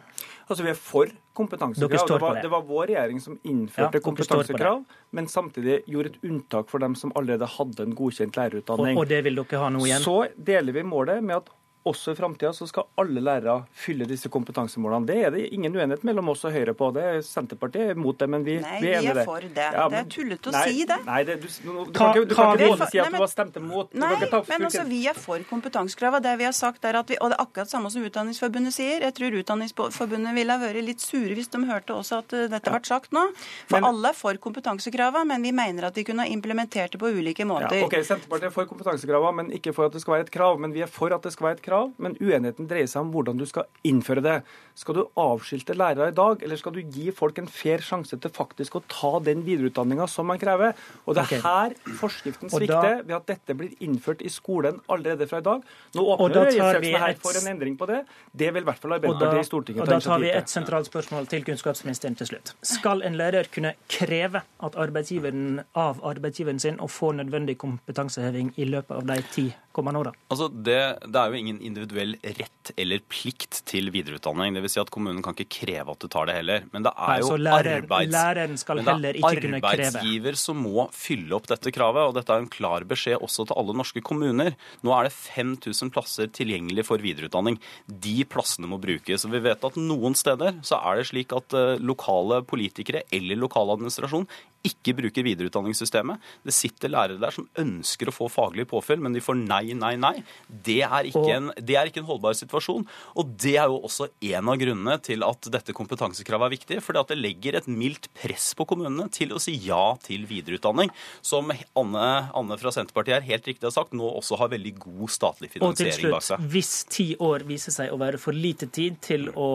Altså, 0.48 0.66
Vi 0.66 0.70
er 0.74 0.76
for 0.76 1.08
Dere 1.08 1.24
kompetansekrav. 1.38 2.04
Det 2.08 2.20
var, 2.20 2.34
det. 2.34 2.42
det 2.42 2.50
var 2.52 2.62
vår 2.68 2.86
regjering 2.90 3.20
som 3.22 3.38
innførte 3.46 3.96
det. 3.96 4.02
kompetansekrav, 4.04 4.84
men 5.16 5.28
samtidig 5.30 5.82
gjorde 5.86 6.12
et 6.12 6.24
unntak 6.28 6.68
for 6.68 6.82
dem 6.84 6.96
som 6.98 7.12
allerede 7.16 7.46
hadde 7.46 7.86
en 7.86 7.94
godkjent 7.94 8.34
Og, 8.36 8.42
lærerutdanning. 8.42 8.98
og 8.98 9.08
det 9.08 9.22
vil 9.24 9.40
dere 9.40 9.62
ha 9.62 9.68
nå 9.72 9.86
igjen? 9.86 10.04
Så 10.04 10.18
deler 10.36 10.76
vi 10.76 10.82
målet 10.84 11.22
med 11.24 11.36
at 11.40 11.48
også 11.88 12.12
i 12.12 12.18
framtida 12.18 12.52
så 12.56 12.66
skal 12.68 12.86
alle 13.00 13.20
lærere 13.24 13.56
fylle 13.72 14.06
disse 14.08 14.28
kompetansemålene. 14.32 15.06
Det 15.08 15.16
er 15.26 15.30
det 15.34 15.44
ingen 15.56 15.74
uenighet 15.76 16.04
mellom 16.06 16.28
oss 16.32 16.44
og 16.48 16.52
Høyre 16.54 16.74
på. 16.78 16.90
Det 16.96 17.04
er 17.04 17.18
Senterpartiet 17.26 17.90
er 17.92 17.96
imot 17.98 18.18
det, 18.20 18.28
men 18.30 18.44
vi, 18.46 18.58
Nei, 18.62 18.78
vi 18.82 18.90
er 18.92 19.00
vi 19.00 19.06
enig 19.06 19.08
i 19.08 19.10
er 19.12 19.18
det. 19.20 19.24
for 19.28 19.40
det. 19.40 19.54
Det 19.56 19.66
er 19.84 19.90
men- 19.96 20.10
tullete 20.14 20.50
å 20.50 20.54
nei, 20.56 20.64
si 20.68 20.84
det. 20.88 20.98
Nei, 21.08 21.18
det, 21.28 21.36
du, 21.42 21.48
du, 21.48 21.72
du, 21.88 21.92
kan 21.96 22.12
ikke, 22.14 22.24
du 22.28 22.34
kan 22.38 22.52
ikke 22.54 22.68
både 22.74 22.88
si 22.92 22.98
at 23.02 23.08
Nei, 23.10 23.18
du 23.18 23.24
har 23.24 23.32
stemt 23.34 23.56
imot 23.62 23.92
du 23.92 23.98
Nei, 24.02 24.08
kan 24.14 24.22
ikke 24.26 24.30
ta 24.32 24.42
men 24.58 24.66
altså, 24.68 24.84
vi 24.88 25.00
er 25.12 25.18
for 25.18 25.46
kompetansekrava. 25.50 26.20
Det 26.28 26.34
vi 26.40 26.48
har 26.48 26.56
sagt 26.56 26.84
er 26.88 26.98
at 27.02 27.08
vi, 27.12 27.18
og 27.22 27.30
det 27.32 27.38
er 27.38 27.44
akkurat 27.46 27.70
samme 27.72 27.90
som 27.94 28.04
Utdanningsforbundet 28.08 28.74
sier. 28.76 29.04
Jeg 29.08 29.14
tror 29.18 29.38
Utdanningsforbundet 29.42 30.34
ville 30.36 30.52
ha 30.58 30.62
vært 30.62 30.82
litt 30.84 31.00
sure 31.04 31.34
hvis 31.38 31.48
de 31.52 31.62
hørte 31.68 31.94
også 31.94 32.18
at 32.22 32.32
eh, 32.36 32.46
dette 32.52 32.72
ble 32.74 32.82
sagt 32.88 33.12
nå. 33.16 33.24
For 33.68 33.78
Men- 33.78 33.88
alle 33.92 34.12
er 34.12 34.18
for 34.18 34.34
kompetansekravene, 34.42 35.26
men 35.32 35.42
vi 35.46 35.52
mener 35.54 35.88
at 35.88 35.94
vi 35.98 36.04
kunne 36.08 36.24
ha 36.26 36.28
implementert 36.32 36.92
det 36.92 36.98
på 37.00 37.10
ulike 37.14 37.44
måter. 37.48 37.78
Ja, 37.78 37.86
ok, 37.86 37.94
Senterpartiet 38.04 38.48
er 38.50 38.54
for 38.54 38.66
kompetansekravene, 38.70 39.34
men 39.42 39.52
ikke 39.54 39.72
for 39.76 39.86
at 39.86 39.92
det 39.94 40.02
skal 40.02 40.16
være 40.18 40.26
et 40.26 40.32
krav. 40.34 40.58
Men 40.58 40.72
vi 40.74 40.82
er 40.82 40.90
for 40.90 41.12
at 41.14 41.22
det 41.22 41.32
skal 41.34 41.46
være 41.50 41.58
et 41.60 41.62
krav, 41.62 41.77
men 42.02 42.16
uenigheten 42.20 42.68
dreier 42.70 42.88
seg 42.90 43.04
om 43.04 43.12
hvordan 43.14 43.38
du 43.40 43.46
skal 43.48 43.68
innføre 43.86 44.24
det. 44.24 44.36
Skal 44.78 44.94
du 44.94 45.02
avskilte 45.18 45.74
lærere 45.74 46.12
i 46.12 46.14
dag, 46.14 46.42
eller 46.46 46.60
skal 46.60 46.76
du 46.76 46.80
gi 46.82 47.08
folk 47.14 47.40
en 47.42 47.48
fair 47.50 47.82
sjanse 47.82 48.18
til 48.22 48.32
faktisk 48.34 48.78
å 48.78 48.82
ta 48.86 49.12
den 49.26 49.42
videreutdanninga 49.46 50.06
som 50.10 50.28
man 50.30 50.38
krever? 50.38 50.76
Og 51.04 51.16
det 51.16 51.24
er 51.24 51.30
okay. 51.30 51.42
her 51.42 51.96
forskriften 51.98 52.52
Og 52.52 52.60
da- 52.60 52.60
svikter, 52.60 53.02
ved 53.08 53.16
at 53.16 53.26
dette 53.32 53.56
blir 53.58 53.74
innført 53.84 54.22
i 54.22 54.30
skolen 54.32 54.80
allerede 54.88 55.26
fra 55.30 55.42
i 55.42 55.46
dag. 55.48 55.66
Nå 55.98 56.06
åpner 56.14 56.34
da 56.34 56.78
vi 56.78 56.92
her 56.94 57.18
for 57.22 57.38
en 57.40 57.50
endring 57.54 57.78
på 57.78 57.88
det. 57.90 58.04
Det 58.32 58.52
vil 58.54 58.62
i 58.62 58.68
hvert 58.70 58.78
fall 58.78 58.92
Og 58.92 59.00
Arbeiderpartiet 59.00 59.40
i 59.40 59.48
Stortinget 59.50 59.82
og 59.82 59.88
ta 59.88 59.98
da 59.98 60.00
tar 60.04 60.22
vi 60.22 60.30
et 60.30 60.52
sentralt 60.52 60.88
spørsmål 60.90 61.26
til 61.30 61.44
kunnskapsministeren 61.48 62.18
til 62.18 62.30
slutt. 62.32 62.54
Skal 62.62 63.02
en 63.06 63.18
lærer 63.18 63.50
kunne 63.54 63.74
kreve 63.90 64.42
at 64.42 64.78
arbeidsgiveren, 64.78 65.62
av 65.74 66.02
arbeidsgiveren 66.06 66.60
sin 66.62 66.78
å 66.78 66.88
få 66.90 67.12
nødvendig 67.18 67.58
kompetanseheving 67.58 68.52
i 68.56 68.68
løpet 68.68 68.94
av 68.96 69.08
de 69.08 69.18
ti 69.34 69.46
kommende 69.78 70.02
åra? 70.02 70.14
Altså 70.32 70.48
det, 70.48 70.80
det 71.06 71.20
er 71.20 71.32
jo 71.32 71.42
ingen 71.42 71.57
individuell 71.64 72.14
rett 72.22 72.72
eller 72.76 73.00
plikt 73.10 73.62
til 73.68 73.90
videreutdanning. 73.94 74.54
Det 74.56 74.62
vil 74.64 74.72
si 74.72 74.80
at 74.82 74.90
kommunen 74.94 75.22
kan 75.24 75.34
ikke 75.36 75.48
kreve 75.64 75.94
at 75.94 76.02
du 76.04 76.08
tar 76.12 76.28
det 76.28 76.36
heller. 76.38 76.66
Men 76.72 76.84
det 76.86 76.92
Nei, 76.96 77.14
er 77.16 77.22
jo 77.24 77.36
lærer- 77.40 77.78
arbeids... 77.82 78.12
læreren 78.14 78.58
skal 78.60 78.80
men 78.80 78.84
det 78.84 78.92
er 78.92 78.98
heller 78.98 79.18
ikke 79.20 79.42
kunne 79.46 79.60
kreve. 79.62 79.86
arbeidsgiver 79.88 80.38
som 80.40 80.60
må 80.64 80.86
fylle 80.94 81.36
opp 81.38 81.48
dette 81.50 81.72
kravet, 81.74 82.08
og 82.10 82.14
dette 82.18 82.34
er 82.36 82.44
en 82.44 82.50
klar 82.52 82.86
beskjed 82.88 83.18
også 83.24 83.48
til 83.50 83.58
alle 83.60 83.76
norske 83.80 84.02
kommuner. 84.04 84.52
Nå 84.86 84.94
er 84.98 85.08
det 85.08 85.14
5000 85.16 85.92
plasser 85.94 86.28
tilgjengelig 86.34 86.84
for 86.88 87.02
videreutdanning. 87.02 87.58
De 87.88 88.16
plassene 88.28 88.68
må 88.70 88.80
brukes. 88.82 89.24
Og 89.24 89.34
vi 89.34 89.42
vet 89.48 89.64
at 89.70 89.80
noen 89.80 90.14
steder 90.18 90.60
så 90.66 90.80
er 90.84 91.00
det 91.02 91.08
slik 91.10 91.32
at 91.36 91.56
eh, 91.56 91.76
lokale 91.80 92.42
politikere 92.48 93.04
eller 93.14 93.40
lokal 93.40 93.74
administrasjon 93.76 94.28
ikke 94.66 94.94
bruker 94.98 95.26
videreutdanningssystemet. 95.26 96.22
Det 96.46 96.54
sitter 96.54 96.90
lærere 96.90 97.20
der 97.22 97.34
som 97.34 97.46
ønsker 97.60 98.10
å 98.10 98.14
få 98.14 98.28
faglig 98.32 98.66
påfyll, 98.70 99.00
men 99.02 99.14
de 99.14 99.22
får 99.22 99.38
nei, 99.38 99.74
nei, 99.78 99.94
nei. 100.00 100.14
Det 100.48 100.80
er 100.86 101.08
ikke, 101.10 101.26
en, 101.36 101.50
det 101.56 101.78
er 101.78 101.90
ikke 101.90 102.02
en 102.02 102.08
holdbar 102.08 102.36
situasjon. 102.38 102.86
Og 103.18 103.34
det 103.38 103.54
er 103.60 103.70
jo 103.70 103.80
også 103.86 104.08
en 104.32 104.50
av 104.50 104.58
grunnene 104.60 104.98
til 105.04 105.24
at 105.26 105.50
dette 105.54 105.74
kompetansekravet 105.76 106.48
er 106.48 106.54
viktig. 106.56 106.80
fordi 106.84 107.02
at 107.02 107.12
det 107.12 107.18
legger 107.20 107.58
et 107.58 107.68
mildt 107.70 108.10
press 108.18 108.50
på 108.58 108.66
kommunene 108.68 109.08
til 109.14 109.34
å 109.34 109.42
si 109.42 109.54
ja 109.66 109.96
til 110.02 110.26
videreutdanning, 110.28 110.90
som 111.22 111.52
Anne, 111.78 112.08
Anne 112.36 112.58
fra 112.60 112.72
Senterpartiet 112.74 113.18
her 113.18 113.28
helt 113.28 113.46
riktig 113.48 113.68
har 113.68 113.74
sagt, 113.74 113.94
nå 113.96 114.08
også 114.18 114.38
har 114.40 114.52
veldig 114.52 114.74
god 114.80 115.12
statlig 115.12 115.52
finansiering. 115.54 115.92
Og 115.94 116.18
til 116.18 116.26
slutt, 116.26 116.48
hvis 116.52 116.72
ti 116.90 117.08
år 117.22 117.46
viser 117.48 117.74
seg 117.74 117.94
å 117.94 118.00
være 118.00 118.20
for 118.20 118.36
lite 118.36 118.68
tid 118.74 118.98
til 119.04 119.28
å 119.38 119.48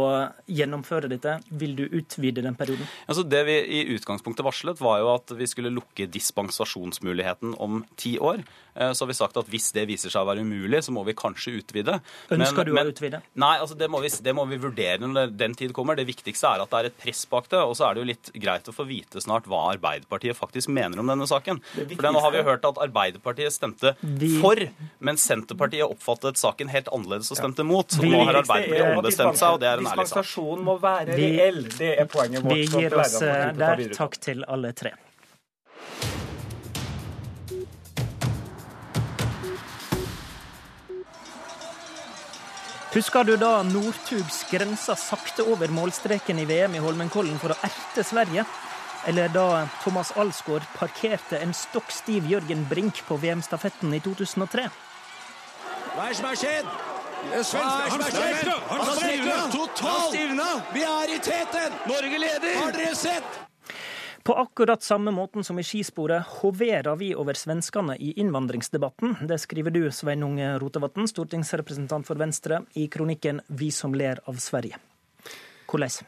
gjennomføre 0.48 1.12
dette, 1.12 1.38
vil 1.52 1.76
du 1.78 1.86
utvide 1.90 2.44
den 2.46 2.58
perioden? 2.60 2.88
Altså 3.08 3.26
det 3.28 3.44
vi 3.50 3.60
i 3.82 3.84
utgangspunktet 3.96 4.46
varslet, 4.46 4.82
var 4.84 4.93
jo 5.02 5.14
at 5.16 5.34
vi 5.38 5.48
skulle 5.50 5.74
lukke 5.74 6.08
dispensasjonsmuligheten 6.12 7.56
om 7.62 7.84
ti 7.98 8.18
år. 8.20 8.44
Eh, 8.76 8.92
Så 8.94 9.04
har 9.06 9.08
vi 9.08 9.14
sagt 9.14 9.38
at 9.38 9.46
hvis 9.54 9.72
det 9.76 9.88
viser 9.88 10.10
seg 10.10 10.22
å 10.24 10.28
være 10.32 10.42
umulig, 10.42 10.80
så 10.84 10.92
må 10.96 11.04
vi 11.06 11.14
kanskje 11.14 11.54
utvide. 11.62 12.00
Ønsker 12.34 12.66
du 12.66 12.72
å 12.74 12.84
utvide? 12.90 13.22
Nei, 13.36 13.58
altså 13.60 13.78
det 13.78 13.90
må, 13.90 14.02
vi, 14.02 14.10
det 14.10 14.34
må 14.34 14.46
vi 14.50 14.58
vurdere 14.58 15.00
når 15.06 15.36
den 15.38 15.54
tid 15.56 15.74
kommer. 15.74 15.96
Det 15.96 16.08
viktigste 16.08 16.48
er 16.50 16.64
at 16.64 16.70
det 16.74 16.80
er 16.80 16.90
et 16.90 16.98
press 17.04 17.26
bak 17.30 17.48
det. 17.52 17.60
Og 17.62 17.76
så 17.78 17.90
er 17.90 17.94
det 17.94 18.02
jo 18.04 18.08
litt 18.10 18.32
greit 18.34 18.68
å 18.70 18.74
få 18.74 18.86
vite 18.90 19.22
snart 19.22 19.46
hva 19.46 19.62
Arbeiderpartiet 19.76 20.36
faktisk 20.38 20.70
mener 20.74 21.00
om 21.00 21.08
denne 21.08 21.28
saken. 21.30 21.62
For 21.94 22.10
nå 22.10 22.22
har 22.26 22.32
vi 22.34 22.42
hørt 22.50 22.66
at 22.66 22.82
Arbeiderpartiet 22.88 23.54
stemte 23.54 23.96
Vi- 24.02 24.40
for, 24.42 24.56
men 25.00 25.16
Senterpartiet 25.22 25.86
oppfattet 25.86 26.38
saken 26.42 26.70
helt 26.74 26.88
annerledes 26.90 27.30
og 27.32 27.38
stemte 27.38 27.64
mot. 27.64 27.88
Så 27.88 28.02
nå 28.04 28.24
har 28.26 28.42
Arbeiderpartiet 28.42 28.82
er 28.82 28.98
ombestemt 28.98 29.38
seg, 29.38 29.54
og 29.54 29.60
det 29.62 29.70
er 29.70 29.78
en 29.78 29.86
ærlig 29.86 30.08
sak. 30.08 30.24
Dispensasjonen 30.24 30.64
må 30.66 30.80
være 30.82 31.16
reell. 31.18 31.64
Det 31.78 31.94
er 32.00 32.06
poenget 32.10 32.44
vårt. 32.44 32.54
Vi 32.58 32.66
gir 32.68 32.98
oss 33.00 33.22
eh, 33.22 33.52
der. 33.54 33.84
Takk 33.94 34.18
til 34.20 34.44
alle 34.48 34.74
tre. 34.74 34.92
Husker 42.94 43.24
du 43.24 43.34
da 43.42 43.64
Northug 43.66 44.28
skrensa 44.30 44.94
sakte 44.96 45.42
over 45.50 45.72
målstreken 45.74 46.38
i 46.38 46.46
VM 46.46 46.76
i 46.78 46.82
Holmenkollen 46.84 47.40
for 47.42 47.56
å 47.56 47.58
erte 47.66 48.04
Sverige? 48.06 48.44
Eller 49.10 49.32
da 49.34 49.64
Thomas 49.82 50.12
Alsgaard 50.14 50.68
parkerte 50.78 51.40
en 51.42 51.56
stokk 51.58 51.90
stiv 51.90 52.28
Jørgen 52.30 52.62
Brink 52.70 53.02
på 53.08 53.18
VM-stafetten 53.18 53.96
i 53.98 54.02
2003. 54.06 54.68
Hva 55.96 56.06
er 56.06 56.14
det 56.14 56.20
som 56.20 56.30
har 56.30 56.38
skjedd? 56.44 56.70
Har 57.34 57.48
skjedd? 58.14 58.54
Han 58.70 58.94
stivna! 59.00 59.40
Totalt! 59.58 60.20
Vi 60.78 60.86
er 60.94 61.16
i 61.16 61.20
teten! 61.32 61.82
Norge 61.90 62.22
leder! 62.28 62.56
Har 62.62 62.78
dere 62.78 62.94
sett? 63.00 63.43
På 64.24 64.34
akkurat 64.34 64.84
samme 64.84 65.12
måten 65.12 65.44
som 65.44 65.60
i 65.60 65.64
skisporet 65.68 66.24
hoverer 66.40 66.96
vi 66.96 67.10
over 67.16 67.36
svenskene 67.36 67.98
i 68.00 68.14
innvandringsdebatten. 68.24 69.18
Det 69.28 69.36
skriver 69.44 69.76
du, 69.76 69.82
Sveinung 69.92 70.40
Rotevatn, 70.64 71.10
stortingsrepresentant 71.12 72.08
for 72.08 72.16
Venstre, 72.16 72.62
i 72.80 72.88
kronikken 72.88 73.42
'Vi 73.48 73.72
som 73.72 73.96
ler 73.96 74.22
av 74.26 74.40
Sverige'. 74.40 74.80
Hvordan? 75.68 76.08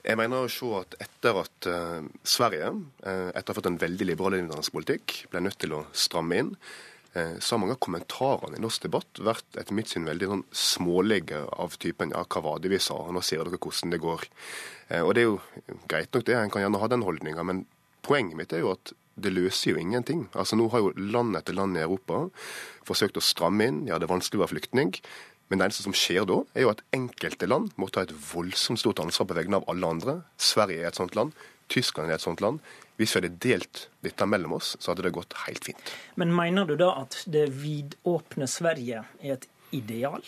Jeg 0.00 0.16
mener 0.16 0.42
å 0.42 0.50
se 0.50 0.68
at 0.80 0.94
etter 1.04 1.38
at 1.38 1.66
uh, 1.68 2.02
Sverige, 2.24 2.72
uh, 3.06 3.30
etter 3.30 3.52
å 3.52 3.52
ha 3.52 3.58
fått 3.60 3.68
en 3.68 3.78
veldig 3.78 4.06
liberal 4.08 4.34
innvandringspolitikk, 4.34 5.26
ble 5.30 5.40
nødt 5.44 5.58
til 5.60 5.76
å 5.76 5.84
stramme 5.92 6.38
inn, 6.40 6.54
så 7.12 7.54
har 7.56 7.58
mange 7.58 7.74
av 7.74 7.80
kommentarene 7.82 8.58
i 8.58 8.62
norsk 8.62 8.84
debatt 8.84 9.18
vært 9.26 9.58
etter 9.58 9.74
mitt 9.74 9.90
syn 9.90 10.06
veldig 10.06 10.28
sånn 10.30 10.44
smålige 10.54 11.40
av 11.58 11.74
typen 11.82 12.12
ja, 12.14 12.22
hva 12.22 12.42
var 12.44 12.62
det 12.62 12.70
vi 12.70 12.78
sa, 12.78 13.00
nå 13.10 13.22
ser 13.26 13.42
dere 13.42 13.58
hvordan 13.58 13.90
det 13.90 13.98
går. 14.04 14.28
og 15.00 15.10
det 15.16 15.24
er 15.24 15.26
jo 15.26 15.40
greit 15.90 16.14
nok 16.14 16.28
det, 16.28 16.36
en 16.38 16.52
kan 16.54 16.62
gjerne 16.62 16.82
ha 16.82 16.90
den 16.92 17.02
holdninga, 17.02 17.42
men 17.46 17.64
poenget 18.06 18.38
mitt 18.38 18.54
er 18.54 18.62
jo 18.62 18.74
at 18.76 18.94
det 19.20 19.32
løser 19.34 19.74
jo 19.74 19.80
ingenting. 19.80 20.28
Altså 20.32 20.56
Nå 20.56 20.68
har 20.72 20.84
jo 20.84 20.94
land 20.96 21.36
etter 21.36 21.56
land 21.56 21.76
i 21.76 21.82
Europa 21.84 22.28
forsøkt 22.88 23.18
å 23.20 23.24
stramme 23.24 23.66
inn, 23.68 23.82
ja 23.90 23.98
det 23.98 24.08
er 24.08 24.14
vanskelig 24.14 24.40
å 24.40 24.44
være 24.44 24.54
flyktning. 24.54 24.94
Men 25.50 25.58
det 25.58 25.66
eneste 25.66 25.82
som 25.82 25.94
skjer 25.96 26.28
da, 26.30 26.36
er 26.54 26.64
jo 26.64 26.70
at 26.70 26.84
enkelte 26.94 27.48
land 27.50 27.72
må 27.80 27.88
ta 27.90 28.04
et 28.04 28.14
voldsomt 28.14 28.78
stort 28.78 29.02
ansvar 29.02 29.26
på 29.26 29.36
vegne 29.40 29.58
av 29.58 29.66
alle 29.72 29.88
andre. 29.96 30.14
Sverige 30.38 30.84
er 30.84 30.92
et 30.92 31.00
sånt 31.00 31.18
land. 31.18 31.34
Tyskland 31.70 32.10
er 32.10 32.18
et 32.18 32.24
sånt 32.24 32.42
land. 32.44 32.60
Hvis 33.00 33.14
vi 33.14 33.22
hadde 33.22 33.38
delt 33.40 33.86
dette 34.04 34.26
mellom 34.28 34.58
oss, 34.58 34.74
så 34.80 34.92
hadde 34.92 35.06
det 35.06 35.14
gått 35.16 35.38
helt 35.46 35.70
fint. 35.70 35.94
Men 36.20 36.34
mener 36.36 36.68
du 36.68 36.76
da 36.80 36.92
at 37.04 37.22
det 37.30 37.46
vidåpne 37.62 38.48
Sverige 38.50 39.04
er 39.22 39.38
et 39.38 39.46
ideal? 39.76 40.20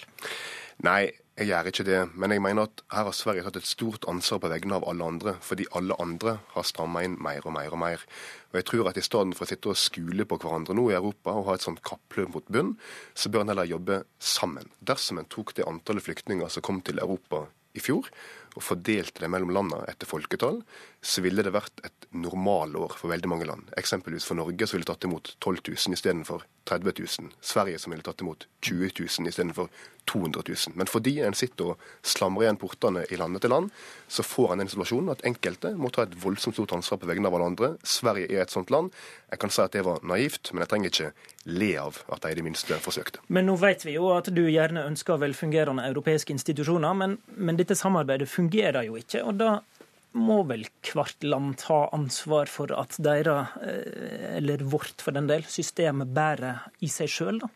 Nei, 0.82 1.10
jeg 1.38 1.48
gjør 1.48 1.68
ikke 1.70 1.84
det. 1.86 2.00
Men 2.18 2.34
jeg 2.34 2.42
mener 2.44 2.68
at 2.68 2.82
her 2.92 3.06
har 3.08 3.16
Sverige 3.16 3.44
tatt 3.46 3.58
et 3.60 3.68
stort 3.68 4.06
ansvar 4.10 4.40
på 4.42 4.50
vegne 4.52 4.76
av 4.76 4.86
alle 4.88 5.06
andre, 5.14 5.34
fordi 5.44 5.66
alle 5.78 5.96
andre 6.02 6.36
har 6.52 6.66
stramma 6.68 7.04
inn 7.06 7.16
mer 7.24 7.46
og 7.48 7.54
mer 7.56 7.72
og 7.72 7.80
mer. 7.82 8.04
Og 8.52 8.60
jeg 8.60 8.68
tror 8.68 8.90
at 8.90 9.00
I 9.00 9.04
stedet 9.06 9.38
for 9.38 9.46
å 9.46 9.50
sitte 9.52 9.72
og 9.72 9.80
skule 9.80 10.26
på 10.28 10.38
hverandre 10.42 10.76
nå 10.76 10.90
i 10.90 10.98
Europa 10.98 11.34
og 11.38 11.48
ha 11.48 11.56
et 11.56 11.64
sånt 11.64 11.82
kappløp 11.86 12.36
mot 12.36 12.52
bunn, 12.52 12.76
så 13.14 13.32
bør 13.32 13.46
en 13.46 13.54
heller 13.54 13.70
jobbe 13.70 14.02
sammen. 14.20 14.68
Dersom 14.80 15.22
en 15.22 15.30
tok 15.32 15.54
det 15.56 15.68
antallet 15.68 16.04
flyktninger 16.04 16.52
som 16.52 16.64
kom 16.64 16.82
til 16.84 17.00
Europa 17.02 17.46
i 17.72 17.80
fjor, 17.80 18.08
og 18.52 18.64
fordelte 18.66 19.22
det 19.22 19.30
mellom 19.32 19.54
landene 19.56 19.86
etter 19.88 20.08
folketall, 20.08 20.60
så 21.02 21.22
ville 21.24 21.42
det 21.42 21.50
vært 21.50 21.82
et 21.82 22.06
normalår 22.14 22.94
for 22.94 23.10
veldig 23.10 23.30
mange 23.30 23.46
land. 23.48 23.70
Eksempelvis 23.80 24.26
for 24.28 24.38
Norge 24.38 24.68
som 24.68 24.78
ville 24.78 24.86
tatt 24.86 25.02
imot 25.08 25.34
12 25.42 25.58
000 25.74 25.96
istedenfor 25.96 26.44
30 26.70 26.92
000. 26.98 27.32
Sverige 27.42 27.80
som 27.82 27.90
ville 27.90 28.06
tatt 28.06 28.22
imot 28.22 28.46
20 28.62 28.92
000 29.00 29.32
istedenfor 29.32 29.66
200 30.06 30.42
000. 30.46 30.76
Men 30.78 30.86
fordi 30.86 31.16
en 31.26 31.34
sitter 31.34 31.72
og 31.72 31.82
slamrer 32.06 32.46
igjen 32.46 32.60
portene 32.60 33.02
i 33.10 33.18
land 33.18 33.38
etter 33.38 33.50
land, 33.50 33.72
så 34.06 34.22
får 34.26 34.54
en 34.54 34.62
den 34.62 34.70
situasjonen 34.70 35.10
at 35.14 35.24
enkelte 35.26 35.72
må 35.78 35.90
ta 35.90 36.06
et 36.06 36.14
voldsomt 36.22 36.54
stort 36.54 36.74
ansvar 36.76 37.00
på 37.02 37.10
vegne 37.10 37.26
av 37.26 37.34
alle 37.38 37.50
andre. 37.50 37.72
Sverige 37.82 38.30
er 38.30 38.44
et 38.44 38.54
sånt 38.54 38.70
land. 38.70 38.94
Jeg 39.32 39.42
kan 39.42 39.50
si 39.54 39.62
at 39.64 39.74
det 39.74 39.82
var 39.86 40.02
naivt, 40.06 40.52
men 40.52 40.62
jeg 40.62 40.70
trenger 40.70 40.92
ikke 40.92 41.10
le 41.50 41.72
av 41.82 41.98
at 42.14 42.22
de 42.22 42.30
i 42.30 42.38
det 42.38 42.46
minste 42.46 42.78
forsøkte. 42.82 43.22
Men 43.26 43.48
nå 43.50 43.56
vet 43.58 43.82
vi 43.86 43.96
jo 43.96 44.12
at 44.14 44.30
du 44.30 44.44
gjerne 44.46 44.86
ønsker 44.86 45.18
velfungerende 45.22 45.86
europeiske 45.90 46.34
institusjoner, 46.34 46.94
men, 46.94 47.18
men 47.34 47.58
dette 47.58 47.78
samarbeidet 47.78 48.30
fungerer 48.30 48.86
jo 48.86 48.98
ikke. 49.00 49.24
og 49.26 49.38
da 49.42 49.56
må 50.18 50.42
vel 50.48 50.66
hvert 50.84 51.24
land 51.24 51.56
ta 51.62 51.86
ansvar 51.94 52.50
for 52.50 52.72
at 52.76 52.98
deres, 53.02 53.54
eh, 53.64 54.36
eller 54.38 54.64
vårt 54.64 55.02
for 55.04 55.16
den 55.16 55.28
del, 55.30 55.44
systemet 55.48 56.12
bærer 56.12 56.68
i 56.84 56.90
seg 56.92 57.10
sjøl, 57.10 57.42
da? 57.42 57.50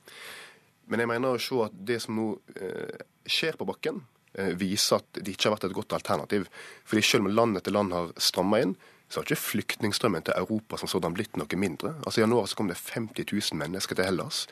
Men 0.86 1.02
jeg 1.02 1.10
mener 1.10 1.34
å 1.34 1.42
se 1.42 1.62
at 1.64 1.78
det 1.86 2.00
som 2.04 2.16
nå 2.16 2.26
eh, 2.62 3.06
skjer 3.26 3.58
på 3.58 3.66
bakken, 3.68 4.02
eh, 4.38 4.52
viser 4.58 5.00
at 5.00 5.18
det 5.18 5.34
ikke 5.34 5.50
har 5.50 5.56
vært 5.56 5.70
et 5.70 5.78
godt 5.78 5.96
alternativ. 5.98 6.46
Fordi 6.86 7.02
selv 7.02 7.26
om 7.26 7.34
land 7.34 7.58
etter 7.58 7.74
land 7.74 7.96
har 7.96 8.14
stramma 8.16 8.62
inn, 8.62 8.76
så 9.08 9.20
har 9.20 9.26
ikke 9.26 9.38
flyktningstrømmen 9.38 10.24
til 10.26 10.34
Europa 10.34 10.78
som 10.80 10.90
sådan 10.90 11.14
blitt 11.14 11.36
noe 11.38 11.58
mindre. 11.58 11.92
Altså 12.02 12.20
I 12.20 12.24
januar 12.24 12.48
så 12.50 12.58
kom 12.58 12.70
det 12.70 12.78
50 12.78 13.28
000 13.30 13.60
mennesker 13.60 13.94
til 13.94 14.08
Hellas. 14.08 14.48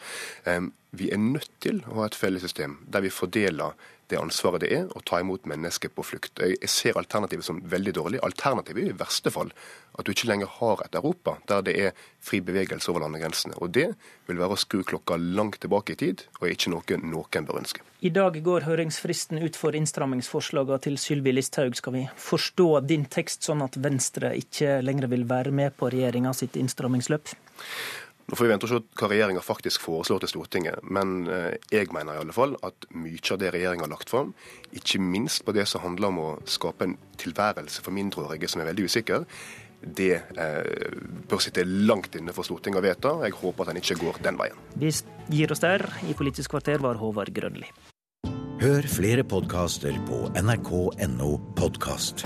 Vi 0.95 1.09
er 1.11 1.19
nødt 1.19 1.51
til 1.59 1.81
å 1.91 1.97
ha 1.99 2.07
et 2.07 2.15
fellessystem 2.15 2.77
der 2.87 3.03
vi 3.03 3.11
fordeler 3.11 3.75
det 4.13 4.19
ansvaret 4.21 4.63
det 4.65 4.71
er 4.77 4.91
å 4.93 5.01
ta 5.07 5.21
imot 5.23 5.47
mennesker 5.49 5.93
på 5.95 6.05
flukt. 6.05 6.41
Jeg 6.43 6.71
ser 6.71 6.99
alternativet 7.01 7.47
som 7.47 7.61
veldig 7.61 7.95
dårlig. 7.97 8.21
Alternativet 8.27 8.83
er 8.85 8.93
i 8.93 8.99
verste 8.99 9.33
fall 9.33 9.53
at 9.95 10.05
du 10.05 10.13
ikke 10.13 10.29
lenger 10.29 10.51
har 10.59 10.83
et 10.85 10.97
Europa 10.99 11.37
der 11.49 11.65
det 11.65 11.75
er 11.81 12.05
fri 12.25 12.41
bevegelse 12.45 12.91
over 12.91 13.05
landegrensene. 13.05 13.57
Og 13.63 13.73
det 13.77 13.89
vil 14.29 14.41
være 14.41 14.57
å 14.57 14.61
skru 14.61 14.83
klokka 14.87 15.17
langt 15.21 15.61
tilbake 15.63 15.95
i 15.95 16.01
tid, 16.01 16.27
og 16.41 16.49
er 16.49 16.57
ikke 16.57 16.73
noe 16.75 17.01
noen 17.01 17.49
bør 17.49 17.61
ønske. 17.63 17.85
I 18.05 18.13
dag 18.13 18.37
går 18.45 18.67
høringsfristen 18.67 19.41
ut 19.41 19.57
for 19.57 19.77
innstrammingsforslagene 19.79 20.81
til 20.85 20.99
Sylvi 21.01 21.33
Listhaug. 21.33 21.77
Skal 21.79 21.97
vi 21.97 22.07
forstå 22.21 22.69
din 22.85 23.07
tekst 23.09 23.47
sånn 23.49 23.65
at 23.65 23.79
Venstre 23.81 24.35
ikke 24.37 24.81
lenger 24.85 25.09
vil 25.13 25.29
være 25.31 25.55
med 25.55 25.77
på 25.79 25.89
regjeringa 25.95 26.35
sitt 26.37 26.59
innstrammingsløp? 26.61 27.33
Nå 28.25 28.37
får 28.39 28.47
vi 28.47 28.53
vente 28.55 28.65
og 28.69 28.73
se 28.73 28.79
hva 29.01 29.09
regjeringa 29.11 29.43
faktisk 29.45 29.83
foreslår 29.85 30.23
til 30.25 30.33
Stortinget. 30.33 30.81
Men 30.83 31.27
eh, 31.29 31.57
jeg 31.75 31.91
mener 31.93 32.17
i 32.17 32.23
alle 32.23 32.37
fall 32.37 32.57
at 32.65 32.87
mye 32.97 33.21
av 33.35 33.41
det 33.43 33.53
regjeringa 33.53 33.85
har 33.85 33.93
lagt 33.93 34.13
fram, 34.13 34.33
ikke 34.73 35.03
minst 35.03 35.45
på 35.45 35.53
det 35.57 35.67
som 35.69 35.85
handler 35.85 36.13
om 36.13 36.23
å 36.23 36.31
skape 36.49 36.89
en 36.89 36.97
tilværelse 37.21 37.85
for 37.85 37.97
mindreårige 37.97 38.49
som 38.51 38.65
er 38.65 38.71
veldig 38.73 38.89
usikker, 38.89 39.29
det 39.85 40.15
eh, 40.41 40.93
bør 41.29 41.43
sitte 41.45 41.67
langt 41.67 42.17
inne 42.17 42.33
for 42.33 42.47
Stortinget 42.47 42.81
å 42.81 42.87
vedta. 42.87 43.17
Jeg 43.27 43.37
håper 43.43 43.65
at 43.65 43.75
den 43.75 43.83
ikke 43.83 44.01
går 44.01 44.23
den 44.25 44.41
veien. 44.41 44.63
Vi 44.81 44.93
gir 45.35 45.53
oss 45.53 45.65
der. 45.65 45.85
I 46.09 46.17
Politisk 46.17 46.55
kvarter 46.57 46.81
var 46.85 47.01
Håvard 47.01 47.35
Grønli. 47.37 47.69
Hør 48.65 48.87
flere 48.89 49.27
podkaster 49.29 49.97
på 50.09 50.25
nrk.no 50.41 51.35
podkast. 51.59 52.25